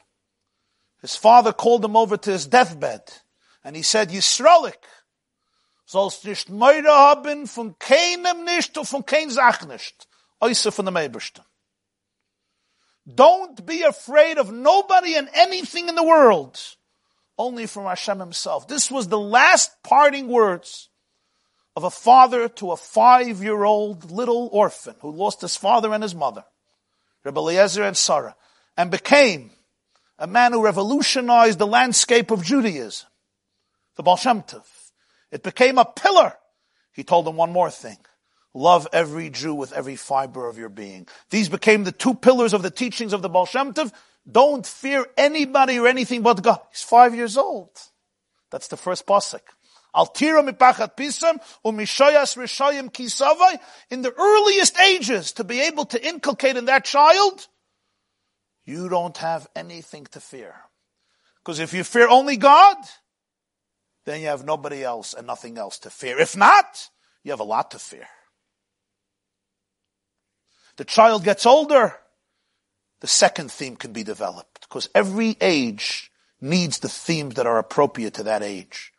His 1.01 1.15
father 1.15 1.53
called 1.53 1.83
him 1.83 1.95
over 1.95 2.17
to 2.17 2.31
his 2.31 2.47
deathbed 2.47 3.01
and 3.63 3.75
he 3.75 3.81
said, 3.81 4.09
Yisraelik, 4.09 4.83
sollst 5.85 6.23
nicht 6.25 6.49
meure 6.49 6.87
haben 6.87 7.47
von 7.47 7.75
keinem 7.75 8.45
nicht 8.45 8.77
und 8.77 8.87
von 8.87 9.03
kein 9.03 9.29
Sach 9.29 9.65
nicht, 9.65 10.07
außer 10.41 10.71
von 10.71 10.85
dem 10.85 10.95
Ebersten. 10.95 11.43
Don't 13.07 13.65
be 13.65 13.81
afraid 13.83 14.37
of 14.37 14.51
nobody 14.51 15.15
and 15.15 15.29
anything 15.33 15.89
in 15.89 15.95
the 15.95 16.03
world, 16.03 16.59
only 17.37 17.65
from 17.65 17.85
Hashem 17.85 18.19
himself. 18.19 18.67
This 18.67 18.91
was 18.91 19.07
the 19.07 19.19
last 19.19 19.71
parting 19.83 20.27
words 20.27 20.89
of 21.75 21.83
a 21.83 21.89
father 21.89 22.47
to 22.49 22.71
a 22.71 22.77
five-year-old 22.77 24.11
little 24.11 24.49
orphan 24.51 24.95
who 24.99 25.11
lost 25.11 25.41
his 25.41 25.55
father 25.55 25.91
and 25.93 26.03
his 26.03 26.13
mother. 26.13 26.45
Rabbi 27.23 27.39
Eliezer 27.39 27.83
and 27.83 27.97
Sarah, 27.97 28.35
and 28.77 28.91
became 28.91 29.51
a 30.17 30.27
man 30.27 30.53
who 30.53 30.63
revolutionized 30.63 31.59
the 31.59 31.67
landscape 31.67 32.31
of 32.31 32.43
Judaism, 32.43 33.07
the 33.95 34.03
Baal 34.03 34.17
Shem 34.17 34.41
Tov. 34.43 34.65
It 35.31 35.43
became 35.43 35.77
a 35.77 35.85
pillar. 35.85 36.33
He 36.91 37.03
told 37.03 37.25
them 37.25 37.35
one 37.35 37.51
more 37.51 37.69
thing. 37.69 37.97
Love 38.53 38.87
every 38.91 39.29
Jew 39.29 39.53
with 39.53 39.71
every 39.73 39.95
fiber 39.95 40.47
of 40.47 40.57
your 40.57 40.69
being. 40.69 41.07
These 41.29 41.49
became 41.49 41.83
the 41.83 41.91
two 41.91 42.15
pillars 42.15 42.53
of 42.53 42.63
the 42.63 42.71
teachings 42.71 43.13
of 43.13 43.21
the 43.21 43.29
Baal 43.29 43.45
Shem 43.45 43.73
Tov. 43.73 43.93
Don't 44.29 44.65
fear 44.65 45.05
anybody 45.17 45.79
or 45.79 45.87
anything 45.87 46.21
but 46.21 46.41
God. 46.41 46.59
He's 46.71 46.81
five 46.81 47.15
years 47.15 47.37
old. 47.37 47.69
That's 48.51 48.67
the 48.67 48.77
first 48.77 49.05
pasuk. 49.05 49.41
In 49.95 50.05
the 54.01 54.13
earliest 54.17 54.79
ages, 54.79 55.31
to 55.33 55.43
be 55.43 55.61
able 55.61 55.85
to 55.85 56.07
inculcate 56.07 56.57
in 56.57 56.65
that 56.65 56.85
child, 56.85 57.47
you 58.65 58.87
don't 58.89 59.17
have 59.17 59.47
anything 59.55 60.05
to 60.11 60.19
fear. 60.19 60.55
Because 61.37 61.59
if 61.59 61.73
you 61.73 61.83
fear 61.83 62.07
only 62.07 62.37
God, 62.37 62.77
then 64.05 64.21
you 64.21 64.27
have 64.27 64.45
nobody 64.45 64.83
else 64.83 65.13
and 65.13 65.25
nothing 65.25 65.57
else 65.57 65.79
to 65.79 65.89
fear. 65.89 66.19
If 66.19 66.37
not, 66.37 66.89
you 67.23 67.31
have 67.31 67.39
a 67.39 67.43
lot 67.43 67.71
to 67.71 67.79
fear. 67.79 68.07
The 70.77 70.85
child 70.85 71.23
gets 71.23 71.45
older, 71.45 71.95
the 73.01 73.07
second 73.07 73.51
theme 73.51 73.75
can 73.75 73.91
be 73.91 74.03
developed. 74.03 74.61
Because 74.61 74.89
every 74.93 75.35
age 75.41 76.11
needs 76.39 76.79
the 76.79 76.89
themes 76.89 77.35
that 77.35 77.47
are 77.47 77.57
appropriate 77.57 78.13
to 78.15 78.23
that 78.23 78.43
age. 78.43 78.93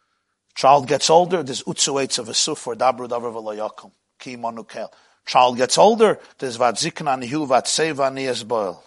Child 0.55 0.89
gets 0.89 1.09
older, 1.11 1.43
there's 1.43 1.63
utzuates 1.63 2.19
of 2.19 2.29
a 2.29 2.35
suffer, 2.35 2.75
dabru 2.75 3.09
davar 3.09 3.33
v'loyakum, 3.33 3.93
ki 4.19 4.37
manukel. 4.37 4.89
Child 5.27 5.57
gets 5.57 5.79
older, 5.79 6.19
there's 6.39 6.59
vadzikna 6.59 7.23
nihu 7.23 7.47
vatseva 7.47 8.13
niyazboil. 8.13 8.81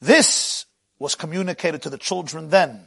This 0.00 0.66
was 0.98 1.14
communicated 1.14 1.82
to 1.82 1.90
the 1.90 1.98
children 1.98 2.48
then. 2.48 2.86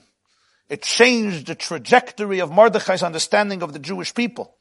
It 0.70 0.82
changed 0.82 1.48
the 1.48 1.56
trajectory 1.56 2.40
of 2.40 2.52
Mordechai's 2.52 3.04
understanding 3.04 3.62
of 3.62 3.74
the 3.74 3.80
Jewish 3.80 4.14
people. 4.14 4.56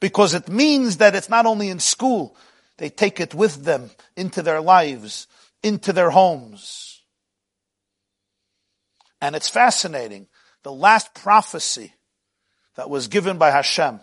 Because 0.00 0.34
it 0.34 0.48
means 0.48 0.96
that 0.98 1.14
it's 1.14 1.28
not 1.28 1.46
only 1.46 1.68
in 1.68 1.78
school, 1.78 2.36
they 2.78 2.90
take 2.90 3.20
it 3.20 3.34
with 3.34 3.64
them 3.64 3.90
into 4.16 4.42
their 4.42 4.60
lives, 4.60 5.26
into 5.62 5.92
their 5.92 6.10
homes. 6.10 7.02
And 9.20 9.36
it's 9.36 9.48
fascinating. 9.48 10.26
The 10.64 10.72
last 10.72 11.14
prophecy 11.14 11.94
that 12.74 12.90
was 12.90 13.08
given 13.08 13.38
by 13.38 13.50
Hashem 13.50 14.00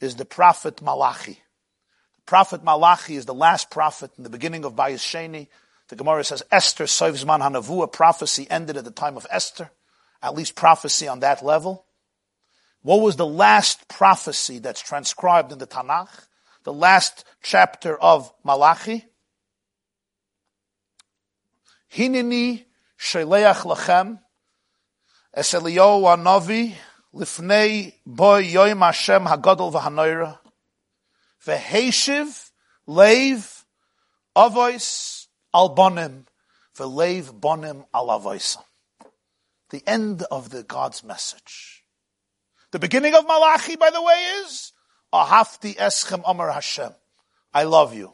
is 0.00 0.14
the 0.14 0.24
prophet 0.24 0.80
Malachi. 0.80 1.32
The 2.16 2.22
prophet 2.26 2.62
Malachi 2.62 3.16
is 3.16 3.26
the 3.26 3.34
last 3.34 3.70
prophet 3.70 4.12
in 4.16 4.22
the 4.22 4.30
beginning 4.30 4.64
of 4.64 4.74
Bayis 4.74 5.00
Sheni. 5.00 5.48
The 5.88 5.96
Gemara 5.96 6.22
says 6.22 6.44
Esther 6.50 6.84
Soivzman 6.84 7.40
Hanavua 7.40 7.92
prophecy 7.92 8.46
ended 8.48 8.76
at 8.76 8.84
the 8.84 8.92
time 8.92 9.16
of 9.16 9.26
Esther. 9.30 9.70
At 10.22 10.34
least 10.34 10.54
prophecy 10.54 11.08
on 11.08 11.20
that 11.20 11.44
level. 11.44 11.84
What 12.82 13.00
was 13.00 13.16
the 13.16 13.26
last 13.26 13.88
prophecy 13.88 14.60
that's 14.60 14.80
transcribed 14.80 15.50
in 15.50 15.58
the 15.58 15.66
Tanakh? 15.66 16.26
The 16.62 16.72
last 16.72 17.24
chapter 17.42 17.98
of 17.98 18.32
Malachi? 18.44 19.04
Hinini 21.92 22.64
sheleach 22.96 23.62
lachem 23.62 24.20
es 25.36 25.52
Eliyahu 25.52 26.16
Anavi 26.16 26.74
lifnei 27.14 27.92
boy 28.06 28.42
yoim 28.42 28.80
Hashem 28.80 29.26
hagadol 29.26 29.70
v'hanoira 29.70 30.38
v'heishiv 31.44 32.50
leiv 32.88 33.64
avois 34.34 35.26
albonim 35.54 36.24
v'leiv 36.74 37.38
bonim 37.38 37.84
alavoisa. 37.94 38.62
The 39.68 39.82
end 39.86 40.22
of 40.30 40.48
the 40.48 40.62
God's 40.62 41.04
message. 41.04 41.84
The 42.70 42.78
beginning 42.78 43.14
of 43.14 43.26
Malachi, 43.26 43.76
by 43.76 43.90
the 43.90 44.02
way, 44.02 44.14
is 44.44 44.72
Ahafti 45.12 45.76
eschem 45.76 46.22
Amar 46.24 46.50
Hashem. 46.52 46.92
I 47.52 47.64
love 47.64 47.94
you. 47.94 48.12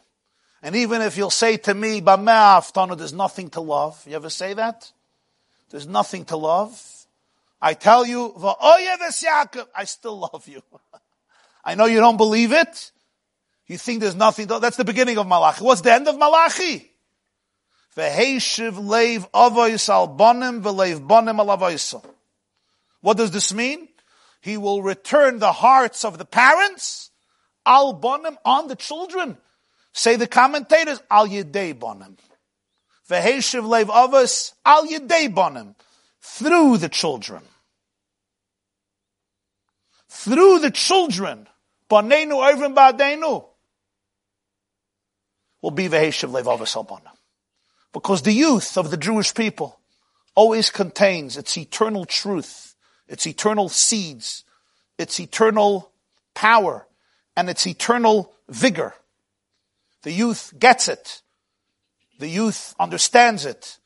And 0.62 0.74
even 0.76 1.02
if 1.02 1.16
you'll 1.16 1.30
say 1.30 1.56
to 1.58 1.74
me, 1.74 2.00
Bame'aftanu, 2.00 2.96
there's 2.96 3.12
nothing 3.12 3.50
to 3.50 3.60
love. 3.60 4.02
You 4.06 4.16
ever 4.16 4.30
say 4.30 4.54
that? 4.54 4.90
There's 5.70 5.86
nothing 5.86 6.24
to 6.26 6.36
love. 6.36 7.01
I 7.64 7.74
tell 7.74 8.04
you, 8.04 8.34
I 8.36 9.84
still 9.84 10.18
love 10.18 10.48
you. 10.48 10.62
I 11.64 11.76
know 11.76 11.86
you 11.86 12.00
don't 12.00 12.16
believe 12.16 12.52
it. 12.52 12.90
You 13.68 13.78
think 13.78 14.00
there's 14.00 14.16
nothing 14.16 14.48
to, 14.48 14.58
that's 14.58 14.76
the 14.76 14.84
beginning 14.84 15.16
of 15.16 15.28
Malachi. 15.28 15.64
What's 15.64 15.80
the 15.80 15.92
end 15.92 16.08
of 16.08 16.18
Malachi? 16.18 16.90
What 23.00 23.16
does 23.16 23.30
this 23.30 23.54
mean? 23.54 23.88
He 24.40 24.56
will 24.56 24.82
return 24.82 25.38
the 25.38 25.52
hearts 25.52 26.04
of 26.04 26.18
the 26.18 26.24
parents 26.24 27.10
al 27.64 27.94
bonim 28.00 28.36
on 28.44 28.66
the 28.66 28.74
children. 28.74 29.38
Say 29.92 30.16
the 30.16 30.26
commentators, 30.26 31.00
al 31.08 31.28
yedei 31.28 31.74
bonim. 31.74 32.16
V'heishiv 33.08 33.62
leiv 33.62 33.86
avos 33.86 34.52
al 34.64 34.88
yedei 34.88 35.32
bonim. 35.32 35.76
Through 36.20 36.78
the 36.78 36.88
children. 36.88 37.42
Through 40.22 40.60
the 40.60 40.70
children. 40.70 41.48
Bonenu 41.90 42.34
oivrim 42.34 42.76
ba'adenu. 42.76 43.44
Will 45.60 45.72
be 45.72 45.88
avos. 45.88 47.00
Because 47.92 48.22
the 48.22 48.32
youth 48.32 48.78
of 48.78 48.92
the 48.92 48.96
Jewish 48.96 49.34
people 49.34 49.80
always 50.36 50.70
contains 50.70 51.36
its 51.36 51.58
eternal 51.58 52.04
truth, 52.04 52.76
its 53.08 53.26
eternal 53.26 53.68
seeds, 53.68 54.44
its 54.96 55.18
eternal 55.18 55.90
power, 56.34 56.86
and 57.36 57.50
its 57.50 57.66
eternal 57.66 58.32
vigor. 58.48 58.94
The 60.02 60.12
youth 60.12 60.54
gets 60.56 60.86
it. 60.86 61.22
The 62.20 62.28
youth 62.28 62.76
understands 62.78 63.44
it. 63.44 63.78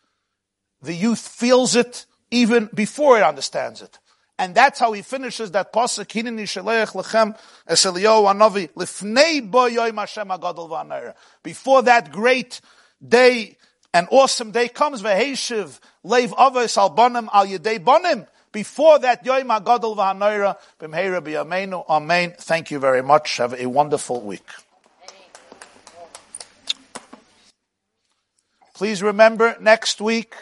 The 0.83 0.95
youth 0.95 1.27
feels 1.27 1.77
it 1.77 2.05
even 2.31 2.69
before 2.75 3.17
it 3.17 3.23
understands 3.23 3.81
it. 3.81 3.99
And 4.39 4.55
that's 4.55 4.79
how 4.79 4.93
he 4.93 5.01
finishes 5.03 5.53
that 5.53 5.73
pasuk, 5.73 6.07
Hinini 6.07 6.43
shaleach 6.43 6.93
lechem 6.93 7.37
es 7.67 7.85
anavi 7.87 9.51
bo 9.51 9.69
agadol. 9.69 11.15
Before 11.43 11.83
that 11.83 12.13
great 12.13 12.61
day, 13.07 13.57
an 13.95 14.09
awesome 14.11 14.51
day 14.51 14.69
comes, 14.69 15.03
v'heishiv 15.03 15.81
leiv 16.05 16.29
avos 16.31 16.77
al 16.77 16.95
bonim 16.95 17.29
al 17.33 17.47
yedei 17.47 17.79
bonim. 17.79 18.27
Before 18.53 18.99
that, 18.99 19.25
yoim 19.25 19.59
agadol 19.59 19.97
v'anayra 19.97 20.59
b'mheira 20.79 21.23
b'yameinu. 21.23 21.89
Amen. 21.89 22.35
Thank 22.39 22.71
you 22.71 22.79
very 22.79 23.03
much. 23.03 23.39
Have 23.39 23.59
a 23.59 23.67
wonderful 23.67 24.21
week. 24.21 24.47
Please 28.75 29.03
remember 29.03 29.57
next 29.59 30.03
week, 30.03 30.35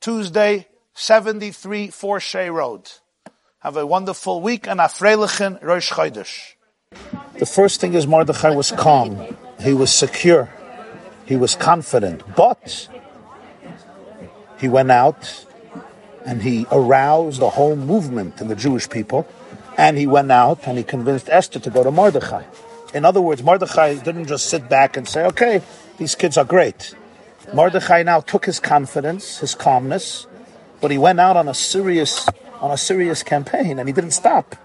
Tuesday, 0.00 0.68
73 0.94 1.88
Forshay 1.88 2.52
Road. 2.52 2.88
Have 3.60 3.76
a 3.76 3.86
wonderful 3.86 4.40
week 4.40 4.66
and 4.66 4.80
a 4.80 4.84
freilichen 4.84 5.62
Rosh 5.62 5.92
Chodesh. 5.92 6.54
The 7.38 7.44
first 7.44 7.78
thing 7.78 7.92
is 7.92 8.06
Mordechai 8.06 8.54
was 8.54 8.70
calm. 8.70 9.36
He 9.60 9.74
was 9.74 9.92
secure. 9.92 10.48
He 11.26 11.36
was 11.36 11.56
confident. 11.56 12.22
But 12.34 12.88
he 14.58 14.66
went 14.66 14.90
out 14.90 15.44
and 16.24 16.40
he 16.40 16.66
aroused 16.72 17.40
the 17.40 17.50
whole 17.50 17.76
movement 17.76 18.40
in 18.40 18.48
the 18.48 18.56
Jewish 18.56 18.88
people. 18.88 19.28
And 19.76 19.98
he 19.98 20.06
went 20.06 20.32
out 20.32 20.66
and 20.66 20.78
he 20.78 20.82
convinced 20.82 21.28
Esther 21.28 21.60
to 21.60 21.68
go 21.68 21.84
to 21.84 21.90
Mordechai. 21.90 22.44
In 22.94 23.04
other 23.04 23.20
words, 23.20 23.42
Mordechai 23.42 23.96
didn't 23.96 24.24
just 24.24 24.46
sit 24.46 24.70
back 24.70 24.96
and 24.96 25.06
say, 25.06 25.26
okay, 25.26 25.60
these 25.98 26.14
kids 26.14 26.38
are 26.38 26.46
great. 26.46 26.94
Mordechai 27.52 28.04
now 28.04 28.20
took 28.20 28.46
his 28.46 28.58
confidence, 28.58 29.40
his 29.40 29.54
calmness, 29.54 30.26
but 30.80 30.90
he 30.90 30.96
went 30.96 31.20
out 31.20 31.36
on 31.36 31.46
a 31.46 31.52
serious, 31.52 32.26
on 32.60 32.70
a 32.70 32.76
serious 32.76 33.22
campaign, 33.22 33.78
and 33.78 33.88
he 33.88 33.92
didn't 33.92 34.12
stop. 34.12 34.56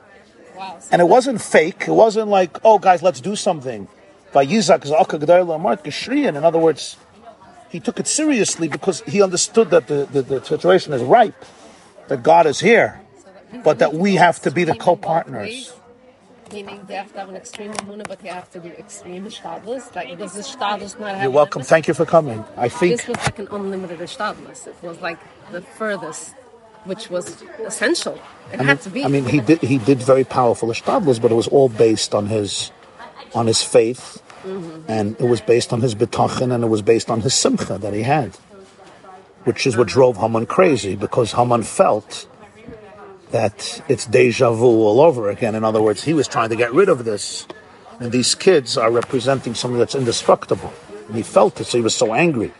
Wow. 0.55 0.79
And 0.91 1.01
it 1.01 1.05
wasn't 1.05 1.41
fake. 1.41 1.85
It 1.87 1.91
wasn't 1.91 2.29
like, 2.29 2.57
oh, 2.63 2.79
guys, 2.79 3.01
let's 3.01 3.21
do 3.21 3.35
something. 3.35 3.87
In 4.33 4.61
other 6.43 6.59
words, 6.59 6.97
he 7.69 7.79
took 7.79 7.99
it 7.99 8.07
seriously 8.07 8.67
because 8.67 9.01
he 9.01 9.21
understood 9.21 9.69
that 9.69 9.87
the, 9.87 10.07
the, 10.11 10.21
the 10.21 10.43
situation 10.43 10.93
is 10.93 11.01
ripe, 11.01 11.45
that 12.09 12.21
God 12.21 12.45
is 12.45 12.59
here, 12.59 13.01
but 13.63 13.79
that 13.79 13.93
we 13.93 14.15
have 14.15 14.41
to 14.41 14.51
be 14.51 14.65
the 14.65 14.75
co-partners 14.75 15.73
meaning 16.51 16.81
they 16.87 16.95
have 16.95 17.11
to 17.13 17.19
have 17.19 17.29
an 17.29 17.35
extreme 17.35 17.71
amuna, 17.73 18.07
but 18.07 18.19
they 18.19 18.29
have 18.29 18.49
to 18.51 18.59
be 18.59 18.69
extreme 18.69 19.25
shtadlis. 19.25 19.95
Like 19.95 20.17
does 20.17 20.33
the 20.33 20.41
shtadlis 20.41 20.99
not 20.99 21.15
have? 21.15 21.23
You're 21.23 21.31
welcome. 21.31 21.61
Thank 21.61 21.87
you 21.87 21.93
for 21.93 22.05
coming. 22.05 22.43
I 22.57 22.69
think 22.69 22.97
this 22.97 23.07
was 23.07 23.17
like 23.17 23.39
an 23.39 23.47
unlimited 23.51 23.99
shtadlis. 23.99 24.67
It 24.67 24.75
was 24.81 24.99
like 25.01 25.19
the 25.51 25.61
furthest, 25.61 26.35
which 26.85 27.09
was 27.09 27.43
essential. 27.65 28.19
It 28.53 28.61
I 28.61 28.63
had 28.63 28.81
to 28.81 28.89
be. 28.89 29.03
I 29.03 29.07
mean, 29.07 29.25
he 29.25 29.39
did 29.39 29.61
he 29.61 29.77
did 29.77 29.99
very 29.99 30.23
powerful 30.23 30.69
shtadlis, 30.69 31.21
but 31.21 31.31
it 31.31 31.35
was 31.35 31.47
all 31.47 31.69
based 31.69 32.15
on 32.15 32.27
his 32.27 32.71
on 33.33 33.47
his 33.47 33.61
faith, 33.61 34.21
mm-hmm. 34.43 34.89
and 34.89 35.19
it 35.19 35.27
was 35.27 35.41
based 35.41 35.73
on 35.73 35.81
his 35.81 35.95
bitachon, 35.95 36.53
and 36.53 36.63
it 36.63 36.67
was 36.67 36.81
based 36.81 37.09
on 37.09 37.21
his 37.21 37.33
simcha 37.33 37.77
that 37.77 37.93
he 37.93 38.03
had, 38.03 38.35
which 39.43 39.67
is 39.67 39.75
what 39.75 39.87
drove 39.87 40.17
Haman 40.17 40.45
crazy 40.45 40.95
because 40.95 41.33
Haman 41.33 41.63
felt 41.63 42.27
that 43.31 43.81
it's 43.89 44.05
deja 44.05 44.53
vu 44.53 44.65
all 44.65 45.01
over 45.01 45.29
again. 45.29 45.55
In 45.55 45.63
other 45.63 45.81
words, 45.81 46.03
he 46.03 46.13
was 46.13 46.27
trying 46.27 46.49
to 46.49 46.55
get 46.55 46.71
rid 46.73 46.89
of 46.89 47.03
this, 47.03 47.47
and 47.99 48.11
these 48.11 48.35
kids 48.35 48.77
are 48.77 48.91
representing 48.91 49.53
something 49.55 49.79
that's 49.79 49.95
indestructible. 49.95 50.71
And 51.07 51.17
he 51.17 51.23
felt 51.23 51.59
it, 51.59 51.65
so 51.65 51.77
he 51.77 51.83
was 51.83 51.95
so 51.95 52.13
angry. 52.13 52.53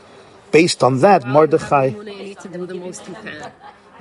Based 0.51 0.83
on 0.83 0.99
that, 0.99 1.27
Mordechai. 1.27 1.93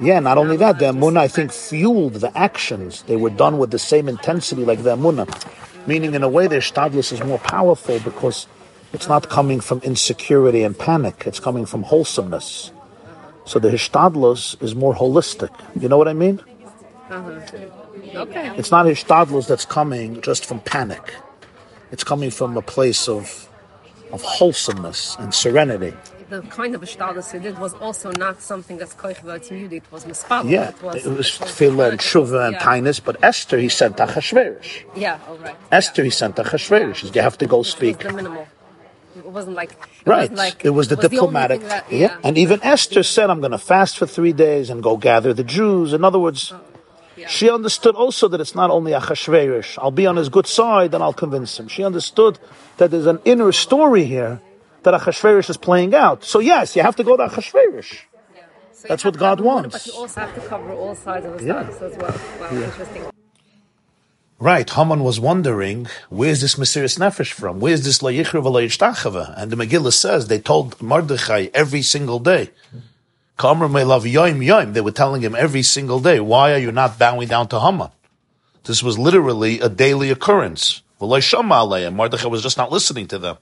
Yeah, 0.00 0.18
not 0.20 0.38
only 0.38 0.56
that, 0.56 0.78
the 0.78 0.86
Amunah, 0.86 1.18
I 1.18 1.28
think, 1.28 1.52
fueled 1.52 2.14
the 2.14 2.36
actions. 2.36 3.02
They 3.02 3.16
were 3.16 3.30
done 3.30 3.58
with 3.58 3.70
the 3.70 3.78
same 3.78 4.08
intensity 4.08 4.64
like 4.64 4.82
the 4.82 4.96
Amunah. 4.96 5.28
Meaning, 5.86 6.14
in 6.14 6.22
a 6.22 6.28
way, 6.28 6.46
their 6.46 6.60
Shtadlis 6.60 7.12
is 7.12 7.22
more 7.22 7.38
powerful 7.38 8.00
because 8.00 8.46
it's 8.92 9.08
not 9.08 9.28
coming 9.28 9.60
from 9.60 9.80
insecurity 9.80 10.62
and 10.62 10.76
panic. 10.76 11.24
It's 11.26 11.40
coming 11.40 11.66
from 11.66 11.82
wholesomeness. 11.84 12.72
So 13.44 13.58
the 13.58 13.68
Hishtadlus 13.68 14.60
is 14.62 14.74
more 14.74 14.94
holistic. 14.94 15.50
You 15.80 15.88
know 15.88 15.98
what 15.98 16.08
I 16.08 16.14
mean? 16.14 16.40
Uh-huh. 17.10 17.40
Okay. 18.14 18.52
It's 18.56 18.70
not 18.70 18.86
Hishtadlus 18.86 19.46
that's 19.46 19.64
coming 19.64 20.20
just 20.22 20.46
from 20.46 20.60
panic. 20.60 21.14
It's 21.92 22.04
coming 22.04 22.30
from 22.30 22.56
a 22.56 22.62
place 22.62 23.08
of 23.08 23.48
of 24.12 24.22
wholesomeness 24.22 25.16
and 25.18 25.34
serenity. 25.34 25.92
The 26.28 26.40
kind 26.42 26.74
of 26.74 26.80
Ishtadlus 26.80 27.32
he 27.32 27.38
did 27.38 27.58
was 27.58 27.74
also 27.74 28.10
not 28.12 28.40
something 28.40 28.78
that's 28.78 28.94
koich 28.94 29.20
v'atzim 29.20 29.70
It 29.70 29.84
was 29.90 30.04
mispal. 30.04 30.48
Yeah, 30.48 30.70
it 30.70 30.82
was, 30.82 31.06
it 31.06 31.16
was 31.16 31.26
tefillah 31.30 31.90
and 31.90 31.98
tshuva 32.00 32.46
and 32.46 32.54
yeah. 32.54 32.60
kindness. 32.60 33.00
But 33.00 33.22
Esther, 33.22 33.58
he 33.58 33.68
sent 33.68 33.96
Achashverosh. 33.98 34.84
Yeah, 34.96 35.18
all 35.28 35.36
right. 35.38 35.56
Esther, 35.70 36.02
yeah. 36.02 36.06
he 36.06 36.10
sent 36.10 36.36
Achashverosh. 36.36 37.14
You 37.14 37.22
have 37.22 37.38
to 37.38 37.46
go 37.46 37.62
speak. 37.62 37.98
the 37.98 38.12
minimal. 38.12 38.46
It 39.16 39.26
wasn't 39.26 39.54
like 39.54 39.72
it 39.72 39.78
right. 40.06 40.30
Wasn't 40.30 40.38
like, 40.38 40.64
it 40.64 40.70
was 40.70 40.88
the 40.88 40.96
was 40.96 41.08
diplomatic. 41.08 41.60
The 41.60 41.66
that, 41.68 41.92
yeah. 41.92 41.98
yeah. 41.98 42.18
and 42.24 42.38
even 42.38 42.60
Esther 42.62 43.02
said, 43.02 43.30
"I'm 43.30 43.40
going 43.40 43.52
to 43.52 43.58
fast 43.58 43.98
for 43.98 44.06
three 44.06 44.32
days 44.32 44.70
and 44.70 44.82
go 44.82 44.96
gather 44.96 45.32
the 45.32 45.44
Jews." 45.44 45.92
In 45.92 46.04
other 46.04 46.18
words. 46.18 46.52
Oh. 46.52 46.60
Yeah. 47.16 47.28
She 47.28 47.48
understood 47.48 47.94
also 47.94 48.26
that 48.26 48.40
it's 48.40 48.56
not 48.56 48.70
only 48.70 48.90
Achashverosh. 48.90 49.78
I'll 49.80 49.92
be 49.92 50.04
on 50.04 50.16
his 50.16 50.28
good 50.28 50.48
side, 50.48 50.94
and 50.94 51.00
I'll 51.00 51.12
convince 51.12 51.56
him. 51.60 51.68
She 51.68 51.84
understood 51.84 52.40
that 52.78 52.90
there's 52.90 53.06
an 53.06 53.20
inner 53.24 53.52
story 53.52 54.04
here 54.04 54.40
that 54.84 55.00
Achashverosh 55.00 55.50
is 55.50 55.56
playing 55.56 55.94
out. 55.94 56.24
So 56.24 56.38
yes, 56.38 56.76
you 56.76 56.82
have 56.82 56.96
to 56.96 57.04
go 57.04 57.16
to 57.16 57.26
Achashverosh. 57.26 57.98
Yeah. 58.34 58.42
So 58.72 58.88
That's 58.88 59.04
what 59.04 59.18
God 59.18 59.40
wants. 59.40 59.72
But 59.72 59.86
you 59.86 60.00
also 60.00 60.20
have 60.20 60.34
to 60.34 60.40
cover 60.48 60.72
all 60.72 60.94
sides 60.94 61.26
of 61.26 61.38
the 61.38 61.44
yeah. 61.44 61.68
as 61.68 61.96
well. 61.96 62.20
Wow, 62.40 62.48
yeah. 62.52 62.64
interesting. 62.64 63.04
Right, 64.40 64.68
Haman 64.68 65.02
was 65.04 65.20
wondering, 65.20 65.86
where's 66.10 66.40
this 66.40 66.58
mysterious 66.58 66.98
Nefesh 66.98 67.32
from? 67.32 67.60
Where's 67.60 67.84
this 67.84 68.00
Layichra 68.00 68.42
V'Layishtachava? 68.42 69.32
And 69.38 69.50
the 69.50 69.56
Megillah 69.56 69.92
says 69.92 70.26
they 70.28 70.40
told 70.40 70.82
Mordechai 70.82 71.48
every 71.54 71.82
single 71.82 72.18
day. 72.18 72.50
Kamra 73.38 73.70
melav 73.70 74.02
yoim 74.02 74.44
yoim. 74.44 74.74
They 74.74 74.80
were 74.80 74.90
telling 74.90 75.22
him 75.22 75.34
every 75.34 75.62
single 75.62 76.00
day, 76.00 76.20
why 76.20 76.52
are 76.52 76.58
you 76.58 76.72
not 76.72 76.98
bowing 76.98 77.28
down 77.28 77.48
to 77.48 77.60
Haman? 77.60 77.90
This 78.64 78.82
was 78.82 78.98
literally 78.98 79.60
a 79.60 79.68
daily 79.68 80.10
occurrence. 80.10 80.82
Mordechai 81.00 82.28
was 82.28 82.42
just 82.42 82.56
not 82.56 82.72
listening 82.72 83.06
to 83.08 83.18
them. 83.18 83.36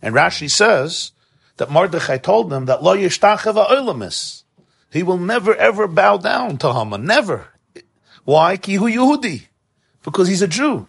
And 0.00 0.14
Rashi 0.14 0.50
says 0.50 1.12
that 1.56 1.70
Mordechai 1.70 2.18
told 2.18 2.50
them 2.50 2.66
that 2.66 2.82
lo 2.82 2.96
yishtacheva 2.96 4.44
He 4.90 5.02
will 5.02 5.18
never 5.18 5.54
ever 5.54 5.86
bow 5.88 6.16
down 6.16 6.58
to 6.58 6.72
Haman. 6.72 7.04
Never. 7.04 7.48
Why? 8.24 8.56
Kihu 8.56 8.92
Yehudi. 8.92 9.46
Because 10.04 10.28
he's 10.28 10.42
a 10.42 10.48
Jew. 10.48 10.88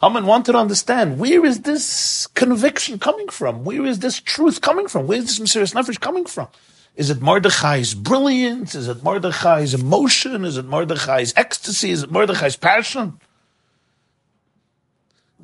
Haman 0.00 0.26
wanted 0.26 0.52
to 0.52 0.58
understand 0.58 1.18
where 1.18 1.44
is 1.44 1.62
this 1.62 2.28
conviction 2.28 2.98
coming 2.98 3.28
from? 3.28 3.64
Where 3.64 3.84
is 3.84 3.98
this 3.98 4.20
truth 4.20 4.60
coming 4.60 4.86
from? 4.86 5.08
Where 5.08 5.18
is 5.18 5.36
this 5.36 5.40
Mesiris 5.40 5.74
Nefesh 5.74 5.98
coming 5.98 6.24
from? 6.24 6.46
Is 6.94 7.10
it 7.10 7.20
Mordechai's 7.20 7.94
brilliance? 7.94 8.74
Is 8.74 8.88
it 8.88 9.02
Mordechai's 9.02 9.74
emotion? 9.74 10.44
Is 10.44 10.56
it 10.56 10.66
Mordechai's 10.66 11.32
ecstasy? 11.36 11.90
Is 11.90 12.04
it 12.04 12.12
Mordechai's 12.12 12.56
passion? 12.56 13.18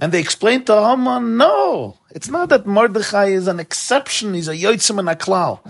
And 0.01 0.13
they 0.13 0.21
explained 0.21 0.67
to 0.67 0.75
Haman, 0.75 1.37
no, 1.37 1.99
it's 2.11 2.29
not 2.29 2.49
that 2.49 2.67
Mordechai 2.67 3.27
is 3.27 3.47
an 3.47 3.61
exception. 3.61 4.35
He's 4.35 4.49
a 4.49 4.57
yotzim 4.57 4.99
and 4.99 5.09
a 5.09 5.15
klal. 5.15 5.61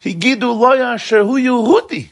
He 0.00 0.14
gidu 0.14 0.52
loya 0.54 0.98
hu 1.24 1.38
Yehudi. 1.38 2.10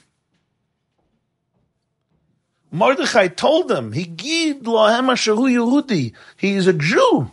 Mordechai 2.70 3.28
told 3.28 3.66
them, 3.66 3.92
he 3.92 4.04
gid 4.04 4.62
lohem 4.62 5.08
hu 5.08 5.42
Yehudi. 5.48 6.12
He 6.36 6.52
is 6.52 6.68
a 6.68 6.72
Jew. 6.72 7.32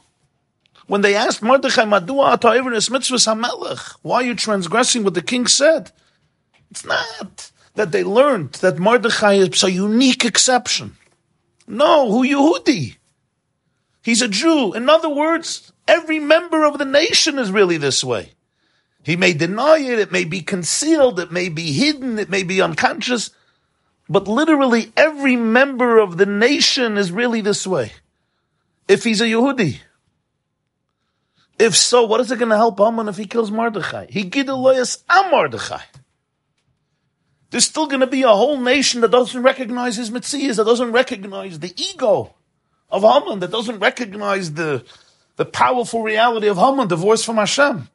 When 0.88 1.02
they 1.02 1.16
asked 1.16 1.44
Mordechai, 1.44 1.84
Madua 1.84 2.38
Ata'iveris 2.38 2.90
mitzvahs 2.90 3.28
hamelech, 3.28 3.98
why 4.02 4.18
are 4.18 4.24
you 4.24 4.36
transgressing 4.36 5.04
what 5.04 5.14
the 5.14 5.22
king 5.22 5.46
said? 5.46 5.92
It's 6.72 6.86
not 6.86 7.52
that 7.76 7.92
they 7.92 8.04
learned 8.04 8.54
that 8.54 8.80
Mordechai 8.80 9.34
is 9.34 9.64
a 9.64 9.72
unique 9.72 10.26
exception. 10.26 10.98
No, 11.68 12.10
who 12.10 12.26
Yehudi? 12.26 12.96
He's 14.08 14.22
a 14.22 14.30
Jew. 14.30 14.74
In 14.74 14.90
other 14.90 15.10
words, 15.10 15.74
every 15.86 16.18
member 16.18 16.64
of 16.64 16.78
the 16.78 16.86
nation 16.86 17.38
is 17.38 17.52
really 17.52 17.76
this 17.76 18.06
way. 18.06 18.32
He 19.04 19.18
may 19.18 19.34
deny 19.34 19.80
it, 19.80 20.00
it 20.00 20.14
may 20.14 20.24
be 20.24 20.40
concealed, 20.40 21.20
it 21.20 21.30
may 21.30 21.50
be 21.50 21.74
hidden, 21.74 22.18
it 22.18 22.30
may 22.30 22.44
be 22.44 22.62
unconscious, 22.62 23.32
but 24.08 24.26
literally 24.26 24.94
every 24.96 25.36
member 25.36 26.00
of 26.00 26.16
the 26.16 26.26
nation 26.26 26.98
is 26.98 27.12
really 27.12 27.42
this 27.42 27.68
way. 27.68 27.92
If 28.88 29.04
he's 29.04 29.20
a 29.20 29.26
Yehudi. 29.26 29.80
If 31.60 31.76
so, 31.76 32.06
what 32.06 32.22
is 32.22 32.32
it 32.32 32.40
going 32.40 32.52
to 32.52 32.56
help 32.56 32.80
Haman 32.80 33.10
if 33.10 33.18
he 33.18 33.26
kills 33.26 33.52
Mordechai? 33.52 34.06
He 34.10 34.24
gideloyas 34.24 35.04
am 35.10 35.32
Mordechai. 35.32 35.84
There's 37.50 37.66
still 37.66 37.88
going 37.88 38.00
to 38.00 38.08
be 38.08 38.24
a 38.24 38.30
whole 38.30 38.58
nation 38.58 39.02
that 39.02 39.12
doesn't 39.12 39.44
recognize 39.44 39.98
his 39.98 40.12
mitzias, 40.12 40.56
that 40.56 40.64
doesn't 40.64 40.94
recognize 40.94 41.60
the 41.60 41.74
ego 41.76 42.36
of 42.90 43.04
Haman, 43.04 43.40
that 43.40 43.52
doesn't 43.52 43.80
recognize 43.80 44.54
the, 44.54 44.84
the 45.36 45.46
powerful 45.46 46.04
reality 46.04 46.48
of 46.48 46.58
Haman, 46.58 46.88
divorced 46.88 47.26
from 47.26 47.38
Hashem. 47.38 47.90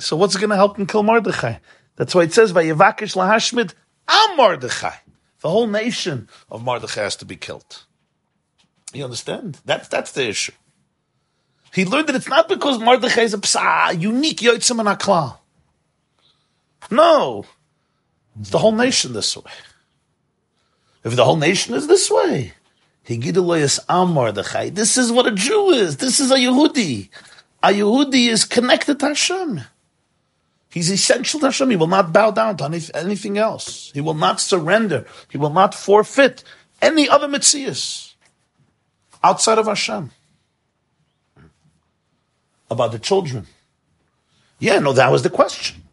So 0.00 0.16
what's 0.16 0.36
going 0.36 0.50
to 0.50 0.56
help 0.56 0.78
him 0.78 0.86
kill 0.86 1.02
Mordechai? 1.02 1.56
That's 1.96 2.14
why 2.14 2.22
it 2.22 2.32
says, 2.32 2.52
Vayevakish 2.52 3.16
lahashmid 3.16 3.74
am 4.06 4.36
Mordechai. 4.36 4.94
The 5.40 5.50
whole 5.50 5.66
nation 5.66 6.28
of 6.50 6.62
Mordechai 6.62 7.02
has 7.02 7.16
to 7.16 7.24
be 7.24 7.36
killed. 7.36 7.84
You 8.92 9.04
understand? 9.04 9.60
That's, 9.64 9.88
that's 9.88 10.12
the 10.12 10.28
issue. 10.28 10.52
He 11.74 11.84
learned 11.84 12.08
that 12.08 12.16
it's 12.16 12.28
not 12.28 12.48
because 12.48 12.78
Mordechai 12.78 13.22
is 13.22 13.34
a 13.34 13.44
psa, 13.44 13.94
unique 13.98 14.38
yotzim 14.38 14.80
and 14.80 14.88
aklal. 14.88 15.38
No. 16.90 17.44
It's 18.40 18.50
the 18.50 18.58
whole 18.58 18.72
nation 18.72 19.12
this 19.12 19.36
way. 19.36 19.50
If 21.08 21.16
the 21.16 21.24
whole 21.24 21.36
nation 21.36 21.74
is 21.74 21.86
this 21.86 22.10
way, 22.10 22.52
Higiduloyas 23.06 23.80
Am 23.88 24.12
Mordechai. 24.12 24.68
This 24.68 24.98
is 24.98 25.10
what 25.10 25.26
a 25.26 25.30
Jew 25.30 25.70
is. 25.70 25.96
This 25.96 26.20
is 26.20 26.30
a 26.30 26.36
Yehudi. 26.36 27.08
A 27.62 27.68
Yehudi 27.68 28.28
is 28.28 28.44
connected 28.44 29.00
to 29.00 29.06
Hashem. 29.06 29.62
He's 30.68 30.90
essential 30.90 31.40
to 31.40 31.46
Hashem. 31.46 31.70
He 31.70 31.76
will 31.76 31.86
not 31.86 32.12
bow 32.12 32.30
down 32.30 32.58
to 32.58 32.64
any, 32.64 32.80
anything 32.92 33.38
else. 33.38 33.90
He 33.94 34.02
will 34.02 34.12
not 34.12 34.38
surrender. 34.38 35.06
He 35.30 35.38
will 35.38 35.48
not 35.48 35.74
forfeit 35.74 36.44
any 36.82 37.08
other 37.08 37.26
mitzias 37.26 38.12
outside 39.24 39.56
of 39.56 39.64
Hashem 39.64 40.10
about 42.70 42.92
the 42.92 42.98
children. 42.98 43.46
Yeah, 44.58 44.78
no, 44.80 44.92
that 44.92 45.10
was 45.10 45.22
the 45.22 45.30
question. 45.30 45.84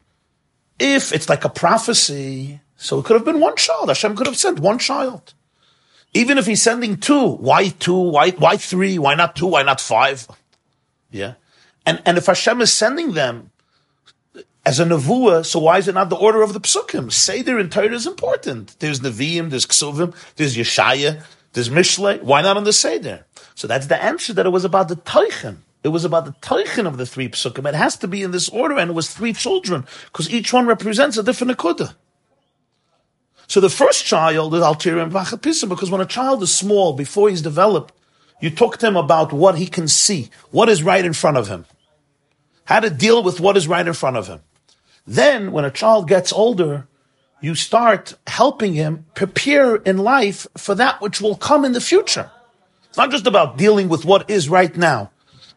If 0.78 1.14
it's 1.14 1.30
like 1.30 1.46
a 1.46 1.50
prophecy, 1.50 2.60
so 2.77 2.99
it 2.99 3.06
could 3.06 3.15
have 3.15 3.26
been 3.26 3.39
one 3.39 3.56
child. 3.56 3.89
Hashem 3.89 4.15
could 4.15 4.27
have 4.27 4.38
sent 4.38 4.60
one 4.60 4.80
child. 4.80 5.34
Even 6.14 6.38
if 6.38 6.45
he's 6.45 6.61
sending 6.61 6.97
two, 6.97 7.27
why 7.35 7.69
two? 7.69 7.95
Why, 7.95 8.31
why 8.31 8.57
three? 8.57 8.97
Why 8.97 9.15
not 9.15 9.35
two? 9.35 9.47
Why 9.47 9.64
not 9.64 9.81
five? 9.81 10.27
Yeah. 11.11 11.34
And, 11.85 12.02
and 12.06 12.18
if 12.18 12.26
Hashem 12.26 12.61
is 12.61 12.73
sending 12.73 13.14
them 13.14 13.52
as 14.65 14.80
a 14.80 14.85
nevuah, 14.85 15.45
so 15.45 15.60
why 15.60 15.77
is 15.77 15.88
it 15.88 15.95
not 15.95 16.10
the 16.10 16.15
order 16.15 16.41
of 16.41 16.53
the 16.53 16.60
psukim? 16.60 17.11
Seder 17.11 17.60
in 17.60 17.69
Torah 17.69 17.93
is 17.93 18.07
important. 18.07 18.76
There's 18.80 19.02
Nevi'im, 19.02 19.49
there's 19.49 19.65
Ksuvim, 19.65 20.15
there's 20.38 20.56
Yeshaya, 20.56 21.23
there's 21.53 21.69
Mishle. 21.69 22.22
Why 22.23 22.41
not 22.41 22.57
on 22.57 22.64
the 22.64 22.73
Seder? 22.73 23.26
So 23.53 23.68
that's 23.68 23.88
the 23.88 24.02
answer 24.02 24.34
that 24.34 24.45
it 24.45 24.49
was 24.49 24.65
about 24.65 24.88
the 24.88 24.95
Teichen. 24.95 25.57
It 25.85 25.89
was 25.89 26.03
about 26.03 26.26
the 26.26 26.31
teichin 26.41 26.88
of 26.88 26.97
the 26.97 27.06
three 27.06 27.30
psukim. 27.30 27.69
It 27.69 27.76
has 27.76 27.95
to 27.97 28.07
be 28.07 28.23
in 28.23 28.31
this 28.31 28.49
order, 28.49 28.76
and 28.76 28.89
it 28.89 28.93
was 28.95 29.14
three 29.14 29.34
children, 29.34 29.85
because 30.06 30.34
each 30.34 30.52
one 30.52 30.65
represents 30.65 31.15
a 31.15 31.22
different 31.22 31.56
akudah. 31.56 31.93
So 33.48 33.60
the 33.60 33.70
first 33.70 34.06
child 34.06 34.54
is 34.54 34.62
Altir 34.62 35.02
and 35.02 35.70
because 35.70 35.92
when 35.92 36.02
a 36.02 36.06
child 36.06 36.42
is 36.44 36.54
small, 36.54 36.94
before 36.94 37.30
he's 37.30 37.42
developed, 37.42 37.94
you 38.42 38.50
talk 38.50 38.78
to 38.78 38.88
him 38.88 38.98
about 38.98 39.32
what 39.32 39.58
he 39.58 39.68
can 39.68 39.88
see, 39.88 40.30
what 40.52 40.70
is 40.70 40.84
right 40.84 41.06
in 41.06 41.14
front 41.14 41.38
of 41.38 41.48
him, 41.48 41.66
how 42.66 42.80
to 42.80 42.90
deal 42.90 43.24
with 43.24 43.40
what 43.40 43.58
is 43.58 43.68
right 43.68 43.88
in 43.88 43.94
front 43.94 44.18
of 44.18 44.28
him. 44.28 44.42
Then, 45.08 45.52
when 45.52 45.66
a 45.66 45.72
child 45.72 46.08
gets 46.08 46.34
older, 46.34 46.88
you 47.40 47.54
start 47.54 48.16
helping 48.28 48.74
him 48.74 49.06
prepare 49.14 49.76
in 49.76 50.00
life 50.00 50.48
for 50.58 50.74
that 50.76 51.00
which 51.00 51.22
will 51.22 51.36
come 51.36 51.64
in 51.64 51.74
the 51.74 51.82
future. 51.82 52.32
It's 52.90 52.98
not 52.98 53.12
just 53.12 53.28
about 53.28 53.58
dealing 53.58 53.88
with 53.88 54.06
what 54.06 54.30
is 54.30 54.50
right 54.50 54.76
now 54.76 55.12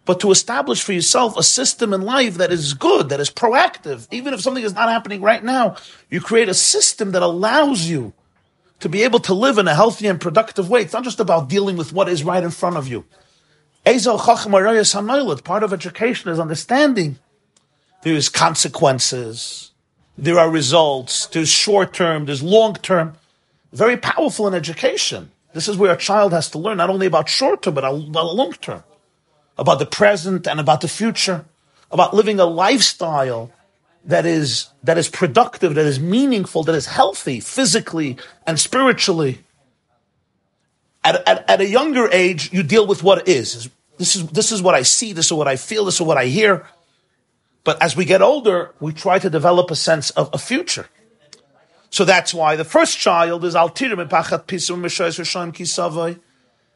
but 0.09 0.21
to 0.21 0.31
establish 0.31 0.83
for 0.83 0.95
yourself 0.95 1.37
a 1.37 1.43
system 1.43 1.93
in 1.93 2.01
life 2.01 2.39
that 2.39 2.51
is 2.51 2.73
good, 2.73 3.11
that 3.11 3.21
is 3.21 3.29
proactive. 3.29 4.09
Even 4.11 4.33
if 4.33 4.41
something 4.41 4.65
is 4.65 4.73
not 4.73 4.89
happening 4.89 5.21
right 5.21 5.45
now, 5.45 5.77
you 6.09 6.19
create 6.19 6.49
a 6.49 6.55
system 6.55 7.13
that 7.13 7.21
allows 7.21 7.91
you 7.91 8.15
to 8.81 8.89
be 8.89 9.03
able 9.03 9.21
to 9.21 9.35
live 9.35 9.59
in 9.59 9.69
a 9.69 9.75
healthy 9.75 10.07
and 10.07 10.19
productive 10.19 10.71
way. 10.71 10.81
It's 10.81 10.95
not 10.95 11.05
just 11.05 11.21
about 11.21 11.51
dealing 11.51 11.77
with 11.77 11.93
what 11.93 12.09
is 12.09 12.25
right 12.25 12.43
in 12.43 12.49
front 12.49 12.79
of 12.79 12.89
you. 12.89 13.05
Part 13.85 15.63
of 15.63 15.73
education 15.75 16.31
is 16.31 16.41
understanding 16.41 17.19
there 18.03 18.15
is 18.15 18.31
consequences. 18.31 19.73
there 20.17 20.39
are 20.39 20.49
results. 20.49 21.27
There's 21.27 21.51
short 21.51 21.93
term, 21.93 22.25
there's 22.25 22.43
long 22.43 22.77
term. 22.77 23.13
Very 23.75 23.99
powerful 23.99 24.49
in 24.49 24.55
education. 24.55 25.33
This 25.53 25.69
is 25.69 25.77
where 25.77 25.93
a 25.93 25.99
child 25.99 26.33
has 26.33 26.49
to 26.53 26.59
learn 26.59 26.79
not 26.79 26.89
only 26.89 27.07
about 27.07 27.29
short 27.29 27.61
term, 27.61 27.75
but 27.75 27.85
long 27.93 28.55
term, 28.55 28.85
about 29.59 29.79
the 29.79 29.87
present 29.87 30.47
and 30.47 30.61
about 30.61 30.81
the 30.81 30.89
future, 30.89 31.45
about 31.91 32.15
living 32.15 32.39
a 32.39 32.45
lifestyle 32.45 33.51
that 34.05 34.25
is, 34.25 34.69
that 34.85 34.97
is 34.97 35.09
productive, 35.09 35.75
that 35.75 35.85
is 35.85 35.99
meaningful, 35.99 36.63
that 36.63 36.75
is 36.75 36.87
healthy 36.87 37.41
physically 37.41 38.17
and 38.47 38.59
spiritually. 38.59 39.41
At, 41.05 41.29
at, 41.29 41.51
at 41.51 41.61
a 41.61 41.67
younger 41.67 42.09
age, 42.11 42.53
you 42.53 42.63
deal 42.63 42.87
with 42.87 43.03
what 43.03 43.29
is. 43.29 43.69
This 43.99 44.15
is, 44.15 44.29
this 44.29 44.53
is 44.53 44.63
what 44.63 44.75
I 44.75 44.83
see, 44.83 45.13
this 45.13 45.27
is 45.27 45.33
what 45.33 45.49
I 45.49 45.57
feel, 45.57 45.85
this 45.85 45.97
is 45.97 46.03
what 46.03 46.17
I 46.17 46.27
hear. 46.27 46.67
But 47.65 47.83
as 47.83 47.97
we 47.97 48.05
get 48.05 48.23
older, 48.23 48.73
we 48.81 48.93
try 48.93 49.19
to 49.19 49.29
develop 49.29 49.71
a 49.71 49.77
sense 49.77 50.11
of 50.11 50.31
a 50.33 50.39
future. 50.39 50.87
So 51.91 52.05
that's 52.05 52.33
why 52.33 52.57
the 52.57 52.65
first 52.65 52.99
child 52.99 53.45
is 53.45 53.55
Altirim 53.55 54.09
Pachat 54.09 54.45
Pisum 54.45 54.81
Rishayim 54.83 55.53
Kisavai. 55.53 56.21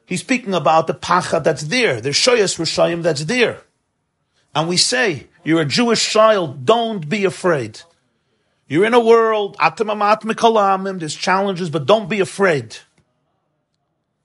He's 0.06 0.20
speaking 0.20 0.54
about 0.54 0.86
the 0.86 0.94
Pachat 0.94 1.44
that's 1.44 1.62
there, 1.62 2.00
the 2.00 2.10
Shoyas 2.10 2.58
Rishayim 2.58 3.02
that's 3.02 3.24
there. 3.24 3.62
And 4.54 4.68
we 4.68 4.76
say, 4.76 5.28
you're 5.44 5.62
a 5.62 5.66
Jewish 5.66 6.10
child, 6.10 6.66
don't 6.66 7.08
be 7.08 7.24
afraid. 7.24 7.80
You're 8.68 8.84
in 8.84 8.94
a 8.94 9.00
world, 9.00 9.56
there's 9.58 11.14
challenges, 11.14 11.70
but 11.70 11.86
don't 11.86 12.08
be 12.08 12.20
afraid. 12.20 12.76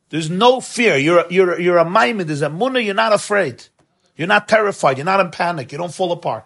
There's 0.09 0.29
no 0.29 0.61
fear. 0.61 0.95
You're, 0.97 1.25
you're, 1.29 1.59
you're 1.59 1.77
a 1.77 1.85
maamin, 1.85 2.27
there's 2.27 2.41
a 2.41 2.49
munah, 2.49 2.83
you're 2.83 2.93
not 2.93 3.13
afraid. 3.13 3.65
You're 4.15 4.27
not 4.27 4.47
terrified, 4.47 4.97
you're 4.97 5.05
not 5.05 5.19
in 5.19 5.31
panic, 5.31 5.71
you 5.71 5.77
don't 5.77 5.93
fall 5.93 6.11
apart. 6.11 6.45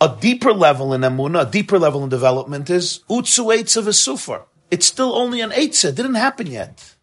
A 0.00 0.16
deeper 0.20 0.52
level 0.52 0.94
in 0.94 1.00
Emunah, 1.00 1.48
a 1.48 1.50
deeper 1.50 1.78
level 1.78 2.04
in 2.04 2.08
development 2.08 2.70
is 2.70 3.00
Utsu 3.10 3.52
a 3.52 3.82
Vesufar. 3.82 4.44
It's 4.70 4.86
still 4.86 5.14
only 5.14 5.40
an 5.40 5.50
Eitza. 5.50 5.86
It 5.86 5.96
didn't 5.96 6.14
happen 6.14 6.46
yet. 6.46 6.94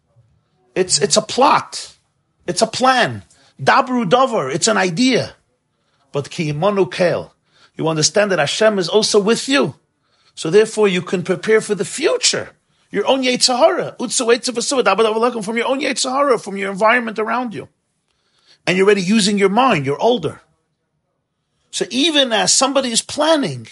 It's, 0.76 1.00
it's 1.00 1.16
a 1.16 1.22
plot. 1.22 1.96
It's 2.46 2.62
a 2.62 2.66
plan. 2.66 3.24
Dabru 3.60 4.08
Dover. 4.08 4.50
It's 4.50 4.68
an 4.68 4.76
idea. 4.76 5.34
But 6.12 6.30
Ki 6.30 6.52
Kel. 6.92 7.34
You 7.76 7.88
understand 7.88 8.30
that 8.30 8.38
Hashem 8.38 8.78
is 8.78 8.88
also 8.88 9.18
with 9.18 9.48
you. 9.48 9.74
So 10.34 10.50
therefore 10.50 10.86
you 10.86 11.02
can 11.02 11.22
prepare 11.22 11.60
for 11.60 11.74
the 11.74 11.84
future. 11.84 12.50
Your 12.90 13.06
own 13.06 13.22
Yetzirah. 13.22 13.96
Vesufar. 13.96 15.44
From 15.44 15.56
your 15.56 15.66
own 15.66 15.80
Yetzirah, 15.80 16.42
from 16.42 16.56
your 16.58 16.70
environment 16.70 17.18
around 17.18 17.54
you. 17.54 17.68
And 18.66 18.76
you're 18.76 18.86
already 18.86 19.02
using 19.02 19.38
your 19.38 19.48
mind. 19.48 19.86
You're 19.86 20.00
older. 20.00 20.40
So 21.70 21.86
even 21.90 22.32
as 22.32 22.52
somebody 22.52 22.90
is 22.90 23.02
planning, 23.02 23.66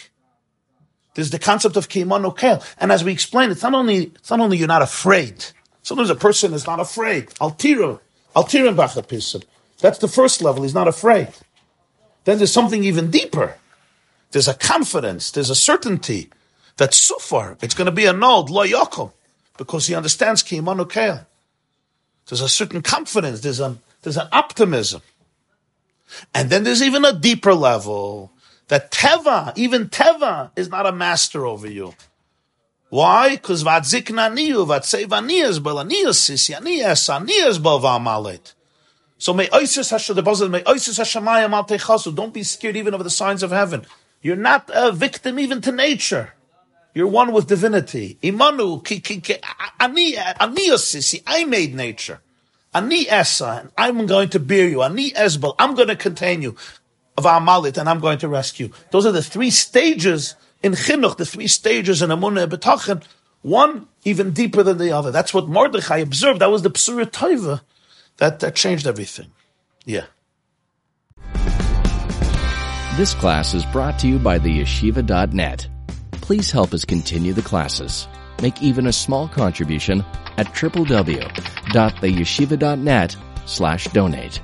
there's 1.15 1.31
the 1.31 1.39
concept 1.39 1.77
of 1.77 1.89
kimon 1.89 2.37
kel. 2.37 2.63
And 2.79 2.91
as 2.91 3.05
we 3.05 3.13
explained, 3.13 3.53
it's 3.53 3.63
not 3.63 3.75
only 3.75 4.13
it's 4.15 4.31
not 4.31 4.41
only 4.41 4.57
you're 4.57 4.69
not 4.69 4.83
afraid. 4.83 5.45
Sometimes 5.85 6.09
a 6.09 6.15
person 6.15 6.55
is 6.55 6.67
not 6.67 6.81
afraid. 6.81 7.29
Altira, 7.41 8.01
altira 8.35 8.75
bachapisim. 8.75 9.45
That's 9.81 9.99
the 9.99 10.09
first 10.09 10.41
level. 10.41 10.63
He's 10.63 10.75
not 10.75 10.89
afraid. 10.89 11.29
Then 12.25 12.39
there's 12.39 12.53
something 12.53 12.83
even 12.83 13.11
deeper. 13.11 13.59
There's 14.33 14.49
a 14.49 14.55
confidence. 14.55 15.31
There's 15.31 15.51
a 15.51 15.55
certainty 15.55 16.31
that 16.79 16.93
sufar 16.93 17.63
it's 17.63 17.75
going 17.75 17.85
to 17.85 17.93
be 17.93 18.07
annulled 18.07 18.49
lo 18.49 18.67
yokom 18.67 19.13
because 19.59 19.87
he 19.87 19.95
understands 19.95 20.43
kimon 20.43 20.89
kel. 20.91 21.27
There's 22.27 22.41
a 22.41 22.49
certain 22.49 22.81
confidence. 22.81 23.43
There's 23.43 23.61
a 23.61 23.77
there's 24.03 24.17
an 24.17 24.29
optimism. 24.33 25.03
And 26.35 26.49
then 26.49 26.65
there's 26.65 26.83
even 26.83 27.05
a 27.05 27.13
deeper 27.13 27.53
level 27.53 28.33
that 28.69 28.91
Teva, 28.91 29.53
even 29.57 29.91
Teva, 29.91 30.51
is 30.57 30.71
not 30.71 30.87
a 30.87 30.93
master 30.93 31.45
over 31.45 31.69
you. 31.69 31.95
Why? 32.95 33.31
Because 33.31 33.65
vadzikna 33.65 34.31
niyu, 34.31 34.65
vatsevaniyas 34.65 35.59
balaniyas 35.59 36.19
sisyaniyas 36.27 37.11
aniyas 37.11 37.59
bavamalet. 37.59 38.55
So 39.19 39.35
may 39.35 39.49
Isis 39.53 39.91
Hashem, 39.91 40.15
the 40.15 40.23
Bazil, 40.23 40.49
may 40.49 40.63
Isis 40.65 41.01
Hashemayim 41.01 41.51
al 41.51 41.65
techasu. 41.65 42.15
Don't 42.15 42.33
be 42.33 42.45
scared 42.45 42.77
even 42.77 42.95
of 42.95 43.03
the 43.03 43.11
signs 43.11 43.43
of 43.43 43.51
heaven. 43.51 43.85
You're 44.23 44.37
not 44.37 44.71
a 44.73 44.93
victim 44.93 45.41
even 45.41 45.61
to 45.63 45.73
nature. 45.73 46.35
You're 46.95 47.09
one 47.09 47.33
with 47.33 47.49
divinity. 47.49 48.17
Imanu, 48.23 48.85
ki, 48.85 49.01
ki, 49.01 49.21
ki, 49.21 49.39
aniyas 49.81 51.21
I 51.27 51.45
made 51.47 51.75
nature. 51.75 52.21
Ani 52.73 53.11
Esa, 53.11 53.63
and 53.63 53.73
I'm 53.77 54.07
going 54.07 54.29
to 54.29 54.39
bear 54.39 54.69
you. 54.69 54.83
Ani 54.85 55.11
Esbel, 55.11 55.57
I'm 55.59 55.75
going 55.75 55.89
to 55.89 55.97
contain 55.97 56.43
you. 56.43 56.55
Of 57.17 57.25
Amalit, 57.25 57.77
and 57.77 57.89
I'm 57.89 57.99
going 57.99 58.19
to 58.19 58.29
rescue. 58.29 58.71
Those 58.93 59.05
are 59.05 59.13
the 59.13 59.23
three 59.23 59.51
stages 59.51 60.37
in 60.65 60.73
Chinuch, 60.73 61.19
the 61.19 61.27
three 61.27 61.47
stages 61.47 62.01
in 62.01 62.09
Emunah 62.09 62.49
Bitachon. 62.49 63.05
One 63.43 63.87
even 64.05 64.31
deeper 64.31 64.63
than 64.63 64.79
the 64.79 64.93
other. 64.93 65.11
That's 65.11 65.35
what 65.35 65.47
Mordechai 65.47 65.99
observed. 65.99 66.41
That 66.41 66.51
was 66.51 66.63
the 66.63 66.71
Psura 66.71 67.05
Taiva 67.05 67.61
that, 68.17 68.41
that 68.41 68.55
changed 68.55 68.87
everything. 68.87 69.31
Yeah. 69.85 70.07
This 72.97 73.13
class 73.13 73.53
is 73.53 73.67
brought 73.67 73.99
to 73.99 74.09
you 74.09 74.19
by 74.19 74.39
theyeshiva.net. 74.39 75.69
Please 76.13 76.51
help 76.51 76.73
us 76.73 76.87
continue 76.87 77.35
the 77.35 77.43
classes. 77.43 78.09
Make 78.41 78.63
even 78.63 78.87
a 78.87 78.93
small 78.93 79.29
contribution 79.29 80.03
at 80.39 80.47
www.theyeshiva.net 80.47 83.17
slash 83.45 83.85
donate. 83.89 84.41